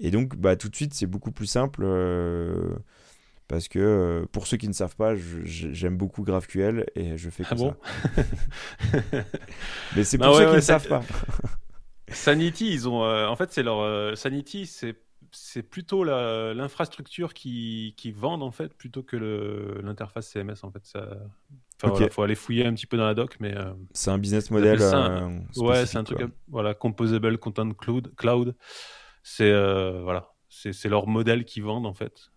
et 0.00 0.10
donc 0.10 0.34
bah 0.36 0.56
tout 0.56 0.68
de 0.68 0.74
suite 0.76 0.94
c'est 0.94 1.06
beaucoup 1.06 1.30
plus 1.30 1.46
simple 1.46 1.84
parce 3.50 3.68
que 3.68 3.78
euh, 3.80 4.26
pour 4.32 4.46
ceux 4.46 4.56
qui 4.56 4.68
ne 4.68 4.72
savent 4.72 4.96
pas 4.96 5.14
j'aime 5.44 5.96
beaucoup 5.96 6.22
GraphQL 6.22 6.86
et 6.94 7.18
je 7.18 7.30
fais 7.30 7.44
que 7.44 7.50
Ah 7.50 7.54
bon 7.54 7.74
ça. 7.74 7.76
Mais 9.92 10.04
c'est 10.04 10.18
Bah 10.18 10.26
pour 10.26 10.32
ouais, 10.32 10.42
ceux 10.42 10.46
qui 10.46 10.54
ouais, 10.54 10.56
ne 10.56 10.60
savent 10.62 10.86
pas. 10.86 11.06
Sanity, 12.08 12.72
ils 12.72 12.88
ont. 12.88 13.04
euh, 13.04 13.26
en 13.26 13.36
fait, 13.36 13.52
c'est 13.52 13.62
leur. 13.62 13.80
euh, 13.80 14.14
Sanity, 14.14 14.66
c'est. 14.66 15.00
C'est 15.32 15.62
plutôt 15.62 16.02
l'infrastructure 16.02 17.34
qui, 17.34 17.94
qui 17.96 18.10
vendent 18.10 18.42
en 18.42 18.50
fait 18.50 18.74
plutôt 18.74 19.04
que 19.04 19.16
l'interface 19.80 20.28
CMS 20.28 20.64
en 20.64 20.72
fait. 20.72 20.84
Ça... 20.84 21.08
Enfin, 21.80 21.90
voilà, 21.90 22.08
faut 22.08 22.22
aller 22.22 22.34
fouiller 22.34 22.66
un 22.66 22.74
petit 22.74 22.86
peu 22.86 22.96
dans 22.96 23.06
la 23.06 23.14
doc, 23.14 23.36
mais 23.38 23.56
euh, 23.56 23.72
C'est 23.94 24.10
un 24.10 24.18
business 24.18 24.50
model. 24.50 24.78
euh, 24.80 25.38
ouais, 25.56 25.86
c'est 25.86 25.98
un 25.98 26.04
truc 26.04 26.18
quoi. 26.18 26.28
voilà 26.48 26.74
composable 26.74 27.38
content 27.38 27.70
cloud. 27.72 28.12
Cloud, 28.16 28.56
c'est 29.22 29.50
euh, 29.50 30.02
voilà, 30.02 30.32
c'est 30.48 30.72
c'est 30.72 30.88
leur 30.88 31.06
modèle 31.06 31.44
qu'ils 31.44 31.62
vendent 31.64 31.86
en 31.86 31.94
fait. 31.94 32.29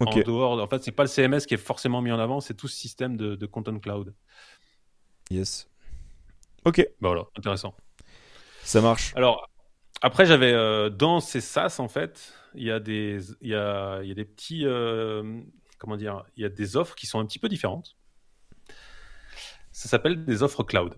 En 0.00 0.10
dehors, 0.22 0.62
en 0.62 0.68
fait, 0.68 0.82
c'est 0.84 0.92
pas 0.92 1.02
le 1.02 1.08
CMS 1.08 1.40
qui 1.46 1.54
est 1.54 1.58
forcément 1.58 2.00
mis 2.02 2.12
en 2.12 2.18
avant, 2.18 2.40
c'est 2.40 2.54
tout 2.54 2.68
ce 2.68 2.76
système 2.76 3.16
de, 3.16 3.34
de 3.34 3.46
content 3.46 3.78
cloud. 3.80 4.14
Yes. 5.30 5.68
Ok, 6.64 6.78
Bah 7.00 7.08
voilà, 7.08 7.24
intéressant. 7.36 7.74
ça 8.62 8.80
marche. 8.80 9.12
Alors, 9.16 9.48
après, 10.02 10.24
j'avais 10.26 10.52
euh, 10.52 10.88
dans 10.90 11.18
ces 11.20 11.40
SaaS, 11.40 11.76
en 11.80 11.88
fait, 11.88 12.32
il 12.54 12.62
y 12.64 12.70
a 12.70 12.78
des, 12.80 13.18
y 13.42 13.54
a, 13.54 14.02
y 14.02 14.10
a 14.10 14.14
des 14.14 14.24
petits, 14.24 14.64
euh, 14.64 15.40
comment 15.78 15.96
dire, 15.96 16.24
il 16.36 16.42
y 16.42 16.46
a 16.46 16.48
des 16.48 16.76
offres 16.76 16.94
qui 16.94 17.06
sont 17.06 17.18
un 17.18 17.26
petit 17.26 17.38
peu 17.40 17.48
différentes. 17.48 17.96
Ça 19.72 19.88
s'appelle 19.88 20.24
des 20.24 20.42
offres 20.42 20.62
cloud. 20.62 20.94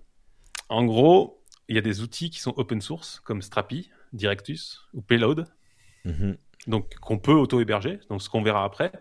En 0.68 0.84
gros, 0.84 1.42
il 1.68 1.74
y 1.74 1.78
a 1.78 1.82
des 1.82 2.00
outils 2.02 2.30
qui 2.30 2.40
sont 2.40 2.54
open 2.56 2.80
source, 2.80 3.20
comme 3.20 3.42
Strapi, 3.42 3.90
Directus 4.12 4.80
ou 4.92 5.02
Payload, 5.02 5.46
Mhm. 6.04 6.36
Donc 6.66 6.94
qu'on 6.96 7.18
peut 7.18 7.32
auto-héberger, 7.32 8.00
donc 8.08 8.22
ce 8.22 8.28
qu'on 8.28 8.42
verra 8.42 8.64
après. 8.64 8.92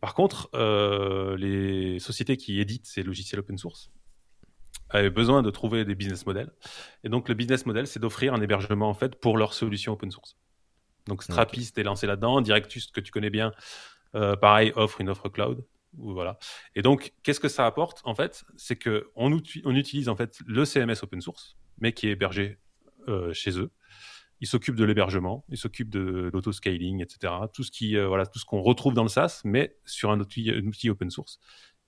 Par 0.00 0.14
contre, 0.14 0.48
euh, 0.54 1.36
les 1.36 1.98
sociétés 1.98 2.36
qui 2.36 2.60
éditent 2.60 2.86
ces 2.86 3.02
logiciels 3.02 3.40
open 3.40 3.58
source 3.58 3.90
avaient 4.88 5.10
besoin 5.10 5.42
de 5.42 5.50
trouver 5.50 5.84
des 5.84 5.94
business 5.94 6.26
models. 6.26 6.52
Et 7.04 7.08
donc 7.08 7.28
le 7.28 7.34
business 7.34 7.66
model, 7.66 7.86
c'est 7.86 8.00
d'offrir 8.00 8.34
un 8.34 8.40
hébergement 8.40 8.88
en 8.88 8.94
fait 8.94 9.16
pour 9.20 9.36
leur 9.36 9.52
solution 9.54 9.92
open 9.92 10.10
source. 10.10 10.36
Donc 11.06 11.22
Strapi 11.22 11.64
c'était 11.64 11.82
lancé 11.82 12.06
là-dedans, 12.06 12.40
Directus 12.40 12.86
que 12.88 13.00
tu 13.00 13.12
connais 13.12 13.30
bien, 13.30 13.52
euh, 14.14 14.36
pareil 14.36 14.72
offre 14.76 15.00
une 15.00 15.08
offre 15.10 15.28
cloud. 15.28 15.64
Ou 15.98 16.12
Voilà. 16.12 16.38
Et 16.76 16.82
donc, 16.82 17.12
qu'est-ce 17.22 17.40
que 17.40 17.48
ça 17.48 17.66
apporte 17.66 18.00
en 18.04 18.14
fait? 18.14 18.44
C'est 18.56 18.76
que 18.76 19.10
on, 19.16 19.30
outi- 19.32 19.62
on 19.64 19.74
utilise 19.74 20.08
en 20.08 20.16
fait 20.16 20.38
le 20.46 20.64
CMS 20.64 21.02
open 21.02 21.20
source, 21.20 21.56
mais 21.78 21.92
qui 21.92 22.06
est 22.08 22.12
hébergé 22.12 22.58
euh, 23.08 23.32
chez 23.32 23.58
eux. 23.58 23.70
Ils 24.40 24.46
s'occupent 24.46 24.76
de 24.76 24.84
l'hébergement, 24.84 25.44
ils 25.50 25.58
s'occupent 25.58 25.90
de 25.90 26.30
l'autoscaling, 26.32 27.02
etc. 27.02 27.32
Tout 27.52 27.62
ce 27.62 27.70
qui, 27.70 27.96
euh, 27.96 28.08
voilà, 28.08 28.26
tout 28.26 28.38
ce 28.38 28.44
qu'on 28.44 28.62
retrouve 28.62 28.94
dans 28.94 29.02
le 29.02 29.08
SaaS, 29.08 29.42
mais 29.44 29.76
sur 29.84 30.10
un 30.10 30.20
outil, 30.20 30.90
open 30.90 31.10
source. 31.10 31.38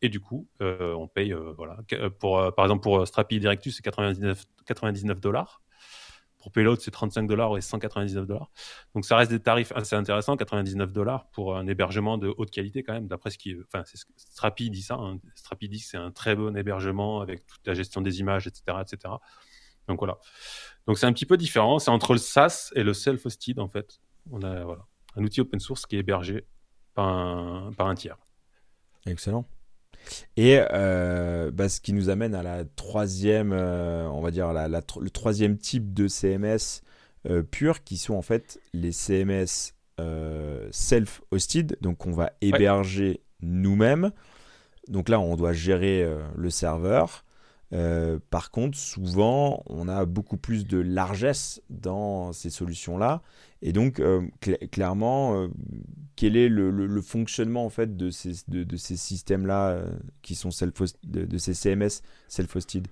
Et 0.03 0.09
du 0.09 0.20
coup, 0.20 0.48
euh, 0.61 0.94
on 0.94 1.09
paye, 1.09 1.32
euh, 1.32 1.55
voilà, 1.57 1.78
pour, 2.18 2.53
par 2.55 2.64
exemple 2.64 2.82
pour 2.82 3.07
Strapi 3.07 3.38
Directus, 3.40 3.76
c'est 3.76 3.82
99 3.82 4.44
99 4.66 5.20
dollars. 5.20 5.62
Pour 6.38 6.50
Payload, 6.50 6.80
c'est 6.80 6.90
35 6.90 7.28
dollars 7.28 7.57
et 7.57 7.61
199 7.61 8.26
dollars. 8.26 8.50
Donc 8.96 9.05
ça 9.05 9.16
reste 9.16 9.30
des 9.30 9.38
tarifs 9.38 9.70
assez 9.76 9.94
intéressants, 9.94 10.36
99 10.36 10.92
dollars 10.92 11.30
pour 11.30 11.57
un 11.57 11.68
hébergement 11.68 12.18
de 12.18 12.34
haute 12.36 12.50
qualité 12.50 12.82
quand 12.82 12.94
même. 12.94 13.07
D'après 13.07 13.30
ce 13.30 13.38
qui, 13.38 13.55
enfin, 13.72 13.84
Strapi 14.16 14.68
dit 14.68 14.82
ça. 14.82 14.96
hein. 14.96 15.20
Strapi 15.36 15.68
dit 15.68 15.78
que 15.78 15.86
c'est 15.86 15.98
un 15.98 16.11
très 16.11 16.34
bon 16.34 16.57
hébergement 16.57 17.20
avec 17.20 17.46
toute 17.46 17.64
la 17.64 17.74
gestion 17.74 18.00
des 18.00 18.18
images, 18.18 18.48
etc., 18.48 18.78
etc. 18.80 19.14
Donc 19.89 19.99
voilà. 19.99 20.18
Donc 20.87 20.99
c'est 20.99 21.07
un 21.07 21.12
petit 21.12 21.26
peu 21.26 21.37
différent. 21.37 21.78
C'est 21.78 21.91
entre 21.91 22.12
le 22.12 22.18
SaaS 22.18 22.70
et 22.74 22.83
le 22.83 22.93
self-hosted 22.93 23.59
en 23.59 23.68
fait. 23.68 24.01
On 24.30 24.43
a 24.43 24.64
voilà, 24.64 24.87
un 25.16 25.24
outil 25.24 25.41
open 25.41 25.61
source 25.61 25.87
qui 25.87 25.97
est 25.97 26.01
hébergé 26.01 26.47
par 26.95 27.09
un, 27.09 27.72
par 27.76 27.89
un 27.89 27.95
tiers. 27.95 28.18
Excellent. 29.07 29.47
Et 30.37 30.61
euh, 30.72 31.51
bah, 31.51 31.68
ce 31.68 31.80
qui 31.80 31.93
nous 31.93 32.09
amène 32.09 32.35
à 32.35 32.43
la 32.43 32.64
troisième, 32.64 33.53
euh, 33.53 34.09
on 34.09 34.20
va 34.20 34.30
dire 34.30 34.53
la, 34.53 34.68
le 34.68 35.11
troisième 35.11 35.59
type 35.59 35.93
de 35.93 36.09
CMS 36.09 36.83
euh, 37.28 37.43
pur, 37.43 37.85
qui 37.85 37.97
sont 37.97 38.14
en 38.14 38.22
fait 38.22 38.61
les 38.72 38.93
CMS 38.93 39.74
self-hosted, 40.72 41.76
donc 41.80 42.07
on 42.07 42.12
va 42.12 42.33
héberger 42.41 43.20
nous-mêmes. 43.41 44.11
Donc 44.89 45.09
là, 45.09 45.20
on 45.20 45.37
doit 45.37 45.53
gérer 45.53 46.05
le 46.35 46.51
serveur. 46.51 47.24
Par 48.31 48.51
contre, 48.51 48.77
souvent, 48.77 49.62
on 49.66 49.89
a 49.89 50.05
beaucoup 50.05 50.37
plus 50.37 50.66
de 50.66 50.79
largesse 50.79 51.62
dans 51.70 52.33
ces 52.33 52.51
solutions-là. 52.51 53.23
Et 53.62 53.73
donc, 53.73 54.03
clairement, 54.70 55.49
quel 56.16 56.37
est 56.37 56.49
le, 56.49 57.01
fonctionnement 57.01 57.64
en 57.64 57.70
fait 57.70 57.97
de 57.97 58.11
ces, 58.11 58.33
de, 58.49 58.77
ces 58.77 58.97
systèmes-là 58.97 59.85
qui 60.20 60.35
sont 60.35 60.51
self 60.51 60.75
de, 61.05 61.25
de 61.25 61.39
ces 61.39 61.55
CMS 61.55 62.03
self-hosted? 62.29 62.89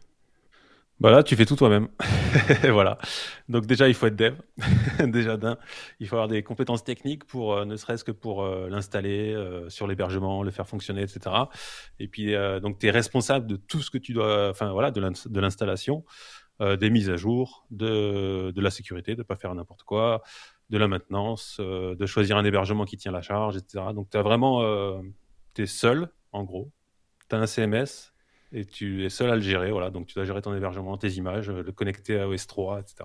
Bah 1.00 1.22
tu 1.22 1.34
fais 1.34 1.46
tout 1.46 1.56
toi-même. 1.56 1.88
voilà. 2.70 2.98
Donc 3.48 3.64
déjà, 3.64 3.88
il 3.88 3.94
faut 3.94 4.06
être 4.06 4.16
dev. 4.16 4.34
déjà 5.06 5.38
il 5.98 6.06
faut 6.06 6.16
avoir 6.16 6.28
des 6.28 6.42
compétences 6.42 6.84
techniques 6.84 7.24
pour, 7.24 7.54
euh, 7.54 7.64
ne 7.64 7.76
serait-ce 7.76 8.04
que 8.04 8.12
pour 8.12 8.42
euh, 8.42 8.68
l'installer 8.68 9.32
euh, 9.32 9.70
sur 9.70 9.86
l'hébergement, 9.86 10.42
le 10.42 10.50
faire 10.50 10.68
fonctionner, 10.68 11.00
etc. 11.02 11.34
Et 11.98 12.06
puis 12.06 12.34
donc 12.62 12.78
tu 12.78 12.86
es 12.86 12.90
responsable 12.90 13.46
de 13.46 13.56
tout 13.56 13.80
ce 13.80 13.90
que 13.90 13.96
tu 13.96 14.12
dois, 14.12 14.50
enfin 14.50 14.72
voilà, 14.72 14.90
de 14.90 15.40
l'installation, 15.40 16.04
des 16.60 16.90
mises 16.90 17.08
à 17.08 17.16
jour, 17.16 17.66
de, 17.70 18.52
la 18.54 18.70
sécurité, 18.70 19.16
de 19.16 19.22
pas 19.22 19.36
faire 19.36 19.54
n'importe 19.54 19.82
quoi, 19.84 20.22
de 20.68 20.76
la 20.76 20.88
maintenance, 20.88 21.58
de 21.60 22.06
choisir 22.06 22.36
un 22.36 22.44
hébergement 22.44 22.84
qui 22.84 22.98
tient 22.98 23.12
la 23.12 23.22
charge, 23.22 23.56
etc. 23.56 23.86
Donc 23.94 24.10
tu 24.10 24.18
vraiment, 24.18 24.62
tu 25.54 25.62
es 25.62 25.66
seul 25.66 26.10
en 26.32 26.44
gros. 26.44 26.70
Tu 27.30 27.36
as 27.36 27.38
un 27.38 27.46
CMS, 27.46 28.12
et 28.52 28.64
tu 28.64 29.04
es 29.04 29.08
seul 29.08 29.30
à 29.30 29.36
le 29.36 29.42
gérer. 29.42 29.70
Voilà, 29.70 29.90
donc 29.90 30.06
tu 30.06 30.14
dois 30.14 30.24
gérer 30.24 30.42
ton 30.42 30.54
hébergement, 30.54 30.96
tes 30.96 31.10
images, 31.10 31.50
le 31.50 31.72
connecter 31.72 32.18
à 32.18 32.26
OS3, 32.26 32.80
etc. 32.80 33.04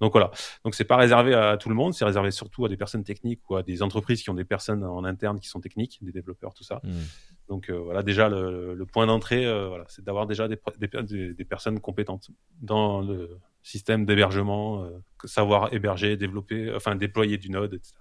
Donc 0.00 0.12
voilà. 0.12 0.30
Donc 0.64 0.74
c'est 0.74 0.84
pas 0.84 0.96
réservé 0.96 1.34
à 1.34 1.56
tout 1.56 1.68
le 1.68 1.74
monde, 1.74 1.94
c'est 1.94 2.04
réservé 2.04 2.30
surtout 2.30 2.64
à 2.64 2.68
des 2.68 2.76
personnes 2.76 3.04
techniques 3.04 3.48
ou 3.48 3.56
à 3.56 3.62
des 3.62 3.82
entreprises 3.82 4.22
qui 4.22 4.30
ont 4.30 4.34
des 4.34 4.44
personnes 4.44 4.84
en 4.84 5.04
interne 5.04 5.38
qui 5.40 5.48
sont 5.48 5.60
techniques, 5.60 5.98
des 6.02 6.12
développeurs, 6.12 6.54
tout 6.54 6.64
ça. 6.64 6.80
Hmm. 6.82 7.02
Donc 7.48 7.70
euh, 7.70 7.78
voilà, 7.78 8.02
déjà 8.02 8.28
le, 8.28 8.84
point 8.92 9.06
d'entrée, 9.06 9.46
euh, 9.46 9.68
voilà, 9.68 9.84
c'est 9.88 10.04
d'avoir 10.04 10.26
déjà 10.26 10.48
des, 10.48 10.58
des, 10.78 11.44
personnes 11.44 11.80
compétentes 11.80 12.30
dans 12.60 13.00
le 13.00 13.38
système 13.62 14.04
d'hébergement, 14.04 14.84
euh, 14.84 14.90
savoir 15.24 15.72
héberger, 15.72 16.16
développer, 16.16 16.74
enfin 16.74 16.96
déployer 16.96 17.38
du 17.38 17.50
node, 17.50 17.74
etc. 17.74 17.94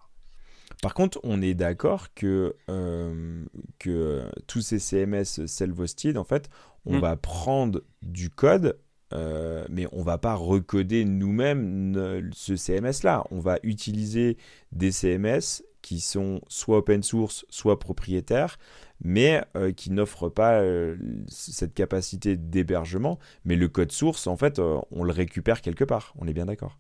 Par 0.83 0.93
contre, 0.93 1.17
on 1.23 1.41
est 1.41 1.53
d'accord 1.53 2.13
que, 2.13 2.57
euh, 2.69 3.45
que 3.79 4.29
tous 4.47 4.59
ces 4.59 4.79
CMS 4.79 5.47
self-hosted, 5.47 6.17
en 6.17 6.25
fait, 6.25 6.49
on 6.85 6.97
mm. 6.97 6.99
va 6.99 7.15
prendre 7.15 7.83
du 8.01 8.29
code, 8.29 8.77
euh, 9.13 9.63
mais 9.69 9.87
on 9.93 10.03
va 10.03 10.17
pas 10.17 10.35
recoder 10.35 11.05
nous-mêmes 11.05 12.29
ce 12.33 12.57
CMS-là. 12.57 13.23
On 13.31 13.39
va 13.39 13.59
utiliser 13.63 14.35
des 14.73 14.91
CMS 14.91 15.63
qui 15.81 16.01
sont 16.01 16.41
soit 16.49 16.79
open 16.79 17.01
source, 17.01 17.45
soit 17.47 17.79
propriétaires, 17.79 18.59
mais 19.01 19.41
euh, 19.55 19.71
qui 19.71 19.89
n'offrent 19.89 20.27
pas 20.27 20.61
cette 21.29 21.73
capacité 21.73 22.35
d'hébergement. 22.35 23.19
Mais 23.45 23.55
le 23.55 23.69
code 23.69 23.93
source, 23.93 24.27
en 24.27 24.35
fait, 24.35 24.59
on 24.59 25.03
le 25.05 25.13
récupère 25.13 25.61
quelque 25.61 25.85
part. 25.85 26.13
On 26.17 26.27
est 26.27 26.33
bien 26.33 26.47
d'accord. 26.47 26.77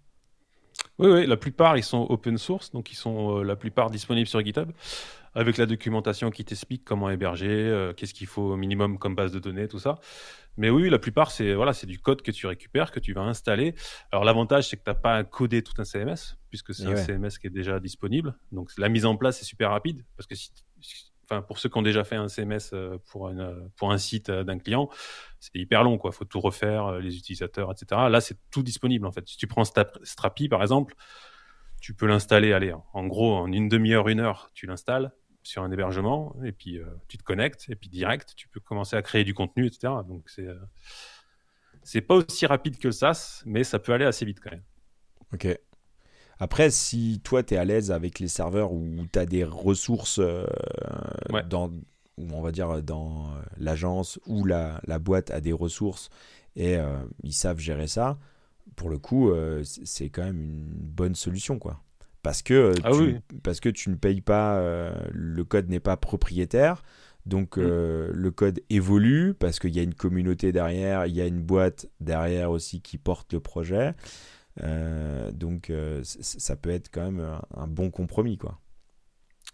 Oui, 0.99 1.09
oui, 1.09 1.25
la 1.25 1.37
plupart, 1.37 1.77
ils 1.77 1.83
sont 1.83 2.05
open 2.09 2.37
source, 2.37 2.71
donc 2.71 2.91
ils 2.91 2.95
sont 2.95 3.39
euh, 3.39 3.43
la 3.43 3.55
plupart 3.55 3.89
disponibles 3.89 4.27
sur 4.27 4.43
GitHub, 4.43 4.71
avec 5.33 5.57
la 5.57 5.65
documentation 5.65 6.29
qui 6.29 6.45
t'explique 6.45 6.83
comment 6.85 7.09
héberger, 7.09 7.49
euh, 7.49 7.93
qu'est-ce 7.93 8.13
qu'il 8.13 8.27
faut 8.27 8.51
au 8.51 8.57
minimum 8.57 8.99
comme 8.99 9.15
base 9.15 9.31
de 9.31 9.39
données, 9.39 9.67
tout 9.67 9.79
ça. 9.79 9.99
Mais 10.55 10.69
oui, 10.69 10.89
la 10.91 10.99
plupart, 10.99 11.31
c'est 11.31 11.55
voilà, 11.55 11.73
c'est 11.73 11.87
du 11.87 11.99
code 11.99 12.21
que 12.21 12.29
tu 12.29 12.45
récupères, 12.45 12.91
que 12.91 12.99
tu 12.99 13.13
vas 13.13 13.23
installer. 13.23 13.73
Alors 14.11 14.23
l'avantage, 14.23 14.69
c'est 14.69 14.77
que 14.77 14.83
tu 14.83 14.89
n'as 14.89 14.95
pas 14.95 15.15
à 15.15 15.23
coder 15.23 15.63
tout 15.63 15.73
un 15.79 15.83
CMS, 15.83 16.37
puisque 16.49 16.75
c'est 16.75 16.85
un 16.85 16.95
CMS 16.95 17.39
qui 17.39 17.47
est 17.47 17.53
déjà 17.53 17.79
disponible. 17.79 18.35
Donc 18.51 18.69
la 18.77 18.89
mise 18.89 19.05
en 19.05 19.17
place 19.17 19.41
est 19.41 19.45
super 19.45 19.71
rapide, 19.71 20.05
parce 20.15 20.27
que 20.27 20.35
si, 20.35 20.51
enfin 21.23 21.41
pour 21.41 21.59
ceux 21.59 21.69
qui 21.69 21.77
ont 21.77 21.81
déjà 21.83 22.03
fait 22.03 22.15
un 22.15 22.27
CMS 22.27 22.73
euh, 22.73 22.97
pour, 23.09 23.29
une, 23.29 23.69
pour 23.75 23.91
un 23.91 23.97
site 23.97 24.29
d'un 24.29 24.59
client, 24.59 24.89
c'est 25.39 25.55
hyper 25.55 25.83
long, 25.83 25.97
quoi. 25.97 26.11
Faut 26.11 26.25
tout 26.25 26.39
refaire, 26.39 26.85
euh, 26.85 26.99
les 26.99 27.17
utilisateurs, 27.17 27.71
etc. 27.71 28.01
Là, 28.09 28.21
c'est 28.21 28.37
tout 28.49 28.63
disponible, 28.63 29.05
en 29.05 29.11
fait. 29.11 29.27
Si 29.27 29.37
tu 29.37 29.45
prends 29.45 29.65
Strapi, 29.65 30.47
par 30.47 30.61
exemple, 30.61 30.95
tu 31.81 31.93
peux 31.93 32.05
l'installer, 32.05 32.53
allez, 32.53 32.73
en 32.93 33.07
gros, 33.07 33.35
en 33.35 33.51
une 33.51 33.67
demi-heure, 33.67 34.07
une 34.07 34.21
heure, 34.21 34.51
tu 34.53 34.67
l'installes 34.67 35.11
sur 35.43 35.61
un 35.63 35.71
hébergement, 35.71 36.33
et 36.45 36.53
puis 36.53 36.79
euh, 36.79 36.85
tu 37.09 37.17
te 37.17 37.23
connectes, 37.23 37.65
et 37.67 37.75
puis 37.75 37.89
direct, 37.89 38.33
tu 38.37 38.47
peux 38.47 38.61
commencer 38.61 38.95
à 38.95 39.01
créer 39.01 39.25
du 39.25 39.33
contenu, 39.33 39.65
etc. 39.65 39.93
Donc, 40.07 40.29
c'est 40.29 40.47
euh, 40.47 40.55
c'est 41.83 41.99
pas 41.99 42.15
aussi 42.15 42.45
rapide 42.45 42.77
que 42.77 42.87
le 42.87 42.93
SaaS, 42.93 43.43
mais 43.45 43.65
ça 43.65 43.79
peut 43.79 43.91
aller 43.91 44.05
assez 44.05 44.23
vite 44.23 44.39
quand 44.39 44.51
même. 44.51 44.63
Ok. 45.33 45.47
Après, 46.43 46.71
si 46.71 47.21
toi, 47.23 47.41
tu 47.41 47.53
es 47.53 47.57
à 47.57 47.63
l'aise 47.63 47.89
avec 47.89 48.19
les 48.19 48.27
serveurs 48.27 48.73
où 48.73 48.85
tu 49.13 49.17
as 49.17 49.25
des 49.25 49.45
ressources 49.45 50.19
dans, 51.49 51.71
on 52.17 52.41
va 52.41 52.51
dire 52.51 52.83
dans 52.83 53.27
euh, 53.27 53.41
l'agence 53.57 54.19
ou 54.27 54.43
la, 54.43 54.81
boîte 54.99 55.31
a 55.31 55.39
des 55.39 55.53
ressources 55.53 56.09
et 56.57 56.75
euh, 56.75 56.97
ils 57.23 57.31
savent 57.31 57.59
gérer 57.59 57.87
ça, 57.87 58.17
pour 58.75 58.89
le 58.89 58.97
coup, 58.97 59.31
euh, 59.31 59.63
c'est 59.63 60.09
quand 60.09 60.25
même 60.25 60.41
une 60.41 60.67
bonne 60.67 61.15
solution, 61.15 61.59
quoi. 61.59 61.81
Parce 62.23 62.41
que, 62.41 62.73
ah 62.83 62.91
tu, 62.91 63.21
parce 63.41 63.61
que 63.61 63.69
tu 63.69 63.89
ne 63.89 63.95
payes 63.95 64.19
pas, 64.19 64.61
le 65.11 65.43
code 65.45 65.69
n'est 65.69 65.79
pas 65.79 65.95
propriétaire, 65.95 66.83
donc 67.25 67.55
mm. 67.55 67.61
le 67.61 68.31
code 68.31 68.59
évolue 68.69 69.33
parce 69.33 69.59
qu'il 69.59 69.73
y 69.73 69.79
a 69.79 69.83
une 69.83 69.93
communauté 69.93 70.51
derrière, 70.51 71.05
il 71.05 71.15
y 71.15 71.21
a 71.21 71.25
une 71.25 71.41
boîte 71.41 71.87
derrière 72.01 72.51
aussi 72.51 72.81
qui 72.81 72.97
porte 72.97 73.31
le 73.31 73.39
projet. 73.39 73.93
Donc 74.59 75.71
ça 76.03 76.55
peut 76.55 76.69
être 76.69 76.89
quand 76.91 77.11
même 77.11 77.19
un, 77.19 77.41
un 77.55 77.67
bon 77.67 77.89
compromis, 77.89 78.37
quoi. 78.37 78.59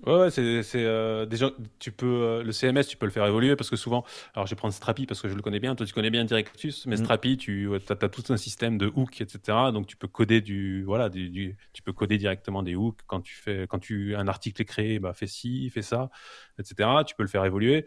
Ouais, 0.06 0.32
c'est 0.32 0.64
euh, 0.76 1.26
déjà 1.26 1.52
tu 1.78 1.92
peux 1.92 2.06
euh, 2.06 2.42
le 2.42 2.54
CMS 2.54 2.86
tu 2.88 2.96
peux 2.96 3.06
le 3.06 3.12
faire 3.12 3.26
évoluer 3.26 3.58
parce 3.58 3.70
que 3.70 3.76
souvent 3.76 4.06
alors 4.34 4.48
je 4.48 4.52
vais 4.52 4.56
prendre 4.56 4.74
Strapi 4.74 5.06
parce 5.06 5.22
que 5.22 5.28
je 5.28 5.34
le 5.34 5.42
connais 5.42 5.60
bien 5.60 5.76
toi 5.76 5.86
tu 5.86 5.92
connais 5.94 6.10
bien 6.10 6.24
Directus 6.24 6.86
mais 6.86 6.96
mm. 6.96 7.04
Strapi 7.04 7.36
tu 7.36 7.70
as, 7.76 7.96
tout 8.08 8.24
un 8.32 8.38
système 8.38 8.78
de 8.78 8.90
hooks 8.96 9.20
etc 9.20 9.42
donc 9.74 9.88
tu 9.88 9.98
peux 9.98 10.08
coder 10.08 10.40
du 10.40 10.84
voilà 10.86 11.10
du, 11.10 11.58
tu 11.74 11.82
peux 11.82 11.92
coder 11.92 12.18
directement 12.18 12.64
des 12.64 12.76
hooks 12.76 13.00
quand 13.08 13.20
tu 13.20 13.36
fais 13.36 13.68
quand 13.68 13.80
tu 13.80 14.16
un 14.16 14.30
article 14.30 14.62
est 14.62 14.66
créé 14.66 15.00
bah 15.00 15.12
fais 15.14 15.28
ci 15.28 15.70
fais 15.70 15.82
ça 15.82 16.10
etc 16.60 16.90
tu 17.06 17.14
peux 17.16 17.24
le 17.24 17.30
faire 17.30 17.44
évoluer 17.44 17.86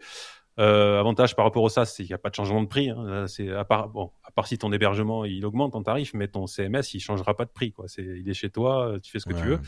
euh, 0.59 0.99
avantage 0.99 1.35
par 1.35 1.45
rapport 1.45 1.63
au 1.63 1.69
SaaS, 1.69 1.85
c'est 1.85 2.03
qu'il 2.03 2.11
n'y 2.11 2.15
a 2.15 2.19
pas 2.19 2.29
de 2.29 2.35
changement 2.35 2.61
de 2.61 2.67
prix. 2.67 2.89
Hein. 2.89 3.25
C'est 3.27 3.51
à 3.51 3.65
part 3.65 3.89
bon, 3.89 4.11
à 4.23 4.31
part 4.31 4.47
si 4.47 4.57
ton 4.57 4.71
hébergement 4.71 5.25
il 5.25 5.45
augmente 5.45 5.75
en 5.75 5.83
tarif, 5.83 6.13
mais 6.13 6.27
ton 6.27 6.47
CMS 6.47 6.93
il 6.93 6.99
changera 6.99 7.35
pas 7.35 7.45
de 7.45 7.51
prix 7.51 7.71
quoi. 7.71 7.85
C'est 7.87 8.03
il 8.03 8.29
est 8.29 8.33
chez 8.33 8.49
toi, 8.49 8.97
tu 9.01 9.11
fais 9.11 9.19
ce 9.19 9.25
que 9.25 9.33
tu 9.33 9.43
veux. 9.43 9.59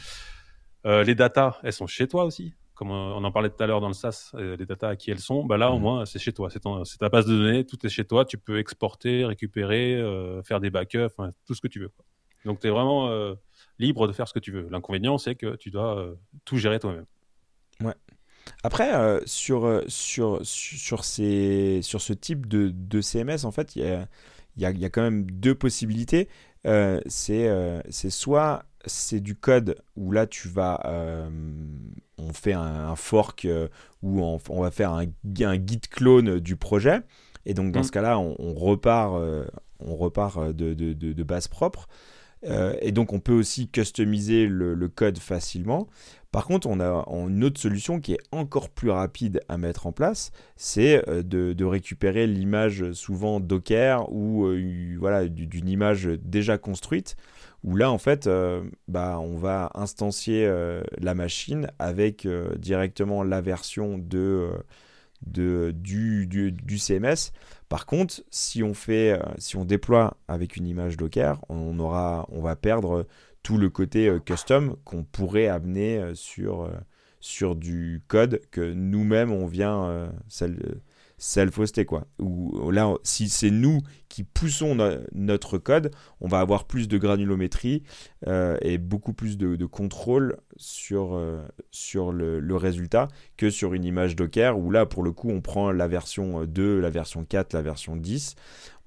Euh, 0.85 1.03
les 1.03 1.15
datas, 1.15 1.59
elles 1.63 1.73
sont 1.73 1.87
chez 1.87 2.07
toi 2.07 2.25
aussi. 2.25 2.53
Comme 2.75 2.91
on 2.91 3.23
en 3.23 3.31
parlait 3.31 3.49
tout 3.49 3.63
à 3.63 3.67
l'heure 3.67 3.79
dans 3.79 3.87
le 3.87 3.93
SaaS, 3.93 4.31
euh, 4.35 4.57
les 4.57 4.65
datas 4.65 4.89
à 4.89 4.95
qui 4.97 5.09
elles 5.09 5.19
sont, 5.19 5.45
bah 5.45 5.57
là 5.57 5.71
au 5.71 5.77
mhm. 5.77 5.81
moins 5.81 6.05
c'est 6.05 6.19
chez 6.19 6.33
toi, 6.33 6.49
c'est 6.49 6.59
ta 6.99 7.09
base 7.09 7.25
de 7.25 7.37
données, 7.37 7.65
tout 7.65 7.83
est 7.85 7.89
chez 7.89 8.03
toi, 8.03 8.25
tu 8.25 8.37
peux 8.37 8.59
exporter, 8.59 9.23
récupérer, 9.23 9.95
euh, 9.95 10.43
faire 10.43 10.59
des 10.59 10.69
backups, 10.69 11.15
tout 11.45 11.53
ce 11.53 11.61
que 11.61 11.69
tu 11.69 11.79
veux. 11.79 11.91
Donc 12.43 12.59
tu 12.59 12.67
es 12.67 12.69
vraiment 12.69 13.09
libre 13.79 14.07
de 14.07 14.13
faire 14.13 14.27
ce 14.27 14.33
que 14.33 14.39
tu 14.39 14.51
veux. 14.51 14.67
L'inconvénient 14.69 15.17
c'est 15.17 15.35
que 15.35 15.55
tu 15.55 15.71
dois 15.71 16.13
tout 16.43 16.57
gérer 16.57 16.79
toi-même. 16.79 17.05
Ouais. 17.81 17.95
Après, 18.63 18.91
sur, 19.25 19.83
sur, 19.87 20.39
sur, 20.43 21.05
ces, 21.05 21.79
sur 21.81 22.01
ce 22.01 22.13
type 22.13 22.47
de, 22.47 22.71
de 22.73 23.01
CMS, 23.01 23.45
en 23.45 23.51
fait, 23.51 23.75
il 23.75 23.83
y 23.83 23.87
a, 23.87 24.07
y, 24.57 24.65
a, 24.65 24.71
y 24.71 24.85
a, 24.85 24.89
quand 24.89 25.01
même 25.01 25.29
deux 25.29 25.55
possibilités. 25.55 26.29
c'est 26.63 28.09
soit 28.09 28.65
c'est 28.87 29.19
du 29.19 29.35
code 29.35 29.77
où 29.95 30.11
là 30.11 30.27
tu 30.27 30.47
vas 30.47 30.81
euh, 30.85 31.29
on 32.17 32.33
fait 32.33 32.53
un, 32.53 32.95
fork 32.95 33.45
euh, 33.45 33.67
où 34.01 34.21
on, 34.21 34.61
va 34.61 34.71
faire 34.71 34.91
un, 34.91 35.05
un, 35.05 35.55
git 35.55 35.81
clone 35.89 36.39
du 36.39 36.55
projet 36.55 37.01
et 37.45 37.53
donc 37.53 37.71
dans 37.71 37.81
mm. 37.81 37.85
ce 37.85 37.91
cas 37.91 38.01
là 38.01 38.19
on, 38.19 38.53
repart 38.53 39.13
on 39.79 39.95
repart 39.95 40.37
euh, 40.37 40.53
de, 40.53 41.23
base 41.23 41.47
propre 41.47 41.87
et 42.81 42.91
donc 42.91 43.11
on 43.11 43.19
peut 43.19 43.33
aussi 43.33 43.69
customiser 43.69 44.45
le, 44.45 44.87
code 44.87 45.17
facilement 45.17 45.87
par 46.35 46.45
contre 46.45 46.67
on 46.67 46.79
a 46.79 47.05
une 47.27 47.43
autre 47.43 47.59
solution 47.59 47.99
qui 47.99 48.13
est 48.13 48.21
encore 48.31 48.69
plus 48.69 48.89
rapide 48.89 49.39
à 49.47 49.57
mettre 49.57 49.87
en 49.87 49.91
place 49.91 50.31
c'est 50.55 51.03
de, 51.07 51.65
récupérer 51.65 52.27
l'image 52.27 52.91
souvent 52.91 53.39
Docker 53.39 54.11
ou 54.11 54.47
voilà 54.99 55.27
d'une 55.27 55.69
image 55.69 56.05
déjà 56.05 56.57
construite 56.57 57.15
où 57.65 57.75
là, 57.75 57.91
en 57.91 57.97
fait, 57.97 58.27
euh, 58.27 58.63
bah, 58.87 59.17
on 59.19 59.37
va 59.37 59.71
instancier 59.73 60.45
euh, 60.45 60.83
la 60.99 61.15
machine 61.15 61.67
avec 61.79 62.27
euh, 62.27 62.53
directement 62.59 63.23
la 63.23 63.41
version 63.41 63.97
de, 63.97 64.51
de 65.25 65.71
du, 65.75 66.27
du, 66.27 66.77
CMS. 66.77 67.31
Par 67.67 67.87
contre, 67.87 68.21
si 68.29 68.61
on, 68.61 68.75
fait, 68.75 69.19
si 69.39 69.57
on 69.57 69.65
déploie 69.65 70.15
avec 70.27 70.57
une 70.57 70.67
image 70.67 70.95
Docker, 70.95 71.41
on, 71.49 71.79
aura, 71.79 72.27
on 72.29 72.41
va 72.41 72.55
perdre 72.55 73.07
tout 73.45 73.59
le 73.59 73.69
côté 73.69 74.11
custom 74.25 74.75
qu'on 74.83 75.03
pourrait 75.03 75.47
amener 75.47 76.01
sur, 76.15 76.67
sur 77.19 77.55
du 77.55 78.01
code 78.07 78.41
que 78.49 78.73
nous-mêmes, 78.73 79.31
on 79.31 79.45
vient 79.45 80.09
self-hoster. 81.17 81.85
Quoi. 81.85 82.05
Ou 82.19 82.71
là, 82.71 82.93
si 83.03 83.29
c'est 83.29 83.51
nous 83.51 83.81
qui 84.09 84.23
poussons 84.23 84.77
notre 85.13 85.57
code, 85.57 85.91
on 86.21 86.27
va 86.27 86.39
avoir 86.39 86.65
plus 86.65 86.87
de 86.87 86.97
granulométrie 86.97 87.83
euh, 88.27 88.57
et 88.61 88.77
beaucoup 88.77 89.13
plus 89.13 89.37
de, 89.37 89.65
contrôle 89.65 90.37
sur, 90.57 91.19
sur 91.71 92.11
le, 92.11 92.55
résultat 92.55 93.07
que 93.37 93.49
sur 93.49 93.73
une 93.73 93.83
image 93.83 94.15
Docker 94.15 94.57
où 94.57 94.71
là, 94.71 94.85
pour 94.85 95.03
le 95.03 95.11
coup, 95.11 95.29
on 95.29 95.41
prend 95.41 95.71
la 95.71 95.87
version 95.87 96.45
2, 96.45 96.79
la 96.79 96.89
version 96.89 97.25
4, 97.25 97.53
la 97.53 97.61
version 97.61 97.95
10, 97.95 98.35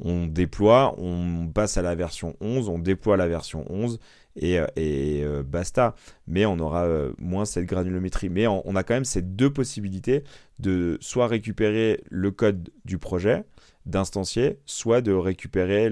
on 0.01 0.27
déploie, 0.27 0.95
on 0.99 1.49
passe 1.49 1.77
à 1.77 1.83
la 1.83 1.95
version 1.95 2.37
11, 2.41 2.69
on 2.69 2.79
déploie 2.79 3.17
la 3.17 3.29
version 3.29 3.65
11 3.69 3.99
et, 4.39 4.61
et 4.77 5.25
basta. 5.45 5.95
Mais 6.27 6.47
on 6.47 6.59
aura 6.59 6.87
moins 7.19 7.45
cette 7.45 7.67
granulométrie. 7.67 8.29
Mais 8.29 8.47
on, 8.47 8.77
a 8.77 8.83
quand 8.83 8.95
même 8.95 9.05
ces 9.05 9.23
deux 9.23 9.53
possibilités 9.53 10.25
de 10.59 10.99
soit 11.01 11.27
récupérer 11.27 12.03
le 12.11 12.31
code 12.31 12.71
du 12.85 12.99
projet, 12.99 13.45
d'instancier, 13.87 14.61
soit 14.67 15.01
de 15.01 15.13
récupérer 15.13 15.91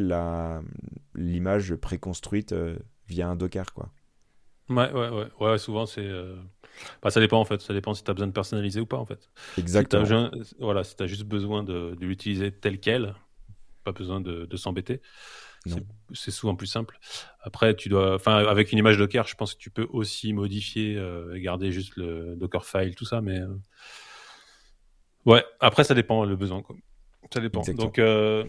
l'image 1.14 1.74
préconstruite 1.76 2.52
euh, 2.52 2.76
via 3.08 3.28
un 3.28 3.36
Docker. 3.36 3.72
Quoi. 3.72 3.90
Ouais, 4.68 4.92
ouais, 4.92 5.08
ouais. 5.08 5.26
ouais 5.40 5.58
souvent, 5.58 5.86
c'est. 5.86 6.04
Euh, 6.04 6.36
bah, 7.02 7.10
ça 7.10 7.20
dépend 7.20 7.40
en 7.40 7.44
fait. 7.44 7.60
Ça 7.60 7.72
dépend 7.72 7.94
si 7.94 8.04
tu 8.04 8.10
as 8.10 8.14
besoin 8.14 8.26
de 8.26 8.32
personnaliser 8.32 8.80
ou 8.80 8.86
pas 8.86 8.98
en 8.98 9.06
fait. 9.06 9.30
Exactement. 9.58 10.30
Si 10.42 10.54
voilà, 10.58 10.84
si 10.84 10.96
tu 10.96 11.02
as 11.02 11.06
juste 11.06 11.24
besoin 11.24 11.62
de, 11.62 11.96
l'utiliser 12.00 12.52
tel 12.52 12.80
quel, 12.80 13.14
pas 13.84 13.92
besoin 13.92 14.20
de, 14.20 14.56
s'embêter. 14.56 15.00
C'est 16.12 16.30
souvent 16.30 16.54
plus 16.54 16.66
simple. 16.66 16.98
Après, 17.40 17.74
tu 17.74 17.88
dois, 17.88 18.14
enfin, 18.14 18.36
avec 18.36 18.72
une 18.72 18.78
image 18.78 18.98
Docker, 18.98 19.26
je 19.26 19.34
pense 19.34 19.54
que 19.54 19.58
tu 19.58 19.70
peux 19.70 19.86
aussi 19.90 20.32
modifier 20.32 20.96
euh, 20.96 21.34
et 21.34 21.40
garder 21.40 21.72
juste 21.72 21.96
le 21.96 22.36
Dockerfile, 22.36 22.94
tout 22.94 23.04
ça, 23.04 23.20
mais 23.20 23.40
ouais. 25.24 25.44
Après, 25.60 25.84
ça 25.84 25.94
dépend 25.94 26.24
le 26.24 26.36
besoin. 26.36 26.62
Quoi. 26.62 26.76
Ça 27.32 27.40
dépend. 27.40 27.62
Donc, 27.62 27.98
euh, 27.98 28.44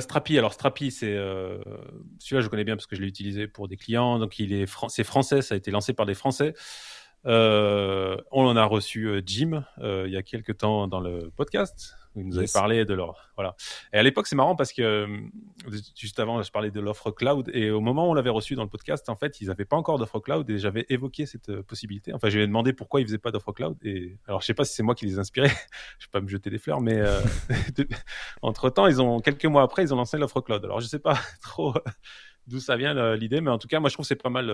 Strapi, 0.00 0.38
alors 0.38 0.52
Strapi, 0.52 0.90
c'est 0.90 1.14
euh, 1.14 1.58
celui-là, 2.18 2.40
je 2.40 2.48
connais 2.48 2.64
bien 2.64 2.76
parce 2.76 2.86
que 2.86 2.96
je 2.96 3.02
l'ai 3.02 3.08
utilisé 3.08 3.46
pour 3.46 3.68
des 3.68 3.76
clients. 3.76 4.18
Donc, 4.18 4.38
il 4.38 4.52
est 4.52 4.66
c'est 4.88 5.04
français, 5.04 5.42
ça 5.42 5.54
a 5.54 5.58
été 5.58 5.70
lancé 5.70 5.92
par 5.92 6.06
des 6.06 6.14
Français. 6.14 6.54
Euh, 7.24 8.16
on 8.32 8.44
en 8.46 8.56
a 8.56 8.64
reçu 8.64 9.06
euh, 9.06 9.22
Jim 9.24 9.64
euh, 9.78 10.04
il 10.08 10.12
y 10.12 10.16
a 10.16 10.22
quelques 10.22 10.58
temps 10.58 10.88
dans 10.88 11.00
le 11.00 11.30
podcast. 11.36 11.96
Vous 12.14 12.22
nous 12.22 12.38
avez 12.38 12.46
parlé 12.52 12.84
de 12.84 12.94
leur 12.94 13.30
voilà. 13.36 13.56
Et 13.92 13.98
à 13.98 14.02
l'époque, 14.02 14.26
c'est 14.26 14.36
marrant 14.36 14.54
parce 14.54 14.72
que 14.72 15.06
juste 15.96 16.20
avant, 16.20 16.42
je 16.42 16.50
parlais 16.50 16.70
de 16.70 16.80
l'offre 16.80 17.10
cloud 17.10 17.50
et 17.54 17.70
au 17.70 17.80
moment 17.80 18.06
où 18.06 18.10
on 18.10 18.14
l'avait 18.14 18.30
reçu 18.30 18.54
dans 18.54 18.62
le 18.62 18.68
podcast, 18.68 19.08
en 19.08 19.16
fait, 19.16 19.40
ils 19.40 19.48
n'avaient 19.48 19.64
pas 19.64 19.76
encore 19.76 19.98
d'offre 19.98 20.20
cloud 20.20 20.48
et 20.50 20.58
j'avais 20.58 20.84
évoqué 20.88 21.26
cette 21.26 21.62
possibilité. 21.62 22.12
Enfin, 22.12 22.28
je 22.28 22.36
lui 22.36 22.44
ai 22.44 22.46
demandé 22.46 22.72
pourquoi 22.72 23.00
ils 23.00 23.06
faisaient 23.06 23.18
pas 23.18 23.30
d'offre 23.30 23.52
cloud 23.52 23.76
et 23.82 24.18
alors 24.26 24.40
je 24.40 24.46
sais 24.46 24.54
pas 24.54 24.64
si 24.64 24.74
c'est 24.74 24.82
moi 24.82 24.94
qui 24.94 25.06
les 25.06 25.18
inspirais. 25.18 25.48
je 25.98 26.06
vais 26.06 26.10
pas 26.10 26.20
me 26.20 26.28
jeter 26.28 26.50
des 26.50 26.58
fleurs, 26.58 26.80
mais 26.80 27.00
entre 28.42 28.70
temps, 28.70 28.86
ils 28.86 29.00
ont 29.00 29.20
quelques 29.20 29.46
mois 29.46 29.62
après, 29.62 29.82
ils 29.82 29.94
ont 29.94 29.96
lancé 29.96 30.18
l'offre 30.18 30.40
cloud. 30.40 30.64
Alors 30.64 30.80
je 30.80 30.86
sais 30.86 30.98
pas 30.98 31.18
trop 31.42 31.74
d'où 32.46 32.60
ça 32.60 32.76
vient 32.76 33.14
l'idée, 33.16 33.40
mais 33.40 33.50
en 33.50 33.58
tout 33.58 33.68
cas, 33.68 33.80
moi 33.80 33.88
je 33.88 33.94
trouve 33.94 34.06
c'est 34.06 34.16
pas 34.16 34.30
mal 34.30 34.52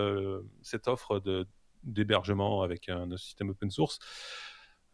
cette 0.61 0.87
offre 0.87 1.19
de 1.19 1.45
d'hébergement 1.83 2.61
avec 2.61 2.89
un, 2.89 3.15
système 3.17 3.49
open 3.49 3.69
source. 3.71 3.99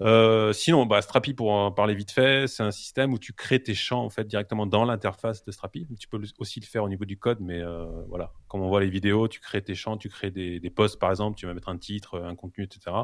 Euh, 0.02 0.52
sinon, 0.52 0.86
bah, 0.86 1.02
Strapi, 1.02 1.34
pour 1.34 1.52
en 1.52 1.72
parler 1.72 1.96
vite 1.96 2.12
fait, 2.12 2.48
c'est 2.48 2.64
un 2.64 2.72
système 2.72 3.14
où 3.14 3.20
tu 3.20 3.34
crées 3.34 3.64
tes 3.64 3.74
champs 3.74 4.04
en 4.04 4.10
fait 4.10 4.26
directement 4.28 4.66
dans 4.66 4.84
l'interface 4.84 5.46
de 5.46 5.52
Strapi. 5.52 5.88
Tu 6.00 6.08
peux 6.08 6.22
aussi 6.38 6.60
le 6.60 6.66
faire 6.66 6.84
au 6.84 6.90
niveau 6.90 7.06
du 7.06 7.18
code, 7.18 7.40
mais 7.40 7.62
euh, 7.62 7.86
voilà, 8.10 8.34
comme 8.48 8.62
on 8.62 8.68
voit 8.68 8.82
les 8.82 8.90
vidéos, 8.90 9.28
tu 9.28 9.40
crées 9.40 9.64
tes 9.64 9.76
champs, 9.76 9.98
tu 9.98 10.10
crées 10.10 10.32
des, 10.32 10.60
posts 10.70 11.00
par 11.00 11.12
exemple, 11.12 11.38
tu 11.38 11.46
vas 11.46 11.54
mettre 11.54 11.70
un 11.70 11.78
titre, 11.78 12.20
un 12.22 12.36
contenu, 12.36 12.66
etc. 12.66 12.96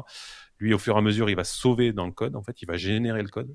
Lui, 0.58 0.74
au 0.74 0.78
fur 0.78 0.94
et 0.94 0.98
à 0.98 1.02
mesure, 1.02 1.30
il 1.30 1.36
va 1.36 1.44
sauver 1.44 1.92
dans 1.92 2.06
le 2.06 2.12
code. 2.12 2.36
En 2.36 2.42
fait, 2.42 2.60
il 2.60 2.66
va 2.66 2.76
générer 2.76 3.22
le 3.22 3.28
code. 3.28 3.54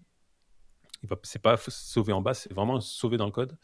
Il 1.04 1.10
va, 1.10 1.16
c'est 1.22 1.42
pas 1.42 1.58
sauver 1.58 2.14
en 2.14 2.22
bas, 2.22 2.34
c'est 2.34 2.52
vraiment 2.52 2.80
sauver 2.80 3.18
dans 3.18 3.28
le 3.28 3.32
code. 3.32 3.56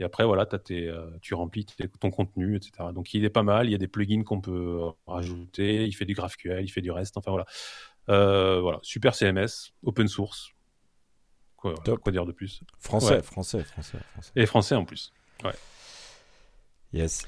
Et 0.00 0.04
après, 0.04 0.24
voilà, 0.24 0.46
euh, 0.70 1.10
tu 1.20 1.34
remplis 1.34 1.66
ton 1.98 2.10
contenu, 2.10 2.56
etc. 2.56 2.90
Donc, 2.94 3.14
il 3.14 3.24
est 3.24 3.30
pas 3.30 3.42
mal. 3.42 3.66
Il 3.66 3.72
y 3.72 3.74
a 3.74 3.78
des 3.78 3.88
plugins 3.88 4.22
qu'on 4.22 4.40
peut 4.40 4.80
euh, 4.82 4.90
rajouter. 5.06 5.86
Il 5.86 5.92
fait 5.92 6.04
du 6.04 6.14
GraphQL, 6.14 6.62
il 6.62 6.68
fait 6.68 6.80
du 6.80 6.92
reste. 6.92 7.16
Enfin, 7.16 7.32
voilà. 7.32 7.46
Euh, 8.08 8.60
voilà. 8.60 8.78
Super 8.82 9.14
CMS, 9.14 9.72
open 9.84 10.08
source. 10.08 10.50
Quoi, 11.56 11.74
quoi 11.74 12.12
dire 12.12 12.24
de 12.24 12.32
plus? 12.32 12.62
Français, 12.78 13.20
français, 13.22 13.64
français, 13.64 13.98
français. 14.12 14.32
Et 14.36 14.46
français 14.46 14.74
en 14.74 14.84
plus. 14.84 15.12
Ouais. 15.44 15.54
Yes. 16.92 17.26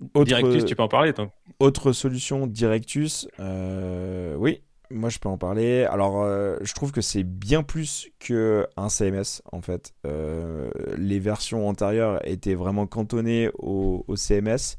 Directus, 0.00 0.64
tu 0.64 0.74
peux 0.74 0.82
en 0.82 0.88
parler, 0.88 1.12
toi? 1.12 1.30
Autre 1.60 1.92
solution, 1.92 2.46
Directus. 2.46 3.28
oui, 3.38 4.62
moi, 4.90 5.08
je 5.08 5.18
peux 5.18 5.28
en 5.28 5.38
parler. 5.38 5.84
Alors, 5.84 6.22
euh, 6.22 6.56
je 6.62 6.72
trouve 6.74 6.92
que 6.92 7.00
c'est 7.00 7.24
bien 7.24 7.62
plus 7.62 8.08
qu'un 8.18 8.88
CMS, 8.88 9.42
en 9.50 9.60
fait. 9.60 9.94
Euh, 10.06 10.70
les 10.96 11.18
versions 11.18 11.68
antérieures 11.68 12.20
étaient 12.26 12.54
vraiment 12.54 12.86
cantonnées 12.86 13.50
au, 13.58 14.04
CMS. 14.14 14.76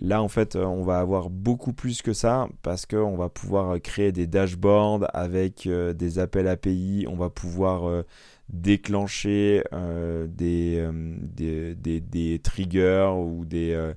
Là, 0.00 0.22
en 0.22 0.28
fait, 0.28 0.54
on 0.56 0.82
va 0.82 1.00
avoir 1.00 1.28
beaucoup 1.28 1.72
plus 1.72 2.02
que 2.02 2.12
ça 2.12 2.48
parce 2.62 2.86
qu'on 2.86 3.16
va 3.16 3.28
pouvoir 3.28 3.80
créer 3.80 4.12
des 4.12 4.26
dashboards 4.26 5.06
avec 5.12 5.66
euh, 5.66 5.92
des 5.92 6.18
appels 6.18 6.46
API. 6.46 7.06
On 7.08 7.16
va 7.16 7.30
pouvoir 7.30 8.04
déclencher 8.48 9.62
des, 10.28 10.88
triggers 12.42 13.12
ou 13.16 13.44
des 13.44 13.92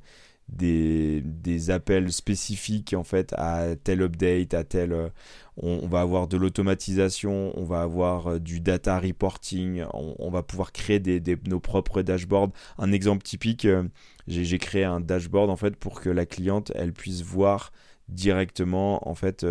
des, 0.51 1.21
des, 1.21 1.69
appels 1.69 2.11
spécifiques 2.11 2.93
en 2.93 3.03
fait 3.03 3.33
à 3.37 3.75
tel 3.81 4.01
update, 4.01 4.53
à 4.53 4.63
tel. 4.63 4.91
Euh, 4.91 5.09
on, 5.57 5.87
va 5.87 6.01
avoir 6.01 6.27
de 6.27 6.37
l'automatisation, 6.37 7.51
on 7.55 7.63
va 7.65 7.81
avoir 7.81 8.27
euh, 8.27 8.39
du 8.39 8.59
data 8.59 8.99
reporting, 8.99 9.83
on, 9.93 10.29
va 10.31 10.43
pouvoir 10.43 10.71
créer 10.71 10.99
des, 10.99 11.37
nos 11.47 11.59
propres 11.59 12.01
dashboards. 12.01 12.51
Un 12.77 12.91
exemple 12.91 13.23
typique, 13.23 13.65
euh, 13.65 13.83
j'ai 14.27 14.57
créé 14.59 14.83
un 14.83 14.99
dashboard 14.99 15.49
en 15.49 15.57
fait 15.57 15.75
pour 15.75 16.01
que 16.01 16.09
la 16.09 16.25
cliente 16.25 16.71
elle 16.75 16.93
puisse 16.93 17.21
voir 17.21 17.71
directement 18.07 19.07
en 19.07 19.15
fait 19.15 19.45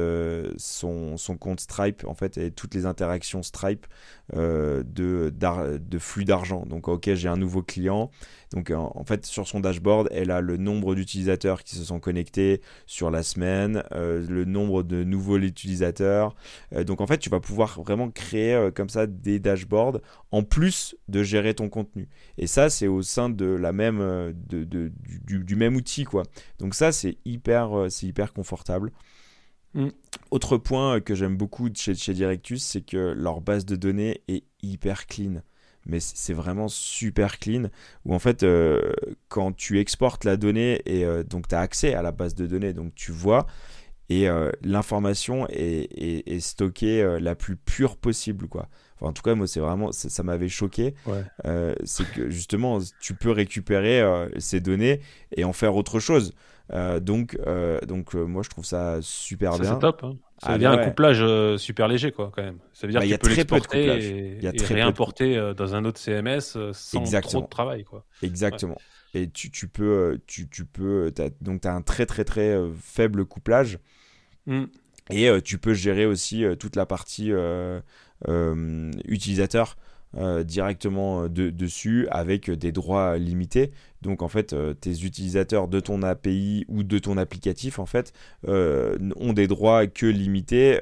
son, 0.57 1.17
son, 1.17 1.37
compte 1.39 1.61
Stripe 1.61 2.05
en 2.07 2.15
fait 2.15 2.37
et 2.37 2.51
toutes 2.51 2.75
les 2.75 2.85
interactions 2.85 3.43
Stripe 3.43 3.87
de, 4.35 4.85
de 5.33 5.99
flux 5.99 6.25
d'argent. 6.25 6.67
Donc 6.67 6.89
ok 6.89 7.15
j'ai 7.15 7.29
un 7.29 7.37
nouveau 7.39 7.63
client. 7.63 8.11
Donc 8.53 8.71
en, 8.71 9.05
fait 9.05 9.27
sur 9.27 9.47
son 9.47 9.61
dashboard 9.61 10.09
elle 10.11 10.33
a 10.33 10.41
le 10.41 10.57
nombre 10.57 10.97
d'utilisateurs 10.97 11.63
qui 11.63 11.77
se 11.77 11.85
sont 11.85 12.01
connectés 12.01 12.61
sur 12.87 13.11
la 13.11 13.23
semaine, 13.23 13.85
euh, 13.93 14.27
le 14.29 14.45
nombre 14.45 14.83
de 14.83 15.05
nouveaux 15.05 15.39
utilisateurs. 15.39 16.35
donc 16.85 17.01
en 17.01 17.07
fait 17.07 17.19
tu 17.19 17.31
vas 17.31 17.39
pouvoir 17.39 17.81
vraiment 17.83 18.11
créer 18.11 18.71
comme 18.75 18.89
ça 18.89 19.07
des 19.07 19.39
dashboards 19.39 20.01
en 20.33 20.43
plus 20.43 20.97
de 21.09 21.23
gérer 21.23 21.55
ton 21.55 21.69
contenu. 21.69 22.09
Et 22.39 22.47
ça 22.49 22.71
c'est 22.71 22.89
au 22.89 23.03
sein 23.03 23.31
de 23.31 23.47
la 23.47 23.73
même 23.73 23.99
de, 23.99 24.65
de, 24.65 24.91
du, 25.25 25.39
du, 25.45 25.57
même 25.57 25.77
outil 25.77 26.05
quoi. 26.05 26.25
Donc 26.59 26.75
ça 26.75 26.91
c'est 26.91 27.19
hyper 27.25 27.87
c'est 27.89 28.07
hyper 28.07 28.33
confortable 28.33 28.91
Mm. 29.75 29.89
Autre 30.31 30.57
point 30.57 31.01
que 31.01 31.15
j'aime 31.15 31.37
beaucoup 31.37 31.69
chez, 31.75 31.95
chez 31.95 32.15
Directus, 32.15 32.63
c'est 32.63 32.83
que 32.83 33.15
leur 33.17 33.41
base 33.41 33.65
de 33.65 33.77
données 33.77 34.23
est 34.29 34.45
hyper 34.63 35.07
clean. 35.07 35.43
Mais 35.87 36.01
c'est 36.01 36.35
vraiment 36.35 36.69
super 36.69 37.39
clean. 37.39 37.65
Où 38.05 38.15
en 38.15 38.19
fait, 38.19 38.43
euh, 38.43 38.93
quand 39.29 39.53
tu 39.57 39.81
exportes 39.81 40.25
la 40.25 40.37
donnée, 40.37 40.83
et 40.87 41.05
euh, 41.05 41.23
donc 41.23 41.49
tu 41.49 41.55
as 41.55 41.61
accès 41.61 41.95
à 41.95 42.03
la 42.03 42.13
base 42.13 42.35
de 42.35 42.47
données, 42.47 42.73
donc 42.73 42.95
tu 42.95 43.13
vois, 43.13 43.47
et 44.09 44.29
euh, 44.29 44.51
l'information 44.63 45.47
est, 45.49 46.41
stockée 46.41 47.19
la 47.21 47.35
plus 47.35 47.57
pure 47.57 47.97
possible. 47.97 48.49
quoi. 48.49 48.69
en 49.01 49.13
tout 49.13 49.23
cas, 49.23 49.35
moi, 49.35 49.47
c'est 49.47 49.61
vraiment, 49.61 49.93
ça, 49.93 50.23
m'avait 50.23 50.49
choqué. 50.49 50.95
c'est 51.85 52.11
que 52.13 52.29
justement, 52.29 52.81
tu 53.01 53.15
peux 53.15 53.31
récupérer 53.31 54.03
ces 54.39 54.61
données 54.61 55.01
et 55.37 55.45
en 55.45 55.53
faire 55.53 55.77
autre 55.77 56.01
chose. 56.01 56.35
Euh, 56.73 57.01
donc, 57.01 57.37
euh, 57.47 57.81
donc 57.81 58.15
euh, 58.15 58.25
moi 58.25 58.43
je 58.43 58.49
trouve 58.49 58.65
ça 58.65 58.99
super 59.01 59.59
bien. 59.59 59.75
C'est 59.75 59.79
top. 59.81 60.05
Hein. 60.05 60.17
Ça 60.43 60.53
veut 60.53 60.59
dire 60.59 60.71
un 60.71 60.79
couplage 60.79 61.25
super 61.59 61.87
léger, 61.87 62.13
quoi, 62.13 62.33
quand 62.35 62.43
même. 62.43 62.59
Ça 62.73 62.87
veut 62.87 62.93
dire 62.93 63.01
bah, 63.01 63.07
que 63.07 63.13
tu 63.13 63.19
peux 63.19 63.29
l'exporter 63.29 64.39
et, 64.39 64.43
y 64.43 64.47
a 64.47 64.53
très 64.53 64.75
réimporter 64.75 65.53
dans 65.57 65.75
un 65.75 65.85
autre 65.85 65.99
CMS 65.99 66.73
sans 66.73 67.21
trop 67.21 67.43
de 67.43 67.47
travail, 67.47 67.85
quoi. 67.85 68.05
Exactement. 68.23 68.79
Et 69.13 69.29
tu, 69.29 69.51
tu, 69.51 69.69
peux, 69.69 70.21
tu, 70.27 70.49
tu 70.49 70.65
peux, 70.65 71.13
donc 71.41 71.63
tu 71.63 71.69
as 71.69 71.75
un 71.75 71.83
très 71.83 72.07
très 72.07 72.25
très 72.25 72.57
faible 72.81 73.25
couplage. 73.25 73.79
Mm. 74.47 74.65
Et 75.11 75.29
tu 75.43 75.59
peux 75.59 75.75
gérer 75.75 76.07
aussi 76.07 76.45
toute 76.59 76.77
la 76.77 76.87
partie 76.87 77.33
utilisateur. 79.07 79.77
Euh, 80.17 80.43
directement 80.43 81.23
euh, 81.23 81.29
dessus 81.29 82.09
avec 82.11 82.51
des 82.51 82.73
droits 82.73 83.17
limités. 83.17 83.71
Donc 84.03 84.23
en 84.23 84.29
fait, 84.29 84.53
euh, 84.53 84.75
tes 84.75 85.05
utilisateurs 85.05 85.69
de 85.69 85.79
ton 85.79 86.03
API 86.03 86.65
ou 86.67 86.83
de 86.83 86.99
ton 86.99 87.17
applicatif 87.17 87.79
en 87.79 87.87
fait 87.87 88.13
ont 88.45 89.33
des 89.33 89.47
droits 89.47 89.87
que 89.87 90.07
limités, 90.07 90.81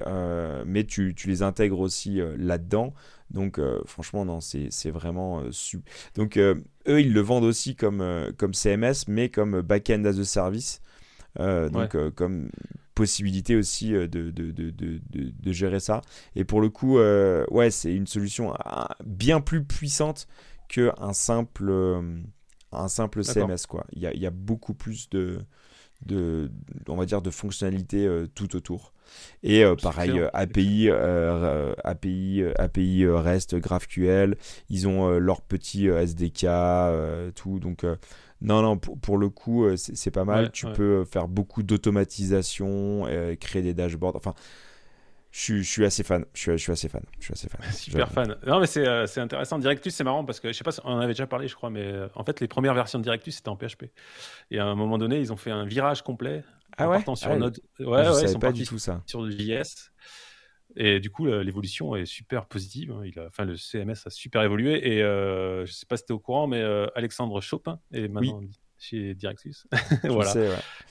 mais 0.65 0.85
tu, 0.85 1.15
les 1.27 1.43
intègres 1.43 1.81
aussi 1.81 2.21
là-dedans. 2.39 2.95
Donc 3.31 3.61
franchement 3.85 4.25
non, 4.25 4.41
c'est 4.41 4.91
vraiment 4.91 5.43
super. 5.51 5.93
Donc 6.15 6.39
eux 6.39 6.65
ils 6.87 7.13
le 7.13 7.21
vendent 7.21 7.45
aussi 7.45 7.77
comme, 7.77 8.03
comme 8.39 8.55
CMS, 8.55 9.05
mais 9.09 9.29
comme 9.29 9.61
backend 9.61 10.07
as 10.07 10.19
a 10.19 10.25
service. 10.25 10.81
Donc 11.39 11.97
comme 12.15 12.51
possibilité 12.99 13.55
aussi 13.55 13.95
euh, 13.95 14.09
de, 14.09 14.33
de, 14.33 14.51
de, 14.51 15.01
de, 15.13 15.53
gérer 15.53 15.79
ça. 15.79 16.03
Et 16.35 16.43
pour 16.43 16.61
le 16.61 16.69
coup, 16.69 16.99
euh, 16.99 17.47
ouais, 17.49 17.71
c'est 17.71 17.95
une 17.95 18.09
solution 18.09 18.53
ah, 18.59 18.97
bien 19.05 19.41
plus 19.41 19.63
puissante 19.63 20.27
qu'un 20.67 21.13
simple, 21.13 21.73
un 22.73 22.89
simple 22.89 23.23
CMS. 23.23 23.67
Quoi. 23.69 23.87
Il, 23.93 24.03
y 24.03 24.07
a, 24.09 24.13
il 24.13 24.21
y 24.21 24.27
a 24.27 24.33
beaucoup 24.33 24.75
plus 24.75 25.09
de, 25.11 25.39
de, 26.05 26.51
on 26.89 26.97
va 26.97 27.07
dire, 27.07 27.23
de 27.23 27.31
fonctionnalités 27.31 28.09
tout 28.35 28.57
autour. 28.57 28.93
Et 29.45 29.65
pareil, 29.81 30.21
API, 30.35 30.91
API, 30.91 32.43
API 32.59 33.07
REST, 33.07 33.57
GraphQL, 33.57 34.37
ils 34.71 34.89
ont 34.89 35.09
leur 35.19 35.41
petit 35.41 35.87
SDK, 35.87 36.47
tout. 37.37 37.61
Donc, 37.61 37.87
non, 38.41 38.63
non, 38.63 38.77
pour, 38.79 39.19
le 39.19 39.29
coup, 39.29 39.67
c'est 39.77 40.11
pas 40.11 40.25
mal. 40.25 40.51
tu 40.53 40.67
peux 40.67 41.05
faire 41.05 41.29
beaucoup 41.29 41.63
d'automatisation, 41.63 43.07
créer 43.41 43.63
des 43.63 43.75
dashboards. 43.75 44.17
Enfin, 44.17 44.35
je, 45.31 45.61
suis 45.63 45.85
assez 45.85 46.03
fan. 46.03 46.25
Je 46.35 46.57
suis, 46.57 46.73
assez 46.73 46.89
fan. 46.89 47.03
Je 47.19 47.25
suis 47.25 47.33
assez 47.33 47.49
fan. 47.49 47.61
Super 47.73 48.11
fan. 48.11 48.37
Non, 48.47 48.61
mais 48.61 48.67
c'est 48.67 49.19
intéressant. 49.19 49.59
Directus, 49.59 49.95
c'est 49.95 50.05
marrant 50.05 50.25
parce 50.25 50.41
que 50.41 50.49
je 50.49 50.53
sais 50.53 50.65
pas 50.65 50.73
si 50.73 50.81
on 50.85 50.91
en 50.91 50.99
avait 50.99 51.15
déjà 51.15 51.27
parlé, 51.27 51.49
je 51.49 51.55
crois, 51.55 51.71
mais 51.71 51.93
en 52.15 52.25
fait, 52.25 52.41
les 52.41 52.49
premières 52.49 52.75
versions 52.75 52.99
de 52.99 53.05
Directus, 53.05 53.37
c'était 53.37 53.49
en 53.49 53.57
PHP. 53.57 53.87
Et 54.51 54.59
à 54.59 54.67
un 54.67 54.75
moment 54.75 54.99
donné, 54.99 55.19
ils 55.19 55.33
ont 55.33 55.37
fait 55.37 55.51
un 55.51 55.65
virage 55.65 56.03
complet 56.03 56.45
ah 56.77 56.89
ouais? 56.89 57.03
sur 57.15 57.31
ah, 57.31 57.37
Node. 57.37 57.61
Ouais, 57.81 58.05
je 58.05 58.27
ouais, 58.27 58.39
pas 58.39 58.53
du 58.53 58.65
tout 58.65 58.79
ça. 58.79 59.03
Sur 59.07 59.23
le 59.23 59.31
JS. 59.31 59.91
Et 60.77 61.01
du 61.01 61.11
coup, 61.11 61.27
l'évolution 61.27 61.97
est 61.97 62.07
super 62.07 62.47
positive. 62.47 62.93
Hein. 62.93 63.03
Il 63.05 63.19
a, 63.19 63.27
enfin, 63.27 63.45
le 63.45 63.57
CMS 63.57 64.07
a 64.07 64.11
super 64.11 64.43
évolué. 64.43 64.97
Et 64.97 65.03
euh, 65.03 65.65
je 65.67 65.73
sais 65.73 65.87
pas 65.87 65.97
si 65.97 66.05
tu 66.05 66.13
es 66.13 66.15
au 66.15 66.19
courant, 66.19 66.47
mais 66.47 66.61
euh, 66.61 66.87
Alexandre 66.95 67.41
Chopin 67.41 67.81
est 67.93 68.09
maintenant 68.09 68.41
chez 68.79 69.15
Directus. 69.15 69.67
voilà. 70.05 70.33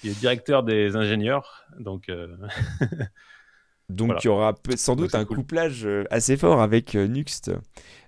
Il 0.03 0.11
est 0.11 0.19
directeur 0.19 0.63
des 0.63 0.95
ingénieurs. 0.95 1.65
Donc. 1.79 2.09
Euh, 2.09 2.35
donc, 3.89 4.23
il 4.23 4.27
y 4.27 4.29
aura 4.29 4.55
sans 4.75 4.95
doute 4.95 5.15
un 5.15 5.25
couplage 5.25 5.87
assez 6.09 6.37
fort 6.37 6.61
avec 6.61 6.95
Nuxt. 6.95 7.51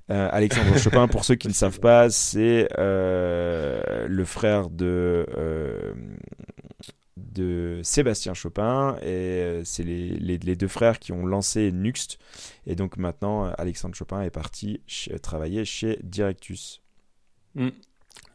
Alexandre 0.09 0.75
Chopin, 0.79 1.07
pour 1.07 1.23
ceux 1.23 1.35
qui 1.35 1.47
ne 1.47 1.53
savent 1.53 1.79
pas, 1.79 2.09
c'est 2.09 2.67
le 2.77 4.23
frère 4.25 4.69
de 4.71 5.25
de 7.31 7.81
Sébastien 7.83 8.33
Chopin 8.33 8.97
et 9.01 9.05
euh, 9.05 9.61
c'est 9.63 9.83
les, 9.83 10.37
deux 10.55 10.67
frères 10.67 10.99
qui 10.99 11.11
ont 11.11 11.25
lancé 11.25 11.71
Nuxt 11.71 12.17
et 12.65 12.75
donc 12.75 12.97
maintenant 12.97 13.45
Alexandre 13.57 13.95
Chopin 13.95 14.21
est 14.21 14.29
parti 14.29 14.81
travailler 15.21 15.65
chez 15.65 15.99
Directus. 16.03 16.81
Hmm. 17.55 17.69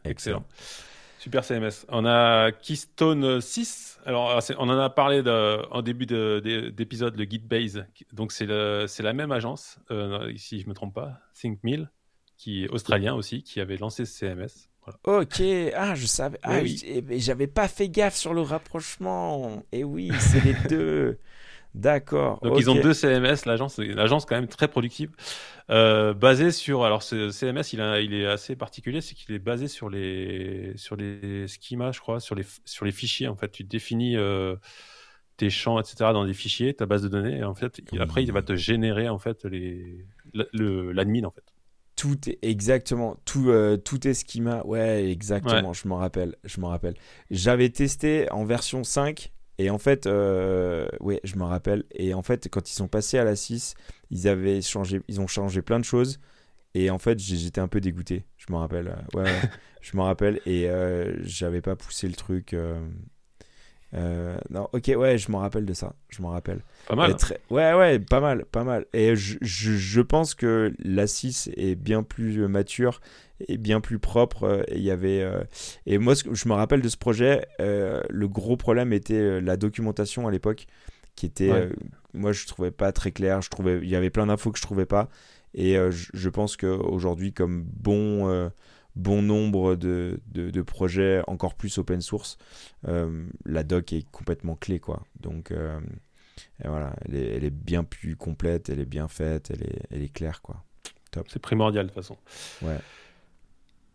Excellent. 0.03 0.45
Super 1.25 1.43
CMS. 1.43 1.87
On 1.89 2.05
a 2.05 2.51
Keystone 2.51 3.41
6. 3.41 3.99
Alors, 4.05 4.39
on 4.59 4.69
en 4.69 4.77
a 4.77 4.91
parlé 4.91 5.23
en 5.71 5.81
début 5.81 6.05
d'épisode, 6.05 7.17
le 7.17 7.23
Gitbase. 7.23 7.83
Donc, 8.13 8.31
c'est 8.31 8.45
la 8.45 9.13
même 9.13 9.31
agence, 9.31 9.79
euh, 9.89 10.31
si 10.37 10.59
je 10.59 10.65
ne 10.65 10.69
me 10.69 10.75
trompe 10.75 10.93
pas, 10.93 11.19
ThinkMill, 11.33 11.89
qui 12.37 12.65
est 12.65 12.69
australien 12.69 13.15
aussi, 13.15 13.41
qui 13.41 13.59
avait 13.59 13.77
lancé 13.77 14.05
ce 14.05 14.19
CMS. 14.19 14.69
Ok, 15.03 15.41
ah 15.75 15.95
je 15.95 16.05
savais, 16.05 16.39
ah, 16.43 16.59
oui. 16.61 16.83
j'avais 17.17 17.47
pas 17.47 17.67
fait 17.67 17.89
gaffe 17.89 18.15
sur 18.15 18.33
le 18.33 18.41
rapprochement. 18.41 19.63
Et 19.71 19.83
oui, 19.83 20.11
c'est 20.19 20.43
les 20.43 20.53
deux. 20.69 21.17
D'accord. 21.75 22.39
Donc 22.41 22.57
ils 22.57 22.69
ont 22.69 22.75
deux 22.75 22.93
CMS, 22.93 23.45
l'agence, 23.45 23.79
l'agence 23.79 24.25
quand 24.25 24.35
même 24.35 24.47
très 24.47 24.69
productive, 24.69 25.11
euh, 25.69 26.13
basée 26.13 26.51
sur, 26.51 26.85
alors 26.85 27.03
ce 27.03 27.31
CMS 27.31 27.73
il, 27.73 27.81
a, 27.81 27.99
il 27.99 28.13
est 28.13 28.25
assez 28.25 28.55
particulier, 28.55 29.01
c'est 29.01 29.13
qu'il 29.13 29.35
est 29.35 29.39
basé 29.39 29.67
sur 29.67 29.89
les 29.89 30.71
sur 30.77 30.95
les 30.95 31.47
schemas, 31.49 31.91
je 31.91 31.99
crois, 31.99 32.21
sur 32.21 32.33
les 32.33 32.45
sur 32.63 32.85
les 32.85 32.93
fichiers 32.93 33.27
en 33.27 33.35
fait. 33.35 33.49
Tu 33.51 33.65
définis 33.65 34.15
euh, 34.15 34.55
tes 35.35 35.49
champs, 35.49 35.77
etc. 35.77 35.95
dans 36.13 36.25
des 36.25 36.33
fichiers, 36.33 36.73
ta 36.73 36.85
base 36.85 37.01
de 37.01 37.09
données, 37.09 37.39
et 37.39 37.43
en 37.43 37.55
fait 37.55 37.81
après 37.99 38.23
il 38.23 38.31
va 38.31 38.41
te 38.41 38.55
générer 38.55 39.09
en 39.09 39.19
fait 39.19 39.43
les 39.43 40.05
l'admin 40.53 41.25
en 41.25 41.31
fait. 41.31 41.54
Tout 42.05 42.29
est 42.29 42.37
exactement, 42.43 43.17
tout, 43.25 43.49
euh, 43.49 43.77
tout 43.77 44.07
est 44.07 44.13
schema. 44.13 44.63
Ouais, 44.65 45.09
exactement, 45.09 45.73
je 45.73 45.87
m'en 45.87 45.97
rappelle, 45.97 46.35
je 46.43 46.61
m'en 46.61 46.67
rappelle. 46.67 46.93
J'avais 47.31 47.69
testé 47.69 48.31
en 48.31 48.45
version 48.45 48.83
5 48.83 49.31
et 49.57 49.71
en 49.71 49.79
fait, 49.79 50.05
euh, 50.05 50.87
ouais, 50.99 51.19
je 51.23 51.35
m'en 51.35 51.47
rappelle. 51.47 51.85
Et 51.91 52.13
en 52.13 52.21
fait, 52.21 52.47
quand 52.49 52.69
ils 52.69 52.73
sont 52.73 52.87
passés 52.87 53.17
à 53.17 53.23
la 53.23 53.35
6, 53.35 53.73
ils 54.11 54.27
avaient 54.27 54.61
changé, 54.61 55.01
ils 55.07 55.19
ont 55.19 55.27
changé 55.27 55.61
plein 55.61 55.79
de 55.79 55.85
choses. 55.85 56.19
Et 56.75 56.89
en 56.89 56.99
fait, 56.99 57.17
j'étais 57.19 57.61
un 57.61 57.67
peu 57.67 57.81
dégoûté. 57.81 58.25
Je 58.37 58.45
m'en 58.49 58.59
rappelle. 58.59 58.95
Ouais, 59.15 59.23
ouais 59.23 59.41
je 59.81 59.97
m'en 59.97 60.03
rappelle. 60.03 60.41
Et 60.45 60.69
euh, 60.69 61.15
j'avais 61.23 61.61
pas 61.61 61.75
poussé 61.75 62.07
le 62.07 62.13
truc. 62.13 62.55
Euh, 63.93 64.37
non, 64.49 64.67
ok, 64.73 64.91
ouais, 64.97 65.17
je 65.17 65.31
m'en 65.31 65.39
rappelle 65.39 65.65
de 65.65 65.73
ça. 65.73 65.93
Je 66.09 66.21
m'en 66.21 66.29
rappelle. 66.29 66.61
Pas 66.87 66.95
mal. 66.95 67.15
Ouais, 67.49 67.73
ouais, 67.73 67.99
pas 67.99 68.19
mal, 68.19 68.45
pas 68.45 68.63
mal. 68.63 68.85
Et 68.93 69.15
je, 69.15 69.37
je, 69.41 70.01
pense 70.01 70.35
que 70.35 70.73
la 70.79 71.07
6 71.07 71.51
est 71.55 71.75
bien 71.75 72.03
plus 72.03 72.47
mature 72.47 72.99
et 73.47 73.57
bien 73.57 73.81
plus 73.81 73.99
propre. 73.99 74.65
Et 74.67 74.77
il 74.77 74.83
y 74.83 74.91
avait. 74.91 75.21
Euh, 75.21 75.43
et 75.85 75.97
moi, 75.97 76.13
je 76.15 76.49
me 76.49 76.53
rappelle 76.53 76.81
de 76.81 76.89
ce 76.89 76.97
projet. 76.97 77.45
Euh, 77.61 78.01
le 78.09 78.27
gros 78.27 78.57
problème 78.57 78.91
était 78.91 79.39
la 79.39 79.55
documentation 79.55 80.27
à 80.27 80.31
l'époque, 80.31 80.67
qui 81.15 81.25
était. 81.25 81.69
moi, 82.13 82.31
je 82.31 82.45
trouvais 82.47 82.71
pas 82.71 82.91
très 82.91 83.11
clair. 83.11 83.41
Je 83.41 83.49
trouvais, 83.49 83.79
il 83.81 83.89
y 83.89 83.95
avait 83.95 84.09
plein 84.09 84.25
d'infos 84.25 84.51
que 84.51 84.57
je 84.57 84.63
trouvais 84.63 84.85
pas. 84.85 85.09
Et 85.53 85.75
je, 85.75 86.09
je, 86.13 86.29
pense 86.29 86.57
qu'aujourd'hui, 86.57 87.31
comme 87.31 87.63
bon 87.63 88.49
bon 88.95 89.21
nombre 89.21 89.75
de, 89.75 90.19
de, 90.27 90.61
projets 90.61 91.21
encore 91.27 91.55
plus 91.55 91.77
open 91.77 92.01
source, 92.01 92.37
euh, 92.87 93.25
la 93.45 93.63
doc 93.63 93.93
est 93.93 94.09
complètement 94.11 94.55
clé. 94.55 94.79
Quoi. 94.79 95.03
Donc 95.19 95.51
euh, 95.51 95.79
voilà, 96.63 96.95
elle 97.05 97.15
est, 97.15 97.35
elle 97.35 97.43
est, 97.43 97.53
bien 97.53 97.83
plus 97.83 98.15
complète, 98.15 98.69
elle 98.69 98.79
est 98.79 98.85
bien 98.85 99.07
faite, 99.07 99.51
elle 99.51 99.63
est, 99.63 99.81
elle 99.91 100.01
est 100.01 100.13
claire. 100.13 100.41
Quoi. 100.41 100.63
Top. 101.11 101.27
C'est 101.29 101.41
primordial 101.41 101.87
de 101.87 101.91
toute 101.91 102.01
façon. 102.01 102.17
Ouais. 102.61 102.77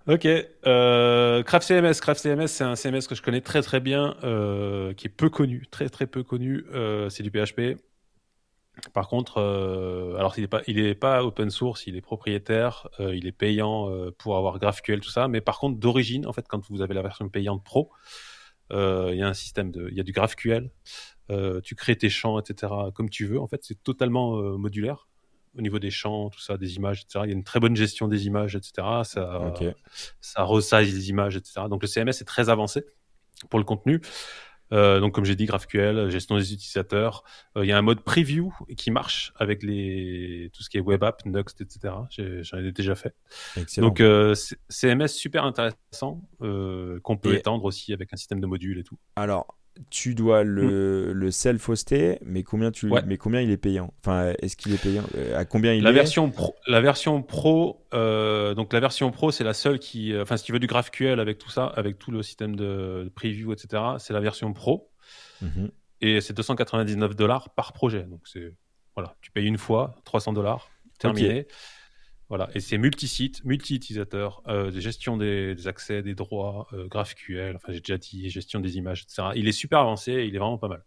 Ok, 0.06 0.26
euh, 0.66 1.42
Craft 1.42 1.66
CMS. 1.66 2.00
Craft 2.00 2.20
CMS, 2.20 2.48
c'est 2.48 2.64
un 2.64 2.74
CMS 2.74 3.06
que 3.06 3.14
je 3.14 3.22
connais 3.22 3.42
très 3.42 3.62
très 3.62 3.80
bien, 3.80 4.16
qui 4.96 5.06
est 5.06 5.14
peu 5.14 5.30
connu, 5.30 5.66
très 5.70 5.88
très 5.88 6.06
peu 6.06 6.22
connu. 6.22 6.64
c'est 7.10 7.22
du 7.22 7.30
PHP. 7.30 7.80
Par 8.92 9.08
contre, 9.08 9.38
euh, 9.38 10.16
alors 10.16 10.34
il 10.38 10.76
n'est 10.76 10.94
pas, 10.94 11.24
open 11.24 11.50
source, 11.50 11.86
il 11.86 11.96
est 11.96 12.00
propriétaire, 12.00 12.88
euh, 13.00 13.14
il 13.14 13.26
est 13.26 13.32
payant 13.32 13.90
euh, 13.90 14.10
pour 14.16 14.36
avoir 14.36 14.58
GraphQL 14.58 15.00
tout 15.00 15.10
ça, 15.10 15.28
mais 15.28 15.40
par 15.40 15.58
contre 15.58 15.78
d'origine, 15.78 16.26
en 16.26 16.32
fait, 16.32 16.46
quand 16.48 16.68
vous 16.70 16.82
avez 16.82 16.94
la 16.94 17.02
version 17.02 17.28
payante 17.28 17.64
pro, 17.64 17.90
il 18.72 19.16
y 19.16 19.22
a 19.22 19.26
un 19.26 19.34
système 19.34 19.72
de, 19.72 19.88
il 19.90 19.96
y 19.96 20.00
a 20.00 20.04
du 20.04 20.12
GraphQL, 20.12 20.70
tu 21.64 21.74
crées 21.74 21.96
tes 21.96 22.08
champs, 22.08 22.38
etc. 22.38 22.72
comme 22.94 23.10
tu 23.10 23.26
veux. 23.26 23.40
En 23.40 23.48
fait, 23.48 23.60
c'est 23.64 23.82
totalement 23.82 24.36
modulaire 24.58 25.08
au 25.58 25.60
niveau 25.60 25.80
des 25.80 25.90
champs, 25.90 26.30
tout 26.30 26.38
ça, 26.38 26.56
des 26.56 26.76
images, 26.76 27.02
etc. 27.02 27.24
Il 27.24 27.30
y 27.30 27.32
a 27.32 27.36
une 27.36 27.42
très 27.42 27.58
bonne 27.58 27.74
gestion 27.74 28.06
des 28.06 28.26
images, 28.28 28.54
etc. 28.54 28.72
Ça, 29.02 29.52
ça 30.20 30.42
resize 30.44 30.94
les 30.94 31.10
images, 31.10 31.36
etc. 31.36 31.62
Donc 31.68 31.82
le 31.82 31.88
CMS 31.88 32.10
est 32.10 32.26
très 32.26 32.48
avancé 32.48 32.84
pour 33.48 33.58
le 33.58 33.64
contenu. 33.64 34.00
Euh, 34.72 35.00
donc, 35.00 35.14
comme 35.14 35.24
j'ai 35.24 35.36
dit, 35.36 35.46
GraphQL, 35.46 36.10
gestion 36.10 36.36
des 36.36 36.52
utilisateurs. 36.52 37.24
Euh, 37.56 37.64
il 37.64 37.68
y 37.68 37.72
a 37.72 37.78
un 37.78 37.82
mode 37.82 38.00
preview 38.02 38.52
qui 38.76 38.90
marche 38.90 39.32
avec 39.36 39.62
les 39.62 40.50
tout 40.52 40.62
ce 40.62 40.70
qui 40.70 40.78
est 40.78 40.80
web 40.80 41.02
app, 41.02 41.24
Next, 41.24 41.60
etc. 41.60 41.94
J'en 42.42 42.58
ai, 42.58 42.72
déjà 42.72 42.94
fait. 42.94 43.14
Excellent. 43.56 43.88
Donc, 43.88 44.00
euh, 44.00 44.34
CMS 44.68 45.08
super 45.08 45.44
intéressant 45.44 46.22
qu'on 46.40 47.16
peut 47.20 47.34
étendre 47.34 47.64
aussi 47.64 47.92
avec 47.92 48.12
un 48.12 48.16
système 48.16 48.40
de 48.40 48.46
modules 48.46 48.78
et 48.78 48.84
tout. 48.84 48.98
Alors, 49.16 49.56
tu 49.88 50.14
dois 50.14 50.42
le, 50.44 51.10
hmm. 51.10 51.12
le 51.12 51.30
self-hoster, 51.30 52.18
mais 52.22 52.42
combien 52.42 52.70
tu, 52.70 52.90
mais 53.06 53.16
combien 53.16 53.40
il 53.40 53.50
est 53.50 53.56
payant? 53.56 53.94
Enfin, 54.00 54.32
est-ce 54.40 54.56
qu'il 54.56 54.72
est 54.74 54.82
payant? 54.82 55.04
Euh, 55.16 55.38
À 55.38 55.44
combien 55.44 55.72
il 55.72 55.82
la 55.82 55.90
est? 55.90 55.94
version 55.94 56.30
pro, 56.30 56.54
La 56.66 56.80
version 56.80 57.22
pro, 57.22 57.86
euh, 57.94 58.54
donc 58.54 58.72
la 58.72 58.80
version 58.80 59.10
pro, 59.10 59.30
c'est 59.30 59.44
la 59.44 59.54
seule 59.54 59.78
qui, 59.78 60.12
euh, 60.12 60.22
enfin, 60.22 60.36
si 60.36 60.44
tu 60.44 60.52
veux 60.52 60.58
du 60.58 60.66
GraphQL 60.66 61.18
avec 61.18 61.38
tout 61.38 61.50
ça, 61.50 61.66
avec 61.66 61.98
tout 61.98 62.10
le 62.10 62.22
système 62.22 62.56
de, 62.56 63.10
preview, 63.14 63.52
etc., 63.52 63.82
c'est 63.98 64.12
la 64.12 64.20
version 64.20 64.52
pro, 64.52 64.90
mhm. 65.40 65.70
et 66.00 66.20
c'est 66.20 66.34
299 66.34 67.16
dollars 67.16 67.50
par 67.50 67.72
projet. 67.72 68.02
Donc 68.02 68.20
c'est, 68.24 68.54
voilà, 68.94 69.16
tu 69.22 69.30
payes 69.30 69.46
une 69.46 69.58
fois, 69.58 69.94
300 70.04 70.32
dollars, 70.34 70.68
terminé. 70.98 71.46
Voilà, 72.30 72.48
et 72.54 72.60
c'est 72.60 72.78
multi-site, 72.78 73.44
multi-utilisateur, 73.44 74.42
euh, 74.46 74.70
gestion 74.70 75.16
des, 75.16 75.66
accès, 75.66 76.00
des 76.00 76.14
droits, 76.14 76.68
euh, 76.72 76.86
GraphQL, 76.86 77.56
enfin 77.56 77.72
j'ai 77.72 77.80
déjà 77.80 77.98
dit, 77.98 78.30
gestion 78.30 78.60
des 78.60 78.76
images, 78.76 79.02
etc. 79.02 79.30
Il 79.34 79.48
est 79.48 79.52
super 79.52 79.80
avancé 79.80 80.12
et 80.12 80.26
il 80.26 80.36
est 80.36 80.38
vraiment 80.38 80.56
pas 80.56 80.68
mal. 80.68 80.84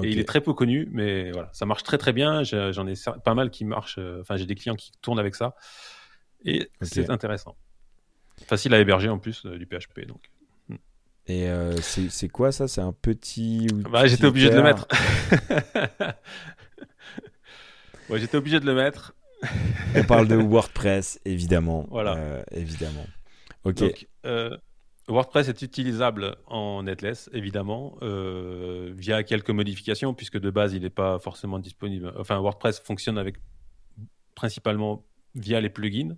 Et 0.00 0.10
il 0.10 0.20
est 0.20 0.24
très 0.24 0.40
peu 0.40 0.54
connu, 0.54 0.88
mais 0.92 1.32
voilà, 1.32 1.50
ça 1.52 1.66
marche 1.66 1.82
très 1.82 1.98
très 1.98 2.12
bien. 2.12 2.44
J'en 2.44 2.86
ai 2.86 2.94
pas 3.24 3.34
mal 3.34 3.50
qui 3.50 3.64
marchent, 3.64 3.98
euh, 3.98 4.20
enfin 4.20 4.36
j'ai 4.36 4.46
des 4.46 4.54
clients 4.54 4.76
qui 4.76 4.92
tournent 5.02 5.18
avec 5.18 5.34
ça. 5.34 5.56
Et 6.44 6.70
c'est 6.82 7.10
intéressant. 7.10 7.56
Facile 8.46 8.74
à 8.74 8.80
héberger 8.80 9.08
en 9.08 9.18
plus 9.18 9.44
euh, 9.46 9.58
du 9.58 9.66
PHP. 9.66 10.06
Donc. 10.06 10.30
Hmm. 10.68 10.76
Et 11.26 11.48
c'est 11.80 12.28
quoi 12.28 12.52
ça? 12.52 12.68
C'est 12.68 12.80
un 12.80 12.92
petit. 12.92 13.66
Bah, 13.90 14.06
j'étais 14.06 14.26
obligé 14.26 14.50
de 14.50 14.56
le 14.56 14.62
mettre. 14.62 14.86
ouais, 18.08 18.20
j'étais 18.20 18.36
obligé 18.36 18.60
de 18.60 18.66
le 18.66 18.74
mettre. 18.74 19.14
On 19.94 20.04
parle 20.04 20.28
de 20.28 20.36
WordPress, 20.36 21.20
évidemment. 21.24 21.86
Voilà. 21.90 22.16
Euh, 22.16 22.42
évidemment. 22.52 23.06
Ok. 23.64 23.82
Euh, 24.26 24.56
WordPress 25.08 25.48
est 25.48 25.62
utilisable 25.62 26.36
en 26.46 26.82
Netless, 26.82 27.28
évidemment, 27.32 27.98
euh, 28.02 28.92
via 28.96 29.22
quelques 29.22 29.50
modifications, 29.50 30.14
puisque 30.14 30.38
de 30.38 30.50
base, 30.50 30.72
il 30.72 30.82
n'est 30.82 30.90
pas 30.90 31.18
forcément 31.18 31.58
disponible. 31.58 32.12
Enfin, 32.18 32.38
WordPress 32.38 32.80
fonctionne 32.80 33.18
avec 33.18 33.36
principalement 34.34 35.04
via 35.34 35.60
les 35.60 35.70
plugins. 35.70 36.16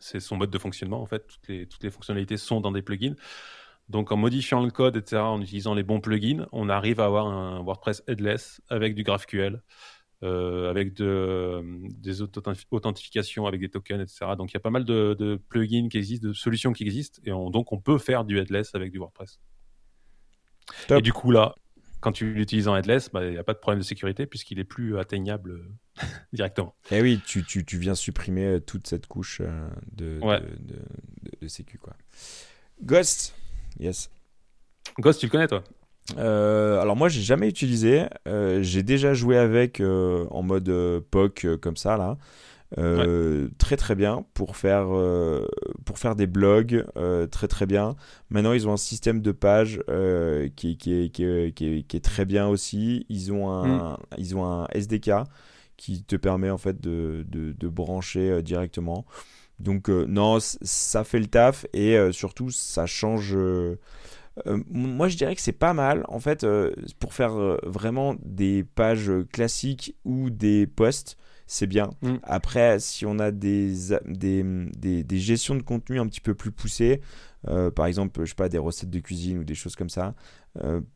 C'est 0.00 0.20
son 0.20 0.36
mode 0.36 0.50
de 0.50 0.58
fonctionnement 0.58 1.00
en 1.00 1.06
fait. 1.06 1.26
Toutes 1.26 1.48
les, 1.48 1.66
toutes 1.66 1.82
les 1.82 1.90
fonctionnalités 1.90 2.36
sont 2.36 2.60
dans 2.60 2.72
des 2.72 2.82
plugins. 2.82 3.14
Donc 3.88 4.12
en 4.12 4.16
modifiant 4.16 4.62
le 4.62 4.70
code, 4.70 4.96
etc., 4.96 5.20
en 5.20 5.40
utilisant 5.42 5.74
les 5.74 5.82
bons 5.82 6.00
plugins, 6.00 6.46
on 6.52 6.68
arrive 6.68 7.00
à 7.00 7.06
avoir 7.06 7.26
un 7.26 7.60
WordPress 7.60 8.02
headless 8.06 8.60
avec 8.68 8.94
du 8.94 9.02
GraphQL, 9.02 9.62
avec 10.22 10.94
de, 10.94 11.62
des 11.98 12.22
authentifications, 12.22 13.46
avec 13.46 13.60
des 13.60 13.68
tokens, 13.68 14.00
etc. 14.00 14.32
Donc 14.36 14.52
il 14.52 14.54
y 14.54 14.56
a 14.56 14.60
pas 14.60 14.70
mal 14.70 14.84
de, 14.84 15.40
plugins 15.48 15.88
qui 15.88 15.98
existent, 15.98 16.28
de 16.28 16.32
solutions 16.32 16.72
qui 16.72 16.84
existent, 16.84 17.20
et 17.24 17.30
donc 17.30 17.72
on 17.72 17.78
peut 17.78 17.98
faire 17.98 18.24
du 18.24 18.38
headless 18.38 18.74
avec 18.74 18.92
du 18.92 18.98
WordPress. 18.98 19.40
Et 20.90 21.00
du 21.00 21.12
coup 21.12 21.30
là, 21.30 21.54
quand 22.00 22.12
tu 22.12 22.32
l'utilises 22.32 22.68
en 22.68 22.76
headless, 22.76 23.10
bah, 23.10 23.24
il 23.24 23.32
n'y 23.32 23.38
a 23.38 23.44
pas 23.44 23.52
de 23.52 23.58
problème 23.58 23.80
de 23.80 23.84
sécurité 23.84 24.26
puisqu'il 24.26 24.58
est 24.58 24.64
plus 24.64 24.98
atteignable 24.98 25.50
euh, 25.50 26.04
directement. 26.32 26.74
Et 26.90 26.96
eh 26.96 27.02
oui, 27.02 27.20
tu, 27.26 27.44
tu, 27.44 27.64
tu, 27.64 27.78
viens 27.78 27.94
supprimer 27.94 28.46
euh, 28.46 28.60
toute 28.60 28.86
cette 28.86 29.06
couche 29.06 29.42
de, 29.92 30.18
de, 30.20 30.78
de, 31.40 31.48
sécu. 31.48 31.78
Quoi. 31.78 31.94
Ghost 32.82 33.34
Yes. 33.78 34.10
Ghost, 34.98 35.20
tu 35.20 35.26
le 35.26 35.30
connais 35.30 35.46
toi? 35.46 35.62
Euh, 36.18 36.80
alors 36.80 36.96
moi 36.96 37.08
j'ai 37.08 37.22
jamais 37.22 37.48
utilisé, 37.48 38.04
euh, 38.26 38.62
j'ai 38.62 38.82
déjà 38.82 39.14
joué 39.14 39.36
avec 39.36 39.80
euh, 39.80 40.26
en 40.30 40.42
mode 40.42 40.70
POC 41.10 41.56
comme 41.60 41.76
ça 41.76 41.96
là, 41.96 42.16
très 43.58 43.76
très 43.76 43.94
bien 43.94 44.24
pour 44.34 44.56
faire 44.56 44.88
pour 45.84 45.98
faire 45.98 46.16
des 46.16 46.26
blogs 46.26 46.84
très 47.30 47.48
très 47.48 47.66
bien. 47.66 47.96
Maintenant 48.30 48.52
ils 48.52 48.68
ont 48.68 48.72
un 48.72 48.78
système 48.78 49.20
de 49.20 49.32
pages 49.32 49.80
qui, 50.56 50.76
qui, 50.76 50.94
est, 50.94 51.10
qui, 51.10 51.24
est, 51.24 51.52
qui, 51.52 51.96
est, 51.96 52.04
très 52.04 52.24
bien 52.24 52.48
aussi. 52.48 53.06
Ils 53.08 53.32
ont 53.32 53.50
un 53.50 53.92
mm. 53.92 53.96
ils 54.18 54.36
ont 54.36 54.44
un 54.44 54.66
SDK 54.72 55.10
qui 55.76 56.02
te 56.04 56.16
permet 56.16 56.50
en 56.50 56.58
fait 56.58 56.80
de, 56.80 57.24
de, 57.28 57.52
de 57.52 57.68
brancher 57.68 58.42
directement. 58.42 59.04
Donc 59.58 59.88
non 59.88 60.38
ça 60.40 61.04
fait 61.04 61.18
le 61.18 61.26
taf 61.26 61.66
et 61.74 61.98
surtout 62.12 62.50
ça 62.50 62.86
change 62.86 63.36
euh, 63.36 63.78
moi, 64.70 65.08
je 65.08 65.16
dirais 65.16 65.34
que 65.34 65.40
c'est 65.40 65.52
pas 65.52 65.74
mal, 65.74 66.04
en 66.08 66.20
fait, 66.20 66.44
euh, 66.44 66.72
pour 66.98 67.14
faire 67.14 67.38
euh, 67.38 67.58
vraiment 67.64 68.14
des 68.22 68.64
pages 68.64 69.10
classiques 69.32 69.96
ou 70.04 70.30
des 70.30 70.66
posts, 70.66 71.16
c'est 71.46 71.66
bien. 71.66 71.90
Mm. 72.02 72.16
Après, 72.22 72.78
si 72.78 73.06
on 73.06 73.18
a 73.18 73.30
des, 73.30 73.72
des, 74.06 74.44
des, 75.02 75.18
gestions 75.18 75.56
de 75.56 75.62
contenu 75.62 75.98
un 75.98 76.06
petit 76.06 76.20
peu 76.20 76.34
plus 76.34 76.52
poussées, 76.52 77.00
par 77.74 77.86
exemple, 77.86 78.20
je 78.24 78.30
sais 78.30 78.34
pas, 78.34 78.48
des 78.48 78.58
recettes 78.58 78.90
de 78.90 79.00
cuisine 79.00 79.38
ou 79.38 79.44
des 79.44 79.54
choses 79.54 79.74
comme 79.74 79.88
ça, 79.88 80.14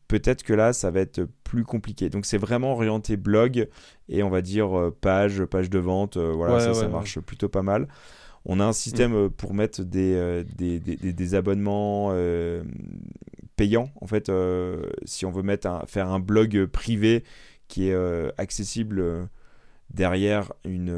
peut-être 0.07 0.43
que 0.43 0.53
là, 0.53 0.71
ça 0.71 0.91
va 0.91 1.01
être 1.01 1.27
plus 1.43 1.65
compliqué. 1.65 2.09
Donc, 2.09 2.25
c'est 2.25 2.37
vraiment 2.37 2.71
orienté 2.71 3.17
blog 3.17 3.67
et 4.07 4.23
on 4.23 4.29
va 4.29 4.41
dire 4.41 4.91
page, 5.01 5.43
page 5.43 5.69
de 5.69 5.79
vente. 5.79 6.17
voilà, 6.17 6.59
ça, 6.59 6.73
ça 6.73 6.87
marche 6.87 7.19
plutôt 7.19 7.49
pas 7.49 7.63
mal. 7.63 7.87
On 8.45 8.59
a 8.59 8.65
un 8.65 8.73
système 8.73 9.25
mm. 9.25 9.29
pour 9.31 9.53
mettre 9.53 9.83
des, 9.83 10.43
des, 10.55 10.79
des, 10.79 11.13
des 11.13 11.35
abonnements 11.35 12.11
payant 13.55 13.89
en 14.01 14.07
fait 14.07 14.29
euh, 14.29 14.83
si 15.05 15.25
on 15.25 15.31
veut 15.31 15.43
mettre 15.43 15.67
un, 15.67 15.83
faire 15.87 16.09
un 16.09 16.19
blog 16.19 16.65
privé 16.65 17.23
qui 17.67 17.89
est 17.89 17.93
euh, 17.93 18.29
accessible 18.37 18.99
euh, 18.99 19.25
derrière 19.93 20.51
une 20.65 20.93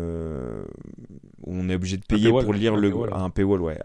on 1.43 1.69
est 1.69 1.75
obligé 1.75 1.97
de 1.97 2.05
payer 2.05 2.29
pour 2.29 2.53
lire 2.53 2.75
le 2.75 2.89
paywall, 2.89 3.13
un 3.13 3.29
paywall 3.29 3.61
ouais 3.61 3.79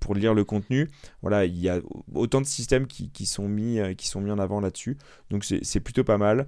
pour 0.00 0.14
lire 0.14 0.32
le 0.32 0.44
contenu. 0.44 0.88
Voilà 1.22 1.44
il 1.44 1.58
y 1.58 1.68
a 1.68 1.80
autant 2.14 2.40
de 2.40 2.46
systèmes 2.46 2.86
qui, 2.86 3.10
qui 3.10 3.26
sont 3.26 3.48
mis 3.48 3.80
qui 3.96 4.06
sont 4.06 4.20
mis 4.20 4.30
en 4.30 4.38
avant 4.38 4.60
là-dessus. 4.60 4.96
Donc 5.30 5.44
c'est 5.44 5.80
plutôt 5.80 6.04
pas 6.04 6.18
mal 6.18 6.46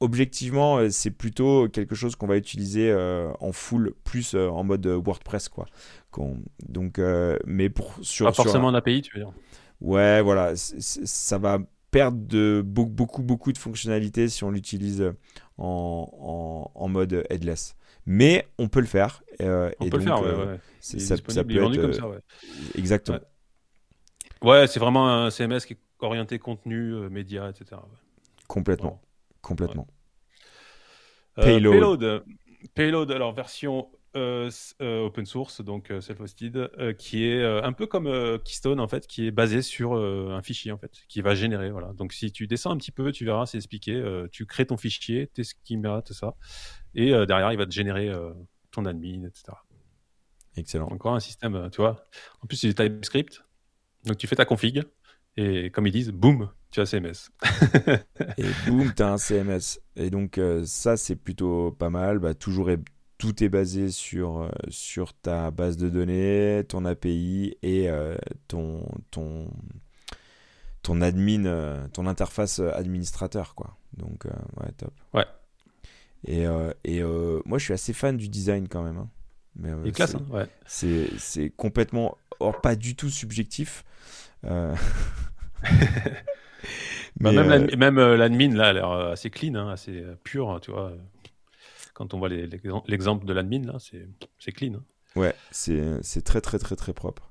objectivement, 0.00 0.90
c'est 0.90 1.10
plutôt 1.10 1.68
quelque 1.68 1.94
chose 1.94 2.16
qu'on 2.16 2.26
va 2.26 2.36
utiliser 2.36 2.94
en 3.40 3.52
full, 3.52 3.94
plus 4.04 4.34
en 4.34 4.64
mode 4.64 4.86
WordPress, 4.86 5.48
quoi. 5.48 5.66
Donc, 6.68 7.00
mais 7.46 7.68
pour 7.68 7.94
sur 8.02 8.26
pas 8.26 8.32
forcément 8.32 8.68
un 8.68 8.74
API, 8.74 9.02
tu 9.02 9.16
veux 9.16 9.24
dire 9.24 9.32
ouais, 9.80 10.22
voilà, 10.22 10.52
ça 10.56 11.38
va 11.38 11.58
perdre 11.90 12.18
de 12.26 12.62
beaucoup, 12.64 13.22
beaucoup, 13.22 13.52
de 13.52 13.58
fonctionnalités 13.58 14.28
si 14.28 14.44
on 14.44 14.50
l'utilise 14.50 15.12
en, 15.56 16.70
en, 16.74 16.88
mode 16.88 17.24
headless. 17.30 17.76
Mais 18.06 18.48
on 18.58 18.68
peut 18.68 18.80
le 18.80 18.86
faire. 18.86 19.22
Euh, 19.42 19.70
on 19.80 19.88
peut 19.88 19.98
le 19.98 20.02
faire, 20.02 20.20
ouais, 20.22 20.28
euh, 20.28 20.52
ouais. 20.54 20.60
Ça, 20.80 20.98
ça, 20.98 21.22
peut 21.22 21.56
être, 21.56 21.80
comme 21.80 21.92
ça, 21.92 22.08
ouais. 22.08 22.18
Exactement. 22.74 23.18
Ouais, 24.42 24.66
c'est 24.66 24.80
vraiment 24.80 25.08
un 25.08 25.30
CMS 25.30 25.60
qui 25.66 25.74
est 25.74 25.78
orienté 26.00 26.38
contenu, 26.38 26.94
euh, 26.94 27.10
médias, 27.10 27.50
etc. 27.50 27.80
Complètement. 28.46 29.00
Complètement. 29.48 29.86
Payload. 31.36 32.22
Payload, 32.74 33.10
alors 33.10 33.32
version 33.32 33.88
euh, 34.14 34.50
euh, 34.82 35.06
open 35.06 35.24
source, 35.24 35.62
donc 35.62 35.90
euh, 35.90 36.00
self-hosted, 36.00 36.96
qui 36.98 37.24
est 37.24 37.42
un 37.42 37.72
peu 37.72 37.86
comme 37.86 38.38
Keystone 38.44 38.78
en 38.78 38.88
fait, 38.88 39.06
qui 39.06 39.26
est 39.26 39.30
basé 39.30 39.62
sur 39.62 39.94
un 39.94 40.42
fichier 40.42 40.70
en 40.70 40.76
fait, 40.76 40.92
qui 41.08 41.22
va 41.22 41.34
générer. 41.34 41.70
Voilà. 41.70 41.94
Donc 41.94 42.12
si 42.12 42.30
tu 42.30 42.46
descends 42.46 42.72
un 42.72 42.76
petit 42.76 42.92
peu, 42.92 43.10
tu 43.10 43.24
verras, 43.24 43.46
c'est 43.46 43.56
expliqué. 43.56 44.02
tu 44.30 44.44
crées 44.44 44.66
ton 44.66 44.76
fichier, 44.76 45.28
tes 45.28 45.44
schemas, 45.44 46.02
tout 46.02 46.14
ça, 46.14 46.34
et 46.94 47.10
derrière 47.26 47.52
il 47.52 47.58
va 47.58 47.64
te 47.64 47.72
générer 47.72 48.12
ton 48.70 48.84
admin, 48.84 49.24
etc. 49.24 49.56
Excellent. 50.56 50.88
Encore 50.88 51.14
un 51.14 51.20
système, 51.20 51.70
tu 51.72 51.80
vois. 51.80 52.06
En 52.42 52.46
plus 52.46 52.58
c'est 52.58 52.68
du 52.68 52.74
TypeScript, 52.74 53.42
donc 54.04 54.18
tu 54.18 54.26
fais 54.26 54.36
ta 54.36 54.44
config. 54.44 54.82
Et 55.40 55.70
comme 55.70 55.86
ils 55.86 55.92
disent, 55.92 56.10
boum, 56.10 56.50
tu 56.70 56.80
as 56.80 56.86
CMS. 56.86 57.30
et 58.38 58.44
boum, 58.66 58.92
tu 58.94 59.02
as 59.02 59.12
un 59.12 59.18
CMS. 59.18 59.80
Et 59.96 60.10
donc, 60.10 60.40
ça, 60.64 60.96
c'est 60.96 61.16
plutôt 61.16 61.70
pas 61.70 61.90
mal. 61.90 62.18
Bah, 62.18 62.34
toujours, 62.34 62.68
tout 63.18 63.42
est 63.42 63.48
basé 63.48 63.90
sur, 63.90 64.38
euh, 64.38 64.48
sur 64.68 65.12
ta 65.12 65.50
base 65.50 65.76
de 65.76 65.88
données, 65.88 66.64
ton 66.68 66.84
API 66.84 67.56
et 67.62 67.90
euh, 67.90 68.16
ton, 68.46 68.86
ton, 69.10 69.50
ton 70.82 71.00
admin, 71.00 71.44
euh, 71.44 71.86
ton 71.88 72.06
interface 72.06 72.60
administrateur. 72.60 73.54
Quoi. 73.54 73.76
Donc, 73.96 74.24
ouais, 74.24 74.72
top. 74.76 74.94
Ouais. 75.12 75.26
Et, 76.26 76.46
et 76.84 77.02
moi, 77.44 77.58
je 77.58 77.64
suis 77.64 77.74
assez 77.74 77.92
fan 77.92 78.16
du 78.16 78.28
design 78.28 78.68
quand 78.68 78.82
même. 78.82 78.98
Hein. 78.98 79.10
Mais, 79.56 79.90
classe, 79.90 80.14
hein, 80.14 80.24
ouais. 80.30 80.46
C'est 80.66 81.52
complètement, 81.56 82.16
or, 82.38 82.60
pas 82.60 82.76
du 82.76 82.94
tout 82.94 83.10
subjectif. 83.10 83.84
Bah, 87.20 87.32
même 87.32 87.98
l'admin, 87.98 88.54
là, 88.54 88.68
a 88.68 88.72
l'air 88.72 88.90
assez 88.92 89.28
clean, 89.28 89.56
hein, 89.56 89.70
assez 89.70 90.04
pur, 90.22 90.60
tu 90.62 90.70
vois 90.70 90.92
quand 91.98 92.14
on 92.14 92.18
voit 92.18 92.28
l'exemple 92.28 93.26
de 93.26 93.32
l'admin, 93.32 93.60
là, 93.66 93.78
c'est 93.80 94.52
clean. 94.52 94.74
Hein. 94.74 94.84
Ouais, 95.16 95.34
c'est 95.50 96.22
très, 96.24 96.40
très, 96.40 96.58
très, 96.60 96.76
très 96.76 96.92
propre. 96.92 97.28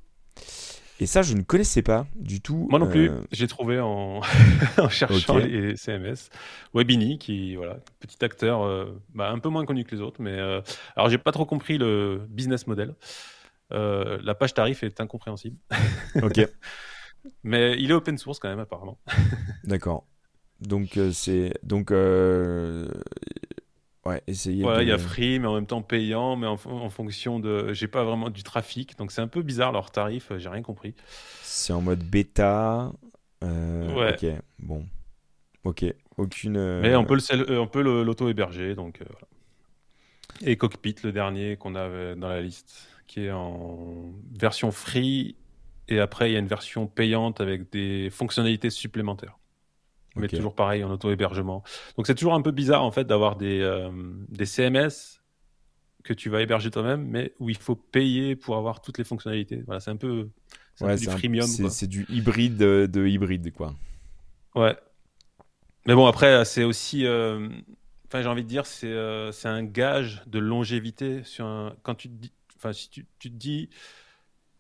Et 1.00 1.06
ça, 1.06 1.22
je 1.22 1.36
ne 1.36 1.42
connaissais 1.44 1.84
pas 1.84 2.06
du 2.16 2.42
tout. 2.42 2.68
Moi 2.70 2.80
non 2.80 2.90
plus. 2.90 3.10
Euh, 3.10 3.22
J'ai 3.32 3.48
trouvé 3.48 3.80
en, 3.80 4.22
cherchant 4.90 5.38
les 5.38 5.78
CMS. 5.78 6.30
Webini, 6.74 7.18
qui, 7.18 7.56
voilà, 7.56 7.78
petit 8.00 8.26
acteur, 8.26 8.64
euh, 8.64 9.00
bah, 9.14 9.30
un 9.30 9.40
peu 9.40 9.48
moins 9.48 9.64
connu 9.64 9.86
que 9.86 9.96
les 9.96 10.02
autres. 10.02 10.22
Mais 10.22 10.38
euh... 10.38 10.60
alors, 10.98 11.10
j'ai 11.10 11.18
pas 11.18 11.32
trop 11.32 11.46
compris 11.46 11.78
le 11.78 12.26
business 12.28 12.68
model. 12.68 12.94
Euh, 13.72 14.20
la 14.22 14.36
page 14.36 14.54
tarif 14.54 14.84
est 14.84 15.00
incompréhensible. 15.00 15.56
ok. 16.22 16.46
mais 17.44 17.76
il 17.80 17.92
est 17.92 17.94
open 17.94 18.18
source 18.18 18.40
quand 18.40 18.50
même, 18.50 18.60
apparemment. 18.60 18.98
D'accord. 19.64 20.06
Donc, 20.60 21.00
c'est. 21.12 21.54
Donc, 21.64 21.92
Ouais, 24.08 24.24
essayer. 24.26 24.66
il 24.80 24.88
y 24.88 24.92
a 24.92 24.98
free, 24.98 25.38
mais 25.38 25.48
en 25.48 25.56
même 25.56 25.66
temps 25.66 25.82
payant, 25.82 26.38
mais 26.38 26.48
en, 26.48 26.56
fonction 26.56 27.40
de. 27.40 27.74
J'ai 27.74 27.90
pas 27.90 28.06
vraiment 28.06 28.30
du 28.30 28.42
trafic, 28.42 28.98
donc 28.98 29.12
c'est 29.12 29.20
un 29.20 29.28
peu 29.28 29.42
bizarre 29.42 29.74
leur 29.74 29.92
tarif, 29.92 30.32
j'ai 30.38 30.48
rien 30.48 30.62
compris. 30.62 30.94
C'est 31.42 31.74
en 31.74 31.82
mode 31.82 32.04
bêta. 32.04 32.94
Euh, 33.44 33.94
ouais. 33.94 34.14
Ok, 34.14 34.42
bon. 34.60 34.86
Ok, 35.66 35.84
aucune. 36.16 36.56
Euh, 36.56 36.82
mais 36.82 36.96
on 36.96 37.04
peut 37.04 37.18
euh, 37.32 37.60
on 37.60 37.68
peut 37.68 37.82
l'auto-héberger, 37.82 38.76
donc 38.76 39.02
voilà. 39.06 39.28
Et 40.42 40.56
Cockpit, 40.56 40.96
le 41.04 41.12
dernier 41.12 41.58
qu'on 41.58 41.76
avait 41.76 42.16
dans 42.16 42.30
la 42.30 42.42
liste, 42.42 42.88
qui 43.08 43.26
est 43.26 43.32
en 43.32 44.14
version 44.40 44.72
free, 44.72 45.36
et 45.88 46.00
après 46.00 46.30
il 46.30 46.34
y 46.34 46.36
a 46.36 46.40
une 46.40 46.48
version 46.48 46.88
payante 46.88 47.42
avec 47.42 47.72
des 47.72 48.10
fonctionnalités 48.10 48.70
supplémentaires 48.70 49.38
mais 50.20 50.28
toujours 50.28 50.56
pareil 50.56 50.84
en 50.84 50.92
auto-hébergement. 50.92 51.64
Donc 51.96 52.08
c'est 52.08 52.16
toujours 52.16 52.34
un 52.34 52.42
peu 52.42 52.52
bizarre 52.52 52.84
en 52.84 52.92
fait 52.92 53.06
d'avoir 53.06 53.36
des, 53.36 53.60
euh, 53.62 53.90
des 54.30 54.46
CMS 54.46 55.22
que 56.04 56.14
tu 56.14 56.30
vas 56.30 56.42
héberger 56.42 56.72
toi-même, 56.72 57.06
mais 57.06 57.34
où 57.40 57.50
il 57.50 57.58
faut 57.58 57.76
payer 57.76 58.36
pour 58.36 58.58
avoir 58.58 58.82
toutes 58.82 58.98
les 58.98 59.04
fonctionnalités. 59.04 59.64
Voilà, 59.66 59.80
c'est 59.80 59.92
un 59.92 59.98
peu, 59.98 60.30
du 60.80 61.06
freemium. 61.06 61.48
C'est 61.48 61.88
du 61.88 62.06
hybride 62.10 62.58
de, 62.58 63.08
hybride, 63.08 63.52
quoi. 63.54 63.74
Ouais. 64.56 64.76
Mais 65.86 65.96
bon, 65.96 66.06
après, 66.06 66.46
c'est 66.46 66.64
aussi. 66.64 67.06
Euh, 67.06 67.50
enfin, 68.08 68.22
j'ai 68.22 68.28
envie 68.28 68.44
de 68.44 68.48
dire, 68.48 68.66
c'est 68.66 68.88
euh, 68.88 69.32
c'est 69.32 69.48
un 69.50 69.64
gage 69.64 70.24
de 70.28 70.40
longévité. 70.40 71.24
Sur 71.24 71.46
un, 71.46 71.76
quand 71.84 71.96
tu 71.96 72.10
te 72.10 72.14
dis. 72.14 72.32
Enfin, 72.56 72.74
si 72.74 72.90
tu, 72.90 73.06
tu 73.20 73.30
te 73.30 73.36
dis 73.36 73.70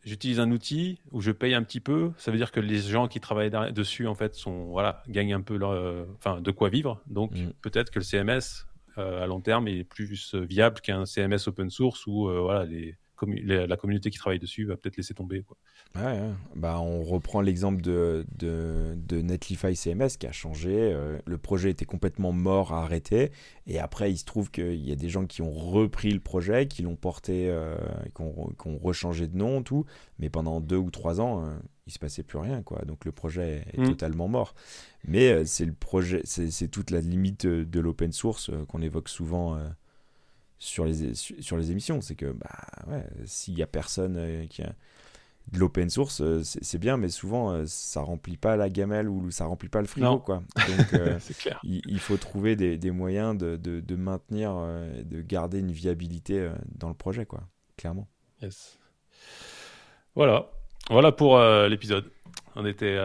j'utilise 0.08 0.40
un 0.40 0.52
outil 0.52 1.00
où 1.12 1.22
je 1.22 1.32
paye 1.32 1.54
un 1.54 1.64
petit 1.64 1.80
peu, 1.80 2.12
ça 2.18 2.32
veut 2.32 2.38
dire 2.38 2.52
que 2.52 2.60
les 2.60 2.80
gens 2.80 3.08
qui 3.08 3.20
travaillent 3.20 3.52
dessus 3.74 4.08
en 4.08 4.16
fait 4.16 4.36
sont 4.36 4.66
voilà 4.66 5.04
gagnent 5.08 5.34
un 5.34 5.42
peu 5.42 5.58
leur, 5.58 5.72
euh, 5.72 6.06
enfin 6.16 6.42
de 6.42 6.52
quoi 6.52 6.70
vivre. 6.70 7.02
Donc 7.08 7.34
mm. 7.34 7.52
peut-être 7.62 7.92
que 7.92 8.00
le 8.00 8.06
CMS 8.06 8.66
euh, 8.98 9.24
à 9.24 9.28
long 9.28 9.42
terme 9.42 9.68
est 9.68 9.84
plus 9.84 10.34
viable 10.34 10.80
qu'un 10.82 11.06
CMS 11.06 11.48
open 11.48 11.70
source 11.70 12.08
où 12.08 12.30
euh, 12.30 12.40
voilà 12.40 12.66
les 12.66 12.96
la 13.24 13.78
communauté 13.78 14.12
qui 14.12 14.18
travaille 14.20 14.40
dessus 14.40 14.66
va 14.66 14.78
peut-être 14.78 14.98
laisser 14.98 15.14
tomber. 15.14 15.42
Quoi. 15.42 15.58
Ouais, 16.04 16.20
Bah, 16.56 16.80
on 16.80 17.04
reprend 17.04 17.42
l'exemple 17.42 17.82
de, 17.82 18.26
de, 18.38 18.96
de, 18.96 19.22
Netlify 19.22 19.76
CMS 19.76 20.18
qui 20.20 20.28
a 20.28 20.32
changé. 20.32 20.74
Euh, 20.76 21.18
le 21.26 21.38
projet 21.38 21.72
était 21.72 21.86
complètement 21.86 22.32
mort, 22.32 22.74
arrêté. 22.74 23.32
Et 23.66 23.80
après, 23.80 24.12
il 24.12 24.18
se 24.18 24.26
trouve 24.26 24.52
qu'il 24.52 24.86
y 24.86 24.92
a 24.92 24.96
des 24.96 25.10
gens 25.10 25.26
qui 25.26 25.42
ont 25.42 25.52
repris 25.52 26.12
le 26.12 26.20
projet, 26.20 26.68
qui 26.68 26.82
l'ont 26.82 26.96
porté, 26.96 27.50
euh, 27.50 27.78
qui, 28.16 28.22
ont, 28.22 28.78
rechangé 28.82 29.28
de 29.28 29.38
nom, 29.38 29.64
tout. 29.64 29.86
Mais 30.20 30.30
pendant 30.30 30.62
deux 30.62 30.78
ou 30.78 30.92
trois 30.92 31.20
ans, 31.20 31.44
il 31.44 31.50
euh, 31.50 31.58
il 31.88 31.94
se 31.94 32.00
passait 32.00 32.24
plus 32.24 32.38
rien. 32.38 32.62
Quoi. 32.64 32.84
Donc 32.86 33.06
le 33.06 33.14
projet 33.14 33.64
est 33.74 33.80
mmh. 33.80 33.88
totalement 33.88 34.28
mort. 34.28 34.56
Mais 35.08 35.46
c'est 35.46 35.64
le 35.64 35.72
projet, 35.72 36.22
c'est 36.26 36.68
toute 36.68 36.92
la 36.92 37.00
limite 37.00 37.48
de 37.48 37.80
l'open 37.80 38.12
source 38.12 38.52
qu'on 38.68 38.82
évoque 38.82 39.08
souvent 39.08 39.58
sur 40.60 40.86
les, 40.86 41.14
sur 41.14 41.58
les 41.58 41.72
émissions. 41.72 42.02
C'est 42.02 42.16
que 42.16 42.32
bah, 42.32 42.50
ouais, 42.88 43.06
s'il 43.26 43.56
n'y 43.56 43.64
a 43.64 43.68
personne 43.68 44.16
euh, 44.18 44.46
qui 44.48 44.64
a 44.64 44.74
de 45.52 45.60
l'open 45.60 45.90
source, 45.90 46.22
euh, 46.22 46.42
c'est 46.44 46.78
bien, 46.78 46.98
mais 46.98 47.10
souvent 47.10 47.52
euh, 47.52 47.64
ça 47.66 48.02
remplit 48.02 48.38
pas 48.38 48.58
la 48.58 48.70
gamelle 48.70 49.08
ou 49.08 49.32
ça 49.32 49.46
remplit 49.46 49.70
pas 49.70 49.82
le 49.82 49.88
frigo. 49.88 50.20
Quoi. 50.20 50.44
Donc 50.68 51.38
clair. 51.38 51.60
Il, 51.64 52.00
faut 52.00 52.18
trouver 52.18 52.56
des, 52.56 52.78
des 52.78 52.92
moyens 52.92 53.38
de, 53.38 53.56
de, 53.56 53.80
de 53.80 53.96
maintenir, 53.96 54.54
de 55.04 55.22
garder 55.22 55.60
une 55.60 55.72
viabilité 55.72 56.50
dans 56.76 56.90
le 56.90 56.94
projet, 56.94 57.26
quoi, 57.26 57.42
clairement. 57.78 58.08
Yes. 58.42 58.78
Voilà. 60.16 60.50
Voilà 60.90 61.12
pour 61.12 61.40
l'épisode. 61.40 62.12
On 62.56 62.66
était 62.66 62.98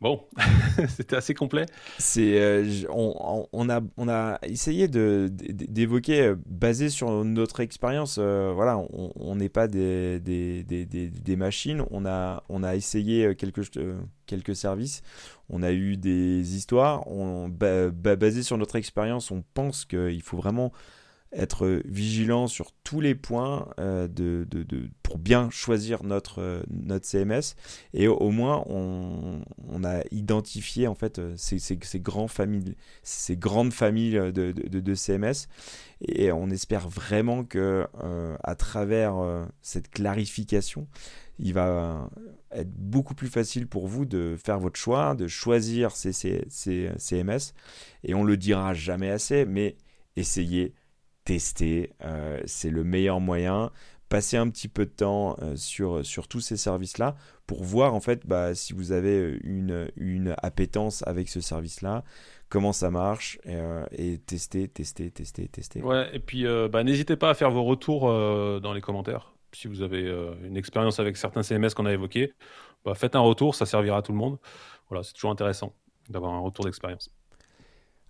Bon, 0.00 0.24
c'était 0.88 1.16
assez 1.16 1.34
complet. 1.34 1.66
C'est, 1.98 2.40
euh, 2.40 2.84
on, 2.90 3.68
a, 3.68 3.80
on 3.96 4.08
a 4.08 4.38
essayé 4.44 4.86
de, 4.86 5.28
d'évoquer, 5.32 6.20
euh, 6.20 6.36
basé 6.46 6.88
sur 6.88 7.24
notre 7.24 7.58
expérience, 7.58 8.18
euh, 8.20 8.52
voilà, 8.54 8.78
on 8.78 9.34
n'est 9.34 9.48
pas 9.48 9.66
des, 9.66 10.20
des, 10.20 10.62
des, 10.62 10.86
des, 10.86 11.36
machines, 11.36 11.82
on 11.90 12.06
a, 12.06 12.44
on 12.48 12.62
a 12.62 12.76
essayé 12.76 13.34
quelques, 13.34 13.72
quelques 14.26 14.54
services, 14.54 15.02
on 15.50 15.64
a 15.64 15.72
eu 15.72 15.96
des 15.96 16.54
histoires, 16.54 17.04
on, 17.10 17.48
basé 17.48 18.44
sur 18.44 18.56
notre 18.56 18.76
expérience, 18.76 19.32
on 19.32 19.42
pense 19.52 19.84
qu'il 19.84 20.22
faut 20.22 20.36
vraiment 20.36 20.72
être 21.32 21.82
vigilant 21.84 22.46
sur 22.46 22.72
tous 22.84 23.00
les 23.00 23.14
points 23.14 23.68
euh, 23.78 24.08
pour 25.02 25.18
bien 25.18 25.50
choisir 25.50 26.02
notre, 26.02 26.40
euh, 26.40 26.62
notre 26.70 27.04
CMS. 27.04 27.54
Et 27.92 28.08
au, 28.08 28.30
moins, 28.30 28.64
on, 28.66 29.42
a 29.84 30.02
identifié 30.10 30.86
en 30.86 30.94
fait 30.94 31.18
euh, 31.18 31.34
ces, 31.36 32.00
grandes 32.00 32.30
familles 32.30 32.74
de, 34.32 34.94
CMS. 34.94 35.48
Et 36.00 36.32
on 36.32 36.48
espère 36.50 36.88
vraiment 36.88 37.44
que 37.44 37.86
à 38.42 38.54
travers 38.54 39.16
cette 39.62 39.90
clarification, 39.90 40.86
il 41.38 41.54
va 41.54 42.08
être 42.52 42.70
beaucoup 42.70 43.14
plus 43.14 43.28
facile 43.28 43.66
pour 43.66 43.88
vous 43.88 44.04
de 44.04 44.36
faire 44.42 44.58
votre 44.60 44.78
choix, 44.78 45.14
de 45.14 45.26
choisir 45.26 45.90
ces, 45.90 46.12
ces 46.12 46.90
CMS. 46.96 47.52
Et 48.04 48.14
on 48.14 48.24
le 48.24 48.36
dira 48.36 48.74
jamais 48.74 49.10
assez, 49.10 49.44
mais 49.44 49.76
essayez 50.16 50.74
tester. 51.28 51.92
Euh, 52.02 52.40
c'est 52.46 52.70
le 52.70 52.84
meilleur 52.84 53.20
moyen. 53.20 53.70
Passer 54.08 54.38
un 54.38 54.48
petit 54.48 54.68
peu 54.68 54.86
de 54.86 54.90
temps 54.90 55.36
euh, 55.42 55.56
sur, 55.56 56.04
sur 56.06 56.26
tous 56.26 56.40
ces 56.40 56.56
services-là 56.56 57.16
pour 57.46 57.62
voir 57.62 57.94
en 57.94 58.00
fait 58.00 58.26
bah, 58.26 58.54
si 58.54 58.72
vous 58.72 58.92
avez 58.92 59.38
une, 59.44 59.90
une 59.96 60.34
appétence 60.42 61.06
avec 61.06 61.28
ce 61.28 61.42
service-là, 61.42 62.02
comment 62.48 62.72
ça 62.72 62.90
marche 62.90 63.38
euh, 63.46 63.84
et 63.92 64.16
tester, 64.16 64.68
tester, 64.68 65.10
tester, 65.10 65.48
tester. 65.48 65.82
Ouais, 65.82 66.08
et 66.14 66.18
puis 66.18 66.46
bah, 66.72 66.82
n'hésitez 66.82 67.16
pas 67.16 67.28
à 67.28 67.34
faire 67.34 67.50
vos 67.50 67.64
retours 67.64 68.06
dans 68.06 68.72
les 68.72 68.80
commentaires. 68.80 69.34
Si 69.52 69.68
vous 69.68 69.82
avez 69.82 70.10
une 70.44 70.56
expérience 70.56 70.98
avec 70.98 71.18
certains 71.18 71.42
CMS 71.42 71.74
qu'on 71.76 71.84
a 71.84 71.92
évoqués, 71.92 72.32
bah, 72.86 72.94
faites 72.94 73.16
un 73.16 73.20
retour, 73.20 73.54
ça 73.54 73.66
servira 73.66 73.98
à 73.98 74.02
tout 74.02 74.12
le 74.12 74.18
monde. 74.18 74.38
Voilà, 74.88 75.02
c'est 75.02 75.12
toujours 75.12 75.30
intéressant 75.30 75.74
d'avoir 76.08 76.32
un 76.32 76.40
retour 76.40 76.64
d'expérience. 76.64 77.10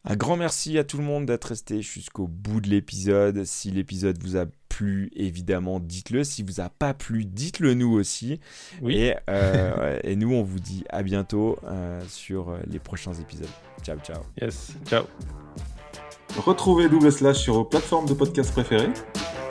Un 0.05 0.17
grand 0.17 0.37
merci 0.37 0.79
à 0.79 0.85
tout 0.85 0.99
le 0.99 1.05
monde 1.05 1.27
d'être 1.27 1.47
resté 1.47 1.83
jusqu'au 1.83 2.27
bout 2.27 2.61
de 2.61 2.69
l'épisode. 2.69 3.45
Si 3.45 3.71
l'épisode 3.71 4.23
vous 4.23 4.37
a 4.37 4.47
plu, 4.69 5.11
évidemment, 5.15 5.81
dites-le. 5.81 6.25
Si 6.25 6.43
vous 6.43 6.61
a 6.61 6.69
pas 6.69 6.95
plu, 6.95 7.25
dites-le 7.25 7.75
nous 7.75 7.93
aussi. 7.93 8.41
Oui. 8.81 9.13
Euh, 9.29 9.99
et, 10.05 10.17
nous, 10.17 10.33
on 10.33 10.43
vous 10.43 10.61
dit 10.61 10.85
à 10.91 11.03
bientôt 11.03 11.59
euh, 11.65 12.01
sur 12.09 12.51
euh, 12.51 12.59
les 12.67 12.79
prochains 12.79 13.15
épisodes. 13.15 13.49
Ciao, 13.83 13.99
ciao. 13.99 14.23
Yes, 14.41 14.73
ciao. 14.87 15.05
Retrouvez 16.37 16.89
Double 16.89 17.11
Slash 17.11 17.39
sur 17.39 17.55
vos 17.55 17.65
plateformes 17.65 18.07
de 18.07 18.15
podcast 18.15 18.53
préférées 18.53 18.93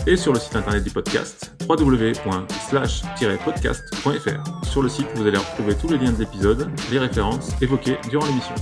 et 0.06 0.16
sur 0.16 0.32
le 0.32 0.40
site 0.40 0.56
internet 0.56 0.84
du 0.84 0.92
podcast 0.92 1.54
www.slash-podcast.fr. 1.68 4.66
Sur 4.66 4.82
le 4.82 4.90
site, 4.90 5.08
vous 5.16 5.28
allez 5.28 5.38
retrouver 5.38 5.76
tous 5.76 5.90
les 5.90 5.98
liens 5.98 6.14
de 6.14 6.20
l'épisode, 6.20 6.70
les 6.92 7.00
références 7.00 7.50
évoquées 7.62 7.98
durant 8.10 8.26
l'émission. 8.26 8.56